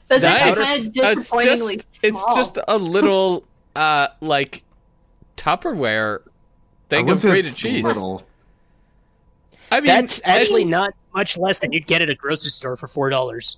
That's 0.07 0.21
Nice. 0.21 0.41
actually 0.41 0.63
kind 0.65 0.79
of 0.79 0.85
It's 0.87 1.15
disappointingly 1.17 1.75
just, 1.77 2.03
it's 2.03 2.25
just 2.35 2.57
a 2.67 2.77
little 2.77 3.43
uh 3.75 4.07
like 4.21 4.63
Tupperware 5.35 6.19
I 6.25 6.29
thing 6.89 7.05
wouldn't 7.05 7.17
of 7.17 7.21
say 7.21 7.29
grated 7.29 7.55
cheese. 7.55 7.83
Little. 7.83 8.25
I 9.71 9.81
mean, 9.81 9.87
that's 9.87 10.21
actually 10.23 10.61
it's- 10.61 10.71
not 10.71 10.93
much 11.13 11.37
less 11.37 11.59
than 11.59 11.71
you'd 11.73 11.87
get 11.87 12.01
at 12.01 12.09
a 12.09 12.15
grocery 12.15 12.51
store 12.51 12.75
for 12.77 12.87
four 12.87 13.09
dollars. 13.09 13.57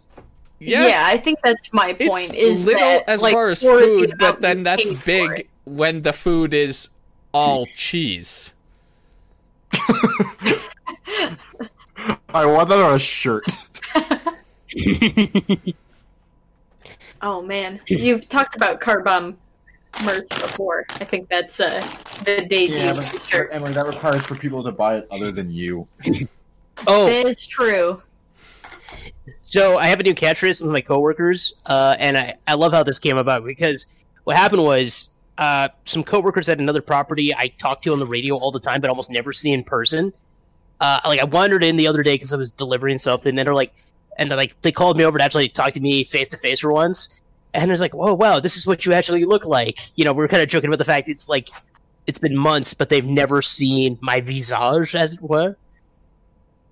yeah. 0.59 0.87
yeah. 0.87 1.03
I 1.05 1.17
think 1.17 1.39
that's 1.43 1.71
my 1.71 1.95
It's 1.99 2.09
point. 2.09 2.33
Is 2.33 2.65
little 2.65 2.81
that, 2.81 3.07
as 3.09 3.21
like, 3.21 3.33
far 3.33 3.49
as 3.49 3.61
food, 3.61 4.15
but 4.17 4.41
then 4.41 4.63
that's 4.63 4.87
big 5.05 5.47
when 5.65 6.01
the 6.01 6.13
food 6.13 6.53
is 6.53 6.89
all 7.31 7.65
cheese. 7.75 8.53
I 12.33 12.45
want 12.45 12.69
that 12.69 12.79
on 12.79 12.95
a 12.95 12.99
shirt. 12.99 13.45
Oh 17.21 17.41
man, 17.41 17.79
you've 17.87 18.29
talked 18.29 18.55
about 18.55 18.79
car 18.79 19.01
bomb 19.01 19.37
merch 20.05 20.29
before. 20.29 20.85
I 20.91 21.05
think 21.05 21.27
that's 21.29 21.59
uh, 21.59 21.81
the 22.25 22.45
debut 22.45 23.03
shirt. 23.27 23.49
Emily, 23.51 23.73
that 23.73 23.85
requires 23.85 24.21
for 24.25 24.35
people 24.35 24.63
to 24.63 24.71
buy 24.71 24.97
it 24.97 25.07
other 25.11 25.31
than 25.31 25.51
you. 25.51 25.87
Oh, 26.87 27.07
That 27.07 27.25
is 27.27 27.45
true. 27.45 28.01
so 29.41 29.77
I 29.77 29.87
have 29.87 29.99
a 29.99 30.03
new 30.03 30.15
catchphrase 30.15 30.61
with 30.61 30.71
my 30.71 30.79
coworkers, 30.79 31.55
uh, 31.65 31.97
and 31.99 32.17
I, 32.17 32.35
I 32.47 32.53
love 32.53 32.71
how 32.71 32.83
this 32.83 32.99
came 32.99 33.17
about 33.17 33.43
because 33.45 33.85
what 34.23 34.37
happened 34.37 34.63
was 34.63 35.09
uh, 35.39 35.67
some 35.83 36.03
coworkers 36.05 36.47
at 36.47 36.59
another 36.59 36.81
property 36.81 37.35
I 37.35 37.47
talk 37.59 37.81
to 37.81 37.91
on 37.91 37.99
the 37.99 38.05
radio 38.05 38.37
all 38.37 38.51
the 38.51 38.61
time, 38.61 38.79
but 38.79 38.89
almost 38.89 39.11
never 39.11 39.33
see 39.33 39.51
in 39.51 39.65
person. 39.65 40.13
Uh, 40.79 41.01
like 41.05 41.19
I 41.19 41.25
wandered 41.25 41.65
in 41.65 41.75
the 41.75 41.87
other 41.87 42.01
day 42.01 42.15
because 42.15 42.31
I 42.31 42.37
was 42.37 42.53
delivering 42.53 42.97
something, 42.97 43.37
and 43.37 43.45
they're 43.45 43.53
like, 43.53 43.73
and 44.19 44.29
they're 44.29 44.37
like, 44.37 44.61
they 44.61 44.71
called 44.71 44.97
me 44.97 45.05
over 45.05 45.17
to 45.17 45.23
actually 45.23 45.47
talk 45.47 45.71
to 45.71 45.79
me 45.79 46.03
face 46.03 46.27
to 46.29 46.37
face 46.37 46.59
for 46.59 46.71
once, 46.71 47.15
and 47.53 47.71
it's 47.71 47.81
like, 47.81 47.93
whoa, 47.95 48.13
wow, 48.13 48.39
this 48.39 48.57
is 48.57 48.67
what 48.67 48.85
you 48.85 48.93
actually 48.93 49.25
look 49.25 49.45
like. 49.45 49.79
You 49.95 50.05
know, 50.05 50.13
we 50.13 50.23
are 50.23 50.27
kind 50.27 50.43
of 50.43 50.49
joking 50.49 50.69
about 50.69 50.77
the 50.77 50.85
fact 50.85 51.09
it's 51.09 51.27
like 51.27 51.49
it's 52.05 52.19
been 52.19 52.37
months, 52.37 52.73
but 52.73 52.89
they've 52.89 53.07
never 53.07 53.41
seen 53.41 53.97
my 54.01 54.19
visage, 54.19 54.93
as 54.93 55.13
it 55.13 55.21
were. 55.21 55.55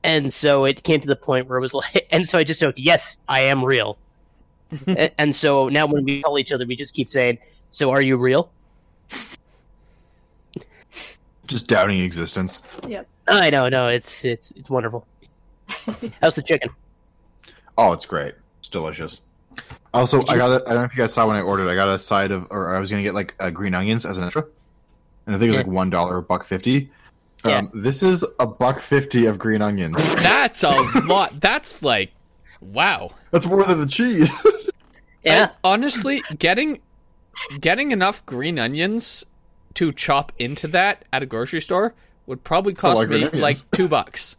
And 0.03 0.33
so 0.33 0.65
it 0.65 0.83
came 0.83 0.99
to 0.99 1.07
the 1.07 1.15
point 1.15 1.47
where 1.47 1.57
it 1.57 1.61
was 1.61 1.73
like, 1.73 2.07
and 2.11 2.27
so 2.27 2.37
I 2.37 2.43
just 2.43 2.59
joked, 2.59 2.77
yes, 2.77 3.17
I 3.27 3.39
am 3.41 3.63
real. 3.63 3.97
and, 4.87 5.11
and 5.17 5.35
so 5.35 5.69
now 5.69 5.87
when 5.87 6.03
we 6.03 6.21
call 6.21 6.37
each 6.37 6.51
other, 6.51 6.65
we 6.65 6.75
just 6.75 6.93
keep 6.93 7.07
saying, 7.07 7.39
so 7.71 7.89
are 7.89 8.01
you 8.01 8.17
real? 8.17 8.51
Just 11.47 11.67
doubting 11.67 11.99
existence. 11.99 12.61
Yep. 12.85 13.07
I 13.29 13.49
know, 13.49 13.69
no, 13.69 13.87
it's 13.87 14.25
it's 14.25 14.51
it's 14.51 14.69
wonderful. 14.69 15.07
How's 16.21 16.35
the 16.35 16.41
chicken? 16.41 16.69
Oh, 17.77 17.93
it's 17.93 18.05
great. 18.05 18.35
It's 18.59 18.69
delicious. 18.69 19.21
Also, 19.93 20.21
I 20.27 20.37
got. 20.37 20.51
A, 20.51 20.55
I 20.67 20.73
don't 20.73 20.75
know 20.79 20.83
if 20.83 20.93
you 20.95 20.99
guys 21.03 21.13
saw 21.13 21.27
when 21.27 21.35
I 21.37 21.41
ordered. 21.41 21.69
I 21.69 21.75
got 21.75 21.89
a 21.89 21.97
side 21.97 22.31
of, 22.31 22.47
or 22.51 22.75
I 22.75 22.79
was 22.79 22.89
gonna 22.91 23.03
get 23.03 23.13
like 23.13 23.35
uh, 23.39 23.49
green 23.49 23.73
onions 23.73 24.05
as 24.05 24.17
an 24.17 24.25
extra, 24.25 24.45
and 25.25 25.35
I 25.35 25.39
think 25.39 25.47
it 25.47 25.51
was 25.51 25.55
Yeah. 25.55 25.61
like 25.63 25.67
one 25.71 25.89
dollar, 25.89 26.17
a 26.17 26.21
buck 26.21 26.43
fifty. 26.45 26.91
Yeah. 27.45 27.57
Um, 27.59 27.71
this 27.73 28.03
is 28.03 28.25
a 28.39 28.45
buck 28.47 28.79
fifty 28.79 29.25
of 29.25 29.39
green 29.39 29.61
onions. 29.61 29.95
That's 30.15 30.63
a 30.63 30.71
lot. 31.05 31.39
That's 31.39 31.81
like, 31.81 32.11
wow. 32.61 33.11
That's 33.31 33.45
more 33.45 33.63
than 33.63 33.79
the 33.79 33.87
cheese. 33.87 34.29
Yeah, 35.23 35.49
I- 35.51 35.55
honestly, 35.73 36.21
getting 36.39 36.79
getting 37.59 37.91
enough 37.91 38.25
green 38.25 38.57
onions 38.57 39.25
to 39.73 39.91
chop 39.91 40.31
into 40.39 40.67
that 40.69 41.03
at 41.11 41.21
a 41.21 41.25
grocery 41.25 41.59
store 41.59 41.93
would 42.27 42.43
probably 42.45 42.73
cost 42.73 43.07
me 43.09 43.27
like 43.29 43.57
two 43.71 43.87
bucks. 43.89 44.37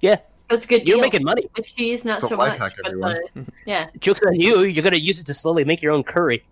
yeah, 0.00 0.16
That's 0.48 0.64
good. 0.66 0.86
you're 0.88 0.96
deal. 0.96 1.02
making 1.02 1.24
money. 1.24 1.48
the 1.56 1.62
cheese, 1.62 2.04
not 2.04 2.16
It's 2.18 2.26
a 2.26 2.28
so 2.28 2.36
much. 2.36 2.58
hack, 2.58 2.72
But 2.82 2.92
the, 2.92 3.46
yeah, 3.66 3.88
Jokes 4.00 4.22
on 4.26 4.34
you. 4.40 4.62
You're 4.64 4.82
gonna 4.84 4.96
use 4.96 5.20
it 5.20 5.26
to 5.26 5.34
slowly 5.34 5.64
make 5.64 5.82
your 5.82 5.92
own 5.92 6.02
curry. 6.02 6.42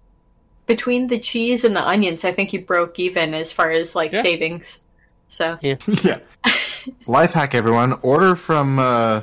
between 0.66 1.06
the 1.06 1.18
cheese 1.18 1.64
and 1.64 1.74
the 1.76 1.86
onions, 1.86 2.24
I 2.24 2.32
think 2.32 2.52
you 2.52 2.60
broke 2.60 2.98
even 2.98 3.32
as 3.34 3.52
far 3.52 3.70
as 3.70 3.94
like 3.94 4.12
Yeah. 4.12 4.22
savings. 4.22 4.80
So 5.28 5.56
yeah. 5.62 5.76
yeah. 6.04 6.18
Life 7.06 7.32
hack, 7.32 7.54
everyone. 7.54 7.94
Order 8.02 8.36
from 8.36 8.78
uh, 8.78 9.22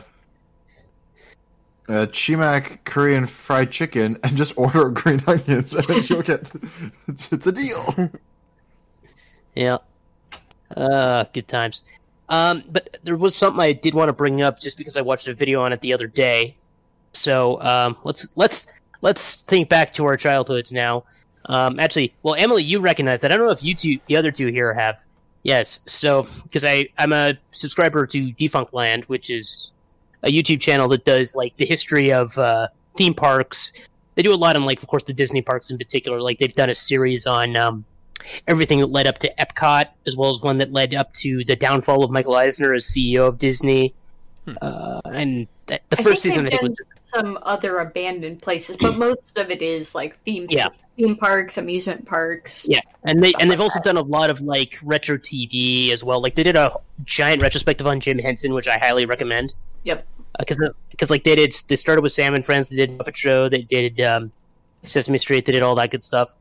uh, 1.88 2.08
Chimac 2.12 2.80
Korean 2.86 3.28
fried 3.28 3.72
chicken 3.72 4.18
and 4.24 4.36
just 4.36 4.58
order 4.58 4.90
green 4.90 5.22
onions, 5.28 5.74
and 5.76 6.10
you'll 6.10 6.22
get. 6.24 6.46
It's, 7.08 7.32
it's 7.32 7.46
a 7.48 7.52
deal. 7.52 8.10
Yeah. 9.56 9.78
Uh, 10.76 11.26
good 11.34 11.48
times. 11.48 11.84
Um, 12.30 12.64
but 12.70 12.98
there 13.04 13.18
was 13.18 13.36
something 13.36 13.62
I 13.62 13.74
did 13.74 13.94
want 13.94 14.10
to 14.10 14.14
bring 14.14 14.42
up 14.42 14.60
just 14.60 14.78
because 14.78 14.98
I 14.98 15.02
watched 15.02 15.28
a 15.28 15.34
video 15.34 15.62
on 15.62 15.74
it 15.74 15.82
the 15.82 15.94
other 15.94 16.08
day. 16.08 16.56
So 17.12 17.62
um, 17.62 17.98
let's 18.04 18.28
let's 18.36 18.68
let's 19.02 19.44
think 19.44 19.70
back 19.70 19.94
to 19.94 20.06
our 20.06 20.18
childhoods 20.18 20.72
now. 20.72 21.04
Um, 21.46 21.80
actually, 21.80 22.14
well, 22.24 22.36
Emily, 22.36 22.64
you 22.64 22.80
recognize 22.80 23.22
that. 23.22 23.32
I 23.32 23.38
don't 23.38 23.46
know 23.46 23.52
if 23.52 23.64
you 23.64 23.76
two, 23.76 24.00
the 24.08 24.16
other 24.16 24.32
two 24.32 24.48
here, 24.48 24.74
have. 24.74 25.06
Yes. 25.44 25.82
So 25.86 26.28
because 26.44 26.64
I 26.64 26.90
I'm 26.98 27.14
a 27.14 27.38
subscriber 27.52 28.08
to 28.08 28.32
Defunctland, 28.34 29.04
which 29.06 29.30
is 29.30 29.72
a 30.24 30.32
YouTube 30.32 30.62
channel 30.62 30.88
that 30.90 31.06
does 31.06 31.36
like 31.36 31.56
the 31.58 31.66
history 31.66 32.12
of 32.12 32.38
uh, 32.38 32.70
theme 32.96 33.14
parks. 33.14 33.74
They 34.16 34.22
do 34.22 34.34
a 34.34 34.36
lot 34.36 34.56
on 34.56 34.66
like, 34.66 34.82
of 34.82 34.88
course, 34.88 35.04
the 35.04 35.14
Disney 35.14 35.42
parks 35.42 35.70
in 35.70 35.78
particular. 35.78 36.22
Like 36.22 36.40
they've 36.40 36.54
done 36.54 36.70
a 36.70 36.76
series 36.76 37.26
on 37.26 37.56
um, 37.58 37.84
everything 38.48 38.80
that 38.80 38.88
led 38.88 39.08
up 39.08 39.18
to 39.20 39.34
Epcot, 39.36 39.88
as 40.08 40.18
well 40.18 40.30
as 40.30 40.42
one 40.42 40.58
that 40.60 40.72
led 40.72 40.94
up 40.94 41.14
to 41.14 41.44
the 41.46 41.56
downfall 41.56 42.04
of 42.04 42.12
Michael 42.12 42.36
Eisner 42.36 42.74
as 42.74 42.86
CEO 42.86 43.28
of 43.28 43.38
Disney. 43.38 43.94
Hmm. 44.46 44.54
Uh, 44.62 45.02
and 45.06 45.48
th- 45.68 45.82
the 45.90 46.00
I 46.00 46.04
first 46.04 46.24
think 46.24 46.34
season, 46.34 46.48
I 46.48 46.50
they've 46.52 46.60
think, 46.60 46.80
was 46.80 46.88
some 47.14 47.40
other 47.44 47.80
abandoned 47.80 48.42
places, 48.42 48.78
but 48.80 48.98
most 48.98 49.38
of 49.38 49.50
it 49.52 49.62
is 49.62 49.94
like 49.96 50.20
theme 50.24 50.48
Yeah. 50.50 50.70
theme 50.98 51.16
parks, 51.16 51.58
amusement 51.58 52.06
parks. 52.06 52.66
yeah, 52.70 52.80
and 53.06 53.22
they 53.24 53.30
stuff 53.30 53.42
and 53.42 53.52
they've 53.52 53.60
like 53.60 53.64
also 53.64 53.80
done 53.82 53.98
a 53.98 54.02
lot 54.02 54.30
of 54.30 54.42
like 54.42 54.80
retro 54.84 55.18
TV 55.18 55.92
as 55.92 56.04
well. 56.04 56.22
Like 56.22 56.36
they 56.36 56.44
did 56.44 56.56
a 56.56 56.76
giant 57.06 57.42
retrospective 57.42 57.88
on 57.88 58.00
Jim 58.00 58.18
Henson, 58.20 58.54
which 58.54 58.68
I 58.68 58.78
highly 58.78 59.06
recommend. 59.06 59.54
Yep. 59.84 60.06
Because 60.40 60.58
because 60.90 61.10
like 61.12 61.24
they 61.24 61.36
did, 61.36 61.54
they 61.68 61.76
started 61.76 62.02
with 62.02 62.12
Sam 62.12 62.34
and 62.34 62.44
Friends. 62.44 62.68
They 62.70 62.76
did 62.78 62.98
Muppet 62.98 63.16
Show. 63.16 63.50
They 63.50 63.62
did 63.62 64.02
um, 64.02 64.32
Sesame 64.88 65.20
Street. 65.20 65.46
They 65.46 65.52
did 65.52 65.62
all 65.62 65.76
that 65.76 65.92
good 65.92 66.02
stuff. 66.02 66.34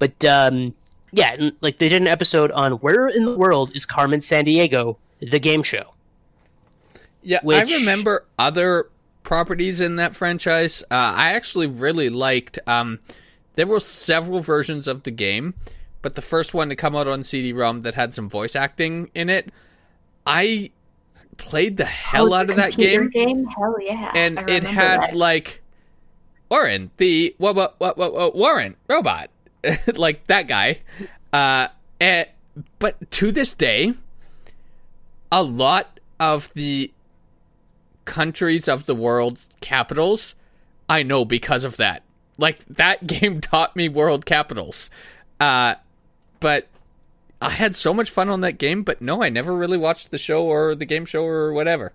But 0.00 0.24
um, 0.24 0.74
yeah, 1.16 1.32
and, 1.38 1.56
like 1.62 1.78
they 1.78 1.88
did 1.88 2.00
an 2.02 2.06
episode 2.08 2.50
on 2.52 2.72
where 2.74 3.08
in 3.08 3.24
the 3.24 3.36
world 3.36 3.74
is 3.74 3.84
Carmen 3.84 4.20
Sandiego, 4.20 4.96
the 5.20 5.38
game 5.40 5.62
show. 5.64 5.92
Yeah, 7.22 7.40
Which- 7.42 7.56
I 7.58 7.62
remember 7.78 8.24
other 8.38 8.88
properties 9.24 9.80
in 9.80 9.96
that 9.96 10.14
franchise. 10.14 10.82
Uh, 10.90 10.94
I 10.94 11.32
actually 11.32 11.66
really 11.66 12.08
liked. 12.10 12.58
Um, 12.68 13.00
there 13.56 13.66
were 13.66 13.80
several 13.80 14.40
versions 14.40 14.86
of 14.86 15.02
the 15.02 15.10
game, 15.10 15.54
but 16.02 16.14
the 16.14 16.22
first 16.22 16.54
one 16.54 16.68
to 16.68 16.76
come 16.76 16.94
out 16.94 17.08
on 17.08 17.24
CD-ROM 17.24 17.80
that 17.80 17.94
had 17.94 18.14
some 18.14 18.28
voice 18.28 18.54
acting 18.54 19.10
in 19.14 19.28
it. 19.28 19.50
I 20.26 20.70
played 21.38 21.76
the 21.78 21.84
hell 21.86 22.32
Oh, 22.32 22.36
out 22.36 22.46
the 22.46 22.52
of 22.52 22.56
that 22.58 22.72
computer 22.72 23.04
game, 23.08 23.46
Hell 23.46 23.76
yeah! 23.80 24.12
and 24.14 24.48
it 24.48 24.62
had 24.64 25.00
that. 25.00 25.14
like 25.16 25.62
Warren, 26.50 26.90
the 26.98 27.34
what 27.38 27.56
what 27.56 27.74
what 27.78 27.96
what, 27.98 28.12
what 28.12 28.34
Warren 28.36 28.76
robot, 28.88 29.30
like 29.94 30.26
that 30.26 30.48
guy. 30.48 30.80
Uh, 31.32 31.68
and, 32.00 32.28
but 32.78 33.10
to 33.12 33.30
this 33.30 33.54
day, 33.54 33.94
a 35.30 35.42
lot 35.42 36.00
of 36.18 36.52
the 36.54 36.90
countries 38.04 38.68
of 38.68 38.86
the 38.86 38.94
world's 38.94 39.48
capitals 39.60 40.34
I 40.88 41.02
know 41.02 41.24
because 41.24 41.64
of 41.64 41.76
that. 41.76 42.02
Like 42.38 42.64
that 42.66 43.06
game 43.08 43.40
taught 43.40 43.76
me 43.76 43.88
world 43.88 44.26
capitals. 44.26 44.90
Uh 45.40 45.74
but 46.40 46.68
I 47.40 47.50
had 47.50 47.74
so 47.74 47.92
much 47.92 48.10
fun 48.10 48.28
on 48.30 48.40
that 48.42 48.52
game, 48.52 48.82
but 48.82 49.02
no, 49.02 49.22
I 49.22 49.28
never 49.28 49.54
really 49.54 49.76
watched 49.76 50.10
the 50.10 50.18
show 50.18 50.44
or 50.44 50.74
the 50.74 50.86
game 50.86 51.04
show 51.04 51.24
or 51.24 51.52
whatever. 51.52 51.92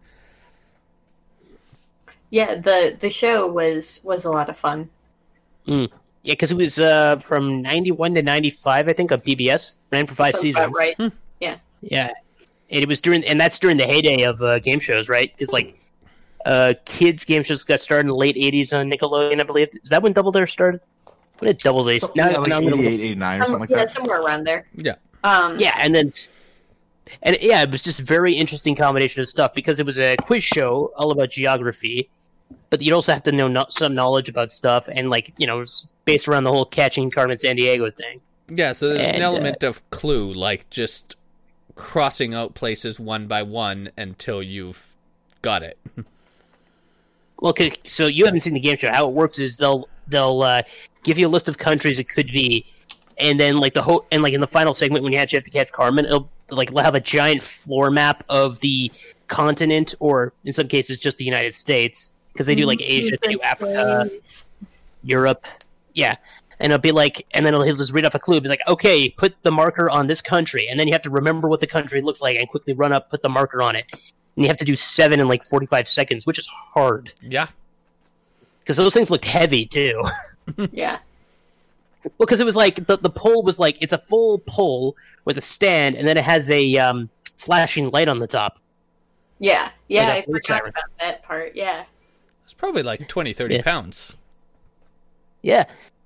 yeah, 2.30 2.56
the 2.56 2.96
the 3.00 3.10
show 3.10 3.52
was 3.52 4.00
was 4.04 4.26
a 4.26 4.32
lot 4.32 4.50
of 4.50 4.58
fun. 4.58 4.90
Yeah, 6.24 6.34
because 6.34 6.52
it 6.52 6.58
was 6.58 6.80
uh, 6.80 7.18
from 7.18 7.62
'91 7.62 8.14
to 8.16 8.22
'95, 8.22 8.88
I 8.88 8.94
think, 8.94 9.12
on 9.12 9.22
PBS. 9.22 9.76
Ran 9.92 10.06
for 10.08 10.16
five 10.16 10.32
Sounds 10.34 10.42
seasons. 10.42 10.66
about 10.66 10.78
right. 10.78 11.12
Yeah, 11.40 11.56
Yeah, 11.82 12.12
and 12.70 12.84
it 12.84 12.88
was 12.88 13.02
during, 13.02 13.24
and 13.26 13.42
that's 13.42 13.58
during 13.58 13.78
the 13.78 13.86
heyday 13.86 14.24
of 14.24 14.42
uh, 14.44 14.60
game 14.60 14.80
shows, 14.80 15.10
right? 15.10 15.34
It's 15.40 15.52
like 15.52 15.80
uh, 16.46 16.76
kids 16.86 17.24
game 17.26 17.42
shows 17.44 17.64
got 17.64 17.82
started 17.82 18.02
in 18.02 18.08
the 18.08 18.16
late 18.16 18.36
'80s 18.36 18.78
on 18.78 18.90
Nickelodeon, 18.92 19.40
I 19.40 19.44
believe. 19.44 19.70
Is 19.82 19.90
that 19.90 20.04
when 20.04 20.14
Double 20.14 20.32
Dare 20.32 20.46
started? 20.46 20.82
When 21.40 21.48
did 21.48 21.58
Double 21.58 21.84
Dare? 21.84 22.00
So, 22.00 22.12
now, 22.16 22.30
yeah, 22.30 22.38
like 22.38 22.50
now 22.50 22.58
I'm 22.58 22.64
gonna 22.66 22.76
look 22.76 22.86
88, 22.86 23.02
89 23.04 23.40
or 23.40 23.44
Um, 23.44 23.48
something 23.48 23.60
like 23.62 23.70
yeah, 23.72 23.78
that. 23.78 23.90
somewhere 23.90 24.22
around 24.22 24.44
there. 24.46 24.68
Yeah. 24.76 24.96
Um, 25.24 25.58
Yeah, 25.60 25.76
and 25.80 25.96
then 25.96 26.14
and 27.24 27.36
yeah, 27.42 27.64
it 27.64 27.72
was 27.72 27.82
just 27.82 28.00
a 28.00 28.04
very 28.04 28.34
interesting 28.36 28.76
combination 28.76 29.22
of 29.24 29.28
stuff 29.30 29.56
because 29.56 29.80
it 29.80 29.86
was 29.88 29.98
a 30.00 30.16
quiz 30.18 30.44
show 30.44 30.94
all 30.96 31.10
about 31.10 31.32
geography, 31.32 32.10
but 32.72 32.82
you'd 32.82 32.94
also 32.94 33.14
have 33.14 33.22
to 33.24 33.32
know 33.32 33.48
no- 33.48 33.68
some 33.70 33.94
knowledge 33.94 34.28
about 34.30 34.52
stuff 34.52 34.90
and 34.92 35.12
like 35.12 35.32
you 35.38 35.46
know 35.46 35.60
it's 35.62 35.88
based 36.06 36.28
around 36.28 36.46
the 36.46 36.52
whole 36.52 36.66
catching 36.66 37.12
Carmen 37.12 37.38
Sandiego 37.38 37.96
thing. 37.96 38.20
Yeah, 38.50 38.72
so 38.72 38.90
there's 38.90 39.08
an 39.08 39.16
And, 39.16 39.24
uh, 39.24 39.28
element 39.28 39.64
of 39.64 39.88
clue, 39.92 40.34
like 40.34 40.70
just 40.72 41.16
crossing 41.76 42.34
out 42.34 42.56
places 42.56 43.00
one 43.00 43.28
by 43.28 43.44
one 43.44 43.92
until 43.98 44.42
you've 44.42 44.96
got 45.44 45.62
it. 45.62 45.78
Well, 47.42 47.56
so 47.86 48.06
you 48.06 48.26
haven't 48.26 48.42
seen 48.42 48.54
the 48.54 48.60
game 48.60 48.78
show. 48.78 48.92
How 48.92 49.08
it 49.08 49.14
works 49.14 49.40
is 49.40 49.58
they'll 49.58 49.90
they'll 50.08 50.44
uh, 50.44 50.62
give 51.04 51.18
you 51.18 51.26
a 51.26 51.28
list 51.28 51.50
of 51.50 51.58
countries 51.58 51.98
it 51.98 52.08
could 52.08 52.28
be, 52.28 52.64
and 53.18 53.40
then 53.40 53.58
like 53.60 53.74
the 53.74 53.82
whole 53.82 54.06
and 54.12 54.22
like 54.22 54.34
in 54.34 54.42
the 54.42 54.48
final 54.48 54.76
segment 54.76 55.04
when 55.04 55.12
you 55.12 55.18
actually 55.18 55.38
have 55.38 55.46
to 55.46 55.50
catch 55.50 55.72
Carmen, 55.72 56.06
it'll 56.06 56.30
like 56.52 56.72
have 56.78 56.94
a 56.94 57.00
giant 57.00 57.42
floor 57.42 57.90
map 57.90 58.24
of 58.30 58.60
the 58.60 58.92
continent, 59.28 59.96
or 60.00 60.34
in 60.46 60.54
some 60.54 60.68
cases 60.68 61.00
just 61.00 61.18
the 61.18 61.26
United 61.26 61.56
States, 61.56 62.16
because 62.34 62.48
they 62.48 62.56
do 62.56 62.66
like 62.66 62.82
Asia, 62.82 63.18
they 63.22 63.34
do 63.34 63.42
Africa, 63.42 64.10
Europe, 65.04 65.46
yeah. 65.94 66.16
And 66.60 66.72
it'll 66.72 66.82
be 66.82 66.92
like, 66.92 67.26
and 67.32 67.44
then 67.44 67.54
he'll 67.56 67.76
just 67.76 67.92
read 67.92 68.06
off 68.06 68.14
a 68.14 68.20
clue. 68.20 68.40
Be 68.40 68.48
like, 68.48 68.60
okay, 68.68 69.10
put 69.10 69.34
the 69.42 69.52
marker 69.52 69.90
on 69.90 70.06
this 70.08 70.22
country, 70.22 70.68
and 70.68 70.80
then 70.80 70.88
you 70.88 70.94
have 70.94 71.02
to 71.02 71.10
remember 71.10 71.48
what 71.48 71.60
the 71.60 71.66
country 71.68 72.02
looks 72.02 72.22
like 72.22 72.38
and 72.38 72.48
quickly 72.48 72.74
run 72.74 72.94
up, 72.94 73.10
put 73.10 73.22
the 73.24 73.30
marker 73.30 73.62
on 73.64 73.76
it. 73.76 73.86
And 73.92 74.46
you 74.46 74.48
have 74.48 74.58
to 74.58 74.66
do 74.66 74.76
seven 74.76 75.20
in 75.20 75.28
like 75.28 75.44
forty-five 75.44 75.88
seconds, 75.90 76.26
which 76.28 76.38
is 76.38 76.48
hard 76.48 77.12
Yeah. 77.22 77.48
because 78.60 78.78
those 78.78 78.94
things 78.94 79.10
looked 79.10 79.26
heavy 79.26 79.66
too. 79.66 80.04
Yeah. 80.72 81.00
well, 82.04 82.12
because 82.20 82.40
it 82.40 82.46
was 82.46 82.56
like 82.56 82.76
the 82.88 82.98
the 82.98 83.10
pole 83.10 83.42
was 83.44 83.58
like 83.58 83.78
it's 83.82 83.94
a 83.94 83.98
full 83.98 84.40
pole 84.40 84.96
with 85.26 85.38
a 85.38 85.42
stand, 85.42 85.96
and 85.96 86.08
then 86.08 86.18
it 86.18 86.24
has 86.24 86.50
a 86.52 86.78
um, 86.78 87.10
flashing 87.38 87.90
light 87.92 88.08
on 88.08 88.20
the 88.20 88.28
top. 88.28 88.60
Yeah. 89.40 89.70
Yeah. 89.88 90.08
Like 90.10 90.18
a 90.18 90.20
I 90.20 90.26
forgot 90.26 90.44
siren. 90.46 90.70
about 90.70 90.84
that 91.00 91.24
part. 91.24 91.56
Yeah. 91.56 91.84
It's 92.62 92.66
probably 92.68 92.84
like 92.84 93.08
20, 93.08 93.34
30 93.34 93.56
Yeah. 93.56 93.62
pounds. 93.64 94.16
Yeah, 95.42 95.64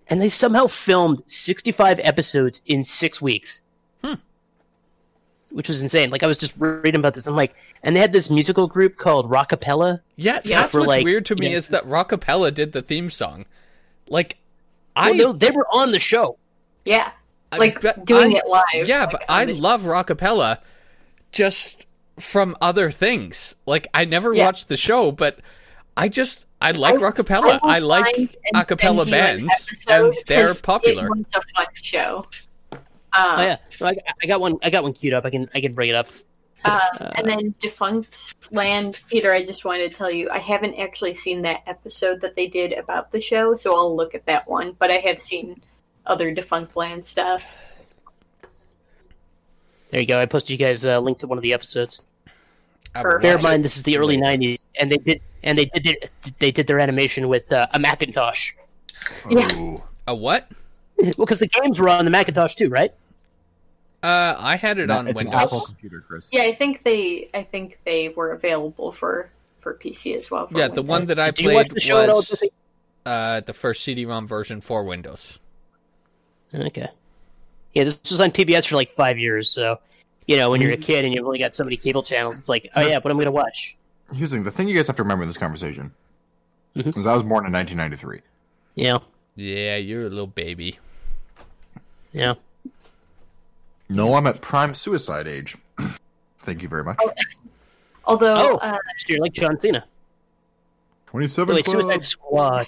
and 0.08 0.22
they 0.22 0.30
somehow 0.30 0.68
filmed 0.68 1.22
sixty-five 1.26 2.00
episodes 2.02 2.62
in 2.66 2.82
six 2.82 3.22
weeks. 3.22 3.60
Hmm. 4.02 4.14
Which 5.50 5.68
was 5.68 5.82
insane. 5.82 6.12
Like 6.12 6.24
I 6.24 6.28
was 6.28 6.38
just 6.38 6.54
reading 6.58 6.96
about 6.96 7.14
this. 7.14 7.28
I'm 7.28 7.36
like, 7.36 7.54
and 7.84 7.94
they 7.94 8.00
had 8.00 8.14
this 8.14 8.30
musical 8.30 8.68
group 8.68 8.96
called 8.96 9.30
Rockapella. 9.30 10.00
Yeah, 10.16 10.40
Yeah, 10.46 10.62
that's 10.62 10.74
what's 10.74 10.88
like, 10.88 11.04
weird 11.04 11.26
to 11.26 11.36
me 11.36 11.50
yeah. 11.50 11.58
is 11.58 11.68
that 11.68 11.84
Rockapella 11.86 12.54
did 12.54 12.72
the 12.72 12.82
theme 12.82 13.10
song. 13.10 13.44
Like, 14.08 14.38
I 14.96 15.12
Well, 15.12 15.18
no, 15.18 15.34
they 15.34 15.52
were 15.52 15.68
on 15.74 15.92
the 15.92 16.00
show. 16.00 16.38
Yeah. 16.86 17.12
Like 17.52 17.82
bet- 17.82 18.06
doing 18.06 18.36
I- 18.36 18.38
it 18.40 18.46
live. 18.48 18.88
Yeah, 18.88 19.02
like, 19.02 19.12
but 19.12 19.22
on 19.28 19.36
I 19.38 19.46
the- 19.46 19.54
love 19.56 19.82
Rockapella 19.84 20.60
just 21.34 21.86
from 22.18 22.56
other 22.62 22.90
things. 22.92 23.56
Like 23.66 23.88
I 23.94 24.06
never 24.06 24.34
Yeah. 24.34 24.46
watched 24.46 24.70
the 24.70 24.78
show, 24.78 25.12
but 25.12 25.40
I 25.98 26.08
just 26.08 26.45
I 26.62 26.72
like 26.72 26.96
I- 26.96 26.98
Rockapella. 26.98 27.62
will 27.62 27.70
I, 27.70 27.80
like 27.80 28.16
find 28.16 28.36
and 28.54 28.68
acapella 28.68 29.04
an 29.04 29.12
bands, 29.12 29.86
and 29.90 30.14
they're 30.28 30.54
popular. 30.56 31.06
It 31.08 31.10
was 31.10 31.26
a 31.36 31.42
fun 31.56 31.66
show. 31.74 32.28
Um, 32.72 32.80
Oh 33.14 33.42
yeah, 33.44 33.58
So 33.70 33.88
I, 33.88 33.96
I 34.24 34.28
got 34.28 34.42
one. 34.42 34.58
I 34.64 34.70
got 34.70 34.84
one 34.84 34.94
queued 34.94 35.14
up. 35.14 35.26
I 35.26 35.30
can 35.30 35.50
I 35.54 35.62
can 35.62 35.74
bring 35.74 35.90
it 35.90 35.96
up. 35.96 36.08
uh, 36.66 37.12
and 37.16 37.30
then 37.30 37.54
Defunct 37.60 38.36
Land, 38.52 39.00
Peter. 39.10 39.32
I 39.32 39.46
just 39.46 39.64
wanted 39.66 39.92
to 39.92 39.96
tell 39.98 40.12
you, 40.12 40.30
I 40.32 40.40
haven't 40.40 40.74
actually 40.76 41.14
seen 41.14 41.42
that 41.44 41.62
episode 41.68 42.22
that 42.22 42.36
they 42.36 42.48
did 42.48 42.74
about 42.74 43.12
the 43.12 43.22
show, 43.22 43.56
so 43.56 43.76
I'll 43.76 43.96
look 43.96 44.16
at 44.16 44.26
that 44.26 44.48
one. 44.50 44.76
But 44.80 44.90
I 44.92 44.96
have 45.06 45.22
seen 45.22 45.62
other 46.08 46.34
Defunctland 46.34 47.04
stuff. 47.04 47.44
There 49.90 50.02
you 50.02 50.08
go. 50.08 50.20
I 50.20 50.26
posted 50.26 50.52
you 50.52 50.58
guys 50.66 50.84
a 50.86 51.00
link 51.00 51.20
to 51.20 51.28
one 51.28 51.38
of 51.38 51.42
the 51.44 51.54
episodes. 51.54 52.02
Perfect. 52.94 53.22
Bear 53.22 53.38
in 53.38 53.44
mind, 53.44 53.64
this 53.64 53.78
is 53.78 53.84
the 53.84 53.98
early 53.98 54.18
'90s, 54.18 54.60
and 54.80 54.92
they 54.92 54.98
did 54.98 55.22
and 55.46 55.58
they 55.58 55.66
did 55.66 55.84
their, 55.84 56.10
they 56.40 56.52
did 56.52 56.68
their 56.68 56.80
animation 56.80 57.30
with 57.30 57.52
uh, 57.54 57.68
a 57.74 57.80
Macintosh. 57.80 58.52
Yeah. 59.30 59.48
Ooh. 59.56 59.82
A 60.08 60.14
what? 60.16 60.52
well, 60.98 61.14
because 61.18 61.40
the 61.40 61.48
games 61.48 61.80
were 61.80 61.90
on 61.90 62.04
the 62.06 62.12
Macintosh 62.12 62.56
too, 62.56 62.70
right? 62.70 62.94
Uh, 64.04 64.36
I 64.38 64.56
had 64.56 64.78
it 64.78 64.92
on 64.92 65.08
it's 65.08 65.22
an 65.22 65.28
Windows. 65.28 65.44
Apple 65.44 65.62
computer, 65.62 66.02
Chris. 66.02 66.28
Yeah, 66.32 66.44
I 66.44 66.54
think 66.54 66.84
they, 66.84 67.30
I 67.34 67.44
think 67.44 67.80
they 67.86 68.10
were 68.10 68.32
available 68.34 68.92
for 68.92 69.30
for 69.62 69.74
PC 69.74 70.16
as 70.16 70.30
well. 70.30 70.48
for 70.48 70.58
Yeah, 70.58 70.68
the 70.68 70.84
one 70.84 71.06
that 71.06 71.18
I 71.18 71.32
Did 71.32 71.46
you 71.46 71.54
watch 71.56 71.68
played 71.68 71.76
the 71.76 71.80
show 71.80 72.02
at 72.02 72.10
all, 72.10 72.18
was 72.18 72.30
Jesse? 72.30 72.52
uh, 73.06 73.40
the 73.42 73.54
first 73.54 73.84
CD-ROM 73.84 74.28
version 74.28 74.62
for 74.62 74.84
Windows. 74.84 75.40
Okay. 76.54 76.88
Yeah, 77.74 77.86
this 77.86 78.00
was 78.10 78.22
on 78.22 78.30
PBS 78.30 78.68
for 78.68 78.76
like 78.76 78.92
five 78.92 79.18
years, 79.18 79.50
so 79.50 79.80
you 80.28 80.38
know 80.38 80.50
when 80.52 80.62
you're 80.62 80.72
a 80.72 80.78
kid 80.78 81.04
and 81.04 81.14
you've 81.14 81.26
only 81.26 81.40
got 81.40 81.56
so 81.56 81.64
many 81.64 81.76
cable 81.76 82.04
channels, 82.04 82.38
it's 82.38 82.48
like, 82.48 82.70
oh 82.76 82.82
yeah, 82.82 83.00
what 83.00 83.10
am 83.12 83.18
I 83.20 83.24
gonna 83.24 83.32
watch? 83.32 83.75
Here's 84.14 84.30
the 84.30 84.38
thing. 84.38 84.44
The 84.44 84.52
thing 84.52 84.68
you 84.68 84.76
guys 84.76 84.88
have 84.88 84.96
to 84.98 85.04
remember 85.04 85.24
in 85.24 85.30
this 85.30 85.38
conversation 85.38 85.94
Mhm. 86.76 86.98
is 86.98 87.08
I 87.08 87.14
was 87.14 87.24
born 87.24 87.46
in 87.46 87.52
1993. 87.52 88.22
Yeah, 88.76 89.00
Yeah, 89.36 89.78
you're 89.78 90.06
a 90.06 90.10
little 90.10 90.28
baby. 90.28 90.80
yeah. 92.12 92.36
No, 93.90 94.14
I'm 94.16 94.26
at 94.28 94.42
prime 94.42 94.74
suicide 94.76 95.28
age. 95.28 95.56
Thank 96.40 96.62
you 96.62 96.68
very 96.68 96.84
much. 96.84 96.98
Although, 98.06 98.54
Oh. 98.54 98.56
uh, 98.58 98.78
So 98.98 99.14
you're 99.14 99.22
like 99.22 99.34
John 99.34 99.60
Cena. 99.60 99.86
27 101.08 101.56
Wait, 101.56 101.66
Club. 101.66 101.82
Suicide 101.84 102.04
Squad. 102.04 102.68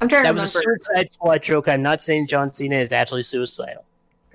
I'm 0.00 0.08
trying 0.08 0.22
to 0.24 0.28
That 0.28 0.34
was 0.34 0.44
a. 0.44 0.60
Suicide 0.60 1.12
Squad 1.12 1.42
joke. 1.42 1.68
I'm 1.68 1.82
not 1.82 2.00
saying 2.02 2.26
John 2.28 2.52
Cena 2.52 2.78
is 2.78 2.92
actually 2.92 3.22
suicidal. 3.22 3.84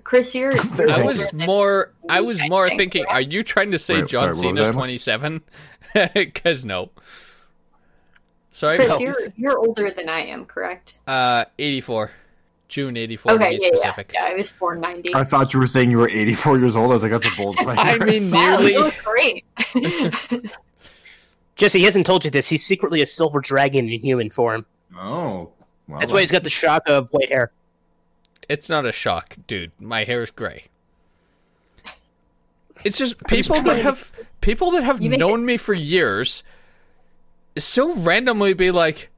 Chris, 0.07 0.33
you're. 0.33 0.51
There 0.77 0.89
I 0.89 1.01
was 1.01 1.27
more. 1.33 1.91
I 2.07 2.21
was 2.21 2.39
I 2.39 2.47
more 2.47 2.69
thinking. 2.69 3.03
right? 3.03 3.15
Are 3.15 3.21
you 3.21 3.43
trying 3.43 3.71
to 3.71 3.79
say 3.79 3.95
Wait, 3.95 4.07
John 4.07 4.33
sorry, 4.35 4.47
what 4.53 4.57
Cena's 4.57 4.73
twenty-seven? 4.73 5.41
Because 6.13 6.63
no. 6.63 6.91
Sorry, 8.53 8.77
Chris, 8.77 8.87
no. 8.87 8.99
you're 8.99 9.15
you're 9.35 9.57
older 9.59 9.91
than 9.91 10.07
I 10.07 10.21
am, 10.21 10.45
correct? 10.45 10.93
Uh, 11.05 11.43
eighty-four, 11.59 12.11
June 12.69 12.95
eighty-four. 12.95 13.33
to 13.33 13.35
Okay, 13.37 13.57
be 13.57 13.63
yeah, 13.63 13.69
yeah, 13.73 13.75
specific. 13.79 14.11
yeah. 14.13 14.27
I 14.29 14.33
was 14.35 14.49
born 14.53 14.79
ninety. 14.79 15.13
I 15.13 15.25
thought 15.25 15.53
you 15.53 15.59
were 15.59 15.67
saying 15.67 15.91
you 15.91 15.97
were 15.97 16.07
84 16.09 16.59
years 16.59 16.77
old. 16.77 16.93
As 16.93 17.03
I 17.03 17.07
was 17.09 17.11
like, 17.11 17.21
that's 17.21 17.33
a 17.33 17.43
bold 17.43 17.57
claim. 17.57 17.77
I 17.77 17.97
mean, 17.97 18.31
nearly. 18.31 18.71
you 18.73 18.91
great. 19.03 19.43
Jesse, 21.57 21.79
he 21.79 21.83
hasn't 21.85 22.05
told 22.05 22.23
you 22.23 22.31
this. 22.31 22.47
He's 22.47 22.65
secretly 22.65 23.01
a 23.01 23.05
silver 23.07 23.41
dragon 23.41 23.89
in 23.89 23.99
human 23.99 24.29
form. 24.29 24.65
oh. 24.97 25.49
Well, 25.89 25.99
That's 25.99 26.11
why 26.13 26.19
he's 26.21 26.31
got 26.31 26.43
the 26.43 26.49
shock 26.49 26.83
of 26.87 27.07
white 27.11 27.29
hair. 27.29 27.51
It's 28.49 28.69
not 28.69 28.85
a 28.85 28.91
shock, 28.91 29.35
dude. 29.47 29.71
My 29.81 30.03
hair 30.03 30.23
is 30.23 30.31
gray. 30.31 30.65
It's 32.83 32.97
just 32.97 33.21
people 33.27 33.59
that 33.61 33.77
have 33.79 34.11
people 34.41 34.71
that 34.71 34.83
have 34.83 35.01
You 35.01 35.09
make 35.09 35.19
known 35.19 35.45
me 35.45 35.57
for 35.57 35.73
years 35.73 36.43
so 37.57 37.95
randomly 37.95 38.53
be 38.53 38.69
like, 38.71 39.09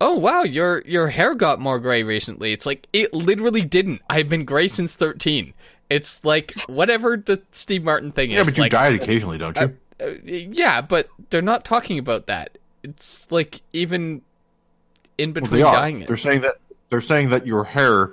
"Oh 0.00 0.16
wow, 0.18 0.42
your 0.42 0.82
your 0.86 1.08
hair 1.08 1.34
got 1.34 1.60
more 1.60 1.78
gray 1.78 2.02
recently." 2.02 2.52
It's 2.52 2.64
like 2.66 2.86
it 2.92 3.12
literally 3.12 3.60
didn't. 3.62 4.00
I've 4.08 4.28
been 4.28 4.44
gray 4.44 4.68
since 4.68 4.94
13. 4.94 5.52
It's 5.90 6.24
like 6.24 6.54
whatever 6.66 7.16
the 7.18 7.42
Steve 7.52 7.84
Martin 7.84 8.10
thing 8.10 8.30
is. 8.30 8.36
Yeah, 8.38 8.44
but 8.44 8.56
you 8.56 8.62
like, 8.62 8.72
died 8.72 8.94
occasionally, 8.94 9.36
don't 9.36 9.56
you? 9.58 9.76
uh, 10.00 10.06
yeah, 10.24 10.80
but 10.80 11.08
they're 11.28 11.42
not 11.42 11.66
talking 11.66 11.98
about 11.98 12.26
that. 12.26 12.56
It's 12.82 13.30
like 13.30 13.60
even 13.74 14.22
in 15.18 15.34
Well, 15.34 15.42
between 15.42 15.60
they 15.60 15.62
are. 15.62 15.74
dying 15.74 16.00
it. 16.00 16.08
They're 16.08 16.16
saying 16.16 16.40
that 16.40 16.54
they're 16.88 17.02
saying 17.02 17.28
that 17.30 17.46
your 17.46 17.64
hair 17.64 18.12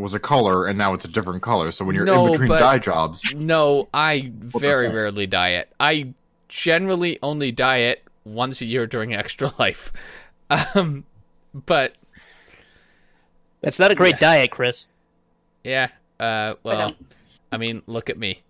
was 0.00 0.14
a 0.14 0.18
color 0.18 0.66
and 0.66 0.76
now 0.78 0.94
it's 0.94 1.04
a 1.04 1.08
different 1.08 1.42
color. 1.42 1.70
So 1.72 1.84
when 1.84 1.94
you're 1.94 2.04
No, 2.04 2.26
in 2.26 2.32
between 2.32 2.48
but- 2.48 2.60
dye 2.60 2.78
jobs, 2.78 3.34
No, 3.34 3.88
I 3.94 4.32
very 4.34 4.86
heck? 4.86 4.94
rarely 4.94 5.26
diet. 5.26 5.70
I 5.78 6.14
generally 6.48 7.18
only 7.22 7.52
diet 7.52 8.02
once 8.24 8.60
a 8.60 8.64
year 8.64 8.86
during 8.86 9.14
extra 9.14 9.52
life. 9.58 9.92
Um, 10.74 11.04
but 11.54 11.94
That's 13.60 13.78
not 13.78 13.90
a 13.90 13.94
great 13.94 14.18
diet, 14.18 14.50
Chris. 14.50 14.86
yeah, 15.64 15.88
uh, 16.18 16.54
well, 16.62 16.80
um, 16.88 16.96
I 17.52 17.56
mean, 17.58 17.82
look 17.86 18.08
at 18.10 18.18
me. 18.18 18.42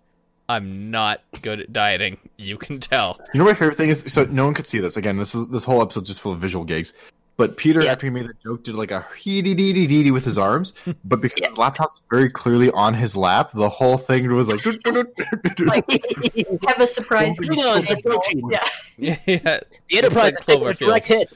I'm 0.49 0.91
not 0.91 1.21
good 1.41 1.61
at 1.61 1.71
dieting. 1.71 2.17
You 2.37 2.57
can 2.57 2.79
tell. 2.79 3.19
you 3.33 3.37
know 3.39 3.45
my 3.45 3.53
favorite 3.53 3.77
thing 3.77 3.89
is 3.89 4.03
so 4.07 4.25
no 4.25 4.45
one 4.45 4.53
could 4.53 4.67
see 4.67 4.79
this. 4.79 4.97
Again, 4.97 5.17
this 5.17 5.33
is 5.33 5.47
this 5.47 5.63
whole 5.63 5.81
episode's 5.81 6.09
just 6.09 6.19
full 6.19 6.33
of 6.33 6.39
visual 6.39 6.65
gigs. 6.65 6.93
But 7.37 7.57
Peter, 7.57 7.81
Yeah. 7.83 7.93
after 7.93 8.05
he 8.05 8.11
made 8.11 8.27
that 8.27 8.39
joke, 8.43 8.63
did 8.63 8.75
like 8.75 8.91
a 8.91 9.05
hee 9.17 9.41
dee 9.41 9.55
dee 9.55 9.73
dee 9.73 9.87
dee 9.87 10.03
dee 10.03 10.11
with 10.11 10.25
his 10.25 10.37
arms. 10.37 10.73
But 11.03 11.21
because 11.21 11.43
his 11.45 11.57
laptop's 11.57 12.01
very 12.09 12.29
clearly 12.29 12.69
on 12.71 12.93
his 12.93 13.15
lap, 13.15 13.51
the 13.53 13.69
whole 13.69 13.97
thing 13.97 14.31
was 14.31 14.47
like. 14.47 14.63
like 14.65 14.85
have 16.67 16.79
a 16.79 16.87
surprise. 16.87 17.37
Klingons 17.39 17.89
angle. 17.89 18.11
approaching. 18.11 18.49
Yeah. 18.51 18.67
Yeah, 18.97 19.17
yeah. 19.25 19.59
The 19.89 19.97
Enterprise 19.97 20.33
It's 20.33 20.41
is 20.41 20.47
like 20.47 20.47
taking 20.47 20.61
a 20.61 20.65
Cloverfield. 20.71 20.77
direct 20.77 21.07
hit. 21.07 21.33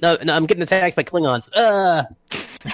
No, 0.00 0.16
no, 0.22 0.34
I'm 0.34 0.46
getting 0.46 0.62
attacked 0.62 0.96
by 0.96 1.02
Klingons. 1.04 1.48
Uh, 1.54 2.02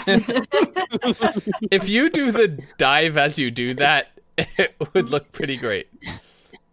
if 1.71 1.89
you 1.89 2.11
do 2.11 2.33
the 2.33 2.49
dive 2.79 3.17
as 3.17 3.39
you 3.39 3.51
do 3.51 3.75
that, 3.75 4.09
it 4.37 4.75
would 4.95 5.11
look 5.11 5.31
pretty 5.33 5.57
great. 5.57 5.89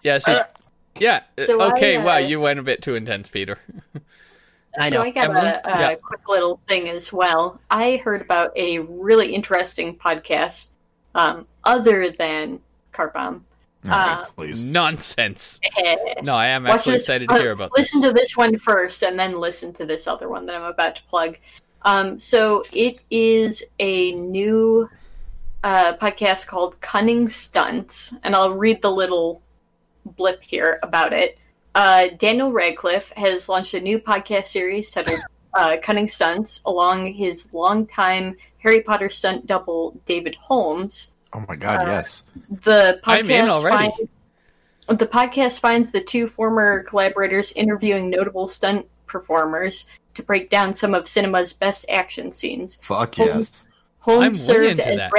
Yeah, 0.03 0.17
so, 0.19 0.39
yeah. 0.99 1.23
So 1.37 1.59
I, 1.59 1.71
okay, 1.73 1.97
wow, 1.97 2.15
uh, 2.15 2.17
you 2.17 2.39
went 2.39 2.59
a 2.59 2.63
bit 2.63 2.81
too 2.81 2.95
intense, 2.95 3.27
Peter. 3.29 3.59
I 4.79 4.89
So. 4.89 5.01
I 5.01 5.11
got 5.11 5.25
Emily? 5.25 5.47
a, 5.47 5.61
a 5.63 5.79
Yeah. 5.91 5.95
quick 5.95 6.27
little 6.27 6.59
thing 6.67 6.89
as 6.89 7.11
well. 7.11 7.59
I 7.69 7.97
heard 7.97 8.21
about 8.21 8.51
a 8.55 8.79
really 8.79 9.33
interesting 9.33 9.95
podcast, 9.95 10.67
um, 11.15 11.47
other 11.63 12.09
than 12.11 12.59
Car 12.91 13.09
Bomb. 13.13 13.45
Uh, 13.89 14.25
please. 14.25 14.63
Nonsense. 14.63 15.59
No, 16.23 16.35
I 16.35 16.47
am 16.47 16.65
actually 16.65 16.93
this- 16.93 17.03
excited 17.03 17.29
to 17.29 17.35
uh, 17.35 17.39
hear 17.39 17.51
about 17.51 17.71
Listen 17.77 18.01
this. 18.01 18.09
to 18.09 18.13
this 18.13 18.35
one 18.37 18.57
first, 18.57 19.03
and 19.03 19.17
then 19.19 19.39
listen 19.39 19.71
to 19.73 19.85
this 19.85 20.07
other 20.07 20.27
one 20.29 20.45
that 20.47 20.55
I'm 20.55 20.63
about 20.63 20.95
to 20.97 21.03
plug. 21.03 21.37
Um, 21.83 22.19
so 22.19 22.63
it 22.73 22.99
is 23.11 23.63
a 23.79 24.11
new 24.13 24.89
uh, 25.63 25.93
podcast 25.93 26.47
called 26.47 26.79
Cunning 26.81 27.29
Stunts, 27.29 28.13
and 28.23 28.35
I'll 28.35 28.53
read 28.55 28.81
the 28.81 28.91
little 28.91 29.41
blip 30.17 30.41
here 30.43 30.79
about 30.83 31.13
it. 31.13 31.37
Uh, 31.77 32.07
Daniel 32.17 32.51
Radcliffe 32.51 33.11
has 33.11 33.47
launched 33.47 33.75
a 33.75 33.79
new 33.79 33.99
podcast 33.99 34.47
series 34.47 34.89
titled 34.89 35.19
uh, 35.53 35.77
Cunning 35.83 36.07
Stunts, 36.07 36.59
along 36.65 37.13
his 37.13 37.53
longtime 37.53 38.35
Harry 38.57 38.81
Potter 38.81 39.11
stunt 39.11 39.45
double 39.45 40.01
David 40.05 40.33
Holmes. 40.33 41.11
Oh 41.33 41.45
my 41.47 41.55
god, 41.55 41.87
uh, 41.87 41.91
yes. 41.91 42.23
The 42.63 42.99
I'm 43.03 43.29
in 43.29 43.45
podcast 43.45 43.49
already. 43.51 43.91
finds 43.91 44.11
the 44.87 45.05
podcast 45.05 45.59
finds 45.59 45.91
the 45.91 46.01
two 46.01 46.27
former 46.27 46.81
collaborators 46.81 47.51
interviewing 47.51 48.09
notable 48.09 48.47
stunt 48.47 48.87
performers 49.05 49.85
to 50.15 50.23
break 50.23 50.49
down 50.49 50.73
some 50.73 50.95
of 50.95 51.07
cinema's 51.07 51.53
best 51.53 51.85
action 51.89 52.31
scenes. 52.31 52.79
Fuck 52.81 53.17
Holmes- 53.17 53.29
yes. 53.29 53.67
Holmes 53.99 54.25
I'm 54.25 54.31
way 54.33 54.37
served 54.39 54.79
into 54.79 54.89
as 54.93 54.97
that. 54.97 55.11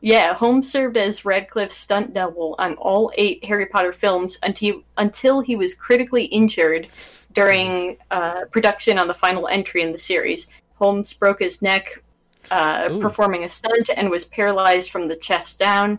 Red 0.00 0.08
yeah, 0.10 0.34
Holmes 0.34 0.70
served 0.70 0.96
as 0.96 1.24
Radcliffe's 1.24 1.74
stunt 1.76 2.14
double 2.14 2.54
on 2.58 2.74
all 2.74 3.10
eight 3.16 3.44
Harry 3.44 3.66
Potter 3.66 3.92
films 3.92 4.38
until 4.42 4.82
until 4.96 5.40
he 5.40 5.56
was 5.56 5.74
critically 5.74 6.24
injured 6.26 6.88
during 7.32 7.96
uh, 8.10 8.44
production 8.52 8.98
on 8.98 9.08
the 9.08 9.14
final 9.14 9.48
entry 9.48 9.82
in 9.82 9.92
the 9.92 9.98
series. 9.98 10.46
Holmes 10.76 11.12
broke 11.12 11.40
his 11.40 11.60
neck 11.62 12.02
uh, 12.50 12.88
performing 13.00 13.44
a 13.44 13.48
stunt 13.48 13.90
and 13.96 14.08
was 14.08 14.24
paralyzed 14.24 14.90
from 14.90 15.08
the 15.08 15.16
chest 15.16 15.58
down. 15.58 15.98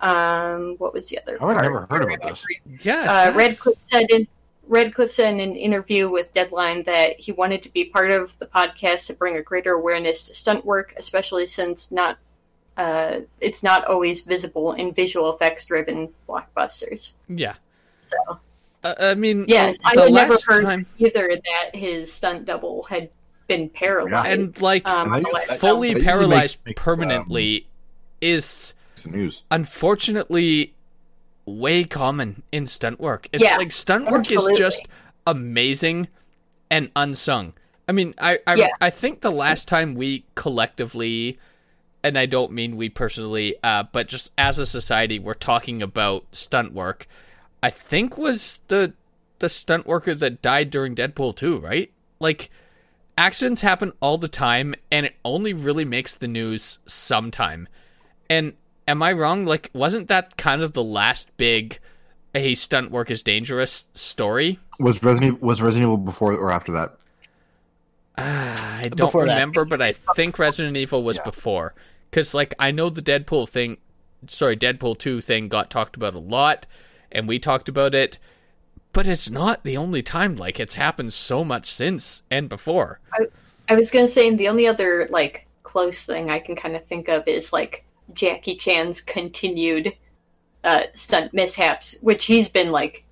Um, 0.00 0.76
what 0.78 0.92
was 0.92 1.08
the 1.08 1.18
other? 1.20 1.38
How 1.38 1.48
have 1.48 1.56
I 1.56 1.60
part? 1.62 1.72
never 1.72 1.86
heard 1.90 2.04
about 2.04 2.28
this? 2.28 2.44
Yeah, 2.84 3.00
Uh, 3.00 3.04
that's- 3.06 3.36
Radcliffe 3.36 3.80
said 3.80 4.06
in 4.10 4.28
Radcliffe 4.68 5.12
said 5.12 5.34
in 5.34 5.40
an 5.40 5.56
interview 5.56 6.10
with 6.10 6.32
Deadline 6.32 6.82
that 6.84 7.18
he 7.20 7.32
wanted 7.32 7.62
to 7.62 7.68
be 7.72 7.84
part 7.86 8.10
of 8.10 8.36
the 8.38 8.46
podcast 8.46 9.06
to 9.06 9.14
bring 9.14 9.36
a 9.36 9.42
greater 9.42 9.72
awareness 9.74 10.24
to 10.24 10.34
stunt 10.34 10.64
work, 10.64 10.92
especially 10.96 11.46
since 11.46 11.90
not 11.92 12.18
uh, 12.76 13.20
it's 13.40 13.62
not 13.62 13.84
always 13.86 14.20
visible 14.22 14.72
in 14.72 14.92
visual 14.92 15.34
effects 15.34 15.64
driven 15.64 16.08
blockbusters. 16.28 17.12
Yeah. 17.28 17.54
So 18.00 18.16
Uh, 18.84 18.94
I 19.00 19.14
mean, 19.14 19.46
yeah, 19.48 19.72
the 19.72 19.78
I 19.84 20.02
had 20.04 20.12
never 20.12 20.36
heard 20.46 20.64
time, 20.64 20.86
either 20.98 21.28
that 21.28 21.74
his 21.74 22.12
stunt 22.12 22.44
double 22.46 22.84
had 22.84 23.08
been 23.48 23.68
paralyzed. 23.70 24.28
and 24.38 24.60
like 24.60 24.86
um, 24.88 25.06
And 25.06 25.14
on 25.14 25.22
the 25.22 25.28
that- 25.28 25.34
last 25.34 25.48
that- 25.48 25.58
fully 25.60 25.94
paralyzed 26.02 26.58
makes- 26.64 26.66
makes, 26.66 26.82
permanently 26.82 27.66
is 28.20 28.74
news. 29.04 29.42
unfortunately 29.50 30.74
way 31.46 31.84
common 31.84 32.42
in 32.52 32.66
stunt 32.66 32.98
work. 33.00 33.28
It's 33.32 33.42
Yeah, 33.44 33.56
like 33.56 33.72
stunt 33.72 34.06
work 34.10 34.20
absolutely. 34.20 34.52
is 34.54 34.58
just 34.58 34.88
amazing 35.26 36.08
and 36.70 36.90
unsung. 36.96 37.52
I 37.88 37.92
mean, 37.92 38.14
I 38.18 38.40
I, 38.46 38.54
Yeah. 38.56 38.68
I 38.80 38.90
think 38.90 39.20
the 39.20 39.30
last 39.30 39.68
time 39.68 39.94
we 39.94 40.24
collectively 40.34 41.38
and 42.06 42.18
I 42.18 42.26
don't 42.26 42.52
mean 42.52 42.76
we 42.76 42.88
personally, 42.88 43.54
uh, 43.62 43.84
but 43.92 44.08
just 44.08 44.32
as 44.38 44.58
a 44.58 44.66
society, 44.66 45.18
we're 45.18 45.34
talking 45.34 45.82
about 45.82 46.24
stunt 46.32 46.72
work. 46.72 47.06
I 47.62 47.70
think 47.70 48.16
was 48.16 48.60
the 48.68 48.92
the 49.38 49.48
stunt 49.48 49.86
worker 49.86 50.14
that 50.14 50.40
died 50.40 50.70
during 50.70 50.94
Deadpool 50.94 51.36
2, 51.36 51.58
right? 51.58 51.90
Like 52.20 52.50
accidents 53.18 53.60
happen 53.62 53.92
all 54.00 54.16
the 54.18 54.28
time 54.28 54.74
and 54.90 55.04
it 55.06 55.14
only 55.24 55.52
really 55.52 55.84
makes 55.84 56.14
the 56.14 56.28
news 56.28 56.78
sometime. 56.86 57.68
And 58.30 58.54
am 58.88 59.02
I 59.02 59.12
wrong? 59.12 59.44
Like 59.44 59.70
wasn't 59.74 60.08
that 60.08 60.36
kind 60.36 60.62
of 60.62 60.72
the 60.72 60.82
last 60.84 61.28
big 61.36 61.78
hey 62.32 62.54
stunt 62.54 62.90
work 62.90 63.10
is 63.10 63.22
dangerous 63.22 63.88
story? 63.94 64.58
Was 64.78 65.02
Resident 65.02 65.34
Evil, 65.34 65.46
was 65.48 65.60
Resident 65.60 65.84
Evil 65.88 65.96
before 65.98 66.32
or 66.34 66.50
after 66.50 66.72
that? 66.72 66.96
Ah, 68.18 68.78
I 68.80 68.88
don't 68.88 69.08
Before 69.08 69.26
that. 69.26 69.32
remember, 69.34 69.64
but 69.64 69.82
I 69.82 69.92
think 69.92 70.38
Resident 70.38 70.76
Evil 70.76 71.02
was 71.02 71.16
Yeah. 71.16 71.24
before. 71.24 71.74
Because, 72.16 72.32
like, 72.32 72.54
I 72.58 72.70
know 72.70 72.88
the 72.88 73.02
Deadpool 73.02 73.46
thing, 73.46 73.76
sorry, 74.26 74.56
Deadpool 74.56 74.96
2 74.96 75.20
thing 75.20 75.48
got 75.48 75.68
talked 75.68 75.96
about 75.96 76.14
a 76.14 76.18
lot, 76.18 76.64
and 77.12 77.28
we 77.28 77.38
talked 77.38 77.68
about 77.68 77.94
it, 77.94 78.18
but 78.94 79.06
it's 79.06 79.28
not 79.28 79.64
the 79.64 79.76
only 79.76 80.02
time. 80.02 80.34
Like, 80.34 80.58
it's 80.58 80.76
happened 80.76 81.12
so 81.12 81.44
much 81.44 81.70
since 81.70 82.22
and 82.30 82.48
before. 82.48 83.00
I 83.68 83.74
was 83.74 83.90
gonna 83.90 84.08
say 84.08 84.34
the 84.34 84.48
only 84.48 84.66
other 84.66 85.08
like 85.10 85.46
close 85.62 86.00
thing 86.06 86.30
I 86.30 86.38
can 86.38 86.56
kind 86.56 86.74
of 86.74 86.86
think 86.86 87.08
of 87.10 87.28
is 87.28 87.52
like 87.52 87.84
Jackie 88.14 88.56
Chan's 88.56 89.02
continued 89.02 89.92
uh, 90.64 90.84
stunt 90.94 91.34
mishaps, 91.34 91.96
which 92.00 92.24
he's 92.24 92.48
been 92.48 92.70
like 92.70 93.04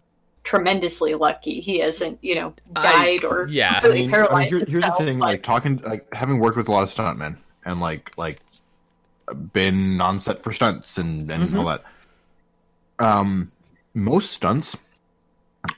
tremendously 0.45 1.13
lucky. 1.13 1.61
He 1.61 1.81
hasn't, 1.81 2.21
you 2.23 2.37
know, 2.37 2.55
I- 2.75 2.83
died 2.83 3.25
or 3.25 3.49
yeah. 3.51 3.73
I 3.75 3.77
I 3.77 3.81
completely 3.81 4.07
mean, 4.07 4.27
I 4.31 4.39
mean, 4.39 4.49
here- 4.49 4.65
here's 4.67 4.85
the 4.85 4.93
thing: 4.93 5.19
but- 5.19 5.27
like 5.27 5.43
talking, 5.43 5.77
like 5.85 6.15
having 6.15 6.39
worked 6.39 6.57
with 6.57 6.69
a 6.69 6.73
lot 6.73 6.85
of 6.85 6.89
stuntmen 6.89 7.37
and 7.67 7.81
like 7.81 8.11
like 8.17 8.39
been 9.53 10.01
on 10.01 10.21
set 10.21 10.43
for 10.43 10.53
stunts 10.53 10.99
and 10.99 11.31
and 11.31 11.45
Mm-hmm. 11.45 11.59
all 11.59 11.65
that. 11.67 11.83
Um, 12.99 13.51
most 13.95 14.33
stunts 14.33 14.77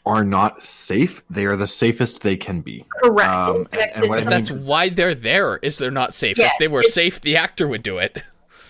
are 0.04 0.24
not 0.24 0.60
safe. 0.60 1.22
They 1.30 1.44
are 1.46 1.56
the 1.56 1.66
safest 1.68 2.22
they 2.22 2.36
can 2.36 2.60
be. 2.60 2.84
correct. 3.02 3.28
um, 3.30 3.68
and- 3.72 3.90
and 3.94 4.08
what 4.08 4.18
it's 4.18 4.26
That's 4.26 4.50
why 4.50 4.88
they're 4.88 5.14
there, 5.14 5.56
is 5.58 5.78
they're 5.78 5.90
not 5.90 6.12
safe. 6.12 6.38
Yeah, 6.38 6.46
if 6.46 6.52
they 6.58 6.68
were 6.68 6.82
safe, 6.82 7.20
the 7.20 7.36
actor 7.36 7.68
would 7.68 7.82
do 7.82 7.98
it. 7.98 8.22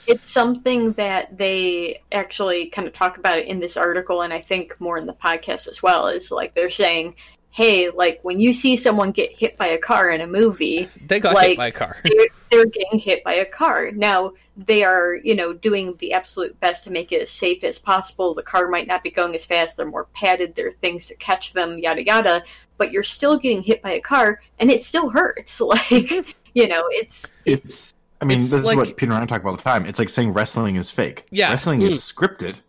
it's 0.09 0.31
something 0.31 0.93
that 0.93 1.37
they 1.37 2.01
actually 2.12 2.66
kind 2.66 2.87
of 2.87 2.95
talk 2.95 3.18
about 3.18 3.39
in 3.39 3.59
this 3.59 3.77
article 3.77 4.22
and 4.22 4.33
i 4.33 4.41
think 4.41 4.81
more 4.81 4.97
in 4.99 5.05
the 5.05 5.12
podcast 5.12 5.66
as 5.66 5.83
well 5.83 6.07
is 6.07 6.31
like 6.31 6.55
they're 6.55 6.70
saying 6.70 7.12
hey 7.57 7.88
like 7.88 8.20
when 8.22 8.38
you 8.38 8.52
see 8.52 8.76
someone 8.76 9.11
get 9.11 9.32
hit 9.32 9.57
by 9.57 9.66
a 9.66 9.78
car 9.78 10.11
in 10.11 10.20
a 10.20 10.26
movie 10.26 10.86
They 11.07 11.18
got 11.18 11.34
Like- 11.34 11.48
hit 11.48 11.57
by 11.57 11.66
a 11.68 11.72
car. 11.72 11.96
they're, 12.04 12.26
they're 12.50 12.66
getting 12.66 12.98
hit 12.98 13.24
by 13.24 13.32
a 13.34 13.46
car 13.46 13.90
now 13.92 14.34
they 14.59 14.84
are 14.84 15.14
you 15.24 15.34
know 15.34 15.54
doing 15.54 15.94
the 15.98 16.12
absolute 16.12 16.59
best 16.61 16.84
to 16.84 16.90
make 16.90 17.12
it 17.12 17.22
as 17.22 17.30
safe 17.30 17.64
as 17.64 17.78
possible 17.78 18.34
the 18.34 18.42
car 18.42 18.68
might 18.68 18.86
not 18.86 19.02
be 19.02 19.11
going 19.11 19.34
as 19.34 19.46
fast 19.46 19.76
they're 19.78 19.86
more 19.86 20.04
padded 20.14 20.54
there 20.54 20.68
are 20.68 20.72
things 20.82 21.07
to 21.07 21.14
catch 21.16 21.54
them 21.54 21.78
yada 21.78 22.04
yada 22.04 22.42
but 22.76 22.92
you're 22.92 23.02
still 23.02 23.38
getting 23.38 23.62
hit 23.62 23.80
by 23.82 23.92
a 23.92 24.00
car 24.00 24.42
and 24.59 24.70
it 24.70 24.82
still 24.82 25.09
hurts 25.09 25.59
like 25.72 26.11
you 26.54 26.68
know 26.68 26.84
it's 26.90 27.32
It's. 27.46 27.94
I 28.20 28.24
mean, 28.24 28.40
It's 28.40 28.48
this 28.50 28.64
like- 28.64 28.72
is 28.72 28.88
what 28.88 28.96
Peter 28.96 29.12
and 29.12 29.22
I 29.22 29.26
talk 29.26 29.42
about 29.42 29.50
all 29.50 29.57
the 29.57 29.62
time. 29.62 29.84
It's 29.84 29.98
like 29.98 30.09
saying 30.09 30.32
wrestling 30.32 30.76
is 30.76 30.90
fake. 30.90 31.26
Yeah. 31.30 31.50
wrestling 31.50 31.82
is 31.82 31.92
hmm. 32.11 32.24
scripted. 32.24 32.61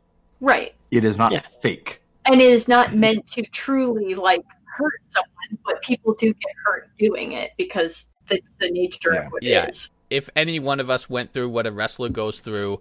right 0.41 0.75
It 0.91 1.05
is 1.05 1.17
not 1.17 1.31
Yeah. 1.31 1.41
fake. 1.61 2.01
and 2.25 2.35
it 2.41 2.51
is 2.51 2.67
not 2.67 2.93
meant 2.93 3.25
to 3.27 3.43
truly 3.43 4.13
like 4.13 4.43
hurt 4.78 4.99
someone, 5.03 5.59
but 5.65 5.82
people 5.82 6.13
do 6.13 6.28
get 6.34 6.51
hurt 6.65 6.89
doing 6.97 7.32
it 7.34 7.51
because 7.57 8.07
that's 8.28 8.53
the 8.59 8.69
nature 8.69 9.13
Yeah. 9.13 9.25
of 9.25 9.32
what 9.32 9.43
Yeah. 9.43 9.63
it 9.63 9.69
is. 9.69 9.89
if 10.09 10.30
any 10.38 10.57
one 10.57 10.80
of 10.80 10.89
us 10.89 11.09
went 11.09 11.34
through 11.34 11.49
what 11.49 11.67
a 11.67 11.71
wrestler 11.71 12.07
goes 12.07 12.39
through 12.39 12.80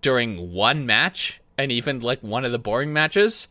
during 0.00 0.52
one 0.54 0.86
match 0.86 1.38
and 1.58 1.70
even 1.70 2.00
like 2.00 2.22
one 2.22 2.44
of 2.46 2.52
the 2.52 2.58
boring 2.58 2.92
matches, 2.94 3.48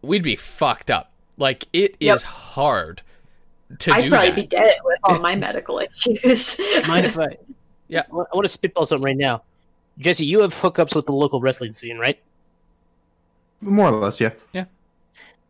we'd 0.00 0.22
be 0.22 0.34
fucked 0.36 0.90
up. 0.90 1.12
Like 1.36 1.66
it 1.74 1.92
is 2.00 2.06
Yep. 2.06 2.20
hard 2.22 3.02
to 3.80 3.92
I'd 3.92 4.02
do 4.04 4.08
probably 4.10 4.28
that. 4.30 4.36
be 4.36 4.46
dead 4.46 4.74
with 4.84 4.98
all 5.04 5.18
my 5.18 5.36
medical 5.36 5.78
issues. 6.16 6.58
Mind 6.88 7.04
if 7.06 7.18
I 7.18 7.28
Yeah. 7.88 8.02
I 8.10 8.14
want 8.14 8.44
to 8.44 8.48
spitball 8.48 8.86
something 8.86 9.04
right 9.04 9.16
now. 9.16 9.42
Jesse, 9.98 10.24
you 10.24 10.40
have 10.40 10.54
hookups 10.54 10.94
with 10.94 11.04
the 11.06 11.12
local 11.12 11.40
wrestling 11.42 11.72
scene, 11.74 11.98
right? 11.98 12.18
More 13.60 13.88
or 13.88 13.92
less, 13.92 14.20
yeah. 14.20 14.30
yeah. 14.52 14.64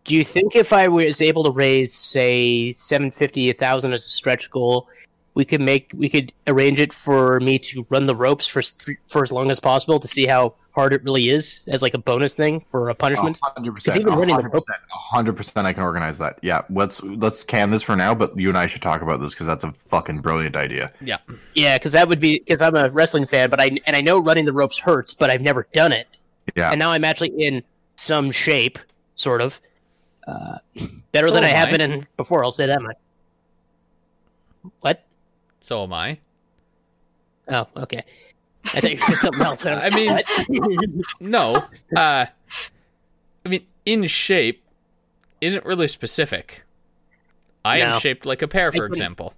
Do 0.08 0.16
you 0.16 0.24
think 0.24 0.56
if 0.56 0.72
I 0.72 0.88
was 0.88 1.20
able 1.20 1.44
to 1.44 1.50
raise, 1.50 1.92
say, 1.92 2.72
seven 2.72 3.10
fifty, 3.10 3.50
a 3.50 3.52
thousand 3.54 3.92
as 3.92 4.06
a 4.06 4.08
stretch 4.08 4.50
goal, 4.50 4.88
we 5.34 5.44
could 5.44 5.60
make 5.60 5.90
we 5.94 6.08
could 6.08 6.32
arrange 6.46 6.80
it 6.80 6.94
for 6.94 7.38
me 7.40 7.58
to 7.58 7.86
run 7.90 8.06
the 8.06 8.14
ropes 8.14 8.46
for 8.46 8.60
s- 8.60 8.74
for 9.06 9.22
as 9.22 9.30
long 9.30 9.50
as 9.50 9.60
possible 9.60 10.00
to 10.00 10.08
see 10.08 10.24
how 10.26 10.54
hard 10.74 10.94
it 10.94 11.04
really 11.04 11.28
is 11.28 11.60
as 11.68 11.82
like 11.82 11.92
a 11.92 11.98
bonus 11.98 12.32
thing 12.32 12.60
for 12.70 12.88
a 12.88 12.94
punishment? 12.94 13.38
hundred 13.42 13.74
percent. 13.74 14.00
even 14.00 14.14
running 14.14 14.34
the 14.38 14.48
rope- 14.48 14.64
hundred 14.90 15.36
percent. 15.36 15.66
I 15.66 15.74
can 15.74 15.82
organize 15.82 16.16
that. 16.16 16.38
Yeah. 16.40 16.62
Let's 16.70 17.02
let's 17.02 17.44
can 17.44 17.70
this 17.70 17.82
for 17.82 17.94
now, 17.94 18.14
but 18.14 18.34
you 18.34 18.48
and 18.48 18.56
I 18.56 18.66
should 18.66 18.80
talk 18.80 19.02
about 19.02 19.20
this 19.20 19.34
because 19.34 19.46
that's 19.46 19.64
a 19.64 19.72
fucking 19.72 20.20
brilliant 20.22 20.56
idea. 20.56 20.90
Yeah. 21.02 21.18
Yeah, 21.54 21.76
because 21.76 21.92
that 21.92 22.08
would 22.08 22.18
be 22.18 22.38
because 22.38 22.62
I'm 22.62 22.76
a 22.76 22.88
wrestling 22.88 23.26
fan, 23.26 23.50
but 23.50 23.60
I 23.60 23.72
and 23.86 23.94
I 23.94 24.00
know 24.00 24.20
running 24.22 24.46
the 24.46 24.54
ropes 24.54 24.78
hurts, 24.78 25.12
but 25.12 25.28
I've 25.28 25.42
never 25.42 25.66
done 25.74 25.92
it, 25.92 26.06
Yeah. 26.56 26.70
and 26.70 26.78
now 26.78 26.92
I'm 26.92 27.04
actually 27.04 27.28
in 27.38 27.62
some 27.96 28.30
shape, 28.30 28.78
sort 29.14 29.42
of. 29.42 29.60
Uh, 30.28 30.58
better 31.12 31.28
So 31.28 31.34
than 31.34 31.44
I 31.44 31.48
have 31.48 31.68
I. 31.68 31.70
been 31.72 31.80
in 31.80 32.06
before. 32.18 32.44
I'll 32.44 32.52
say 32.52 32.66
that 32.66 32.82
much. 32.82 32.96
What? 34.80 35.04
So 35.60 35.82
am 35.84 35.92
I. 35.92 36.18
Oh, 37.48 37.66
okay. 37.76 38.02
I 38.66 38.80
thought 38.80 38.90
you 38.90 38.98
said 38.98 39.16
something 39.16 39.42
else. 39.42 39.64
I 39.66 39.90
mean- 39.90 41.02
No. 41.20 41.64
Uh 41.96 42.26
I 43.44 43.48
mean 43.48 43.66
in 43.86 44.04
shape 44.06 44.62
isn't 45.40 45.64
really 45.64 45.88
specific. 45.88 46.64
I 47.64 47.78
No. 47.80 47.86
am 47.94 48.00
shaped 48.00 48.26
like 48.26 48.42
a 48.42 48.48
pear, 48.48 48.70
for 48.72 48.84
example. 48.86 49.32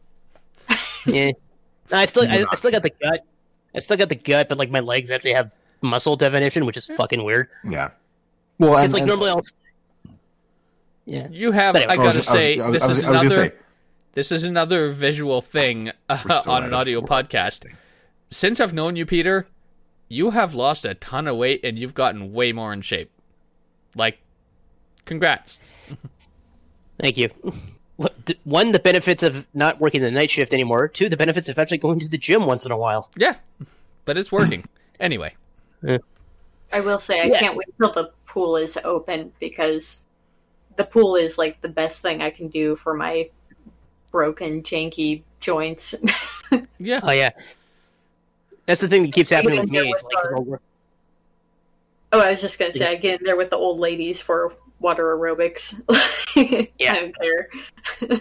yeah. 1.06 1.32
No, 1.90 1.98
I 1.98 2.06
still, 2.06 2.24
I, 2.24 2.44
I 2.50 2.54
still 2.56 2.70
got 2.70 2.82
the 2.82 2.90
gut. 3.02 3.24
I 3.74 3.80
still 3.80 3.96
got 3.96 4.08
the 4.08 4.14
gut, 4.16 4.48
but 4.48 4.58
like 4.58 4.70
my 4.70 4.80
legs 4.80 5.10
actually 5.10 5.32
have 5.34 5.54
muscle 5.82 6.16
definition, 6.16 6.64
which 6.66 6.76
is 6.76 6.86
fucking 6.88 7.22
weird. 7.24 7.48
Yeah. 7.68 7.90
Well, 8.58 8.76
It's 8.76 8.84
and, 8.84 8.92
like 8.92 9.00
and- 9.02 9.08
normally 9.08 9.30
I'll. 9.30 9.44
Yeah. 11.10 11.28
You 11.30 11.50
have 11.52 11.74
anyway. 11.76 11.90
I 11.90 11.92
I 11.94 11.96
gotta 11.96 12.18
just- 12.18 12.30
I 12.30 12.32
was- 12.34 12.40
say 12.42 12.60
I 12.60 12.68
was- 12.68 12.72
this 12.74 12.82
I 12.84 12.88
was- 12.88 12.98
is 12.98 13.04
I 13.04 13.10
was 13.10 13.16
gonna 13.18 13.26
another 13.30 13.48
say, 13.50 13.54
this 14.14 14.32
is 14.32 14.44
another 14.44 14.90
visual 14.92 15.40
thing 15.40 15.90
uh, 16.08 16.42
on 16.46 16.64
an 16.64 16.72
audio 16.72 17.00
podcast. 17.00 17.66
Since 18.30 18.60
I've 18.60 18.72
known 18.74 18.96
you, 18.96 19.04
Peter, 19.06 19.46
you 20.08 20.30
have 20.30 20.54
lost 20.54 20.84
a 20.84 20.94
ton 20.94 21.26
of 21.26 21.36
weight 21.36 21.60
and 21.64 21.78
you've 21.78 21.94
gotten 21.94 22.32
way 22.32 22.52
more 22.52 22.72
in 22.72 22.80
shape. 22.82 23.10
Like, 23.96 24.18
congrats. 25.04 25.58
Thank 26.98 27.16
you. 27.16 27.30
One, 28.44 28.72
the 28.72 28.78
benefits 28.78 29.22
of 29.22 29.46
not 29.52 29.80
working 29.80 30.00
the 30.00 30.10
night 30.10 30.30
shift 30.30 30.52
anymore. 30.54 30.88
Two, 30.88 31.08
the 31.08 31.16
benefits 31.16 31.48
of 31.48 31.58
actually 31.58 31.78
going 31.78 31.98
to 32.00 32.08
the 32.08 32.18
gym 32.18 32.46
once 32.46 32.64
in 32.64 32.72
a 32.72 32.76
while. 32.76 33.10
Yeah, 33.16 33.34
but 34.04 34.16
it's 34.16 34.30
working. 34.32 34.64
anyway, 35.00 35.34
I 36.72 36.80
will 36.80 36.98
say 36.98 37.20
I 37.20 37.24
Yeah. 37.24 37.38
can't 37.40 37.56
wait 37.56 37.68
till 37.78 37.92
the 37.92 38.10
pool 38.26 38.56
is 38.56 38.78
open 38.84 39.32
because 39.40 40.00
the 40.76 40.84
pool 40.84 41.16
is 41.16 41.38
like 41.38 41.60
the 41.60 41.68
best 41.68 42.02
thing 42.02 42.22
I 42.22 42.30
can 42.30 42.48
do 42.48 42.76
for 42.76 42.94
my 42.94 43.28
broken, 44.10 44.62
janky 44.62 45.22
joints. 45.40 45.94
yeah, 46.78 47.00
Oh 47.02 47.10
yeah, 47.12 47.30
that's 48.66 48.80
the 48.80 48.88
thing 48.88 49.02
that 49.02 49.12
keeps 49.12 49.30
happening 49.30 49.58
Even 49.58 49.70
with 49.72 49.84
me. 49.84 49.90
with 49.92 50.04
like, 50.04 50.24
our- 50.24 50.60
oh, 52.12 52.20
I 52.20 52.30
was 52.30 52.40
just 52.40 52.58
gonna 52.58 52.72
say 52.72 52.88
I 52.88 52.96
get 52.96 53.20
in 53.20 53.26
there 53.26 53.36
with 53.36 53.50
the 53.50 53.56
old 53.56 53.78
ladies 53.78 54.20
for 54.20 54.54
water 54.80 55.16
aerobics. 55.16 55.74
Yeah. 56.78 56.92
I 56.92 57.00
don't 57.00 57.16
care. 57.18 57.48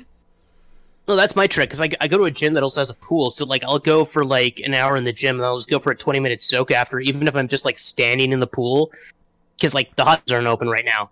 No, 1.08 1.16
that's 1.16 1.36
my 1.36 1.47
trick 1.47 1.70
because 1.70 1.82
I, 1.82 1.89
I 2.02 2.08
go 2.08 2.20
to 2.20 2.26
a 2.26 2.32
gym 2.32 2.54
that 2.54 2.62
also 2.62 2.82
has 2.82 2.91
a 2.91 2.93
pool. 2.93 3.32
So 3.32 3.43
like 3.43 3.64
I'll 3.64 3.80
go 3.80 4.06
for 4.06 4.24
like 4.24 4.60
an 4.60 4.76
hour 4.76 4.95
in 4.95 5.04
the 5.04 5.12
gym 5.12 5.38
and 5.38 5.45
I'll 5.45 5.58
just 5.58 5.68
go 5.68 5.80
for 5.80 5.89
a 5.91 5.95
twenty 5.95 6.20
minute 6.20 6.39
soak 6.39 6.70
after, 6.70 7.00
even 7.00 7.28
if 7.28 7.36
I'm 7.36 7.47
just 7.47 7.66
like 7.66 7.80
standing 7.80 8.32
in 8.32 8.39
the 8.39 8.45
pool 8.45 8.91
because 9.58 9.74
like 9.74 9.95
the 9.95 10.04
hot 10.06 10.20
tubs 10.20 10.32
aren't 10.34 10.45
open 10.45 10.70
right 10.70 10.86
now. 10.86 11.10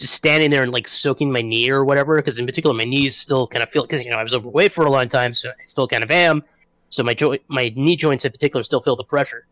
Just 0.00 0.14
standing 0.14 0.50
there 0.50 0.62
and 0.62 0.72
like 0.72 0.88
soaking 0.88 1.30
my 1.30 1.42
knee 1.42 1.70
or 1.70 1.84
whatever. 1.84 2.16
Because 2.16 2.38
in 2.38 2.46
particular, 2.46 2.74
my 2.74 2.84
knees 2.84 3.16
still 3.16 3.46
kind 3.46 3.62
of 3.62 3.68
feel 3.70 3.82
because 3.82 4.04
you 4.04 4.10
know 4.10 4.16
I 4.16 4.22
was 4.22 4.32
overweight 4.34 4.72
for 4.72 4.84
a 4.86 4.90
long 4.90 5.08
time, 5.08 5.34
so 5.34 5.50
I 5.50 5.62
still 5.64 5.86
kind 5.86 6.02
of 6.02 6.10
am. 6.10 6.42
So 6.88 7.02
my 7.02 7.14
joint, 7.14 7.42
my 7.48 7.70
knee 7.76 7.96
joints 7.96 8.24
in 8.24 8.32
particular, 8.32 8.64
still 8.64 8.80
feel 8.80 8.96
the 8.96 9.04
pressure. 9.04 9.44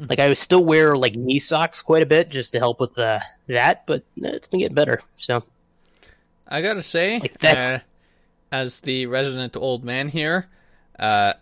Mhm. 0.00 0.08
Like 0.10 0.18
I 0.20 0.28
would 0.28 0.38
still 0.38 0.64
wear 0.64 0.96
like 0.96 1.14
knee 1.16 1.40
socks 1.40 1.82
quite 1.82 2.02
a 2.02 2.06
bit 2.06 2.28
just 2.30 2.52
to 2.52 2.58
help 2.58 2.78
with 2.80 2.96
uh, 2.98 3.18
that, 3.48 3.84
but 3.86 4.02
uh, 4.24 4.28
it's 4.28 4.46
been 4.46 4.60
getting 4.60 4.74
better. 4.76 5.00
So 5.14 5.42
I 6.46 6.62
gotta 6.62 6.82
say, 6.82 7.18
Like 7.18 7.38
that- 7.40 7.74
uh, 7.74 7.78
as 8.52 8.80
the 8.80 9.06
resident 9.06 9.56
old 9.56 9.84
man 9.84 10.08
here, 10.08 10.46
uh, 10.98 11.34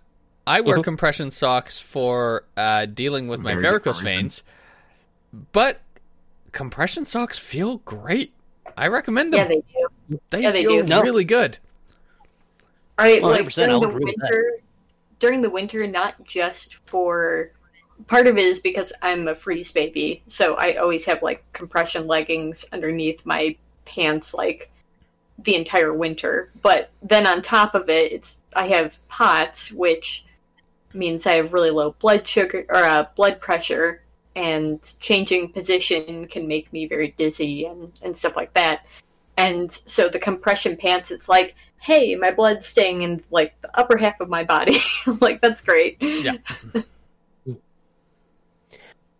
I 0.47 0.61
wear 0.63 0.79
Mhm. 0.79 0.85
compression 0.85 1.31
socks 1.31 1.79
for 1.79 2.45
uh, 2.57 2.87
dealing 2.87 3.29
with 3.29 3.41
my 3.41 3.55
varicose 3.55 4.01
veins, 4.03 4.43
but 5.53 5.81
compression 6.57 7.05
socks 7.05 7.39
feel 7.39 7.79
great. 7.79 8.33
I 8.77 8.89
recommend 8.89 9.33
them. 9.33 9.39
Yeah, 9.39 9.45
them. 9.45 9.63
they 10.09 10.15
do. 10.17 10.21
they, 10.31 10.43
yeah, 10.43 10.51
they 10.51 10.65
feel 10.65 10.83
do. 10.83 10.89
No. 10.89 11.03
really 11.03 11.25
good. 11.25 11.59
All 12.99 13.05
right, 13.05 13.21
Well, 13.21 13.31
like 13.31 13.43
100%, 13.43 13.55
during 13.55 13.81
the 13.81 13.89
agree 13.89 14.05
with 14.05 14.15
that. 14.17 14.31
winter, 14.31 14.53
during 15.19 15.43
the 15.43 15.51
winter, 15.51 15.87
not 15.87 16.25
just 16.25 16.77
for 16.87 17.53
part 18.07 18.27
of 18.27 18.39
it 18.39 18.45
is 18.45 18.61
because 18.61 18.91
I'm 19.03 19.29
a 19.29 19.35
freeze 19.35 19.71
baby, 19.71 20.23
so 20.29 20.55
I 20.55 20.77
always 20.77 21.05
have 21.05 21.23
like 21.23 21.45
compression 21.53 22.07
leggings 22.07 22.65
underneath 22.73 23.25
my 23.27 23.55
pants, 23.85 24.33
like 24.33 24.71
the 25.39 25.55
entire 25.57 25.93
winter. 25.93 26.51
But 26.63 26.91
then 27.03 27.27
on 27.27 27.43
top 27.43 27.75
of 27.75 27.91
it, 27.91 28.13
it's 28.13 28.39
I 28.55 28.69
have 28.69 28.99
POTS, 29.09 29.73
which 29.73 30.25
means 30.95 31.27
I 31.27 31.37
have 31.37 31.53
really 31.53 31.71
low 31.71 31.91
blood 31.99 32.27
sugar 32.27 32.65
or 32.71 32.77
uh, 32.77 33.07
blood 33.15 33.41
pressure, 33.43 34.03
and 34.37 34.95
changing 35.01 35.51
position 35.51 36.29
can 36.29 36.47
make 36.47 36.73
me 36.73 36.87
very 36.87 37.15
dizzy 37.19 37.65
and 37.65 37.91
and 38.03 38.17
stuff 38.17 38.37
like 38.37 38.55
that. 38.55 38.87
And 39.37 39.73
so 39.73 40.09
the 40.09 40.19
compression 40.21 40.77
pants, 40.77 41.11
it's 41.11 41.29
like 41.29 41.57
hey, 41.79 42.17
my 42.17 42.31
blood's 42.31 42.67
staying 42.67 43.03
in 43.03 43.23
like 43.31 43.55
the 43.63 43.79
upper 43.79 43.97
half 43.97 44.21
of 44.21 44.29
my 44.29 44.45
body. 44.45 44.79
like 45.21 45.41
that's 45.41 45.63
great. 45.63 45.97
Yeah. 46.01 46.37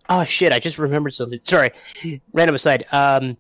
Oh 0.09 0.25
shit! 0.25 0.53
I 0.53 0.61
just 0.61 0.79
remembered 0.79 1.15
something. 1.15 1.41
Sorry, 1.43 1.73
random 2.33 2.55
aside. 2.55 2.87
Um, 2.93 3.37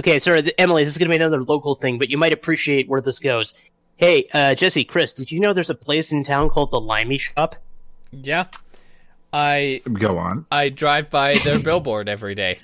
okay, 0.00 0.18
sorry, 0.18 0.50
Emily. 0.58 0.82
This 0.82 0.92
is 0.92 0.98
gonna 0.98 1.10
be 1.10 1.14
another 1.14 1.44
local 1.44 1.76
thing, 1.76 1.96
but 1.96 2.10
you 2.10 2.18
might 2.18 2.32
appreciate 2.32 2.88
where 2.88 3.00
this 3.00 3.20
goes. 3.20 3.54
Hey, 3.96 4.26
uh, 4.34 4.56
Jesse, 4.56 4.84
Chris, 4.84 5.12
did 5.12 5.30
you 5.30 5.38
know 5.38 5.52
there's 5.52 5.70
a 5.70 5.76
place 5.76 6.10
in 6.10 6.24
town 6.24 6.50
called 6.50 6.72
the 6.72 6.80
Limey 6.80 7.18
Shop? 7.18 7.54
Yeah, 8.10 8.46
I 9.32 9.82
Go 9.92 10.18
on. 10.18 10.46
I 10.50 10.68
drive 10.68 11.10
by 11.10 11.38
their 11.38 11.58
billboard 11.62 12.08
every 12.08 12.34
day 12.34 12.58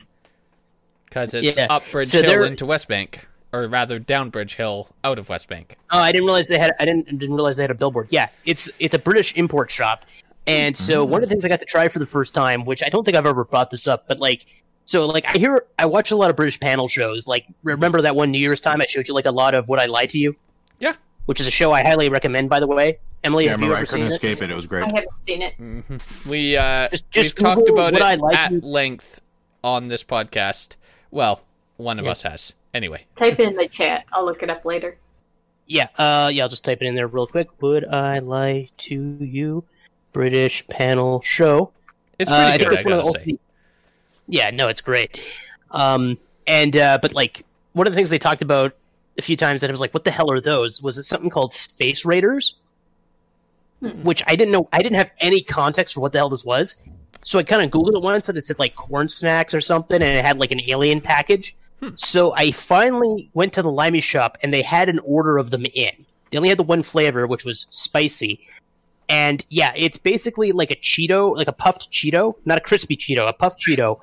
because 1.06 1.34
it's 1.34 1.56
Yeah. 1.56 1.66
up 1.68 1.82
Bridge 1.90 2.08
So 2.10 2.22
Hill 2.22 2.30
they're- 2.30 2.44
into 2.44 2.64
West 2.66 2.88
Bank, 2.88 3.26
or 3.52 3.66
rather 3.68 3.98
down 3.98 4.30
Bridge 4.30 4.54
Hill 4.56 4.88
out 5.04 5.18
of 5.18 5.28
West 5.28 5.48
Bank. 5.48 5.76
Oh, 5.90 5.98
I 5.98 6.12
didn't 6.12 6.24
realize 6.26 6.48
they 6.48 6.58
had. 6.58 6.72
I 6.80 6.84
didn't 6.84 7.06
didn't 7.18 7.34
realize 7.34 7.56
they 7.56 7.62
had 7.64 7.70
a 7.70 7.74
billboard. 7.74 8.08
Yeah, 8.10 8.28
it's 8.44 8.70
it's 8.78 8.94
a 8.94 8.98
British 8.98 9.34
import 9.36 9.70
shop, 9.70 10.04
and 10.46 10.76
so 10.76 11.04
hmm. 11.04 11.12
one 11.12 11.22
of 11.22 11.28
the 11.28 11.32
things 11.34 11.44
I 11.44 11.48
got 11.48 11.60
to 11.60 11.66
try 11.66 11.88
for 11.88 11.98
the 11.98 12.06
first 12.06 12.34
time, 12.34 12.64
which 12.64 12.82
I 12.82 12.88
don't 12.88 13.04
think 13.04 13.16
I've 13.16 13.26
ever 13.26 13.44
brought 13.44 13.70
this 13.70 13.86
up, 13.86 14.08
but 14.08 14.18
like, 14.20 14.46
so 14.86 15.04
like 15.06 15.28
I 15.28 15.36
hear 15.38 15.64
I 15.78 15.86
watch 15.86 16.10
a 16.10 16.16
lot 16.16 16.30
of 16.30 16.36
British 16.36 16.58
panel 16.60 16.88
shows. 16.88 17.26
Like, 17.26 17.46
remember 17.62 18.00
that 18.02 18.16
one 18.16 18.30
New 18.30 18.38
Year's 18.38 18.60
time 18.60 18.80
I 18.80 18.86
showed 18.86 19.08
you 19.08 19.14
like 19.14 19.26
a 19.26 19.30
lot 19.30 19.54
of 19.54 19.68
Would 19.68 19.80
I 19.80 19.86
Lie 19.86 20.06
to 20.06 20.18
You? 20.18 20.34
Yeah. 20.80 20.94
which 21.26 21.38
is 21.38 21.46
a 21.46 21.50
show 21.50 21.70
I 21.72 21.82
highly 21.84 22.08
recommend, 22.08 22.48
by 22.50 22.58
the 22.58 22.66
way. 22.66 22.98
Emily, 23.24 23.44
Yeah, 23.44 23.50
I 23.50 23.52
have 23.52 23.60
you 23.60 23.66
remember 23.66 23.82
I 23.82 23.86
couldn't 23.86 24.06
seen 24.06 24.12
escape 24.12 24.42
it. 24.42 24.50
It 24.50 24.54
was 24.54 24.66
great. 24.66 24.82
I 24.84 24.86
haven't 24.86 25.08
seen 25.20 25.42
it. 25.42 25.54
Mhm. 25.58 26.26
We 26.26 26.56
uh, 26.56 26.88
Just- 26.88 27.10
just 27.10 27.38
we've 27.38 27.44
talked 27.44 27.68
about 27.68 27.94
it 27.94 28.00
like 28.20 28.36
at 28.38 28.48
to- 28.48 28.60
length 28.66 29.20
on 29.62 29.88
this 29.88 30.02
podcast. 30.02 30.76
Well, 31.10 31.42
one 31.76 31.98
of 31.98 32.04
Yeah. 32.04 32.10
us 32.12 32.22
has. 32.22 32.54
Anyway, 32.74 33.04
Type 33.16 33.38
it 33.38 33.46
in 33.48 33.54
the 33.56 33.68
chat. 33.68 34.04
I'll 34.12 34.24
look 34.24 34.42
it 34.42 34.50
up 34.50 34.64
later. 34.64 34.96
Yeah, 35.66 35.88
uh, 35.96 36.30
yeah, 36.32 36.42
I'll 36.42 36.48
just 36.48 36.64
type 36.64 36.82
it 36.82 36.86
in 36.86 36.94
there 36.94 37.06
real 37.06 37.26
quick. 37.26 37.48
Would 37.62 37.86
I 37.86 38.18
lie 38.18 38.68
to 38.78 39.16
you? 39.20 39.64
British 40.12 40.66
panel 40.68 41.22
show. 41.22 41.72
it's 42.18 42.30
Uh, 42.30 42.50
pretty 42.52 42.58
think 42.58 42.68
good. 42.70 42.72
I 42.72 42.80
it's 42.80 42.84
one 42.84 42.92
of 42.92 42.98
gotta 43.04 43.06
the 43.06 43.12
say. 43.12 43.22
only- 43.30 43.40
Yeah, 44.28 44.50
no, 44.50 44.68
it's 44.68 44.80
great. 44.80 45.20
Um, 45.70 46.18
and 46.46 46.76
uh, 46.76 46.98
but 47.00 47.14
like 47.14 47.44
one 47.72 47.86
of 47.86 47.92
the 47.92 47.96
things 47.96 48.10
they 48.10 48.18
talked 48.18 48.42
about 48.42 48.74
a 49.18 49.22
few 49.22 49.36
times 49.36 49.60
that 49.62 49.70
I 49.70 49.72
was 49.72 49.80
like, 49.80 49.92
"What 49.94 50.04
the 50.04 50.10
hell 50.10 50.30
are 50.30 50.40
those?" 50.40 50.82
Was 50.82 50.98
it 50.98 51.04
something 51.04 51.30
called 51.30 51.52
Space 51.54 52.04
Raiders? 52.04 52.54
Hmm. 53.82 54.02
Which 54.04 54.22
I 54.28 54.36
didn't 54.36 54.52
know. 54.52 54.68
I 54.72 54.78
didn't 54.78 54.96
have 54.96 55.10
any 55.18 55.42
context 55.42 55.94
for 55.94 56.00
what 56.00 56.12
the 56.12 56.18
hell 56.18 56.28
this 56.28 56.44
was. 56.44 56.76
So 57.22 57.38
I 57.38 57.42
kind 57.42 57.62
of 57.62 57.70
googled 57.70 57.96
it 57.96 58.02
once, 58.02 58.28
and 58.28 58.38
it 58.38 58.44
said 58.44 58.58
like 58.58 58.76
corn 58.76 59.08
snacks 59.08 59.54
or 59.54 59.60
something, 59.60 60.00
and 60.00 60.16
it 60.16 60.24
had 60.24 60.38
like 60.38 60.52
an 60.52 60.60
alien 60.68 61.00
package. 61.00 61.56
Hmm. 61.80 61.90
So 61.96 62.32
I 62.36 62.52
finally 62.52 63.28
went 63.34 63.52
to 63.54 63.62
the 63.62 63.72
Limey 63.72 64.00
shop, 64.00 64.38
and 64.42 64.54
they 64.54 64.62
had 64.62 64.88
an 64.88 65.00
order 65.00 65.36
of 65.36 65.50
them 65.50 65.66
in. 65.74 65.90
They 66.30 66.38
only 66.38 66.48
had 66.48 66.58
the 66.58 66.62
one 66.62 66.82
flavor, 66.82 67.26
which 67.26 67.44
was 67.44 67.66
spicy. 67.70 68.46
And 69.08 69.44
yeah, 69.48 69.72
it's 69.76 69.98
basically 69.98 70.52
like 70.52 70.70
a 70.70 70.76
Cheeto, 70.76 71.36
like 71.36 71.48
a 71.48 71.52
puffed 71.52 71.90
Cheeto, 71.90 72.36
not 72.44 72.56
a 72.58 72.60
crispy 72.60 72.96
Cheeto, 72.96 73.28
a 73.28 73.32
puffed 73.32 73.60
Cheeto, 73.60 73.98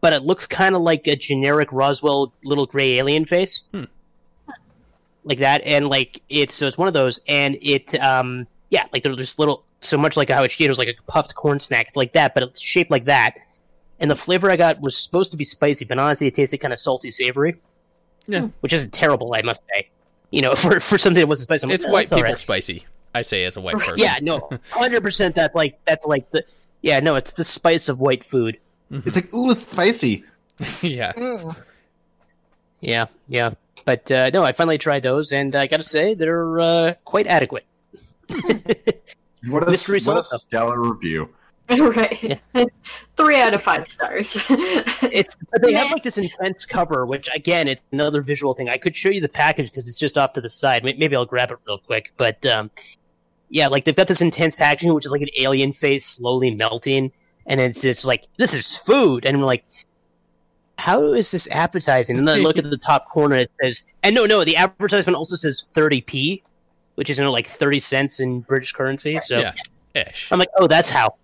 but 0.00 0.12
it 0.14 0.22
looks 0.22 0.46
kind 0.46 0.74
of 0.74 0.82
like 0.82 1.06
a 1.06 1.14
generic 1.14 1.68
Roswell 1.70 2.32
little 2.44 2.66
gray 2.66 2.98
alien 2.98 3.26
face, 3.26 3.62
Hmm. 3.72 3.84
like 5.24 5.38
that. 5.38 5.62
And 5.64 5.88
like 5.88 6.22
it's 6.28 6.54
so 6.54 6.66
it's 6.66 6.78
one 6.78 6.88
of 6.88 6.94
those, 6.94 7.20
and 7.28 7.56
it 7.60 7.94
um 8.02 8.46
yeah, 8.70 8.86
like 8.92 9.02
they're 9.02 9.14
just 9.14 9.38
little 9.38 9.64
So 9.80 9.96
much 9.96 10.16
like 10.16 10.28
how 10.30 10.42
it's 10.44 10.60
it 10.60 10.68
was 10.68 10.78
like 10.78 10.88
a 10.88 10.94
puffed 11.10 11.34
corn 11.34 11.60
snack, 11.60 11.88
it's 11.88 11.96
like 11.96 12.12
that, 12.12 12.34
but 12.34 12.42
it's 12.42 12.60
shaped 12.60 12.90
like 12.90 13.04
that. 13.06 13.34
And 14.00 14.10
the 14.10 14.16
flavor 14.16 14.50
I 14.50 14.56
got 14.56 14.80
was 14.80 14.96
supposed 14.96 15.30
to 15.32 15.36
be 15.36 15.44
spicy, 15.44 15.84
but 15.84 15.98
honestly, 15.98 16.26
it 16.28 16.34
tasted 16.34 16.58
kind 16.58 16.72
of 16.72 16.78
salty, 16.78 17.10
savory. 17.10 17.56
Yeah. 18.26 18.48
which 18.60 18.72
isn't 18.74 18.92
terrible, 18.92 19.34
I 19.34 19.40
must 19.42 19.62
say. 19.74 19.88
You 20.30 20.42
know, 20.42 20.54
for 20.62 20.80
for 20.80 20.98
something 20.98 21.20
that 21.20 21.26
wasn't 21.28 21.48
spicy, 21.48 21.64
I'm 21.64 21.70
like, 21.70 21.74
It's 21.76 21.84
"Oh, 21.86 21.90
white 21.92 22.08
that's 22.10 22.18
people 22.18 22.30
right." 22.30 22.38
spicy. 22.38 22.86
I 23.14 23.22
say 23.22 23.44
as 23.44 23.56
a 23.56 23.60
white 23.60 23.78
person. 23.78 23.94
Yeah, 23.98 24.18
no, 24.20 24.50
hundred 24.70 25.02
percent. 25.02 25.34
That's 25.34 25.54
like 25.54 25.78
that's 25.86 26.06
like 26.06 26.30
the 26.30 26.44
yeah, 26.82 27.00
no, 27.00 27.16
it's 27.16 27.32
the 27.32 27.44
spice 27.44 27.88
of 27.88 27.98
white 28.00 28.22
food. 28.22 28.58
It's 28.90 29.14
like 29.16 29.32
ooh, 29.34 29.50
it's 29.50 29.66
spicy. 29.66 30.24
yeah. 30.82 31.12
Yeah, 32.80 33.06
yeah. 33.26 33.54
But 33.84 34.10
uh, 34.10 34.30
no, 34.32 34.44
I 34.44 34.52
finally 34.52 34.78
tried 34.78 35.02
those, 35.02 35.32
and 35.32 35.54
I 35.56 35.66
got 35.66 35.78
to 35.78 35.82
say 35.82 36.14
they're 36.14 36.60
uh, 36.60 36.94
quite 37.04 37.26
adequate. 37.26 37.64
What 39.46 39.62
a, 39.62 39.70
Mystery 39.70 40.00
what 40.00 40.18
a 40.18 40.24
stellar 40.24 40.80
review. 40.80 41.32
right. 41.78 42.40
Three 43.16 43.40
out 43.40 43.54
of 43.54 43.62
five 43.62 43.88
stars. 43.88 44.36
It's 44.48 45.36
they 45.60 45.72
have 45.74 45.90
like 45.90 46.02
this 46.02 46.18
intense 46.18 46.64
cover, 46.64 47.04
which 47.04 47.28
again, 47.34 47.68
it's 47.68 47.82
another 47.92 48.22
visual 48.22 48.54
thing. 48.54 48.68
I 48.68 48.78
could 48.78 48.96
show 48.96 49.10
you 49.10 49.20
the 49.20 49.28
package 49.28 49.70
because 49.70 49.88
it's 49.88 49.98
just 49.98 50.16
off 50.16 50.32
to 50.32 50.40
the 50.40 50.48
side. 50.48 50.82
Maybe 50.82 51.14
I'll 51.14 51.26
grab 51.26 51.50
it 51.50 51.58
real 51.66 51.78
quick. 51.78 52.12
But 52.16 52.44
um, 52.46 52.70
yeah, 53.50 53.68
like 53.68 53.84
they've 53.84 53.94
got 53.94 54.08
this 54.08 54.22
intense 54.22 54.54
packaging, 54.56 54.94
which 54.94 55.04
is 55.04 55.12
like 55.12 55.22
an 55.22 55.30
alien 55.36 55.72
face 55.72 56.06
slowly 56.06 56.54
melting, 56.54 57.12
and 57.46 57.60
it's 57.60 57.84
it's 57.84 58.04
like 58.04 58.26
this 58.38 58.54
is 58.54 58.76
food, 58.76 59.26
and 59.26 59.36
I'm 59.36 59.42
like, 59.42 59.64
how 60.78 61.12
is 61.12 61.30
this 61.30 61.48
appetizing? 61.50 62.18
And 62.18 62.26
then 62.26 62.38
I 62.38 62.40
look 62.40 62.56
at 62.56 62.64
the 62.64 62.78
top 62.78 63.10
corner, 63.10 63.36
it 63.36 63.50
says, 63.60 63.84
and 64.02 64.14
no, 64.14 64.24
no, 64.24 64.44
the 64.44 64.56
advertisement 64.56 65.16
also 65.16 65.36
says 65.36 65.64
30p, 65.74 66.42
which 66.98 67.08
is 67.10 67.16
you 67.18 67.24
know 67.24 67.30
like 67.30 67.46
30 67.46 67.78
cents 67.78 68.18
in 68.18 68.40
British 68.40 68.72
currency. 68.72 69.20
So 69.20 69.38
Yeah. 69.38 69.52
Ish. 69.94 70.30
I'm 70.32 70.38
like, 70.40 70.50
oh, 70.58 70.66
that's 70.66 70.90
how. 70.90 71.14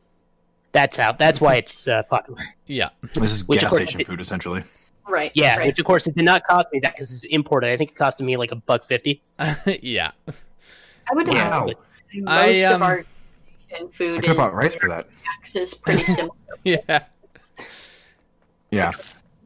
That's 0.72 0.97
how. 0.97 1.12
That's 1.12 1.41
why 1.41 1.57
it's 1.57 1.87
uh, 1.89 2.03
popular. 2.05 2.41
Yeah. 2.66 2.91
This 3.14 3.33
is 3.33 3.49
Which, 3.49 3.59
of 3.59 3.62
gas 3.62 3.70
course, 3.70 3.83
station 3.83 4.01
it- 4.01 4.07
food, 4.07 4.20
essentially. 4.20 4.62
right. 5.09 5.31
Yeah, 5.35 5.59
Right. 5.59 5.66
which 5.66 5.79
of 5.81 5.85
course 5.85 6.07
it 6.07 6.14
did 6.14 6.25
not 6.25 6.45
cost 6.47 6.68
me 6.72 6.79
that 6.81 6.95
because 6.95 7.12
it's 7.12 7.25
imported. 7.25 7.70
I 7.70 7.77
think 7.77 7.91
it 7.91 7.97
costed 7.97 8.22
me 8.25 8.37
like 8.37 8.53
a 8.53 8.57
buck 8.57 8.85
fifty. 8.85 9.20
yeah. 9.83 10.12
I 10.29 11.14
would 11.14 11.27
Yeah. 11.27 11.64
imagine 11.64 11.77
most 12.25 12.29
I, 12.29 12.62
um, 12.62 12.75
of 12.77 12.83
our 12.83 12.99
Asian 13.70 13.89
I 13.89 13.97
food 13.97 14.14
could 14.20 14.25
have 14.29 14.37
is, 14.37 14.43
bought 14.43 14.55
rice 14.55 14.75
for 14.77 14.89
that. 14.89 15.07
Taxes 15.25 15.75
pretty 15.75 16.03
similar 16.16 16.37
Yeah. 16.64 17.01
Yeah. 18.70 18.93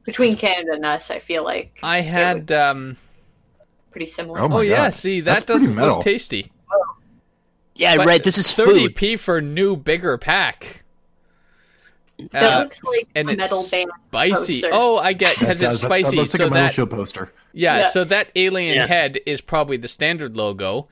between 0.04 0.36
Canada 0.36 0.72
and 0.74 0.86
us. 0.86 1.10
I 1.10 1.18
feel 1.18 1.42
like 1.44 1.78
I 1.82 2.00
had 2.00 2.52
um 2.52 2.96
pretty 3.98 4.10
similar. 4.10 4.38
Oh 4.40 4.48
Oh 4.52 4.60
yeah, 4.60 4.90
see 4.90 5.20
that 5.22 5.44
pretty 5.46 5.46
doesn't 5.46 5.74
metal. 5.74 5.94
look 5.96 6.04
tasty. 6.04 6.52
Yeah, 7.74 7.96
But 7.96 8.06
right. 8.06 8.22
This 8.22 8.38
is 8.38 8.52
thirty 8.52 8.84
food. 8.86 8.96
p 8.96 9.16
for 9.16 9.40
new 9.40 9.76
bigger 9.76 10.16
pack. 10.18 10.84
that 12.30 12.42
uh, 12.42 12.58
looks 12.60 12.82
like 12.84 13.08
and 13.16 13.28
a 13.30 13.36
metal 13.36 13.64
band 13.70 13.90
Spicy. 14.12 14.60
poster. 14.62 14.70
Oh, 14.72 14.98
I 14.98 15.12
get 15.14 15.38
because 15.38 15.60
it's 15.62 15.72
does- 15.72 15.80
that- 15.80 15.86
spicy. 15.86 16.10
That 16.16 16.22
looks 16.22 16.34
like 16.34 16.38
so 16.38 16.46
a 16.46 16.50
Metal 16.50 16.66
that 16.66 16.74
Shield 16.74 16.90
poster. 16.90 17.32
yeah, 17.52 17.78
Yeah. 17.78 17.90
so 17.90 18.04
that 18.04 18.28
alien 18.36 18.76
Yeah. 18.76 18.86
head 18.86 19.18
is 19.26 19.40
probably 19.40 19.76
the 19.76 19.88
standard 19.88 20.36
logo. 20.36 20.88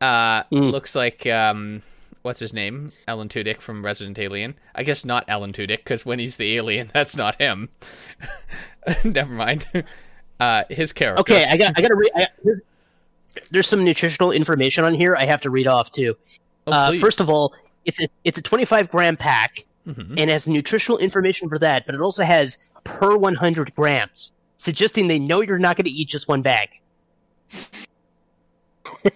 Uh, 0.00 0.44
Mm. 0.44 0.70
looks 0.70 0.94
like 0.94 1.26
um, 1.26 1.82
what's 2.22 2.40
his 2.40 2.52
name? 2.52 2.92
Alan 3.06 3.28
Tudyk 3.28 3.60
from 3.60 3.84
Resident 3.84 4.18
Alien. 4.18 4.54
I 4.74 4.82
guess 4.84 5.04
not 5.06 5.24
Alan 5.28 5.52
Tudyk 5.52 5.78
because 5.78 6.04
when 6.06 6.18
he's 6.18 6.36
the 6.36 6.54
alien, 6.56 6.90
that's 6.94 7.16
not 7.16 7.40
him. 7.40 7.68
Never 9.04 9.32
mind. 9.32 9.66
Uh, 10.40 10.64
his 10.70 10.92
character. 10.92 11.20
Okay, 11.20 11.44
I 11.44 11.56
got. 11.56 11.74
I 11.76 11.82
got 11.82 11.88
to 11.88 11.94
read. 11.94 12.10
I, 12.14 12.26
there's- 13.50 13.66
some 13.68 13.84
nutritional 13.84 14.32
information 14.32 14.84
on 14.84 14.94
here. 14.94 15.14
I 15.14 15.24
have 15.24 15.40
to 15.42 15.50
read 15.50 15.66
off 15.68 15.92
too. 15.92 16.16
Oh, 16.66 16.72
uh, 16.72 16.92
first 16.94 17.20
of 17.20 17.30
all, 17.30 17.54
it's 17.84 18.00
a 18.00 18.08
it's 18.24 18.38
a 18.38 18.42
25 18.42 18.90
gram 18.90 19.16
pack 19.16 19.64
Mhm. 19.86 20.10
and 20.10 20.18
it 20.18 20.28
has 20.28 20.46
nutritional 20.48 20.98
information 20.98 21.48
for 21.48 21.58
that, 21.60 21.86
but 21.86 21.94
it 21.94 22.00
also 22.00 22.22
has 22.24 22.58
per 22.84 23.16
100 23.16 23.74
grams, 23.74 24.32
suggesting 24.56 25.06
they 25.08 25.18
know 25.18 25.40
you're 25.40 25.58
not 25.58 25.76
going 25.76 25.84
to 25.84 25.90
eat 25.90 26.08
just 26.08 26.26
one 26.28 26.42
bag. 26.42 26.68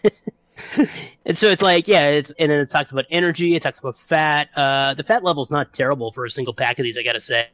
and 1.27 1.37
so 1.37 1.49
it's 1.49 1.63
like, 1.63 1.89
yeah, 1.89 2.09
it's 2.11 2.31
and 2.39 2.51
then 2.51 2.59
it 2.61 2.71
talks 2.71 2.91
about 2.93 3.05
energy, 3.11 3.55
it 3.55 3.63
talks 3.63 3.79
about 3.79 3.99
fat. 3.99 4.49
Uh, 4.57 4.95
the 4.95 5.05
fat 5.05 5.23
level's 5.25 5.51
not 5.51 5.73
terrible 5.73 6.11
for 6.13 6.25
a 6.25 6.31
single 6.31 6.55
pack 6.55 6.79
of 6.79 6.85
these, 6.85 6.97
I 6.97 7.03
got 7.03 7.13
to 7.13 7.21
say. 7.21 7.49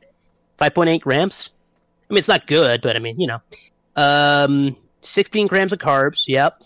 5.8 0.58 1.00
grams. 1.00 1.50
I 2.08 2.14
mean, 2.14 2.18
it's 2.18 2.28
not 2.28 2.46
good, 2.46 2.80
but 2.80 2.96
I 2.96 2.98
mean, 3.00 3.20
you 3.20 3.26
know. 3.26 3.40
Um, 3.96 4.76
16 5.02 5.46
grams 5.46 5.72
of 5.72 5.78
carbs. 5.78 6.26
Yep. 6.28 6.62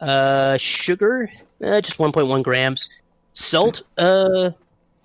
Uh, 0.00 0.56
sugar, 0.56 1.30
uh, 1.62 1.80
just 1.80 1.98
1.1 1.98 2.42
grams. 2.42 2.90
Salt, 3.34 3.82
uh, 3.98 4.50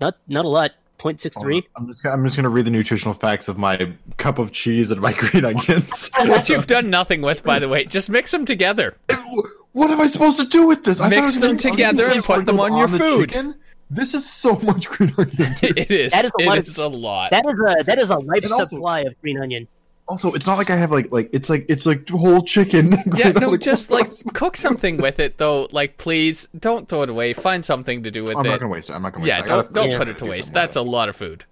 not 0.00 0.16
not 0.26 0.44
a 0.44 0.48
lot. 0.48 0.72
0.63. 0.98 1.62
I'm 1.76 1.86
just 1.86 2.02
gonna, 2.02 2.16
I'm 2.16 2.24
just 2.24 2.34
gonna 2.34 2.48
read 2.48 2.64
the 2.64 2.72
nutritional 2.72 3.14
facts 3.14 3.46
of 3.46 3.56
my 3.56 3.92
cup 4.16 4.38
of 4.40 4.50
cheese 4.50 4.90
and 4.90 5.00
my 5.00 5.12
green 5.18 5.44
onions. 5.44 6.10
Which 6.18 6.50
you've 6.50 6.66
done 6.66 6.90
nothing 6.90 7.22
with, 7.22 7.44
by 7.44 7.60
the 7.60 7.68
way. 7.68 7.84
Just 7.84 8.10
mix 8.10 8.32
them 8.32 8.44
together. 8.44 8.96
what 9.72 9.90
am 9.92 10.00
I 10.00 10.08
supposed 10.08 10.40
to 10.40 10.46
do 10.46 10.66
with 10.66 10.82
this? 10.82 10.98
I 11.00 11.04
thought 11.04 11.10
Mix 11.10 11.36
I 11.36 11.40
them 11.40 11.40
gonna- 11.40 11.50
I 11.50 11.54
was 11.54 11.62
together 11.62 12.08
and 12.08 12.24
put 12.24 12.44
them 12.46 12.56
sprinkle 12.56 12.60
on 12.60 12.76
your 12.78 12.88
food. 12.88 13.30
chicken. 13.30 13.54
This 13.90 14.14
is 14.14 14.28
so 14.28 14.56
much 14.62 14.88
green 14.88 15.14
onion. 15.16 15.54
dude. 15.60 15.78
it 15.78 15.90
is. 15.90 16.12
That 16.12 16.24
is 16.24 16.30
a 16.38 16.42
It 16.42 16.46
lot 16.46 16.58
of- 16.58 16.78
a 16.78 16.88
lot. 16.88 17.30
That 17.30 17.46
is 17.46 17.54
a 17.54 17.84
that 17.84 17.98
is 17.98 18.10
a 18.10 18.18
life 18.18 18.44
also- 18.44 18.64
supply 18.66 19.00
of 19.00 19.20
green 19.20 19.38
onion. 19.40 19.66
also, 20.08 20.32
it's 20.32 20.46
not 20.46 20.56
like 20.58 20.70
I 20.70 20.76
have 20.76 20.90
like 20.90 21.10
like 21.12 21.28
it's 21.32 21.48
like 21.50 21.66
it's 21.68 21.84
like 21.86 22.08
whole 22.08 22.42
chicken. 22.42 22.92
yeah, 23.14 23.30
no, 23.32 23.50
Like, 23.50 23.60
just 23.60 23.90
like 23.90 24.04
am 24.06 24.10
I 24.10 24.14
supposed- 24.14 24.34
cook 24.34 24.56
something 24.56 24.96
with 24.98 25.20
it, 25.20 25.38
though. 25.38 25.68
Like, 25.70 25.96
please 25.96 26.48
don't 26.58 26.88
throw 26.88 27.02
it 27.02 27.10
away. 27.10 27.32
Find 27.32 27.64
something 27.64 28.02
to 28.02 28.10
do 28.10 28.22
with 28.22 28.32
it. 28.32 28.36
I'm 28.38 28.44
not 28.46 28.60
gonna 28.60 28.72
waste 28.72 28.90
it. 28.90 28.94
I'm 28.94 29.02
not 29.02 29.12
gonna 29.12 29.24
waste 29.24 29.28
yeah, 29.28 29.38
it. 29.40 29.44
I 29.44 29.46
gotta 29.48 29.72
don't 29.72 29.88
don't 29.90 29.98
put 29.98 30.08
it 30.08 30.18
to 30.18 30.26
waste. 30.26 30.52
That's 30.52 30.76
a 30.76 30.82
lot 30.82 31.08
of 31.08 31.16
food. 31.16 31.44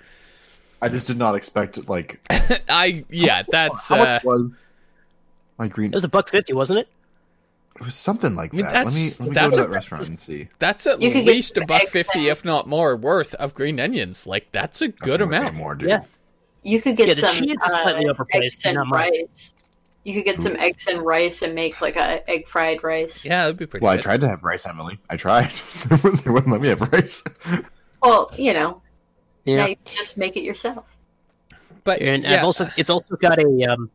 I 0.83 0.89
just 0.89 1.07
did 1.07 1.17
not 1.17 1.35
expect 1.35 1.89
like 1.89 2.21
I 2.69 3.05
yeah, 3.09 3.43
that's 3.49 3.83
how 3.87 3.97
uh, 3.97 3.99
much 3.99 4.25
was 4.25 4.59
my 5.59 5.69
green. 5.69 5.91
It 5.91 5.95
was 5.95 6.05
a 6.05 6.09
buck 6.09 6.29
fifty, 6.29 6.53
wasn't 6.53 6.81
it? 6.81 6.89
It 7.81 7.85
was 7.85 7.95
something 7.95 8.35
like 8.35 8.53
I 8.53 8.57
mean, 8.57 8.67
that. 8.67 8.87
Let 8.87 8.95
me 8.95 9.09
that's- 9.09 9.21
let 9.21 9.29
me 9.29 9.35
go 9.35 9.47
a- 9.47 9.51
to 9.51 9.57
that 9.57 9.71
restaurant 9.71 10.09
and 10.09 10.19
see. 10.19 10.49
that's 10.59 10.87
at 10.87 11.01
You 11.01 11.11
least 11.23 11.57
a 11.57 11.65
buck 11.67 11.83
fifty, 11.89 12.29
if 12.29 12.45
not 12.45 12.67
more, 12.67 12.97
worth 12.97 13.35
of 13.35 13.55
green 13.55 13.79
onions. 13.81 14.27
Like 14.27 14.51
that's 14.53 14.81
a 14.83 14.89
good 14.89 15.21
That's 15.21 15.29
amount. 15.29 15.55
more, 15.55 15.75
dude. 15.75 15.89
Yeah. 15.91 16.01
You 16.63 16.81
could 16.81 16.97
get 16.97 17.09
Yeah, 17.09 17.15
the 17.15 17.21
some 17.29 17.37
cheese 17.37 17.53
is 17.65 17.73
uh, 17.73 17.95
overpriced, 17.95 18.27
eggs 18.45 18.67
and 18.67 18.91
rice. 18.91 19.55
You 20.05 20.15
could 20.15 20.25
get 20.25 20.41
some 20.43 20.57
eggs 20.57 20.87
and 20.87 21.03
rice 21.03 21.43
and 21.43 21.55
make 21.55 21.81
like 21.81 21.97
a 21.97 22.29
egg 22.31 22.49
fried 22.49 22.83
rice. 22.83 23.25
Yeah, 23.25 23.43
that'd 23.45 23.57
be 23.57 23.67
pretty. 23.67 23.81
Good. 23.83 23.87
Well, 23.87 23.95
I 23.95 24.01
tried 24.01 24.21
to 24.23 24.29
have 24.29 24.43
rice, 24.43 24.67
Emily. 24.67 24.99
I 25.11 25.17
tried. 25.17 25.51
they 25.89 26.31
wouldn't 26.31 26.49
let 26.51 26.61
me 26.61 26.69
have 26.69 26.81
rice. 26.93 27.23
Well, 28.03 28.31
you 28.37 28.53
know, 28.53 28.83
Yeah. 29.45 29.57
now 29.59 29.67
you 29.67 29.77
just 29.85 30.17
make 30.17 30.37
it 30.37 30.43
yourself. 30.43 30.85
but 31.85 32.01
And 32.03 32.23
yeah, 32.25 32.35
I've 32.35 32.45
also 32.45 32.69
it's 32.77 32.91
also 32.91 33.17
got 33.17 33.39
a 33.43 33.65
um 33.65 33.91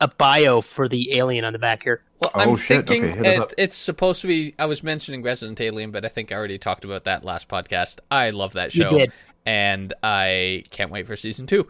a 0.00 0.08
bio 0.08 0.60
for 0.60 0.88
the 0.88 1.16
alien 1.16 1.44
on 1.44 1.52
the 1.52 1.58
back 1.58 1.82
here. 1.82 2.02
Well, 2.18 2.30
Oh, 2.34 2.40
I'm 2.40 2.56
shit. 2.56 2.86
thinking 2.86 3.10
Okay, 3.10 3.16
hit 3.18 3.26
us 3.26 3.34
it, 3.34 3.40
up. 3.40 3.52
it's 3.58 3.76
supposed 3.76 4.20
to 4.22 4.26
be. 4.26 4.54
I 4.58 4.64
was 4.66 4.82
mentioning 4.82 5.22
Resident 5.22 5.60
Alien, 5.60 5.90
but 5.90 6.04
I 6.04 6.08
think 6.08 6.32
I 6.32 6.34
already 6.36 6.58
talked 6.58 6.84
about 6.84 7.04
that 7.04 7.24
last 7.24 7.48
podcast. 7.48 7.98
I 8.10 8.30
love 8.30 8.54
that 8.54 8.74
You 8.74 8.84
show, 8.84 8.90
did. 8.98 9.12
and 9.44 9.92
I 10.02 10.64
can't 10.70 10.90
wait 10.90 11.06
for 11.06 11.14
season 11.16 11.46
two. 11.46 11.68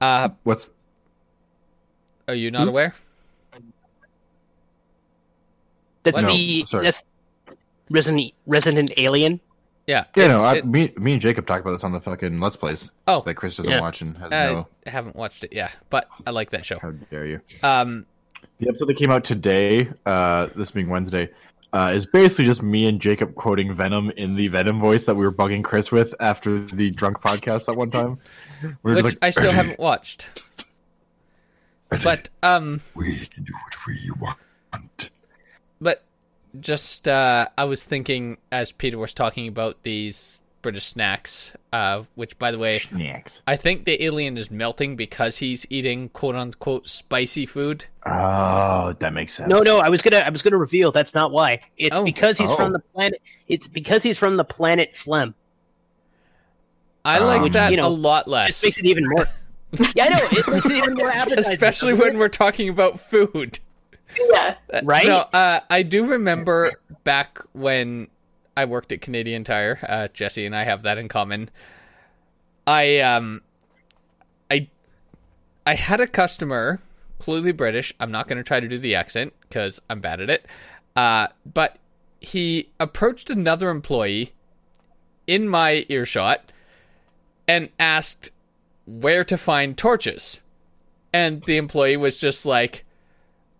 Uh, 0.00 0.30
What's 0.42 0.70
are 2.26 2.34
you 2.34 2.50
not 2.50 2.62
Hmm? 2.62 2.68
aware? 2.70 2.94
That's 6.02 6.20
No, 6.20 6.28
the 6.28 6.64
sorry. 6.66 6.84
that's 6.84 7.02
Resident 7.90 8.32
Resident 8.46 8.92
Alien. 8.96 9.40
Yeah, 9.86 10.04
yeah? 10.16 10.28
No, 10.28 10.42
I, 10.42 10.56
it- 10.56 10.66
me, 10.66 10.92
me 10.96 11.12
and 11.12 11.20
Jacob 11.20 11.46
talked 11.46 11.60
about 11.60 11.72
this 11.72 11.84
on 11.84 11.92
the 11.92 12.00
fucking 12.00 12.40
Let's 12.40 12.56
Plays 12.56 12.90
oh, 13.06 13.20
that 13.22 13.34
Chris 13.34 13.56
doesn't 13.56 13.70
Yeah. 13.70 13.80
watch 13.80 14.00
and 14.00 14.16
has 14.18 14.30
no 14.30 14.36
I 14.36 14.52
no. 14.52 14.68
haven't 14.86 15.14
watched 15.16 15.44
it. 15.44 15.52
Yeah, 15.52 15.70
but 15.90 16.08
I 16.26 16.30
like 16.30 16.50
that 16.50 16.64
show. 16.64 16.78
How 16.78 16.90
dare 16.90 17.28
you? 17.28 17.40
Um, 17.62 18.06
The 18.58 18.68
episode 18.68 18.86
that 18.86 18.96
came 18.96 19.10
out 19.10 19.24
today, 19.24 19.90
uh, 20.06 20.48
this 20.54 20.70
being 20.70 20.88
Wednesday, 20.88 21.30
uh, 21.72 21.90
is 21.92 22.06
basically 22.06 22.44
just 22.44 22.62
me 22.62 22.86
and 22.86 23.00
Jacob 23.00 23.34
quoting 23.34 23.74
Venom 23.74 24.10
in 24.12 24.36
the 24.36 24.46
Venom 24.48 24.78
voice 24.78 25.06
that 25.06 25.16
we 25.16 25.24
were 25.24 25.32
bugging 25.32 25.64
Chris 25.64 25.90
with 25.90 26.14
after 26.20 26.60
the 26.60 26.92
drunk 26.92 27.20
podcast 27.20 27.66
that 27.66 27.76
one 27.76 27.90
time. 27.90 28.18
We 28.84 28.94
which 28.94 29.04
like, 29.04 29.18
I 29.22 29.30
still 29.30 29.46
"Eddie, 29.46 29.56
haven't 29.56 29.78
watched. 29.80 30.28
But 32.02 32.30
um, 32.42 32.80
we 32.94 33.26
can 33.26 33.44
do 33.44 33.52
what 33.52 33.74
we 33.86 34.10
want. 34.20 35.10
but 35.80 36.04
just 36.60 37.08
uh, 37.08 37.48
I 37.58 37.64
was 37.64 37.84
thinking 37.84 38.38
as 38.52 38.72
Peter 38.72 38.98
was 38.98 39.12
talking 39.12 39.48
about 39.48 39.82
these 39.82 40.40
British 40.64 40.86
snacks, 40.86 41.52
uh, 41.72 42.02
which 42.16 42.36
by 42.40 42.50
the 42.50 42.58
way, 42.58 42.80
Snacks. 42.80 43.42
I 43.46 43.54
think 43.54 43.84
the 43.84 44.02
alien 44.04 44.36
is 44.36 44.50
melting 44.50 44.96
because 44.96 45.36
he's 45.38 45.64
eating 45.70 46.08
quote 46.08 46.34
unquote 46.34 46.88
spicy 46.88 47.46
food. 47.46 47.84
Oh, 48.04 48.94
that 48.98 49.12
makes 49.12 49.34
sense. 49.34 49.48
No, 49.48 49.62
no, 49.62 49.78
I 49.78 49.88
was 49.90 50.02
gonna 50.02 50.24
I 50.24 50.30
was 50.30 50.42
gonna 50.42 50.56
reveal 50.56 50.90
that's 50.90 51.14
not 51.14 51.30
why. 51.30 51.60
It's 51.76 51.96
Oh. 51.96 52.02
because 52.04 52.38
he's 52.38 52.50
Oh. 52.50 52.56
from 52.56 52.72
the 52.72 52.80
planet. 52.80 53.22
It's 53.46 53.68
because 53.68 54.02
he's 54.02 54.18
from 54.18 54.36
the 54.36 54.44
planet 54.44 54.96
Phlegm. 54.96 55.34
I 57.04 57.18
like 57.18 57.42
Um, 57.42 57.52
that 57.52 57.70
you 57.70 57.76
know, 57.76 57.86
a 57.86 57.88
lot 57.88 58.24
Just 58.24 58.28
less, 58.28 58.64
makes 58.64 58.78
it 58.78 58.86
even 58.86 59.04
more. 59.08 59.26
yeah, 59.94 60.04
I 60.06 60.08
know. 60.08 60.28
It 60.32 60.48
makes 60.48 60.66
it 60.66 60.72
even 60.72 60.94
more 60.94 61.10
appetizing. 61.10 61.52
especially 61.52 61.92
when 61.94 62.18
we're 62.18 62.28
talking 62.28 62.68
about 62.68 62.98
food. 63.00 63.58
Yeah. 64.32 64.54
Right? 64.82 65.06
No, 65.08 65.18
uh, 65.32 65.60
I 65.68 65.82
do 65.82 66.06
remember 66.06 66.70
back 67.04 67.38
when 67.52 68.08
I 68.56 68.64
worked 68.64 68.92
at 68.92 69.00
Canadian 69.00 69.44
Tire. 69.44 69.78
Uh, 69.82 70.08
Jesse 70.08 70.46
and 70.46 70.54
I 70.54 70.64
have 70.64 70.82
that 70.82 70.98
in 70.98 71.08
common. 71.08 71.50
I 72.66 73.00
um, 73.00 73.42
I 74.50 74.68
I 75.66 75.74
had 75.74 76.00
a 76.00 76.06
customer, 76.06 76.80
clearly 77.18 77.52
British. 77.52 77.92
I'm 78.00 78.10
not 78.10 78.28
going 78.28 78.38
to 78.38 78.44
try 78.44 78.60
to 78.60 78.68
do 78.68 78.78
the 78.78 78.94
accent 78.94 79.32
because 79.40 79.80
I'm 79.90 80.00
bad 80.00 80.20
at 80.20 80.30
it. 80.30 80.46
Uh, 80.96 81.28
but 81.44 81.78
he 82.20 82.70
approached 82.80 83.30
another 83.30 83.70
employee 83.70 84.32
in 85.26 85.48
my 85.48 85.84
earshot 85.88 86.52
and 87.46 87.68
asked 87.78 88.30
where 88.86 89.24
to 89.24 89.36
find 89.36 89.76
torches. 89.76 90.40
And 91.12 91.42
the 91.42 91.56
employee 91.56 91.96
was 91.96 92.18
just 92.18 92.44
like, 92.44 92.84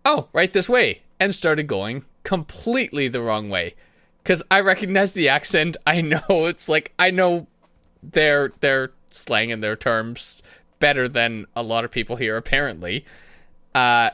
oh, 0.03 0.27
right 0.33 0.51
this 0.51 0.67
way, 0.67 1.01
and 1.19 1.33
started 1.33 1.67
going 1.67 2.03
completely 2.23 3.07
the 3.07 3.21
wrong 3.21 3.49
way. 3.49 3.75
Because 4.25 4.41
I 4.49 4.61
recognize 4.61 5.13
the 5.13 5.29
accent. 5.29 5.77
I 5.85 6.01
know 6.01 6.19
it's 6.29 6.67
like, 6.67 6.91
I 6.97 7.11
know 7.11 7.45
their, 8.01 8.51
their 8.59 8.91
slang 9.11 9.51
and 9.51 9.61
their 9.63 9.75
terms 9.75 10.41
better 10.79 11.07
than 11.07 11.45
a 11.55 11.61
lot 11.61 11.85
of 11.85 11.91
people 11.91 12.15
here, 12.15 12.35
apparently. 12.35 13.05
Uh, 13.75 14.09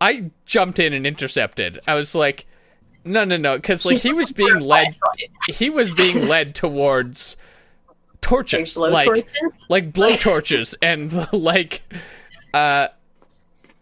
I 0.00 0.30
jumped 0.46 0.78
in 0.78 0.92
and 0.92 1.04
intercepted. 1.04 1.80
I 1.88 1.94
was 1.94 2.14
like, 2.14 2.46
no, 3.04 3.24
no, 3.24 3.36
no, 3.36 3.56
because 3.56 3.84
like 3.84 3.98
he 3.98 4.12
was 4.12 4.30
being 4.30 4.60
led, 4.60 4.96
he 5.48 5.70
was 5.70 5.90
being 5.90 6.28
led 6.28 6.54
towards 6.54 7.36
torches, 8.20 8.76
Like 8.76 9.08
torches? 9.08 9.24
like 9.68 9.92
blow 9.92 10.14
torches 10.14 10.76
and 10.82 11.12
like 11.32 11.82
uh 12.54 12.86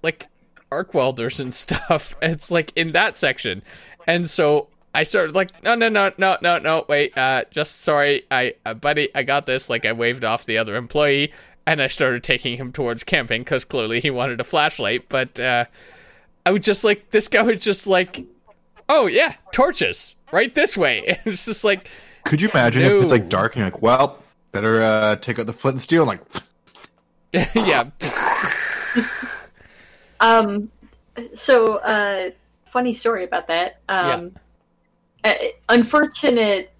like 0.03 0.27
arc 0.73 0.95
welders 0.95 1.39
and 1.39 1.53
stuff. 1.53 2.17
It's 2.23 2.51
like 2.51 2.73
in 2.77 2.93
that 2.93 3.19
section. 3.19 3.63
And 4.07 4.29
so 4.29 4.69
I 4.95 5.03
started 5.05 5.35
like 5.35 5.63
no 5.63 5.75
no 5.75 5.89
no 5.89 6.13
no 6.19 6.37
no 6.43 6.59
no 6.59 6.85
wait 6.89 7.17
uh 7.17 7.45
just 7.51 7.83
sorry 7.83 8.25
I 8.31 8.55
uh, 8.67 8.75
buddy 8.75 9.09
I 9.15 9.23
got 9.23 9.47
this 9.47 9.69
like 9.71 9.85
I 9.85 9.93
waved 9.93 10.25
off 10.25 10.45
the 10.45 10.59
other 10.59 10.77
employee 10.77 11.33
and 11.67 11.81
I 11.81 11.87
started 11.87 12.23
taking 12.25 12.57
him 12.57 12.73
towards 12.73 13.05
camping 13.05 13.45
cuz 13.45 13.65
clearly 13.65 14.01
he 14.01 14.11
wanted 14.11 14.41
a 14.41 14.45
flashlight 14.45 15.09
but 15.09 15.39
uh 15.39 15.67
I 16.45 16.51
was 16.53 16.63
just 16.63 16.83
like 16.85 17.11
this 17.11 17.29
guy 17.29 17.43
was 17.43 17.59
just 17.61 17.87
like 17.87 18.25
oh 18.89 19.07
yeah 19.07 19.35
torches 19.53 20.17
right 20.33 20.55
this 20.55 20.77
way 20.77 21.05
and 21.07 21.19
it's 21.27 21.45
just 21.45 21.65
like 21.65 21.89
Could 22.25 22.43
you 22.43 22.51
imagine 22.51 22.83
if 22.83 23.03
it's 23.03 23.13
like 23.13 23.29
dark 23.29 23.55
and 23.55 23.61
you're 23.61 23.71
like, 23.71 23.83
well, 23.83 24.19
better 24.53 24.83
uh, 24.83 25.17
take 25.17 25.39
out 25.39 25.47
the 25.47 25.53
flint 25.53 25.75
and 25.75 25.81
steel? 25.81 26.09
And 26.09 26.21
like, 27.33 27.49
yeah 27.55 27.91
Um, 30.21 30.71
so, 31.33 31.77
uh, 31.77 32.31
funny 32.67 32.93
story 32.93 33.25
about 33.25 33.49
that. 33.49 33.81
Um, 33.89 34.33
uh, 35.25 35.35
unfortunate 35.69 36.73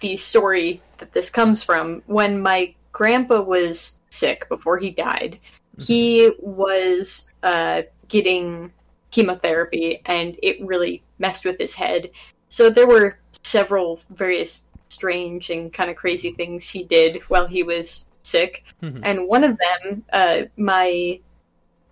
the 0.00 0.16
story 0.16 0.82
that 0.98 1.12
this 1.12 1.30
comes 1.30 1.62
from. 1.62 2.02
When 2.06 2.40
my 2.40 2.74
grandpa 2.92 3.40
was 3.40 3.96
sick 4.10 4.48
before 4.48 4.78
he 4.78 4.90
died, 4.90 5.38
he 5.80 6.32
was 6.38 7.26
uh, 7.42 7.82
getting 8.08 8.72
chemotherapy 9.10 10.00
and 10.06 10.36
it 10.42 10.64
really 10.64 11.02
messed 11.18 11.44
with 11.44 11.58
his 11.58 11.74
head. 11.74 12.10
So 12.48 12.70
there 12.70 12.86
were 12.86 13.18
several 13.42 14.00
various 14.10 14.64
strange 14.88 15.50
and 15.50 15.72
kind 15.72 15.90
of 15.90 15.96
crazy 15.96 16.32
things 16.32 16.68
he 16.68 16.84
did 16.84 17.22
while 17.28 17.46
he 17.46 17.62
was 17.62 18.04
sick. 18.22 18.64
Mhm. 18.82 19.00
And 19.02 19.26
one 19.26 19.44
of 19.44 19.58
them, 19.58 20.04
uh, 20.12 20.42
my 20.56 21.18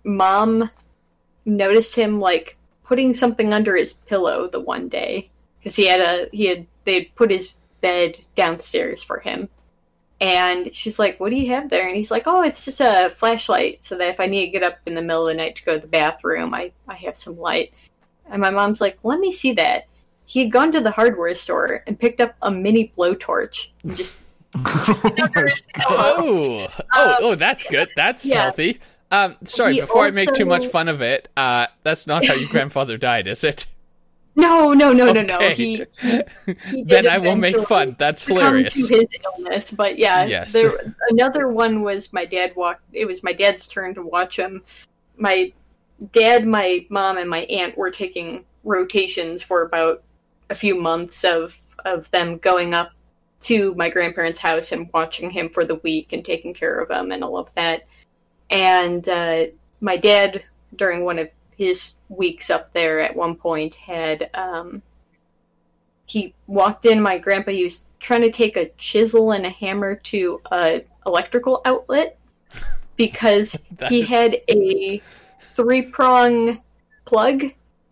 mom 0.03 0.69
noticed 1.45 1.95
him 1.95 2.19
like 2.19 2.57
putting 2.83 3.13
something 3.13 3.53
under 3.53 3.75
his 3.75 3.93
pillow 3.93 4.47
the 4.47 4.59
one 4.59 4.87
day 4.87 5.29
because 5.61 5.75
he 5.75 5.85
had 5.85 5.99
a 5.99 6.27
he 6.31 6.45
had 6.45 6.65
they'd 6.85 7.13
put 7.15 7.31
his 7.31 7.53
bed 7.81 8.19
downstairs 8.35 9.03
for 9.03 9.19
him 9.19 9.49
and 10.19 10.73
she's 10.73 10.99
like 10.99 11.19
what 11.19 11.29
do 11.29 11.35
you 11.35 11.47
have 11.47 11.69
there 11.69 11.87
and 11.87 11.95
he's 11.95 12.11
like 12.11 12.23
oh 12.25 12.43
it's 12.43 12.63
just 12.63 12.79
a 12.79 13.09
flashlight 13.17 13.83
so 13.83 13.97
that 13.97 14.09
if 14.09 14.19
i 14.19 14.25
need 14.25 14.45
to 14.45 14.51
get 14.51 14.63
up 14.63 14.77
in 14.85 14.93
the 14.93 15.01
middle 15.01 15.27
of 15.27 15.33
the 15.33 15.37
night 15.37 15.55
to 15.55 15.63
go 15.63 15.73
to 15.73 15.81
the 15.81 15.87
bathroom 15.87 16.53
i 16.53 16.71
i 16.87 16.95
have 16.95 17.17
some 17.17 17.37
light 17.39 17.73
and 18.29 18.41
my 18.41 18.49
mom's 18.49 18.81
like 18.81 18.97
let 19.03 19.19
me 19.19 19.31
see 19.31 19.51
that 19.51 19.87
he 20.25 20.39
had 20.41 20.51
gone 20.51 20.71
to 20.71 20.79
the 20.79 20.91
hardware 20.91 21.35
store 21.35 21.83
and 21.87 21.99
picked 21.99 22.21
up 22.21 22.35
a 22.41 22.51
mini 22.51 22.93
blowtorch 22.97 23.71
and 23.83 23.97
just 23.97 24.21
under 24.53 25.47
his 25.47 25.61
pillow. 25.73 25.97
Oh, 25.97 26.67
oh, 26.93 27.15
oh, 27.19 27.35
that's 27.35 27.63
good. 27.65 27.89
That's 27.95 28.25
yeah. 28.25 28.43
healthy. 28.43 28.79
Um, 29.11 29.35
sorry, 29.43 29.75
He 29.75 29.81
before 29.81 30.05
I 30.05 30.11
make 30.11 30.33
too 30.33 30.45
much 30.45 30.67
fun 30.67 30.87
of 30.87 31.01
it, 31.01 31.27
uh, 31.35 31.67
that's 31.83 32.07
not 32.07 32.25
how 32.25 32.33
your 32.35 32.49
grandfather 32.51 32.97
died, 32.97 33.27
is 33.27 33.43
it? 33.43 33.65
No 34.35 34.73
no 34.73 34.93
no 34.93 35.11
no 35.11 35.21
no 35.21 35.35
Okay. 35.37 35.53
he 35.53 35.85
he 36.69 36.83
then 36.83 37.07
I 37.07 37.17
will 37.17 37.35
make 37.35 37.59
fun. 37.61 37.95
That's 37.99 38.25
hilarious. 38.25 38.73
to 38.73 38.85
his 38.87 39.05
illness. 39.23 39.71
But 39.71 39.97
yeah, 39.97 40.23
Yes. 40.25 40.51
there 40.51 40.73
another 41.09 41.47
one 41.49 41.81
was 41.81 42.13
my 42.13 42.25
dad 42.25 42.55
walked. 42.55 42.83
It 42.93 43.05
was 43.05 43.23
my 43.23 43.33
dad's 43.33 43.67
turn 43.67 43.93
to 43.95 44.01
watch 44.03 44.37
him. 44.37 44.63
My 45.17 45.51
dad, 46.13 46.47
my 46.47 46.85
mom, 46.89 47.17
and 47.17 47.29
my 47.29 47.39
aunt 47.41 47.77
were 47.77 47.91
taking 47.91 48.45
rotations 48.63 49.43
for 49.43 49.63
about 49.63 50.03
a 50.49 50.55
few 50.55 50.75
months 50.75 51.23
of 51.23 51.59
of 51.85 52.09
them 52.11 52.37
going 52.37 52.73
up 52.73 52.91
to 53.41 53.73
my 53.75 53.89
grandparents' 53.89 54.37
house 54.39 54.71
and 54.71 54.89
watching 54.93 55.29
him 55.29 55.49
for 55.49 55.65
the 55.65 55.75
week 55.75 56.13
and 56.13 56.23
taking 56.23 56.53
care 56.53 56.79
of 56.79 56.91
him 56.91 57.11
and 57.11 57.23
all 57.23 57.37
of 57.37 57.51
that. 57.55 57.81
And 58.51 59.07
uh, 59.09 59.45
my 59.79 59.97
dad, 59.97 60.43
during 60.75 61.03
one 61.03 61.17
of 61.19 61.29
his 61.61 61.93
weeks 62.09 62.49
up 62.49 62.73
there, 62.73 63.01
at 63.01 63.15
one 63.15 63.35
point 63.35 63.75
had 63.75 64.31
um, 64.33 64.81
he 66.07 66.33
walked 66.47 66.87
in. 66.87 66.99
My 66.99 67.19
grandpa 67.19 67.51
he 67.51 67.63
was 67.63 67.81
trying 67.99 68.21
to 68.21 68.31
take 68.31 68.57
a 68.57 68.69
chisel 68.79 69.31
and 69.31 69.45
a 69.45 69.49
hammer 69.51 69.93
to 69.95 70.41
a 70.51 70.83
electrical 71.05 71.61
outlet 71.65 72.17
because 72.95 73.55
he 73.89 74.01
had 74.01 74.37
a 74.49 74.99
three 75.43 75.83
prong 75.83 76.63
plug 77.05 77.43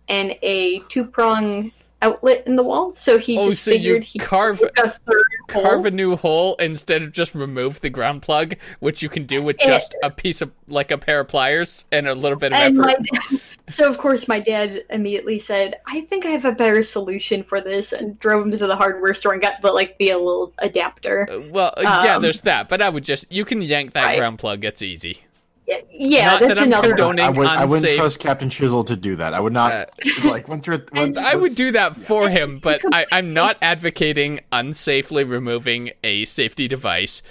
and 0.08 0.36
a 0.42 0.80
two 0.90 1.06
prong 1.06 1.72
outlet 2.02 2.44
in 2.48 2.56
the 2.56 2.64
wall. 2.64 2.94
So 2.96 3.18
he 3.18 3.38
Oh, 3.38 3.50
just 3.50 3.64
so 3.64 3.72
figured 3.72 4.04
he 4.04 4.20
carve- 4.20 4.60
could 4.60 4.72
a 4.80 4.90
third 4.90 5.24
hole. 5.52 5.64
Carve 5.64 5.86
a 5.86 5.92
new 5.92 6.16
hole 6.16 6.56
instead 6.56 7.02
of 7.04 7.12
just 7.12 7.36
remove 7.36 7.82
the 7.82 7.90
ground 7.90 8.22
plug, 8.22 8.56
which 8.80 9.02
you 9.02 9.10
can 9.10 9.26
do 9.26 9.42
with 9.42 9.58
Eh. 9.60 9.68
just 9.68 9.96
a 10.04 10.10
piece 10.10 10.42
of 10.42 10.52
like 10.68 10.92
a 10.92 10.98
pair 10.98 11.20
of 11.22 11.28
pliers 11.28 11.86
and 11.92 12.08
a 12.08 12.14
little 12.16 12.38
bit 12.38 12.52
of 12.54 12.58
and 12.60 12.80
effort. 12.80 13.00
my 13.32 13.40
so 13.70 13.90
of 13.90 13.98
course 13.98 14.28
my 14.28 14.40
dad 14.40 14.84
immediately 14.92 15.40
said 15.40 15.76
i 15.88 16.02
think 16.02 16.26
i 16.26 16.30
have 16.30 16.46
a 16.46 16.52
better 16.52 16.84
solution 16.84 17.42
for 17.42 17.60
this 17.60 17.92
and 17.92 18.20
drove 18.20 18.46
him 18.46 18.52
to 18.52 18.68
the 18.68 18.76
hardware 18.76 19.14
store 19.16 19.34
and 19.34 19.42
got 19.42 19.54
the 19.64 19.72
like 19.72 19.98
the 19.98 20.10
a 20.12 20.18
little 20.18 20.54
adapter 20.60 21.28
Uh, 21.32 21.40
Well, 21.50 21.74
yeah, 21.82 22.16
Um, 22.18 22.22
there's 22.22 22.42
that, 22.42 22.70
but 22.70 22.82
I 22.84 22.90
would 22.90 23.04
just 23.04 23.32
you 23.32 23.46
can 23.46 23.62
yank 23.64 23.94
that 23.94 24.04
Right. 24.04 24.18
ground 24.20 24.38
plug. 24.40 24.64
It's 24.64 24.82
easy. 24.84 25.24
Yeah, 25.70 25.78
yeah 25.92 26.26
Not 26.26 26.40
that's 26.42 26.54
that 26.56 26.58
I'm 26.60 26.68
another 26.68 26.90
condoning- 26.96 27.26
I, 27.26 27.30
would, 27.30 27.48
I 27.48 27.66
wouldn't 27.66 27.94
trust 27.96 28.20
Captain 28.20 28.50
Chisel 28.50 28.84
to 28.86 28.96
do 28.96 29.16
that. 29.18 29.34
I 29.34 29.40
would 29.40 29.54
not 29.54 29.72
Uh, 29.72 29.86
like 30.26 30.48
once 30.48 30.66
you're. 30.68 30.84
Once, 30.94 31.18
I 31.18 31.36
would 31.36 31.56
do 31.56 31.72
that 31.74 31.96
for 31.96 32.30
him, 32.30 32.60
but 32.60 32.82
I, 32.92 33.06
I'm 33.12 33.34
not 33.34 33.58
advocating 33.62 34.40
unsafely 34.52 35.30
removing 35.30 35.92
a 36.04 36.26
safety 36.26 36.68
device. 36.68 37.22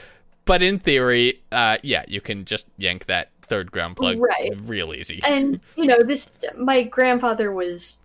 But 0.44 0.62
in 0.62 0.78
theory, 0.78 1.42
uh, 1.52 1.76
yeah, 1.82 2.04
you 2.08 2.20
can 2.22 2.44
just 2.46 2.66
yank 2.78 3.04
that 3.06 3.30
third 3.42 3.70
ground 3.72 3.96
plug 3.96 4.18
Right. 4.20 4.52
real 4.62 4.92
easy. 4.94 5.20
and 5.26 5.58
you 5.76 5.86
know 5.86 6.02
this 6.02 6.30
my 6.56 6.82
grandfather 6.82 7.50
was 7.50 7.96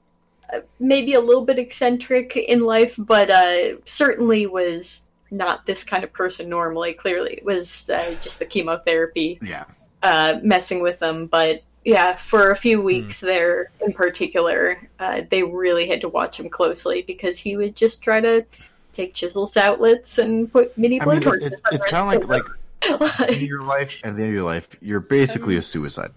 uh, 0.53 0.59
maybe 0.79 1.13
a 1.15 1.19
little 1.19 1.43
bit 1.43 1.59
eccentric 1.59 2.37
in 2.37 2.61
life 2.61 2.95
but 2.97 3.29
uh 3.29 3.75
certainly 3.83 4.45
was 4.47 5.01
not 5.31 5.65
this 5.65 5.83
kind 5.83 6.01
of 6.05 6.13
person 6.13 6.47
normally 6.47 6.93
clearly 6.93 7.33
it 7.33 7.43
was 7.43 7.89
uh, 7.89 8.15
just 8.21 8.39
the 8.39 8.45
chemotherapy 8.45 9.37
Yeah. 9.41 9.65
Uh, 10.03 10.39
messing 10.43 10.81
with 10.81 10.99
them. 10.99 11.25
But 11.25 11.63
yeah, 11.83 12.15
for 12.15 12.51
a 12.51 12.55
few 12.55 12.79
Hmm. 12.79 12.85
weeks 12.85 13.19
there 13.19 13.71
in 13.85 13.91
particular, 13.93 14.87
uh, 14.99 15.21
they 15.31 15.43
really 15.43 15.87
had 15.87 16.01
to 16.01 16.09
watch 16.09 16.39
him 16.39 16.49
closely 16.49 17.01
because 17.01 17.39
he 17.39 17.57
would 17.57 17.75
just 17.75 18.01
try 18.03 18.21
to 18.21 18.45
take 18.93 19.13
chisels 19.15 19.51
to 19.53 19.61
outlets 19.61 20.19
and 20.19 20.51
put 20.51 20.77
mini 20.77 21.01
I 21.01 21.05
mean, 21.05 21.17
it, 21.17 21.27
it, 21.41 21.53
it's 21.71 21.85
kind 21.87 22.15
of 22.15 22.29
like 22.29 22.43
like 22.43 22.43
pillow. 22.79 23.25
in 23.27 23.45
your 23.45 23.63
life 23.63 23.99
and 24.03 24.15
the 24.15 24.21
end 24.21 24.29
of 24.29 24.35
your 24.35 24.43
life, 24.43 24.67
you're 24.81 24.99
basically 24.99 25.55
a 25.57 25.61
suicide. 25.63 26.11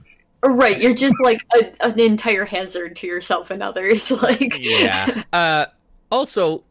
right, 0.44 0.78
you're 0.80 0.94
just 0.94 1.16
like 1.22 1.40
a, 1.54 1.72
an 1.84 1.98
entire 1.98 2.44
hazard 2.44 2.94
to 2.96 3.06
yourself 3.06 3.50
and 3.50 3.62
others. 3.62 4.10
Like 4.22 4.58
yeah. 4.58 5.22
Uh, 5.32 5.66
also, 6.12 6.62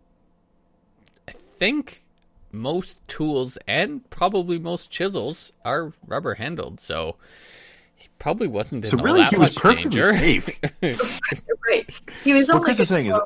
I 1.27 1.31
think 1.31 2.03
most 2.55 3.07
tools 3.07 3.57
and 3.67 4.07
probably 4.09 4.57
most 4.57 4.89
chisels 4.91 5.51
are 5.63 5.93
rubber 6.07 6.35
handled, 6.35 6.79
so 6.79 7.15
he 7.95 8.07
probably 8.19 8.47
wasn't 8.47 8.85
in 8.85 8.91
So 8.91 8.97
all 8.97 9.03
really, 9.03 9.21
that 9.21 9.33
he 9.33 9.37
was 9.37 9.55
much 9.55 9.61
perfectly 9.61 9.89
danger. 9.91 10.13
safe. 10.13 10.49
right, 11.69 11.89
he 12.23 12.33
was 12.33 12.49
only 12.49 12.63
Chris 12.65 12.79
is 12.79 12.89
gonna 12.89 12.97
saying 12.97 13.05
is, 13.07 13.13
blow, 13.13 13.25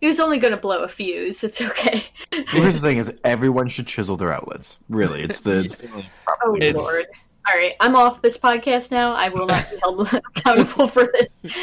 he 0.00 0.08
was 0.08 0.20
only 0.20 0.38
going 0.38 0.50
to 0.52 0.56
blow 0.58 0.82
a 0.82 0.88
fuse. 0.88 1.42
It's 1.44 1.60
okay. 1.60 2.04
well, 2.32 2.44
here's 2.62 2.80
the 2.80 2.88
thing: 2.88 2.98
is 2.98 3.12
everyone 3.24 3.68
should 3.68 3.86
chisel 3.86 4.16
their 4.16 4.32
outlets. 4.32 4.78
Really, 4.88 5.22
it's 5.22 5.40
the. 5.40 5.60
It's 5.60 5.76
the 5.76 5.88
only 5.90 6.10
Oh 6.28 6.50
thing 6.52 6.60
to 6.60 6.60
do. 6.60 6.66
It's- 6.66 6.84
lord! 6.84 7.06
All 7.46 7.58
right, 7.60 7.74
I'm 7.80 7.94
off 7.94 8.22
this 8.22 8.38
podcast 8.38 8.90
now. 8.90 9.12
I 9.12 9.28
will 9.28 9.46
not 9.46 9.70
be 9.70 9.76
held 9.82 10.08
accountable 10.36 10.86
for 10.88 11.10
this. 11.12 11.54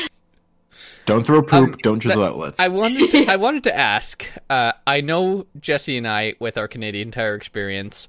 Don't 1.05 1.25
throw 1.25 1.41
poop. 1.41 1.69
Um, 1.69 1.77
don't 1.81 1.99
chisel 1.99 2.21
but 2.21 2.29
outlets. 2.29 2.59
I 2.59 2.67
wanted 2.67 3.11
to, 3.11 3.25
I 3.27 3.35
wanted 3.37 3.63
to 3.65 3.77
ask. 3.77 4.25
Uh, 4.49 4.73
I 4.85 5.01
know 5.01 5.47
Jesse 5.59 5.97
and 5.97 6.07
I, 6.07 6.35
with 6.39 6.57
our 6.57 6.67
Canadian 6.67 7.11
Tire 7.11 7.35
experience, 7.35 8.07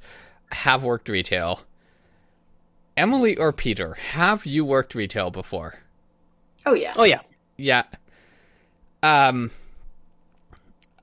have 0.53 0.85
worked 0.85 1.09
retail. 1.09 1.61
Emily 2.97 3.37
or 3.37 3.53
Peter, 3.53 3.95
have 3.95 4.45
you 4.45 4.65
worked 4.65 4.95
retail 4.95 5.31
before? 5.31 5.81
Oh 6.67 6.75
yeah. 6.75 6.93
Oh 6.97 7.05
yeah. 7.05 7.21
Yeah. 7.57 7.85
Um 9.03 9.51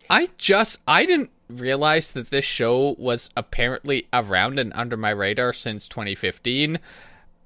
I 0.10 0.30
just 0.38 0.80
I 0.88 1.06
didn't 1.06 1.32
realize 1.50 2.12
that 2.12 2.30
this 2.30 2.46
show 2.46 2.96
was 2.98 3.30
apparently 3.36 4.08
around 4.14 4.60
and 4.60 4.72
under 4.76 4.96
my 4.98 5.10
radar 5.10 5.52
since 5.54 5.88
2015. 5.88 6.78
Superstore. 6.78 6.80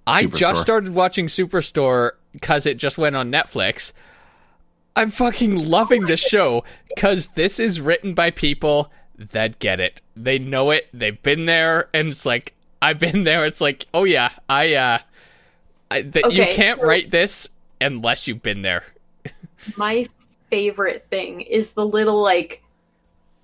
I 0.08 0.26
just 0.26 0.62
started 0.62 0.94
watching 0.94 1.28
Superstore 1.28 2.12
cuz 2.42 2.66
it 2.66 2.78
just 2.78 2.98
went 2.98 3.16
on 3.16 3.32
Netflix. 3.32 3.94
I'm 4.96 5.10
fucking 5.10 5.70
loving 5.70 6.06
this 6.06 6.20
show 6.20 6.64
cuz 6.98 7.28
this 7.28 7.60
is 7.60 7.82
written 7.82 8.14
by 8.14 8.32
people 8.32 8.92
that 9.18 9.60
get 9.60 9.80
it. 9.80 10.02
They 10.16 10.38
know 10.40 10.72
it. 10.72 10.88
They've 10.94 11.22
been 11.22 11.46
there 11.46 11.90
and 11.94 12.10
it's 12.10 12.26
like 12.26 12.54
I've 12.82 13.00
been 13.00 13.24
there. 13.24 13.46
It's 13.46 13.62
like, 13.62 13.86
"Oh 13.94 14.04
yeah, 14.04 14.30
I 14.50 14.76
uh 14.76 14.98
I, 15.90 16.02
that 16.02 16.34
you 16.34 16.46
can't 16.46 16.80
so- 16.80 16.86
write 16.86 17.12
this 17.12 17.50
unless 17.80 18.28
you've 18.28 18.44
been 18.44 18.62
there. 18.62 18.84
My 19.78 20.08
favorite 20.50 21.06
thing 21.10 21.42
is 21.42 21.74
the 21.74 21.86
little 21.86 22.22
like 22.22 22.62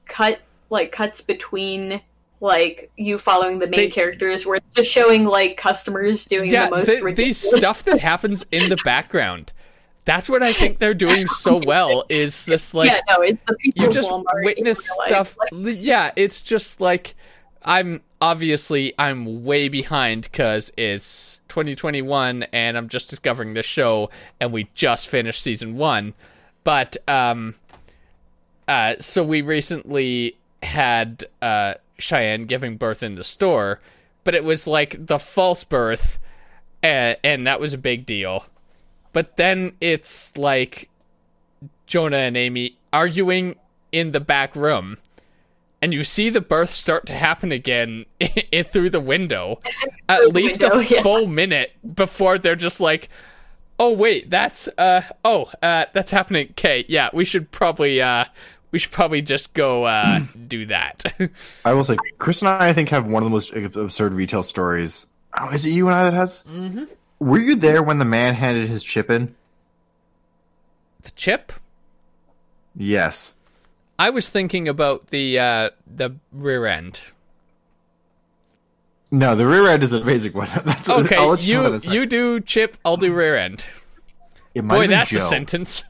cut 0.06 0.39
like 0.70 0.91
cuts 0.91 1.22
between 1.22 2.02
like 2.41 2.91
you 2.95 3.18
following 3.18 3.60
the 3.60 3.68
main 3.68 3.80
They- 3.82 3.89
characters 3.89 4.45
where 4.45 4.56
it's 4.58 4.76
just 4.76 4.91
showing 4.91 5.26
like 5.26 5.58
customers 5.58 6.26
doing 6.26 6.52
yeah, 6.52 6.66
the 6.66 6.72
most 6.78 6.88
the, 6.88 7.02
ridiculous 7.02 7.41
these 7.52 7.58
stuff 7.60 7.84
that 7.84 8.00
happens 8.12 8.45
in 8.52 8.70
the 8.70 8.78
background. 8.84 9.52
That's 10.06 10.30
what 10.30 10.41
I 10.41 10.54
think 10.54 10.80
they're 10.80 10.93
doing 10.93 11.28
so 11.28 11.62
well. 11.64 12.04
Is 12.10 12.45
just 12.47 12.74
like 12.74 12.89
yeah, 12.89 13.02
no, 13.10 13.22
it's 13.22 13.41
the 13.47 13.56
you 13.76 13.89
just 13.89 14.10
Walmart 14.10 14.43
witness 14.43 14.89
stuff. 15.06 15.38
Like, 15.52 15.78
yeah, 15.80 16.12
it's 16.16 16.41
just 16.41 16.82
like 16.82 17.16
I'm 17.64 18.02
obviously 18.22 18.93
I'm 18.97 19.43
way 19.43 19.70
behind 19.70 20.24
because 20.24 20.72
it's 20.78 21.41
2021 21.50 22.43
and 22.52 22.78
I'm 22.78 22.89
just 22.89 23.10
discovering 23.10 23.54
this 23.54 23.66
show 23.66 24.10
and 24.39 24.52
we 24.52 24.70
just 24.74 25.08
finished 25.08 25.41
season 25.41 25.78
one. 25.78 26.14
But 26.64 26.97
um, 27.08 27.56
uh, 28.68 28.95
so 29.00 29.24
we 29.24 29.41
recently 29.41 30.36
had 30.62 31.26
uh 31.41 31.76
Cheyenne 31.97 32.43
giving 32.43 32.78
birth 32.78 33.04
in 33.04 33.16
the 33.16 33.24
store, 33.24 33.80
but 34.24 34.36
it 34.36 34.43
was 34.43 34.68
like 34.68 35.06
the 35.06 35.20
false 35.20 35.64
birth, 35.64 36.20
and, 36.82 37.18
and 37.24 37.47
that 37.47 37.60
was 37.60 37.74
a 37.74 37.78
big 37.78 38.06
deal. 38.06 38.45
But 39.14 39.38
then 39.38 39.74
it's 39.82 40.36
like 40.38 40.89
Jonah 41.88 42.18
and 42.18 42.38
Amy 42.38 42.78
arguing 42.93 43.55
in 43.91 44.12
the 44.12 44.20
back 44.20 44.55
room, 44.55 44.97
and 45.82 45.93
you 45.93 46.03
see 46.03 46.30
the 46.30 46.41
birth 46.41 46.70
start 46.70 47.05
to 47.07 47.14
happen 47.14 47.51
again 47.51 48.05
in, 48.20 48.64
through 48.66 48.91
the 48.91 48.99
window, 48.99 49.60
at 50.10 50.22
the 50.22 50.30
least 50.30 50.62
window, 50.62 50.78
a 50.78 50.84
yeah. 50.84 51.01
full 51.01 51.28
minute 51.28 51.72
before 51.95 52.38
they're 52.38 52.55
just 52.55 52.80
like, 52.80 53.10
"Oh 53.80 53.93
wait, 53.93 54.30
that's 54.30 54.70
uh 54.78 55.01
oh 55.26 55.51
uh 55.62 55.86
that's 55.93 56.12
happening." 56.12 56.49
Okay, 56.51 56.86
yeah, 56.88 57.10
we 57.14 57.26
should 57.26 57.49
probably 57.51 58.01
uh 58.01 58.26
we 58.72 58.78
should 58.78 58.91
probably 58.91 59.22
just 59.22 59.53
go 59.53 59.86
uh 59.86 60.20
do 60.47 60.66
that. 60.68 61.03
I 61.66 61.74
will 61.74 61.84
say, 61.84 61.97
Chris 62.20 62.41
and 62.41 62.49
I, 62.49 62.70
I 62.70 62.74
think, 62.74 62.89
have 62.89 63.07
one 63.07 63.24
of 63.24 63.26
the 63.26 63.32
most 63.32 63.53
absurd 63.53 64.14
retail 64.14 64.43
stories. 64.43 65.07
Oh, 65.39 65.49
is 65.49 65.66
it 65.66 65.72
you 65.72 65.88
and 65.88 65.95
I 65.95 66.03
that 66.05 66.14
has? 66.14 66.43
Mm-hmm. 66.43 66.86
Were 67.20 67.39
you 67.39 67.55
there 67.55 67.84
when 67.84 67.99
the 67.99 68.05
man 68.05 68.36
handed 68.36 68.67
his 68.67 68.84
chip 68.84 69.09
in? 69.09 69.36
the 71.03 71.11
chip. 71.11 71.53
Yes. 72.76 73.34
I 73.97 74.09
was 74.09 74.30
thinking 74.30 74.67
about 74.67 75.07
the 75.07 75.39
uh 75.39 75.70
the 75.88 76.15
rear 76.32 76.65
end. 76.65 77.01
No, 79.11 79.36
the 79.36 79.47
rear 79.47 79.67
end 79.67 79.84
is 79.84 79.91
a 79.91 80.01
basic 80.01 80.36
one. 80.36 80.47
That's 80.65 80.88
Okay, 80.89 81.20
let 81.20 81.45
you, 81.45 81.55
you 81.55 81.63
that 81.63 81.70
in 81.70 81.76
a 81.76 81.80
sec. 81.80 81.93
you 81.93 82.05
do 82.05 82.39
chip, 82.39 82.78
I'll 82.86 82.97
do 82.97 83.13
rear 83.13 83.36
end. 83.36 83.65
It 84.53 84.63
might 84.63 84.76
Boy, 84.76 84.88
that's 84.88 85.13
a 85.13 85.20
sentence. 85.20 85.84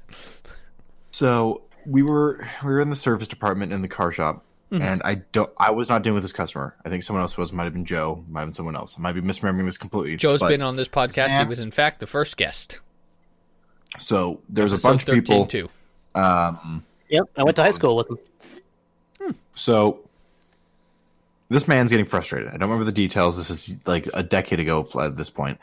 So 1.11 1.63
we 1.85 2.03
were 2.03 2.47
we 2.63 2.71
were 2.71 2.79
in 2.79 2.89
the 2.89 2.95
service 2.95 3.27
department 3.27 3.71
in 3.73 3.81
the 3.81 3.87
car 3.87 4.11
shop, 4.11 4.43
Mm-hmm. 4.71 4.83
and 4.83 5.01
I 5.03 5.15
don't 5.31 5.51
I 5.57 5.71
was 5.71 5.89
not 5.89 6.03
dealing 6.03 6.13
with 6.15 6.23
this 6.23 6.33
customer. 6.33 6.75
I 6.85 6.89
think 6.89 7.01
someone 7.01 7.23
else 7.23 7.37
was. 7.37 7.51
Might 7.51 7.63
have 7.63 7.73
been 7.73 7.85
Joe. 7.85 8.23
Might 8.29 8.41
have 8.41 8.49
been 8.49 8.53
someone 8.53 8.75
else. 8.75 8.95
I 8.97 9.01
might 9.01 9.13
be 9.13 9.21
misremembering 9.21 9.65
this 9.65 9.79
completely. 9.79 10.15
Joe's 10.15 10.41
been 10.43 10.61
on 10.61 10.75
this 10.75 10.87
podcast. 10.87 11.37
He 11.39 11.45
was 11.45 11.59
in 11.59 11.71
fact 11.71 11.99
the 11.99 12.05
first 12.07 12.37
guest. 12.37 12.79
So 13.97 14.41
there's 14.47 14.71
a 14.71 14.75
Episode 14.75 14.87
bunch 14.89 15.07
of 15.09 15.15
people. 15.15 15.45
too. 15.47 15.69
Um, 16.13 16.83
Yep. 17.09 17.23
I 17.37 17.43
went 17.43 17.55
to 17.55 17.63
high 17.63 17.71
school 17.71 17.95
with 17.97 18.09
him. 19.19 19.35
so 19.55 20.01
this 21.49 21.67
man's 21.67 21.89
getting 21.89 22.05
frustrated. 22.05 22.49
I 22.49 22.51
don't 22.51 22.69
remember 22.69 22.85
the 22.85 22.91
details. 22.91 23.35
This 23.35 23.49
is 23.49 23.75
like 23.87 24.07
a 24.13 24.21
decade 24.21 24.59
ago 24.59 24.87
at 25.01 25.15
this 25.15 25.31
point, 25.31 25.57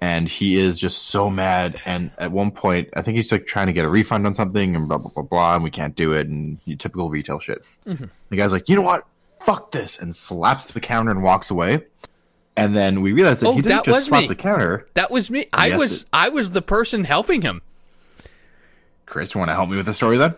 and 0.00 0.28
he 0.28 0.56
is 0.56 0.78
just 0.78 1.08
so 1.08 1.28
mad. 1.30 1.80
And 1.84 2.10
at 2.18 2.30
one 2.32 2.50
point, 2.50 2.88
I 2.94 3.02
think 3.02 3.16
he's 3.16 3.30
like 3.32 3.46
trying 3.46 3.66
to 3.68 3.72
get 3.72 3.84
a 3.84 3.88
refund 3.88 4.26
on 4.26 4.34
something, 4.34 4.76
and 4.76 4.88
blah 4.88 4.98
blah 4.98 5.10
blah 5.10 5.22
blah, 5.22 5.54
and 5.54 5.64
we 5.64 5.70
can't 5.70 5.94
do 5.96 6.12
it, 6.12 6.26
and 6.28 6.58
you- 6.64 6.76
typical 6.76 7.10
retail 7.10 7.38
shit. 7.40 7.64
The 7.84 8.36
guy's 8.36 8.52
like, 8.52 8.68
you 8.68 8.76
know 8.76 8.82
what? 8.82 9.04
Fuck 9.40 9.72
this, 9.72 9.98
and 9.98 10.14
slaps 10.14 10.72
the 10.72 10.80
counter 10.80 11.10
and 11.10 11.22
walks 11.22 11.50
away. 11.50 11.84
And 12.56 12.74
then 12.76 13.02
we 13.02 13.12
realize 13.12 13.38
that 13.40 13.46
Oh, 13.48 13.52
he 13.52 13.62
didn't 13.62 13.68
that 13.76 13.84
just 13.84 14.06
slap 14.06 14.22
me. 14.22 14.26
the 14.28 14.34
counter. 14.34 14.88
That 14.94 15.12
was 15.12 15.30
me. 15.30 15.46
I 15.52 15.68
Yes, 15.68 15.78
was 15.78 16.02
it- 16.02 16.08
I 16.12 16.28
was 16.28 16.50
the 16.50 16.62
person 16.62 17.04
helping 17.04 17.42
him. 17.42 17.62
Chris, 19.06 19.32
you 19.34 19.38
want 19.38 19.48
to 19.50 19.54
help 19.54 19.70
me 19.70 19.76
with 19.76 19.86
the 19.86 19.92
story 19.92 20.18
then? 20.18 20.34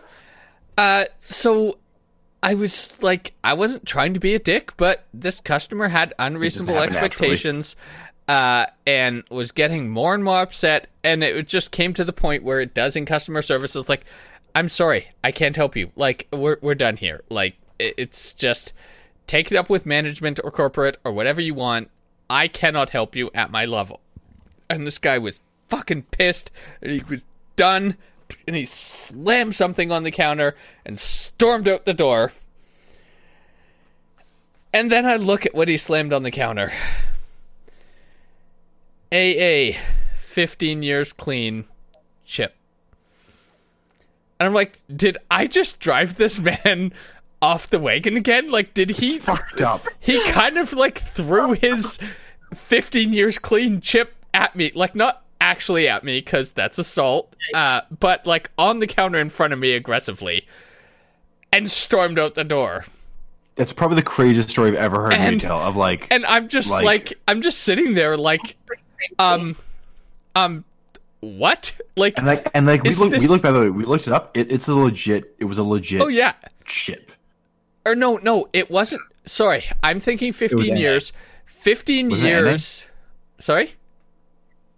Uh, 0.77 1.05
so 1.23 1.77
I 2.43 2.53
was 2.53 2.93
like, 3.01 3.33
I 3.43 3.53
wasn't 3.53 3.85
trying 3.85 4.13
to 4.13 4.19
be 4.19 4.33
a 4.35 4.39
dick, 4.39 4.71
but 4.77 5.05
this 5.13 5.39
customer 5.41 5.87
had 5.89 6.13
unreasonable 6.19 6.77
expectations, 6.77 7.75
naturally. 7.75 8.10
Uh, 8.31 8.65
and 8.87 9.25
was 9.29 9.51
getting 9.51 9.89
more 9.89 10.15
and 10.15 10.23
more 10.23 10.37
upset. 10.37 10.87
And 11.03 11.21
it 11.21 11.49
just 11.49 11.71
came 11.71 11.93
to 11.95 12.05
the 12.05 12.13
point 12.13 12.43
where 12.43 12.61
it 12.61 12.73
does 12.73 12.95
in 12.95 13.05
customer 13.05 13.41
service. 13.41 13.75
It's 13.75 13.89
like, 13.89 14.05
I'm 14.55 14.69
sorry, 14.69 15.09
I 15.21 15.33
can't 15.33 15.57
help 15.57 15.75
you. 15.75 15.91
Like, 15.97 16.29
we're 16.31 16.57
we're 16.61 16.75
done 16.75 16.95
here. 16.95 17.23
Like, 17.29 17.57
it's 17.77 18.33
just 18.33 18.71
take 19.27 19.51
it 19.51 19.57
up 19.57 19.69
with 19.69 19.85
management 19.85 20.39
or 20.45 20.49
corporate 20.49 20.97
or 21.03 21.11
whatever 21.11 21.41
you 21.41 21.53
want. 21.53 21.89
I 22.29 22.47
cannot 22.47 22.91
help 22.91 23.17
you 23.17 23.31
at 23.33 23.51
my 23.51 23.65
level. 23.65 23.99
And 24.69 24.87
this 24.87 24.97
guy 24.97 25.17
was 25.17 25.41
fucking 25.67 26.03
pissed. 26.03 26.51
And 26.81 26.91
he 26.93 27.03
was 27.09 27.23
done. 27.57 27.97
And 28.47 28.55
he 28.55 28.65
slammed 28.65 29.55
something 29.55 29.91
on 29.91 30.03
the 30.03 30.11
counter 30.11 30.55
and 30.85 30.97
stormed 30.97 31.67
out 31.67 31.83
the 31.83 31.93
door. 31.93 32.31
And 34.73 34.89
then 34.89 35.05
I 35.05 35.17
look 35.17 35.45
at 35.45 35.53
what 35.53 35.67
he 35.67 35.75
slammed 35.75 36.13
on 36.13 36.23
the 36.23 36.31
counter. 36.31 36.71
AA, 39.11 39.77
15 40.15 40.83
years 40.83 41.13
clean, 41.13 41.65
chip. 42.25 42.55
And 44.39 44.47
I'm 44.47 44.53
like, 44.53 44.79
did 44.93 45.17
I 45.29 45.47
just 45.47 45.79
drive 45.79 46.15
this 46.17 46.39
man 46.39 46.93
off 47.41 47.69
the 47.69 47.79
wagon 47.79 48.17
again? 48.17 48.49
Like, 48.51 48.73
did 48.73 48.89
he 48.91 49.19
Fucked 49.19 49.61
up. 49.61 49.85
he 49.99 50.23
kind 50.31 50.57
of 50.57 50.73
like 50.73 50.97
threw 50.99 51.53
his 51.53 51.99
15 52.53 53.13
years 53.13 53.37
clean 53.37 53.81
chip 53.81 54.15
at 54.33 54.55
me 54.55 54.71
like 54.75 54.95
not 54.95 55.23
actually 55.41 55.87
at 55.87 56.03
me 56.03 56.19
because 56.19 56.51
that's 56.53 56.77
assault 56.77 57.35
uh, 57.53 57.81
but 57.99 58.25
like 58.27 58.49
on 58.57 58.79
the 58.79 58.87
counter 58.87 59.17
in 59.19 59.29
front 59.29 59.51
of 59.53 59.59
me 59.59 59.73
aggressively 59.73 60.45
and 61.53 61.69
stormed 61.71 62.17
out 62.19 62.35
the 62.35 62.43
door 62.43 62.85
That's 63.55 63.73
probably 63.73 63.95
the 63.95 64.03
craziest 64.03 64.49
story 64.49 64.69
I've 64.69 64.75
ever 64.75 65.01
heard 65.03 65.13
in 65.13 65.19
And- 65.21 65.33
retail. 65.35 65.57
Of 65.57 65.75
like, 65.77 66.07
and 66.11 66.25
i'm 66.25 66.47
just 66.49 66.69
like, 66.69 66.85
Like- 66.85 67.13
i'm 67.27 67.41
just 67.41 67.59
sitting 67.59 67.93
there 67.93 68.17
like 68.17 68.55
um 69.19 69.55
um 70.35 70.63
what 71.21 71.73
like 71.95 72.17
and 72.17 72.25
like, 72.25 72.49
and 72.53 72.65
like 72.65 72.83
we 72.83 72.89
Is 72.89 72.99
looked, 72.99 73.11
this- 73.11 73.23
we 73.23 73.27
looked 73.29 73.43
by 73.43 73.51
the 73.51 73.59
way, 73.59 73.69
we 73.69 73.83
looked 73.83 74.07
it 74.07 74.13
up. 74.13 74.35
It, 74.35 74.51
it's 74.51 74.67
a 74.67 74.75
legit. 74.75 75.35
It 75.39 75.45
was 75.45 75.57
a 75.57 75.63
legit 75.63 76.01
oh 76.01 76.07
yeah 76.07 76.33
chip. 76.65 77.11
or 77.85 77.95
no 77.95 78.17
no 78.17 78.47
it 78.53 78.69
wasn't 78.71 79.01
sorry 79.25 79.63
i'm 79.83 79.99
thinking 79.99 80.33
15 80.33 80.77
years 80.77 81.13
15 81.45 82.09
Was 82.09 82.21
years 82.23 82.87
sorry 83.39 83.73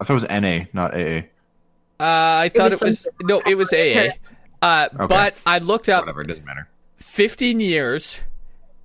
I 0.01 0.05
thought 0.05 0.21
it 0.21 0.29
was 0.29 0.41
NA, 0.41 0.65
not 0.73 0.93
AA. 0.93 0.97
Uh, 1.99 2.43
I 2.43 2.51
thought 2.53 2.71
was 2.71 2.81
it 2.81 2.85
was 2.85 3.07
no, 3.21 3.39
it 3.45 3.55
was 3.55 3.71
AA. 3.71 4.09
Uh, 4.61 4.89
but 5.07 5.35
I 5.45 5.59
looked 5.59 5.87
up. 5.87 6.01
Whatever, 6.01 6.21
it 6.23 6.27
doesn't 6.27 6.43
matter. 6.45 6.67
15 6.97 7.61
years 7.61 8.21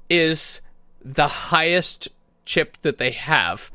is 0.09 0.61
the 1.05 1.27
highest 1.27 2.09
chip 2.45 2.77
that 2.83 2.99
they 2.99 3.11
have, 3.11 3.73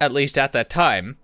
at 0.00 0.12
least 0.12 0.38
at 0.38 0.52
that 0.52 0.70
time. 0.70 1.16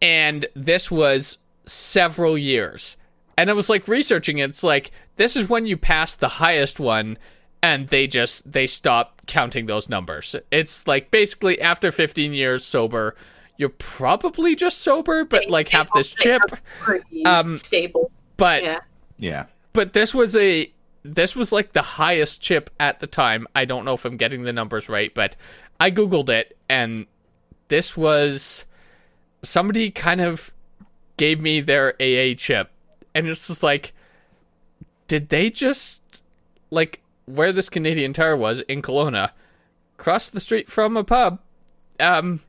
And 0.00 0.46
this 0.54 0.90
was 0.90 1.38
several 1.64 2.36
years. 2.36 2.96
And 3.38 3.50
I 3.50 3.52
was 3.52 3.68
like 3.68 3.88
researching 3.88 4.38
it. 4.38 4.50
It's 4.50 4.62
like, 4.62 4.90
this 5.16 5.36
is 5.36 5.48
when 5.48 5.66
you 5.66 5.76
pass 5.76 6.16
the 6.16 6.28
highest 6.28 6.80
one 6.80 7.18
and 7.62 7.88
they 7.88 8.06
just, 8.06 8.50
they 8.50 8.66
stop 8.66 9.22
counting 9.26 9.66
those 9.66 9.88
numbers. 9.88 10.36
It's 10.50 10.86
like 10.86 11.10
basically 11.10 11.60
after 11.60 11.90
15 11.90 12.32
years 12.32 12.64
sober, 12.64 13.14
you're 13.58 13.70
probably 13.70 14.54
just 14.54 14.78
sober, 14.78 15.24
but 15.24 15.48
like 15.48 15.68
have 15.70 15.90
this 15.94 16.12
chip. 16.14 16.42
Um, 17.24 17.56
stable. 17.56 18.10
But 18.36 18.62
Yeah. 18.62 18.80
Yeah. 19.18 19.46
but 19.72 19.94
this 19.94 20.14
was 20.14 20.36
a 20.36 20.70
this 21.02 21.36
was 21.36 21.52
like 21.52 21.72
the 21.72 21.82
highest 21.82 22.42
chip 22.42 22.68
at 22.80 22.98
the 23.00 23.06
time. 23.06 23.46
I 23.54 23.64
don't 23.64 23.84
know 23.84 23.94
if 23.94 24.04
I'm 24.04 24.16
getting 24.16 24.42
the 24.42 24.52
numbers 24.52 24.88
right, 24.88 25.14
but 25.14 25.36
I 25.80 25.90
googled 25.90 26.28
it 26.28 26.56
and 26.68 27.06
this 27.68 27.96
was 27.96 28.64
somebody 29.42 29.90
kind 29.90 30.20
of 30.20 30.52
gave 31.16 31.40
me 31.40 31.60
their 31.60 31.94
AA 32.00 32.34
chip 32.36 32.70
and 33.14 33.26
it's 33.26 33.48
just 33.48 33.62
like 33.62 33.92
did 35.08 35.28
they 35.28 35.50
just 35.50 36.02
like 36.70 37.00
where 37.26 37.52
this 37.52 37.68
Canadian 37.68 38.12
Tire 38.12 38.36
was 38.36 38.60
in 38.60 38.82
Kelowna 38.82 39.30
cross 39.96 40.28
the 40.28 40.40
street 40.40 40.68
from 40.70 40.96
a 40.96 41.04
pub 41.04 41.38
um 42.00 42.40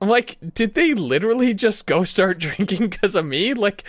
I'm 0.00 0.08
like 0.08 0.36
did 0.54 0.74
they 0.74 0.92
literally 0.94 1.54
just 1.54 1.86
go 1.86 2.04
start 2.04 2.38
drinking 2.40 2.88
because 2.88 3.14
of 3.14 3.24
me 3.24 3.54
like 3.54 3.84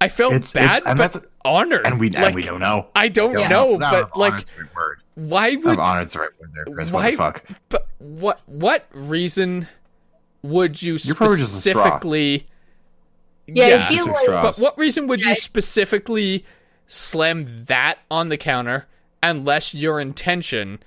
I 0.00 0.08
felt 0.08 0.34
It's- 0.34 0.52
bad 0.52 0.78
it's- 0.78 0.82
but 0.98 1.12
that's- 1.12 1.30
honored 1.46 1.86
And 1.86 2.00
we 2.00 2.08
like, 2.10 2.24
and 2.26 2.34
we 2.34 2.40
don't 2.42 2.58
know. 2.60 2.86
I 2.96 3.08
don't 3.08 3.38
Yeah. 3.38 3.48
know, 3.48 3.76
No, 3.76 3.90
but 3.90 4.16
like, 4.16 4.44
the 4.46 4.52
right 4.62 4.74
word. 4.74 5.02
why 5.14 5.50
No, 5.50 5.70
would? 5.70 5.78
honor's 5.78 6.12
the 6.12 6.20
right 6.20 6.30
word 6.40 6.50
there, 6.54 6.64
Chris. 6.74 6.90
why- 6.90 7.02
What 7.02 7.10
the 7.10 7.16
fuck? 7.18 7.44
But 7.68 7.86
what? 7.98 8.40
What 8.46 8.86
reason 8.92 9.68
would 10.44 10.82
you 10.82 10.98
You're 11.02 11.14
probably 11.16 11.36
just 11.38 11.66
a 11.66 11.70
straw. 11.70 11.82
specifically? 11.84 12.46
Yeah, 13.46 13.64
I 13.64 13.68
yeah, 13.68 13.88
feel 13.88 14.06
like 14.06 14.26
but 14.26 14.56
what 14.58 14.78
reason 14.78 15.06
would 15.08 15.20
Yeah. 15.22 15.30
you 15.30 15.34
specifically 15.34 16.44
slam 16.86 17.64
that 17.64 17.98
on 18.10 18.28
the 18.28 18.36
counter 18.36 18.86
unless 19.22 19.74
your 19.74 20.00
intention? 20.00 20.78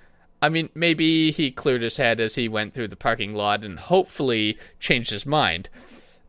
I 0.42 0.50
mean, 0.50 0.70
maybe 0.76 1.32
he 1.32 1.50
cleared 1.52 1.82
his 1.82 1.98
head 1.98 2.20
as 2.20 2.36
he 2.36 2.48
went 2.48 2.74
through 2.76 2.90
the 2.90 2.96
parking 2.96 3.34
lot 3.34 3.64
and 3.64 3.80
hopefully 3.80 4.58
changed 4.80 5.10
his 5.10 5.26
mind. 5.26 5.70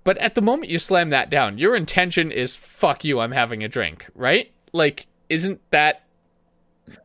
But 0.05 0.17
at 0.19 0.35
the 0.35 0.41
moment 0.41 0.71
you 0.71 0.79
slam 0.79 1.11
that 1.11 1.29
down, 1.29 1.59
your 1.59 1.77
intention 1.77 2.31
is 2.33 2.57
"fuck 2.57 3.05
you, 3.05 3.21
I'm 3.21 3.33
having 3.33 3.63
a 3.63 3.69
drink," 3.69 4.07
right? 4.15 4.51
Like, 4.73 5.07
isn't 5.29 5.61
that 5.71 6.05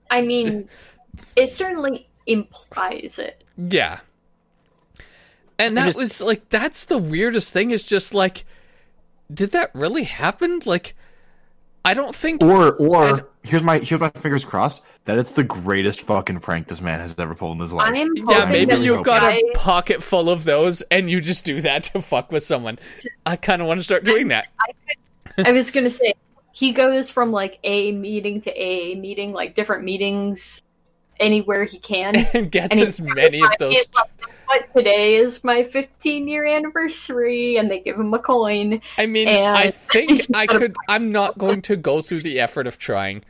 I 0.09 0.21
mean, 0.21 0.69
it 1.35 1.47
certainly 1.49 2.07
implies 2.25 3.19
it. 3.19 3.43
Yeah. 3.57 3.99
And 5.59 5.77
that 5.77 5.85
just- 5.87 5.97
was 5.97 6.21
like 6.21 6.49
that's 6.49 6.85
the 6.85 6.97
weirdest 6.97 7.51
thing 7.53 7.71
is 7.71 7.83
just 7.83 8.13
like 8.13 8.45
did 9.33 9.51
that 9.51 9.71
really 9.73 10.03
happen? 10.03 10.59
Like 10.65 10.95
I 11.85 11.93
don't 11.93 12.15
think 12.15 12.41
Or 12.43 12.73
or 12.75 13.05
And- 13.07 13.21
here's 13.43 13.63
my 13.63 13.79
here's 13.79 14.01
my 14.01 14.09
fingers 14.09 14.45
crossed 14.45 14.81
that 15.05 15.17
it's 15.17 15.31
the 15.31 15.43
greatest 15.43 16.01
fucking 16.01 16.39
prank 16.39 16.67
this 16.67 16.79
man 16.81 17.01
has 17.01 17.17
ever 17.19 17.35
pulled 17.35 17.57
in 17.57 17.61
his 17.61 17.73
life. 17.73 17.91
I 17.93 17.97
am 17.97 18.09
yeah, 18.27 18.45
maybe 18.45 18.75
you've 18.75 19.03
got 19.03 19.21
guy- 19.21 19.41
a 19.53 19.57
pocket 19.57 20.01
full 20.01 20.29
of 20.29 20.43
those 20.45 20.81
and 20.83 21.09
you 21.09 21.19
just 21.19 21.43
do 21.45 21.61
that 21.61 21.83
to 21.85 22.01
fuck 22.01 22.31
with 22.31 22.43
someone. 22.43 22.79
I 23.25 23.35
kind 23.35 23.61
of 23.61 23.67
want 23.67 23.79
to 23.79 23.83
start 23.83 24.05
doing 24.05 24.29
that. 24.29 24.47
I 25.37 25.51
was 25.51 25.71
gonna 25.71 25.91
say 25.91 26.13
he 26.53 26.71
goes 26.71 27.09
from 27.09 27.31
like 27.31 27.59
a 27.63 27.91
meeting 27.91 28.39
to 28.41 28.51
a 28.57 28.95
meeting, 28.95 29.33
like 29.33 29.55
different 29.55 29.83
meetings 29.83 30.61
anywhere 31.19 31.63
he 31.65 31.79
can. 31.79 32.15
And 32.33 32.51
gets 32.51 32.79
And 32.79 32.87
as 32.87 33.01
many 33.01 33.41
of 33.41 33.51
those 33.59 33.75
It's 33.75 33.89
But 34.47 34.73
today 34.75 35.15
is 35.15 35.43
my 35.43 35.63
15 35.63 36.27
year 36.27 36.45
anniversary, 36.45 37.57
and 37.57 37.69
they 37.71 37.79
give 37.79 37.97
him 37.99 38.13
a 38.13 38.19
coin. 38.19 38.81
I 38.97 39.05
mean, 39.05 39.27
I 39.27 39.71
think 39.71 40.21
I 40.35 40.45
could. 40.47 40.75
I'm 40.87 41.11
not 41.11 41.37
going 41.39 41.61
to 41.63 41.75
go 41.75 42.01
through 42.01 42.21
the 42.21 42.39
effort 42.39 42.67
of 42.67 42.77
trying, 42.77 43.23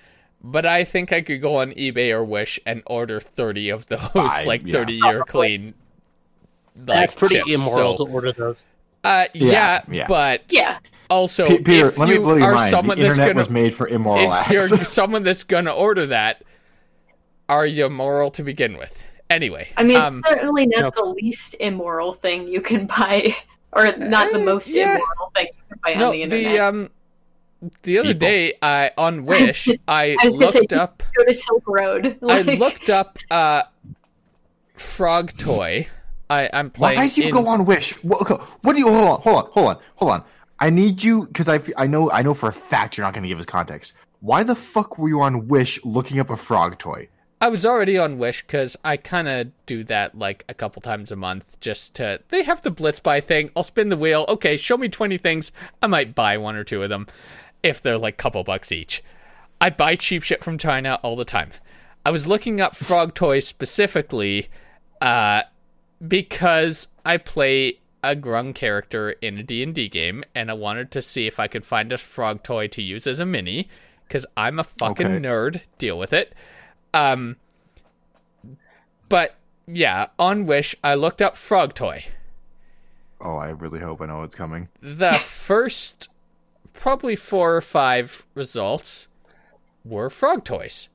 but 0.44 0.66
I 0.66 0.84
think 0.84 1.14
I 1.14 1.22
could 1.22 1.42
go 1.42 1.58
on 1.58 1.72
eBay 1.74 2.12
or 2.12 2.24
Wish 2.24 2.60
and 2.66 2.84
order 2.88 3.20
30 3.22 3.70
of 3.70 3.86
those, 3.88 4.00
Buy, 4.14 4.44
like 4.46 4.64
yeah. 4.66 4.74
30 4.74 4.94
year 4.94 5.24
clean. 5.26 5.74
like, 6.76 6.86
That's 6.88 7.14
pretty 7.16 7.36
chips. 7.36 7.52
immoral 7.52 7.98
So, 7.98 8.06
to 8.06 8.12
order 8.12 8.32
those. 8.34 8.58
uh, 9.04 9.26
yeah, 9.34 9.46
Yeah, 9.52 9.82
yeah. 9.90 10.08
but 10.08 10.44
Yeah, 10.50 10.80
also, 11.10 11.46
Pe- 11.48 11.60
Peter, 11.60 11.88
if 11.90 11.98
let 11.98 12.10
me 12.10 12.16
you 12.16 12.22
blow 12.22 12.36
your 12.36 12.48
are 12.48 12.54
mind. 12.56 12.66
The 12.66 12.70
someone 12.70 12.98
that's 13.00 13.12
internet 13.12 13.30
gonna, 13.30 13.38
was 13.40 13.50
made 13.50 13.76
for 13.76 13.88
immoral 13.88 14.26
if 14.26 14.32
acts. 14.32 14.52
you're 14.52 14.84
someone 14.84 15.24
that's 15.24 15.44
gonna 15.44 15.74
order 15.74 16.08
that, 16.08 16.44
are 17.50 17.66
you 17.66 17.89
moral 17.89 18.32
to 18.32 18.44
begin 18.44 18.78
with? 18.78 19.06
Anyway, 19.30 19.70
I 19.78 19.84
mean, 19.84 19.98
um, 19.98 20.24
certainly 20.28 20.68
not 20.68 20.82
no. 20.96 21.04
the 21.04 21.10
least 21.12 21.56
immoral 21.60 22.14
thing 22.14 22.48
you 22.48 22.62
can 22.62 22.86
buy, 22.86 23.36
or 23.72 23.96
not 23.98 24.32
the 24.32 24.39
Uh, 24.41 24.46
most 24.46 24.70
yeah. 24.70 24.96
immoral 24.96 25.32
thing 25.36 25.48
you 25.48 25.64
can 25.70 25.80
buy 25.84 25.94
no, 26.00 26.08
on 26.08 26.12
the 26.14 26.22
internet. 26.24 26.52
the 26.52 26.60
um, 26.60 26.89
the 27.84 27.98
other 28.00 28.10
People. 28.10 28.20
day, 28.20 28.54
I 28.62 28.91
on 28.98 29.26
Wish, 29.26 29.70
I, 29.88 30.18
I 30.22 30.28
was 30.28 30.38
gonna 30.38 30.52
say, 30.52 30.60
looked 30.60 30.74
up. 30.74 31.02
Go 31.18 31.24
to 31.26 31.34
Silk 31.34 31.64
Road. 31.68 32.18
I 32.30 32.41
looked 32.41 32.89
up 32.89 33.18
uh 33.32 33.64
frog 34.76 35.32
toy. 35.38 35.88
I 36.30 36.50
I'm 36.54 36.72
Why 36.78 36.96
playing. 36.96 37.10
did 37.10 37.18
you 37.18 37.24
in- 37.26 37.32
go 37.32 37.48
on 37.48 37.66
Wish? 37.66 37.94
What, 38.04 38.41
what 38.64 38.74
do 38.74 38.80
you? 38.80 38.89
Hold 38.91 39.08
on, 39.08 39.22
hold 39.22 39.38
on, 39.46 39.52
hold 39.52 39.68
on, 39.70 39.78
hold 39.96 40.12
on. 40.12 40.24
I 40.60 40.70
need 40.70 41.04
you 41.04 41.26
because 41.28 41.50
I 41.50 41.60
I 41.78 41.88
know 41.88 42.12
I 42.12 42.22
know 42.22 42.34
for 42.34 42.50
a 42.50 42.54
fact 42.54 42.98
you're 42.98 43.06
not 43.06 43.14
going 43.14 43.24
to 43.24 43.30
give 43.30 43.39
us 43.39 43.46
context. 43.46 43.94
Why 44.20 44.44
the 44.44 44.56
fuck 44.56 44.98
were 44.98 45.10
you 45.10 45.22
on 45.22 45.48
Wish 45.48 45.84
looking 45.84 46.20
up 46.20 46.30
a 46.30 46.38
frog 46.38 46.78
toy? 46.80 47.08
I 47.44 47.50
was 47.50 47.66
already 47.66 47.98
on 47.98 48.20
Wish 48.20 48.41
because 48.44 48.78
I 48.86 48.96
kind 48.96 49.28
of 49.28 49.52
do 49.66 49.84
that 49.84 50.18
like 50.18 50.46
a 50.48 50.54
couple 50.54 50.82
times 50.82 51.12
a 51.12 51.18
month. 51.18 51.60
Just 51.60 51.94
to 51.96 52.22
they 52.30 52.44
have 52.44 52.62
the 52.62 52.72
Blitz 52.72 53.02
buy 53.02 53.20
thing. 53.20 53.50
I'll 53.54 53.64
spin 53.64 53.89
the 53.89 53.98
wheel. 53.98 54.24
Okay, 54.30 54.56
show 54.56 54.78
me 54.78 54.88
twenty 54.88 55.18
things. 55.18 55.52
I 55.82 55.88
might 55.88 56.16
buy 56.16 56.38
one 56.38 56.56
or 56.56 56.64
two 56.64 56.82
of 56.84 56.88
them 56.88 57.06
if 57.62 57.82
they're 57.82 57.98
like 57.98 58.16
couple 58.16 58.46
bucks 58.46 58.72
each. 58.72 59.04
I 59.60 59.72
buy 59.72 59.98
cheap 59.98 60.24
shit 60.24 60.41
from 60.41 60.58
China 60.58 61.02
all 61.04 61.18
the 61.18 61.26
time. 61.26 61.52
I 62.06 62.12
was 62.12 62.26
looking 62.26 62.62
up 62.62 62.78
frog 62.78 63.14
toys 63.14 63.46
specifically 63.46 64.48
uh, 65.02 65.41
because 66.08 66.88
I 67.06 67.18
play 67.18 67.80
a 68.02 68.16
grung 68.16 68.56
character 68.56 69.12
in 69.22 69.38
a 69.38 69.44
D&D 69.44 69.89
game 69.89 70.24
and 70.34 70.50
I 70.50 70.54
wanted 70.54 70.91
to 70.91 71.02
see 71.02 71.28
if 71.28 71.41
I 71.41 71.50
could 71.50 71.66
find 71.66 71.91
a 71.91 71.98
frog 71.98 72.41
toy 72.41 72.68
to 72.70 72.82
use 72.82 73.06
as 73.06 73.20
a 73.20 73.26
mini 73.26 73.68
cuz 74.08 74.26
I'm 74.38 74.60
a 74.60 74.64
fucking 74.64 75.08
Okay. 75.08 75.20
nerd. 75.20 75.62
Deal 75.78 76.00
with 76.00 76.14
it. 76.14 76.34
Um 76.94 77.38
but 79.10 79.36
yeah, 79.68 80.08
on 80.20 80.46
Wish 80.46 80.76
I 80.84 80.96
looked 80.96 81.22
up 81.22 81.36
frog 81.36 81.74
toy. 81.74 82.06
Oh, 83.22 83.36
I 83.38 83.50
really 83.50 83.80
hope 83.80 84.02
I 84.02 84.06
know 84.08 84.20
what's 84.20 84.36
coming. 84.36 84.68
The 84.82 85.14
first 85.14 86.10
probably 86.74 87.16
4 87.16 87.56
or 87.58 87.62
5 87.62 88.26
results 88.36 89.08
were 89.86 90.10
frog 90.10 90.44
toys. 90.44 90.89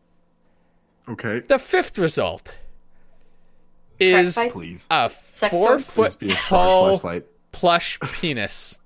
Okay, 1.09 1.41
The 1.41 1.59
fifth 1.59 1.99
result 1.99 2.59
is 3.99 4.37
please. 4.53 4.87
a 4.91 5.09
Sex 5.09 5.55
four 5.55 5.77
toy? 5.77 5.79
foot 5.79 6.09
please 6.11 6.15
be 6.17 6.31
a 6.33 6.37
tall 6.37 6.99
flashlight. 6.99 7.27
plush 7.53 7.99
penis. 8.13 8.77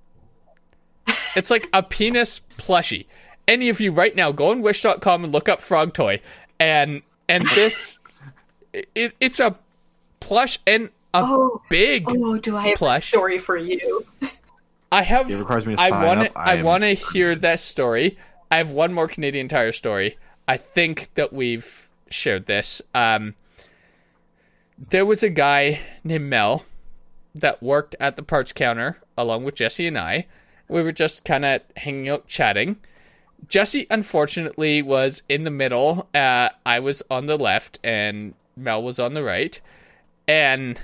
it's 1.34 1.50
like 1.50 1.68
a 1.72 1.82
penis 1.82 2.40
plushie. 2.56 3.06
Any 3.48 3.68
of 3.68 3.80
you 3.80 3.90
right 3.90 4.14
now 4.14 4.30
go 4.30 4.50
on 4.52 4.62
wish.com 4.62 5.24
and 5.24 5.32
look 5.32 5.48
up 5.48 5.60
frog 5.60 5.94
toy 5.94 6.20
and 6.62 7.02
and 7.28 7.46
this 7.48 7.94
it, 8.72 9.12
it's 9.20 9.40
a 9.40 9.56
plush 10.20 10.58
and 10.66 10.86
a 11.14 11.22
Oh, 11.24 11.60
big 11.68 12.04
oh, 12.08 12.39
do 12.39 12.56
I 12.56 12.68
have 12.68 12.78
Plush. 12.78 13.05
a 13.06 13.09
story 13.09 13.39
for 13.39 13.56
you? 13.56 14.06
I 14.90 15.02
have 15.02 15.30
It 15.30 15.39
requires 15.39 15.66
me 15.66 15.74
to 15.76 15.80
I 15.80 15.89
sign 15.90 16.06
want 16.06 16.20
up. 16.20 16.26
to 16.32 16.39
I 16.39 16.55
am- 16.55 16.64
want 16.64 16.82
to 16.84 16.94
hear 16.94 17.34
that 17.36 17.60
story. 17.60 18.16
I 18.51 18.56
have 18.56 18.70
one 18.70 18.93
more 18.93 19.09
Canadian 19.09 19.48
Tire 19.48 19.72
story. 19.72 20.16
I 20.48 20.56
think 20.56 21.12
that 21.14 21.32
we've 21.32 21.89
shared 22.10 22.47
this. 22.47 22.80
Um 22.94 23.34
there 24.90 25.05
was 25.06 25.22
a 25.22 25.28
guy 25.30 25.80
named 26.02 26.24
Mel 26.30 26.64
that 27.34 27.62
worked 27.62 27.94
at 28.01 28.16
the 28.16 28.22
parts 28.22 28.52
counter 28.52 28.98
along 29.16 29.44
with 29.44 29.55
Jesse 29.55 29.86
and 29.86 29.98
I. 29.98 30.26
We 30.68 30.82
were 30.82 30.93
just 30.93 31.24
kind 31.24 31.44
of 31.44 31.60
hanging 31.76 32.09
out 32.09 32.26
chatting. 32.26 32.76
Jesse 33.48 33.86
unfortunately 33.90 34.82
was 34.82 35.23
in 35.28 35.44
the 35.44 35.51
middle. 35.51 36.09
Uh, 36.14 36.51
I 36.64 36.81
was 36.81 37.02
on 37.10 37.27
the 37.27 37.36
left 37.36 37.78
and 37.82 38.35
Mel 38.56 38.82
was 38.82 38.98
on 38.98 39.14
the 39.14 39.23
right. 39.23 39.60
And 40.27 40.81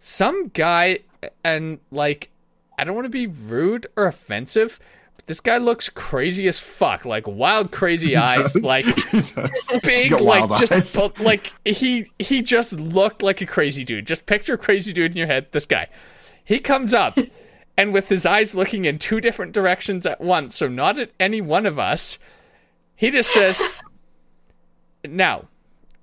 some 0.00 0.48
guy 0.48 1.00
and 1.44 1.78
like 1.90 2.30
I 2.78 2.84
don't 2.84 2.94
want 2.94 3.06
to 3.06 3.10
be 3.10 3.26
rude 3.26 3.86
or 3.96 4.06
offensive, 4.06 4.78
but 5.16 5.26
this 5.26 5.40
guy 5.40 5.58
looks 5.58 5.88
crazy 5.88 6.46
as 6.46 6.60
fuck, 6.60 7.04
like 7.04 7.26
wild 7.26 7.72
crazy 7.72 8.16
eyes, 8.16 8.54
like 8.54 8.84
big, 9.82 10.12
like 10.12 10.60
just 10.60 10.72
eyes. 10.72 11.18
like 11.18 11.52
he 11.64 12.10
he 12.18 12.42
just 12.42 12.78
looked 12.78 13.22
like 13.22 13.40
a 13.40 13.46
crazy 13.46 13.84
dude. 13.84 14.06
Just 14.06 14.26
picture 14.26 14.54
a 14.54 14.58
crazy 14.58 14.92
dude 14.92 15.10
in 15.10 15.16
your 15.16 15.26
head. 15.26 15.48
This 15.50 15.64
guy, 15.64 15.88
he 16.44 16.60
comes 16.60 16.94
up, 16.94 17.18
and 17.78 17.94
with 17.94 18.10
his 18.10 18.26
eyes 18.26 18.54
looking 18.54 18.84
in 18.84 18.98
two 18.98 19.22
different 19.22 19.52
directions 19.52 20.04
at 20.04 20.20
once, 20.20 20.54
so 20.54 20.68
not 20.68 20.98
at 20.98 21.12
any 21.18 21.40
one 21.40 21.64
of 21.64 21.78
us, 21.78 22.18
he 22.94 23.10
just 23.10 23.30
says, 23.30 23.62
"Now, 25.08 25.48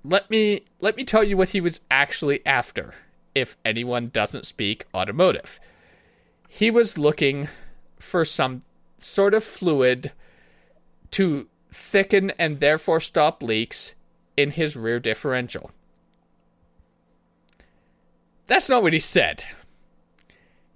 let 0.02 0.28
me 0.28 0.62
let 0.80 0.96
me 0.96 1.04
tell 1.04 1.22
you 1.22 1.36
what 1.36 1.50
he 1.50 1.60
was 1.60 1.82
actually 1.88 2.44
after. 2.44 2.94
If 3.34 3.56
anyone 3.64 4.08
doesn't 4.08 4.46
speak 4.46 4.86
automotive, 4.92 5.60
he 6.48 6.70
was 6.72 6.98
looking 6.98 7.48
for 8.00 8.24
some 8.24 8.62
sort 8.98 9.34
of 9.34 9.44
fluid." 9.44 10.10
to 11.12 11.48
thicken 11.72 12.30
and 12.38 12.60
therefore 12.60 13.00
stop 13.00 13.42
leaks 13.42 13.94
in 14.36 14.50
his 14.50 14.76
rear 14.76 15.00
differential. 15.00 15.70
That's 18.46 18.68
not 18.68 18.82
what 18.82 18.92
he 18.92 19.00
said. 19.00 19.42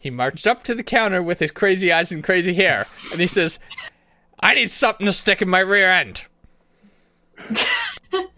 He 0.00 0.10
marched 0.10 0.46
up 0.46 0.62
to 0.64 0.74
the 0.74 0.82
counter 0.82 1.22
with 1.22 1.38
his 1.38 1.50
crazy 1.50 1.92
eyes 1.92 2.10
and 2.10 2.24
crazy 2.24 2.54
hair, 2.54 2.86
and 3.12 3.20
he 3.20 3.26
says, 3.26 3.58
"I 4.40 4.54
need 4.54 4.70
something 4.70 5.04
to 5.06 5.12
stick 5.12 5.42
in 5.42 5.48
my 5.48 5.60
rear 5.60 5.90
end." 5.90 6.24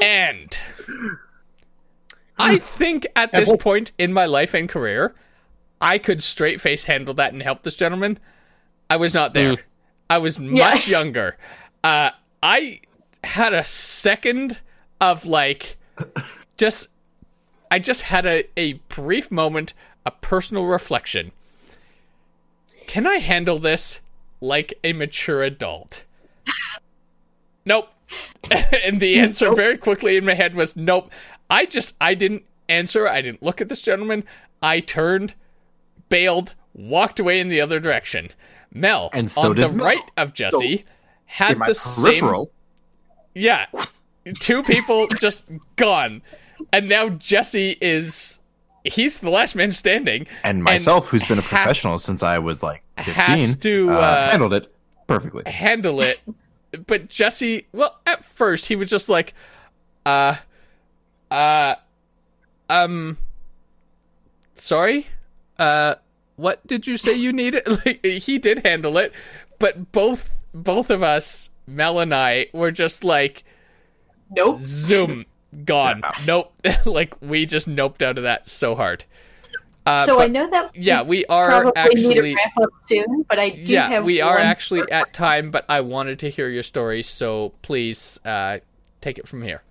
and 0.01 0.59
I 2.39 2.59
think 2.59 3.07
at 3.15 3.31
this 3.33 3.55
point 3.57 3.93
in 3.97 4.13
my 4.13 4.27
life 4.27 4.55
and 4.55 4.69
career, 4.69 5.15
I 5.81 5.99
could 5.99 6.23
straight 6.23 6.61
face 6.61 6.87
handle 6.87 7.15
that 7.15 7.33
and 7.33 7.43
help 7.43 7.63
this 7.63 7.77
gentleman. 7.77 8.19
I 8.91 8.97
was 8.97 9.15
not 9.15 9.33
there. 9.33 9.57
I 10.11 10.19
was 10.19 10.41
much 10.41 10.89
younger. 10.99 11.37
Uh, 11.85 12.11
I 12.43 12.81
had 13.23 13.55
a 13.55 13.65
second 13.65 14.59
of 15.01 15.25
like 15.25 15.77
just 16.57 16.89
I 17.71 17.79
just 17.79 18.03
had 18.03 18.27
a, 18.27 18.45
a 18.57 18.75
brief 18.89 19.31
moment 19.31 19.75
of 20.05 20.21
personal 20.21 20.65
reflection. 20.67 21.33
Can 22.93 23.07
I 23.07 23.21
handle 23.21 23.59
this 23.59 24.03
like 24.43 24.75
a 24.85 24.93
mature 24.93 25.43
adult? 25.43 26.05
nope. 27.65 27.89
and 28.85 29.01
the 29.01 29.19
answer 29.19 29.47
nope. 29.47 29.57
very 29.57 29.79
quickly 29.79 30.19
in 30.19 30.27
my 30.27 30.35
head 30.35 30.55
was 30.55 30.77
nope. 30.77 31.11
I 31.49 31.65
just 31.65 31.95
I 32.03 32.13
didn't 32.15 32.45
answer. 32.69 33.09
I 33.09 33.23
didn't 33.23 33.43
look 33.43 33.63
at 33.63 33.71
this 33.71 33.81
gentleman. 33.81 34.25
I 34.63 34.81
turned, 34.81 35.35
bailed, 36.11 36.55
walked 36.75 37.19
away 37.19 37.41
in 37.41 37.49
the 37.49 37.63
other 37.63 37.81
direction. 37.81 38.29
Mel, 38.75 39.09
and 39.15 39.31
so 39.31 39.49
on 39.53 39.57
the 39.57 39.71
Mel. 39.71 39.87
right 39.87 40.11
of 40.19 40.35
Jesse, 40.35 40.77
so, 40.77 40.85
had 41.25 41.59
the 41.61 41.75
peripheral. 41.97 42.53
same. 43.35 43.43
Yeah, 43.43 43.67
two 44.39 44.63
people 44.63 45.07
just 45.09 45.51
gone, 45.77 46.21
and 46.71 46.91
now 46.91 47.09
Jesse 47.09 47.79
is. 47.81 48.39
He's 48.85 49.21
the 49.21 49.31
last 49.31 49.55
man 49.55 49.71
standing, 49.71 50.27
and 50.43 50.63
myself, 50.63 51.05
and 51.05 51.11
who's 51.11 51.29
been 51.29 51.39
a 51.39 51.43
professional 51.43 51.95
has, 51.95 52.05
since 52.05 52.23
I 52.23 52.39
was 52.39 52.63
like 52.63 52.83
fifteen, 52.97 53.15
has 53.15 53.57
to 53.59 53.91
uh, 53.91 53.95
uh, 53.95 54.31
handled 54.31 54.55
it 54.55 54.75
perfectly. 55.07 55.45
Handle 55.47 56.01
it, 56.01 56.21
but 56.87 57.09
Jesse. 57.09 57.67
Well, 57.73 57.99
at 58.07 58.25
first 58.25 58.67
he 58.67 58.77
was 58.77 58.91
just 58.91 59.09
like, 59.09 59.35
uh, 60.05 60.37
uh, 61.31 61.77
um, 62.69 63.19
sorry, 64.55 65.07
uh, 65.59 65.97
what 66.37 66.67
did 66.67 66.87
you 66.87 66.97
say 66.97 67.15
you 67.15 67.33
needed? 67.33 67.63
like, 67.87 68.05
he 68.05 68.39
did 68.39 68.65
handle 68.65 68.99
it, 68.99 69.13
but 69.59 69.93
both 69.93 70.37
both 70.53 70.91
of 70.91 71.03
us, 71.03 71.51
Mel 71.67 72.01
and 72.01 72.15
I, 72.15 72.49
were 72.53 72.71
just 72.71 73.05
like, 73.05 73.45
nope, 74.31 74.59
zoom, 74.61 75.25
gone, 75.65 76.03
nope. 76.27 76.53
like 76.87 77.15
we 77.21 77.47
just 77.47 77.69
noped 77.69 78.03
out 78.03 78.19
of 78.19 78.25
that 78.25 78.49
so 78.49 78.75
hard. 78.75 79.05
Uh, 79.85 80.07
so 80.07 80.17
but, 80.17 80.23
I 80.23 80.27
know 80.29 80.49
that 80.49 80.77
yeah, 80.77 81.03
we 81.03 81.25
are 81.27 81.73
actually 81.75 82.07
need 82.09 82.15
to 82.15 82.35
wrap 82.35 82.57
up 82.63 82.71
soon, 82.85 83.23
but 83.29 83.41
I 83.41 83.51
do 83.51 83.73
yeah, 83.73 83.89
have 83.89 84.05
we 84.05 84.21
are 84.21 84.39
actually 84.39 84.89
at 84.93 85.13
time. 85.13 85.51
But 85.51 85.65
I 85.69 85.81
wanted 85.81 86.21
to 86.21 86.31
hear 86.31 86.49
your 86.49 86.63
story, 86.63 87.03
so 87.03 87.53
please 87.63 88.21
uh, 88.25 88.61
take 89.01 89.19
it 89.19 89.27
from 89.27 89.43
here. 89.43 89.63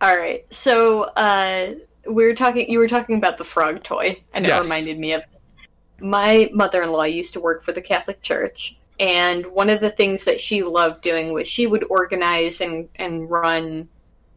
All 0.00 0.16
right, 0.16 0.44
so 0.52 1.02
uh, 1.02 1.74
we 2.06 2.24
were 2.24 2.34
talking. 2.34 2.70
You 2.70 2.78
were 2.78 2.88
talking 2.88 3.16
about 3.16 3.36
the 3.36 3.44
frog 3.44 3.82
toy, 3.82 4.22
and 4.32 4.46
yes. 4.46 4.58
it 4.58 4.62
reminded 4.62 4.98
me 4.98 5.12
of 5.12 5.22
my 6.00 6.50
mother-in-law 6.52 7.04
used 7.04 7.34
to 7.34 7.40
work 7.40 7.62
for 7.62 7.72
the 7.72 7.82
Catholic 7.82 8.22
Church, 8.22 8.78
and 8.98 9.44
one 9.46 9.68
of 9.68 9.80
the 9.80 9.90
things 9.90 10.24
that 10.24 10.40
she 10.40 10.62
loved 10.62 11.02
doing 11.02 11.34
was 11.34 11.46
she 11.46 11.66
would 11.66 11.84
organize 11.90 12.62
and 12.62 12.88
and 12.96 13.30
run 13.30 13.90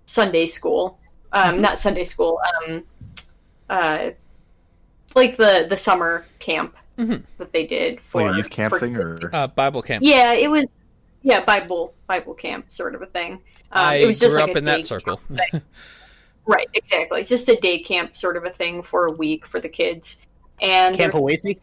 Sunday 0.06 0.45
school, 0.45 0.99
um, 1.32 1.53
mm-hmm. 1.53 1.61
not 1.61 1.80
Sunday 1.80 2.03
school, 2.03 2.40
um, 2.68 2.84
uh, 3.69 4.10
like 5.15 5.38
the 5.38 5.65
the 5.69 5.77
summer 5.77 6.26
camp 6.40 6.76
mm-hmm. 6.98 7.23
that 7.38 7.52
they 7.52 7.65
did 7.65 8.02
for 8.02 8.30
like 8.30 8.38
youth 8.38 8.49
camp 8.49 8.73
for, 8.73 8.80
thing 8.80 8.95
or 8.95 9.30
uh, 9.34 9.48
Bible 9.48 9.82
camp. 9.82 10.03
Yeah, 10.06 10.34
it 10.34 10.49
was. 10.49 10.65
Yeah, 11.22 11.44
Bible 11.44 11.95
Bible 12.06 12.36
camp 12.36 12.72
sort 12.72 12.94
of 12.94 13.02
a 13.02 13.07
thing. 13.07 13.34
Um, 13.72 13.86
I 13.86 13.95
it 13.95 14.06
was 14.06 14.19
just 14.19 14.34
grew 14.34 14.41
like 14.41 14.52
up 14.52 14.56
in 14.56 14.65
that 14.65 14.86
circle. 14.86 15.19
right, 16.45 16.68
exactly. 16.73 17.23
Just 17.23 17.49
a 17.49 17.56
day 17.56 17.80
camp 17.80 18.15
sort 18.15 18.38
of 18.38 18.45
a 18.45 18.52
thing 18.52 18.84
for 18.84 19.07
a 19.07 19.11
week 19.11 19.45
for 19.45 19.60
the 19.60 19.69
kids. 19.69 20.22
And 20.61 20.95
Camp 20.95 21.15
Oasis. 21.15 21.56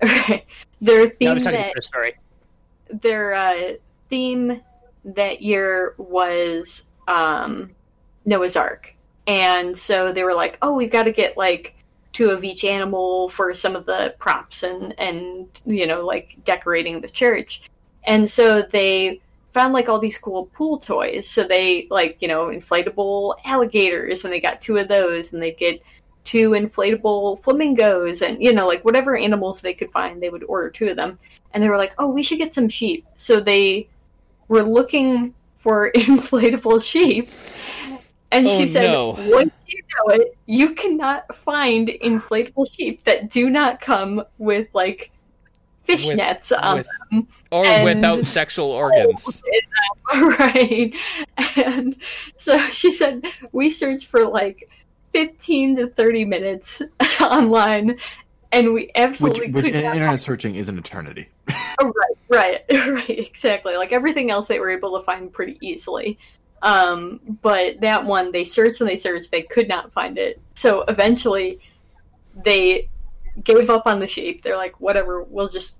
their 0.80 1.10
theme 1.10 1.38
that, 1.40 1.84
sorry. 1.84 2.12
Their 2.90 3.34
uh, 3.34 3.72
theme 4.08 4.62
that 5.04 5.42
year 5.42 5.94
was 5.98 6.84
um, 7.10 7.70
Noah's 8.24 8.56
Ark, 8.56 8.94
and 9.26 9.76
so 9.76 10.12
they 10.12 10.24
were 10.24 10.34
like, 10.34 10.58
"Oh, 10.62 10.74
we've 10.74 10.90
got 10.90 11.04
to 11.04 11.12
get 11.12 11.36
like 11.36 11.74
two 12.12 12.30
of 12.30 12.44
each 12.44 12.64
animal 12.64 13.28
for 13.28 13.54
some 13.54 13.76
of 13.76 13.86
the 13.86 14.14
props 14.18 14.62
and 14.62 14.94
and 14.98 15.46
you 15.66 15.86
know 15.86 16.04
like 16.04 16.38
decorating 16.44 17.00
the 17.00 17.08
church." 17.08 17.62
And 18.04 18.30
so 18.30 18.62
they 18.62 19.20
found 19.52 19.72
like 19.72 19.88
all 19.88 19.98
these 19.98 20.18
cool 20.18 20.46
pool 20.46 20.78
toys. 20.78 21.28
So 21.28 21.44
they 21.44 21.88
like 21.90 22.16
you 22.20 22.28
know 22.28 22.46
inflatable 22.46 23.36
alligators, 23.44 24.24
and 24.24 24.32
they 24.32 24.40
got 24.40 24.60
two 24.60 24.78
of 24.78 24.88
those, 24.88 25.32
and 25.32 25.42
they 25.42 25.52
get 25.52 25.82
two 26.24 26.50
inflatable 26.50 27.42
flamingos 27.42 28.22
and 28.22 28.42
you 28.42 28.52
know 28.52 28.66
like 28.66 28.84
whatever 28.84 29.16
animals 29.16 29.60
they 29.60 29.72
could 29.72 29.90
find 29.90 30.22
they 30.22 30.28
would 30.28 30.44
order 30.44 30.68
two 30.68 30.88
of 30.88 30.96
them 30.96 31.18
and 31.52 31.62
they 31.62 31.68
were 31.68 31.78
like 31.78 31.94
oh 31.98 32.06
we 32.06 32.22
should 32.22 32.36
get 32.36 32.52
some 32.52 32.68
sheep 32.68 33.06
so 33.16 33.40
they 33.40 33.88
were 34.48 34.62
looking 34.62 35.34
for 35.60 35.92
inflatable 35.94 36.82
sheep. 36.82 37.28
And 38.32 38.46
oh, 38.46 38.58
she 38.58 38.68
said 38.68 38.84
no. 38.84 39.10
once 39.18 39.52
you 39.66 39.82
know 39.82 40.14
it 40.14 40.36
you 40.46 40.74
cannot 40.74 41.34
find 41.34 41.88
inflatable 41.88 42.72
sheep 42.72 43.04
that 43.04 43.28
do 43.28 43.50
not 43.50 43.80
come 43.80 44.22
with 44.38 44.68
like 44.72 45.10
fishnets 45.86 46.52
on 46.56 46.78
with, 46.78 46.88
them. 47.10 47.28
or 47.50 47.64
and, 47.64 47.84
without 47.84 48.26
sexual 48.38 48.70
organs. 48.70 49.42
right. 50.12 50.94
And 51.56 51.96
so 52.36 52.58
she 52.68 52.92
said 52.92 53.24
we 53.52 53.70
searched 53.70 54.06
for 54.06 54.26
like 54.28 54.68
15 55.12 55.76
to 55.76 55.86
30 55.88 56.24
minutes 56.24 56.82
online 57.20 57.98
and 58.52 58.72
we 58.72 58.90
absolutely 58.94 59.46
which, 59.50 59.64
which 59.64 59.74
internet 59.74 60.18
searching 60.20 60.54
is 60.56 60.68
an 60.68 60.78
eternity. 60.78 61.28
Oh, 61.82 61.90
right 62.28 62.62
right 62.68 62.78
right 62.92 63.08
exactly. 63.08 63.74
Like 63.74 63.90
everything 63.90 64.30
else 64.30 64.48
they 64.48 64.60
were 64.60 64.68
able 64.68 64.98
to 64.98 65.04
find 65.04 65.32
pretty 65.32 65.56
easily. 65.62 66.18
Um, 66.60 67.38
but 67.40 67.80
that 67.80 68.04
one 68.04 68.32
they 68.32 68.44
searched 68.44 68.80
and 68.80 68.90
they 68.90 68.96
searched 68.96 69.30
they 69.30 69.42
could 69.42 69.66
not 69.66 69.90
find 69.92 70.18
it. 70.18 70.42
So 70.54 70.82
eventually 70.82 71.58
they 72.44 72.90
gave 73.42 73.70
up 73.70 73.86
on 73.86 73.98
the 73.98 74.06
sheep. 74.06 74.42
They're 74.42 74.58
like 74.58 74.78
whatever 74.78 75.22
we'll 75.22 75.48
just 75.48 75.76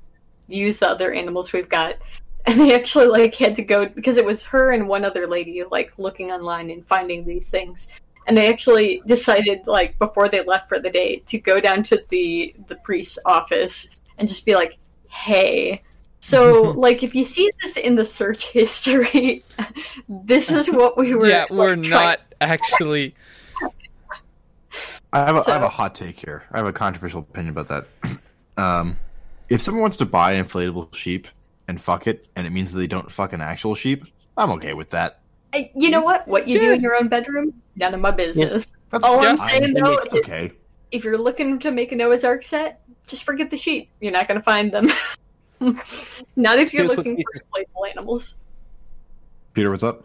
use 0.49 0.79
the 0.79 0.89
other 0.89 1.13
animals 1.13 1.53
we've 1.53 1.69
got. 1.69 1.97
And 2.47 2.59
they 2.59 2.75
actually 2.75 3.09
like 3.09 3.35
had 3.35 3.55
to 3.57 3.63
go 3.63 3.87
because 3.87 4.17
it 4.17 4.25
was 4.25 4.43
her 4.45 4.73
and 4.73 4.89
one 4.89 5.05
other 5.05 5.27
lady 5.27 5.63
like 5.71 5.99
looking 5.99 6.31
online 6.31 6.71
and 6.71 6.87
finding 6.87 7.27
these 7.27 7.51
things 7.51 7.87
and 8.31 8.39
they 8.39 8.49
actually 8.49 9.03
decided 9.07 9.67
like 9.67 9.99
before 9.99 10.29
they 10.29 10.41
left 10.45 10.69
for 10.69 10.79
the 10.79 10.89
day 10.89 11.17
to 11.27 11.37
go 11.37 11.61
down 11.61 11.83
to 11.83 12.01
the 12.11 12.55
the 12.69 12.77
priest's 12.77 13.19
office 13.27 13.89
and 14.19 14.29
just 14.29 14.47
be 14.47 14.55
like 14.55 14.79
hey 15.09 15.83
so 16.21 16.63
like 16.77 17.03
if 17.03 17.13
you 17.13 17.25
see 17.25 17.51
this 17.61 17.77
in 17.77 17.97
the 17.97 18.05
search 18.05 18.47
history 18.47 19.43
this 20.09 20.53
is 20.53 20.71
what 20.71 20.97
we 20.97 21.13
were 21.13 21.29
yeah 21.29 21.45
we're 21.51 21.75
like, 21.75 21.89
not 21.89 22.21
actually 22.41 23.17
I 25.13 25.25
have, 25.25 25.35
a, 25.35 25.41
so, 25.41 25.51
I 25.51 25.55
have 25.55 25.65
a 25.65 25.69
hot 25.69 25.97
take 25.97 26.21
here 26.21 26.45
i 26.53 26.59
have 26.59 26.67
a 26.67 26.73
controversial 26.73 27.23
opinion 27.23 27.57
about 27.59 27.67
that 27.67 28.19
um 28.57 28.97
if 29.49 29.61
someone 29.61 29.83
wants 29.83 29.97
to 29.97 30.07
buy 30.07 30.35
an 30.35 30.47
inflatable 30.47 30.95
sheep 30.95 31.27
and 31.67 31.81
fuck 31.81 32.07
it 32.07 32.29
and 32.37 32.47
it 32.47 32.51
means 32.51 32.71
that 32.71 32.79
they 32.79 32.87
don't 32.87 33.11
fuck 33.11 33.33
an 33.33 33.41
actual 33.41 33.75
sheep 33.75 34.05
i'm 34.37 34.53
okay 34.53 34.73
with 34.73 34.91
that 34.91 35.21
you 35.75 35.91
know 35.91 36.01
what? 36.01 36.27
What 36.29 36.49
you 36.49 36.57
yeah. 36.57 36.69
do 36.69 36.73
in 36.75 36.81
your 36.81 36.97
own 36.97 37.09
bedroom, 37.09 37.55
none 37.81 37.95
of 37.95 38.01
my 38.01 38.13
business. 38.13 38.69
Yeah. 38.71 38.79
That's 38.91 39.05
All 39.05 39.19
I'm 39.21 39.39
saying 39.39 39.75
though 39.75 39.99
is, 39.99 40.15
okay. 40.15 40.53
if 40.93 41.03
you're 41.03 41.19
looking 41.19 41.59
to 41.61 41.73
make 41.73 41.91
a 41.91 41.97
Noah's 41.97 42.25
Ark 42.25 42.45
set, 42.45 42.83
just 43.09 43.25
forget 43.25 43.51
the 43.51 43.57
sheep. 43.57 43.91
You're 44.01 44.13
not 44.13 44.29
going 44.29 44.39
to 44.39 44.45
find 44.45 44.71
them. 44.71 44.89
not 46.37 46.59
if 46.59 46.73
you're 46.73 46.87
looking 46.87 47.17
for 47.17 47.45
playful 47.53 47.87
animals. 47.87 48.37
Peter, 49.55 49.71
what's 49.71 49.83
up? 49.83 50.05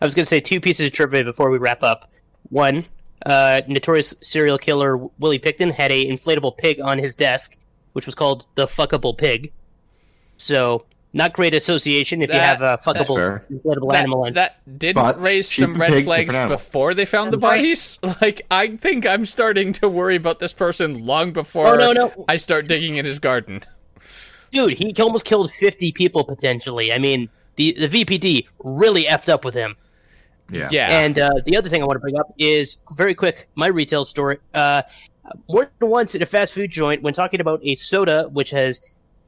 I 0.00 0.04
was 0.04 0.14
going 0.14 0.24
to 0.24 0.28
say 0.28 0.40
two 0.40 0.60
pieces 0.60 0.86
of 0.86 0.92
trivia 0.92 1.24
before 1.24 1.50
we 1.50 1.58
wrap 1.58 1.82
up. 1.82 2.10
One, 2.50 2.84
uh, 3.26 3.62
notorious 3.66 4.14
serial 4.20 4.58
killer 4.58 4.96
Willie 5.18 5.38
Pickton 5.38 5.72
had 5.72 5.90
a 5.90 6.06
inflatable 6.06 6.56
pig 6.56 6.80
on 6.80 6.98
his 6.98 7.14
desk, 7.14 7.56
which 7.94 8.06
was 8.06 8.14
called 8.14 8.44
the 8.54 8.66
fuckable 8.66 9.16
pig. 9.16 9.52
So 10.36 10.84
not 11.14 11.32
great 11.32 11.54
association 11.54 12.20
if 12.22 12.28
that, 12.28 12.34
you 12.34 12.40
have 12.40 12.60
a 12.60 12.82
fuckable 12.82 13.40
inflatable 13.50 13.92
that, 13.92 13.98
animal. 14.00 14.24
In. 14.24 14.34
That 14.34 14.78
did 14.78 14.96
but 14.96 15.20
raise 15.20 15.50
some 15.50 15.74
red 15.76 16.04
flags 16.04 16.36
before 16.36 16.92
they 16.92 17.06
found 17.06 17.32
the 17.32 17.38
bodies. 17.38 17.98
Like 18.20 18.42
I 18.50 18.76
think 18.76 19.06
I'm 19.06 19.26
starting 19.26 19.72
to 19.74 19.88
worry 19.88 20.16
about 20.16 20.38
this 20.38 20.52
person 20.52 21.04
long 21.04 21.32
before 21.32 21.68
oh, 21.68 21.76
no, 21.76 21.92
no. 21.92 22.24
I 22.28 22.36
start 22.36 22.68
digging 22.68 22.96
in 22.96 23.04
his 23.04 23.18
garden. 23.18 23.62
Dude, 24.52 24.78
he 24.78 24.94
almost 25.00 25.24
killed 25.24 25.52
50 25.52 25.92
people 25.92 26.24
potentially. 26.24 26.92
I 26.92 26.98
mean, 26.98 27.28
the 27.56 27.72
the 27.72 27.88
VPD 27.88 28.46
really 28.62 29.04
effed 29.04 29.28
up 29.28 29.44
with 29.44 29.54
him. 29.54 29.76
Yeah. 30.50 30.68
yeah. 30.70 31.00
And 31.00 31.18
uh, 31.18 31.30
the 31.44 31.56
other 31.56 31.68
thing 31.68 31.82
I 31.82 31.86
want 31.86 31.96
to 31.96 32.00
bring 32.00 32.18
up 32.18 32.32
is 32.38 32.78
very 32.96 33.14
quick. 33.14 33.48
My 33.54 33.66
retail 33.66 34.04
story. 34.04 34.38
Uh, 34.52 34.82
more 35.48 35.70
than 35.78 35.90
once 35.90 36.14
at 36.14 36.22
a 36.22 36.26
fast 36.26 36.54
food 36.54 36.70
joint 36.70 37.02
when 37.02 37.14
talking 37.14 37.40
about 37.40 37.60
a 37.64 37.74
soda 37.76 38.28
which 38.32 38.50
has 38.50 38.80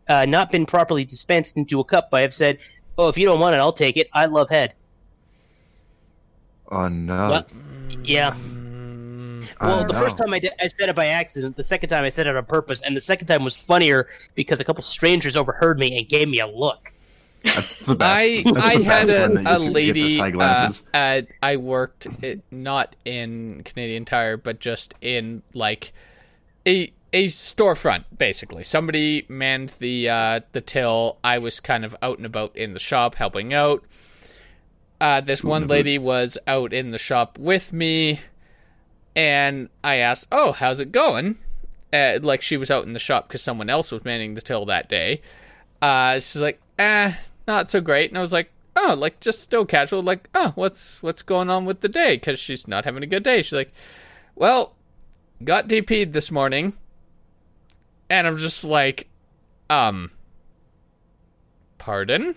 uh, 0.08 0.24
not 0.26 0.50
been 0.50 0.66
properly 0.66 1.04
dispensed 1.04 1.56
into 1.56 1.80
a 1.80 1.84
cup. 1.84 2.10
But 2.10 2.18
I 2.18 2.20
have 2.22 2.34
said, 2.34 2.58
"Oh, 2.98 3.08
if 3.08 3.16
you 3.18 3.26
don't 3.26 3.40
want 3.40 3.54
it, 3.54 3.58
I'll 3.58 3.72
take 3.72 3.96
it. 3.96 4.08
I 4.12 4.26
love 4.26 4.50
head." 4.50 4.74
Oh 6.70 6.88
no! 6.88 7.28
Well, 7.30 7.46
yeah. 8.02 8.32
Mm, 8.32 9.60
Well, 9.60 9.84
the 9.86 9.92
know. 9.92 10.00
first 10.00 10.18
time 10.18 10.34
I 10.34 10.38
did, 10.38 10.52
I 10.60 10.68
said 10.68 10.88
it 10.88 10.96
by 10.96 11.06
accident. 11.06 11.56
The 11.56 11.64
second 11.64 11.88
time 11.88 12.04
I 12.04 12.10
said 12.10 12.26
it 12.26 12.36
on 12.36 12.44
purpose, 12.44 12.82
and 12.82 12.96
the 12.96 13.00
second 13.00 13.28
time 13.28 13.44
was 13.44 13.54
funnier 13.56 14.08
because 14.34 14.60
a 14.60 14.64
couple 14.64 14.82
strangers 14.82 15.36
overheard 15.36 15.78
me 15.78 15.96
and 15.96 16.08
gave 16.08 16.28
me 16.28 16.40
a 16.40 16.46
look. 16.46 16.92
That's 17.44 17.86
the 17.86 17.94
best. 17.94 18.20
I 18.20 18.42
That's 18.44 18.56
I 18.66 18.76
the 18.78 18.84
had 18.84 19.06
best 19.06 19.10
a, 19.10 19.24
a 19.24 19.42
just 19.44 19.62
get 19.64 19.68
the 19.70 19.70
lady. 19.70 20.18
Uh, 20.40 20.72
at, 20.94 21.28
I 21.42 21.56
worked 21.56 22.06
it, 22.22 22.42
not 22.50 22.96
in 23.04 23.62
Canadian 23.64 24.04
Tire, 24.04 24.36
but 24.36 24.58
just 24.58 24.94
in 25.00 25.42
like 25.54 25.92
a 26.66 26.92
a 27.12 27.26
storefront, 27.26 28.04
basically. 28.16 28.64
Somebody 28.64 29.26
manned 29.28 29.70
the 29.78 30.08
uh, 30.08 30.40
the 30.52 30.60
till. 30.60 31.18
I 31.22 31.38
was 31.38 31.60
kind 31.60 31.84
of 31.84 31.96
out 32.02 32.18
and 32.18 32.26
about 32.26 32.56
in 32.56 32.72
the 32.72 32.78
shop 32.78 33.16
helping 33.16 33.54
out. 33.54 33.84
Uh, 35.00 35.20
this 35.20 35.44
one 35.44 35.66
lady 35.68 35.98
was 35.98 36.38
out 36.46 36.72
in 36.72 36.90
the 36.90 36.98
shop 36.98 37.38
with 37.38 37.72
me, 37.72 38.20
and 39.14 39.68
I 39.84 39.96
asked, 39.96 40.28
"Oh, 40.32 40.52
how's 40.52 40.80
it 40.80 40.92
going?" 40.92 41.36
Uh, 41.92 42.18
like 42.20 42.42
she 42.42 42.56
was 42.56 42.70
out 42.70 42.84
in 42.84 42.92
the 42.92 42.98
shop 42.98 43.28
because 43.28 43.42
someone 43.42 43.70
else 43.70 43.92
was 43.92 44.04
manning 44.04 44.34
the 44.34 44.42
till 44.42 44.64
that 44.66 44.88
day. 44.88 45.20
Uh, 45.80 46.14
she's 46.18 46.36
like, 46.42 46.60
"Eh, 46.78 47.12
not 47.46 47.70
so 47.70 47.80
great," 47.80 48.10
and 48.10 48.18
I 48.18 48.22
was 48.22 48.32
like, 48.32 48.50
"Oh, 48.74 48.94
like 48.96 49.20
just 49.20 49.40
still 49.40 49.64
casual." 49.64 50.02
Like, 50.02 50.28
"Oh, 50.34 50.52
what's 50.54 51.02
what's 51.02 51.22
going 51.22 51.50
on 51.50 51.64
with 51.64 51.80
the 51.80 51.88
day?" 51.88 52.16
Because 52.16 52.38
she's 52.38 52.66
not 52.66 52.84
having 52.84 53.02
a 53.02 53.06
good 53.06 53.22
day. 53.22 53.42
She's 53.42 53.52
like, 53.52 53.72
"Well, 54.34 54.74
got 55.44 55.68
DP'd 55.68 56.12
this 56.12 56.30
morning," 56.30 56.74
and 58.08 58.26
I'm 58.26 58.36
just 58.36 58.64
like, 58.64 59.08
"Um, 59.70 60.10
pardon?" 61.78 62.34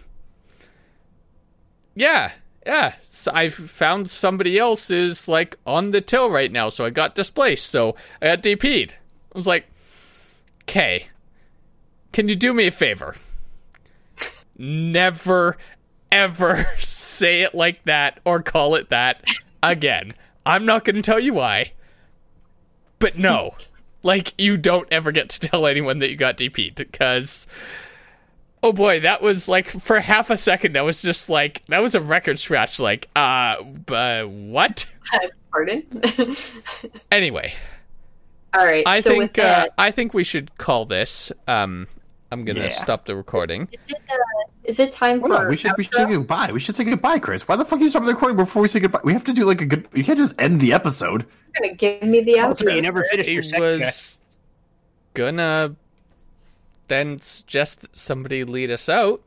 Yeah, 1.96 2.32
yeah. 2.66 2.94
So 3.12 3.32
I 3.34 3.50
found 3.50 4.10
somebody 4.10 4.58
else 4.58 4.90
is 4.90 5.28
like 5.28 5.58
on 5.66 5.92
the 5.92 6.02
till 6.02 6.30
right 6.30 6.52
now, 6.52 6.70
so 6.70 6.86
I 6.86 6.90
got 6.90 7.16
displaced. 7.16 7.68
So 7.68 7.96
I 8.22 8.28
got 8.28 8.44
DP'd. 8.44 8.94
I 9.34 9.38
was 9.38 9.48
like, 9.48 9.66
"Okay, 10.64 11.08
can 12.12 12.30
you 12.30 12.36
do 12.36 12.54
me 12.54 12.68
a 12.68 12.72
favor? 12.72 13.16
Never, 14.58 15.58
ever 16.12 16.66
say 16.80 17.42
it 17.42 17.54
like 17.54 17.84
that 17.86 18.20
or 18.26 18.42
call 18.42 18.76
it 18.76 18.90
that 18.90 19.24
again. 19.62 20.12
I'm 20.46 20.66
not 20.66 20.86
going 20.86 20.96
to 20.96 21.02
tell 21.02 21.20
you 21.20 21.34
why, 21.34 21.74
but 23.00 23.18
no." 23.18 23.56
Like 24.02 24.34
you 24.38 24.58
don't 24.58 24.88
ever 24.92 25.12
get 25.12 25.30
to 25.30 25.40
tell 25.40 25.66
anyone 25.66 26.00
that 26.00 26.10
you 26.10 26.16
got 26.16 26.38
DP'd 26.38 26.76
because 26.76 27.48
Oh 28.62 28.74
boy, 28.74 29.00
that 29.02 29.22
was 29.22 29.48
like 29.48 29.70
for 29.70 30.00
half 30.00 30.30
a 30.30 30.38
second. 30.38 30.74
That 30.74 30.84
was 30.84 31.02
just 31.02 31.30
like 31.30 31.66
that 31.68 31.82
was 31.82 31.96
a 31.96 32.02
record 32.02 32.40
scratch. 32.40 32.80
Like, 32.80 33.10
uh, 33.16 33.56
uh 33.88 34.24
what? 34.24 34.86
Pardon? 35.52 35.84
Anyway, 37.12 37.54
All 38.54 38.66
right. 38.66 38.84
I 38.86 39.00
so 39.00 39.18
with 39.18 39.34
think 39.34 39.40
uh, 39.40 39.68
I 39.78 39.92
think 39.92 40.14
we 40.14 40.24
should 40.24 40.58
call 40.58 40.86
this. 40.86 41.32
Um, 41.48 41.88
I'm 42.32 42.46
gonna 42.46 42.62
Yeah. 42.62 42.70
stop 42.70 43.06
the 43.06 43.16
recording. 43.16 43.68
is 43.72 43.80
it, 43.90 44.02
uh, 44.10 44.16
is 44.64 44.80
it 44.80 44.92
time 44.92 45.20
Hold 45.20 45.32
for 45.32 45.38
on, 45.40 45.50
we 45.50 45.56
should 45.58 45.72
we 45.78 45.84
should 45.84 45.94
say 45.96 46.06
goodbye. 46.06 46.52
We 46.54 46.60
should 46.60 46.76
say 46.76 46.84
goodbye, 46.84 47.18
Chris. 47.20 47.48
Why 47.48 47.56
the 47.56 47.66
fuck 47.66 47.80
are 47.80 47.84
you 47.84 47.90
stopping 47.90 48.08
the 48.08 48.14
recording 48.14 48.38
before 48.38 48.62
we 48.62 48.68
say 48.68 48.80
goodbye? 48.80 49.00
We 49.04 49.14
have 49.14 49.24
to 49.26 49.34
do 49.34 49.46
like 49.46 49.62
a 49.62 49.66
good. 49.66 49.88
You 49.94 50.04
can't 50.04 50.20
just 50.20 50.40
end 50.40 50.62
the 50.62 50.74
episode. 50.74 51.26
You're 51.56 51.64
gonna 51.64 51.74
give 51.76 52.04
me 52.04 52.22
the 52.22 52.40
Also, 52.40 52.66
outro. 52.66 52.76
you 52.76 52.82
never 52.84 53.04
sir. 53.04 53.10
finished 53.12 53.30
your 53.30 53.42
second 53.44 53.80
guy. 53.80 53.86
was 53.86 54.22
gonna 55.16 55.76
then 56.88 57.20
suggest 57.22 57.82
that 57.82 57.98
somebody 57.98 58.44
lead 58.44 58.70
us 58.72 58.90
out. 58.90 59.22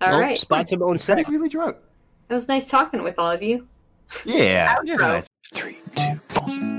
All 0.00 0.12
Nope, 0.12 0.20
right. 0.20 0.38
Spot 0.38 0.68
some 0.68 0.82
own 0.82 0.94
I 0.94 0.96
sex. 0.98 1.16
think 1.16 1.28
we 1.28 1.38
lead 1.38 1.52
you 1.52 1.60
out. 1.62 1.78
It 2.30 2.34
was 2.34 2.48
nice 2.48 2.66
talking 2.68 3.02
with 3.02 3.18
all 3.18 3.30
of 3.30 3.42
you. 3.42 3.66
Yeah. 4.24 4.76
Yeah, 4.84 4.96
nice. 4.96 5.26
Three, 5.52 5.78
two, 5.96 6.20
one. 6.34 6.77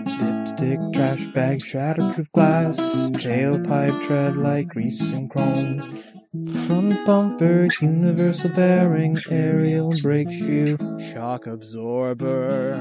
Lipstick, 0.50 0.80
trash 0.94 1.26
bag, 1.28 1.60
shatterproof 1.60 2.32
glass, 2.32 3.12
tailpipe 3.12 4.02
tread 4.08 4.36
like 4.36 4.68
grease 4.70 5.14
and 5.14 5.30
chrome. 5.30 5.78
Front 6.66 7.06
bumper, 7.06 7.68
universal 7.80 8.50
bearing, 8.56 9.16
aerial 9.30 9.94
brake 10.02 10.32
shoe, 10.32 10.76
shock 11.00 11.46
absorber. 11.46 12.76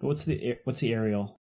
What's 0.00 0.24
the 0.24 0.58
what's 0.64 0.80
the 0.80 0.92
aerial? 0.92 1.36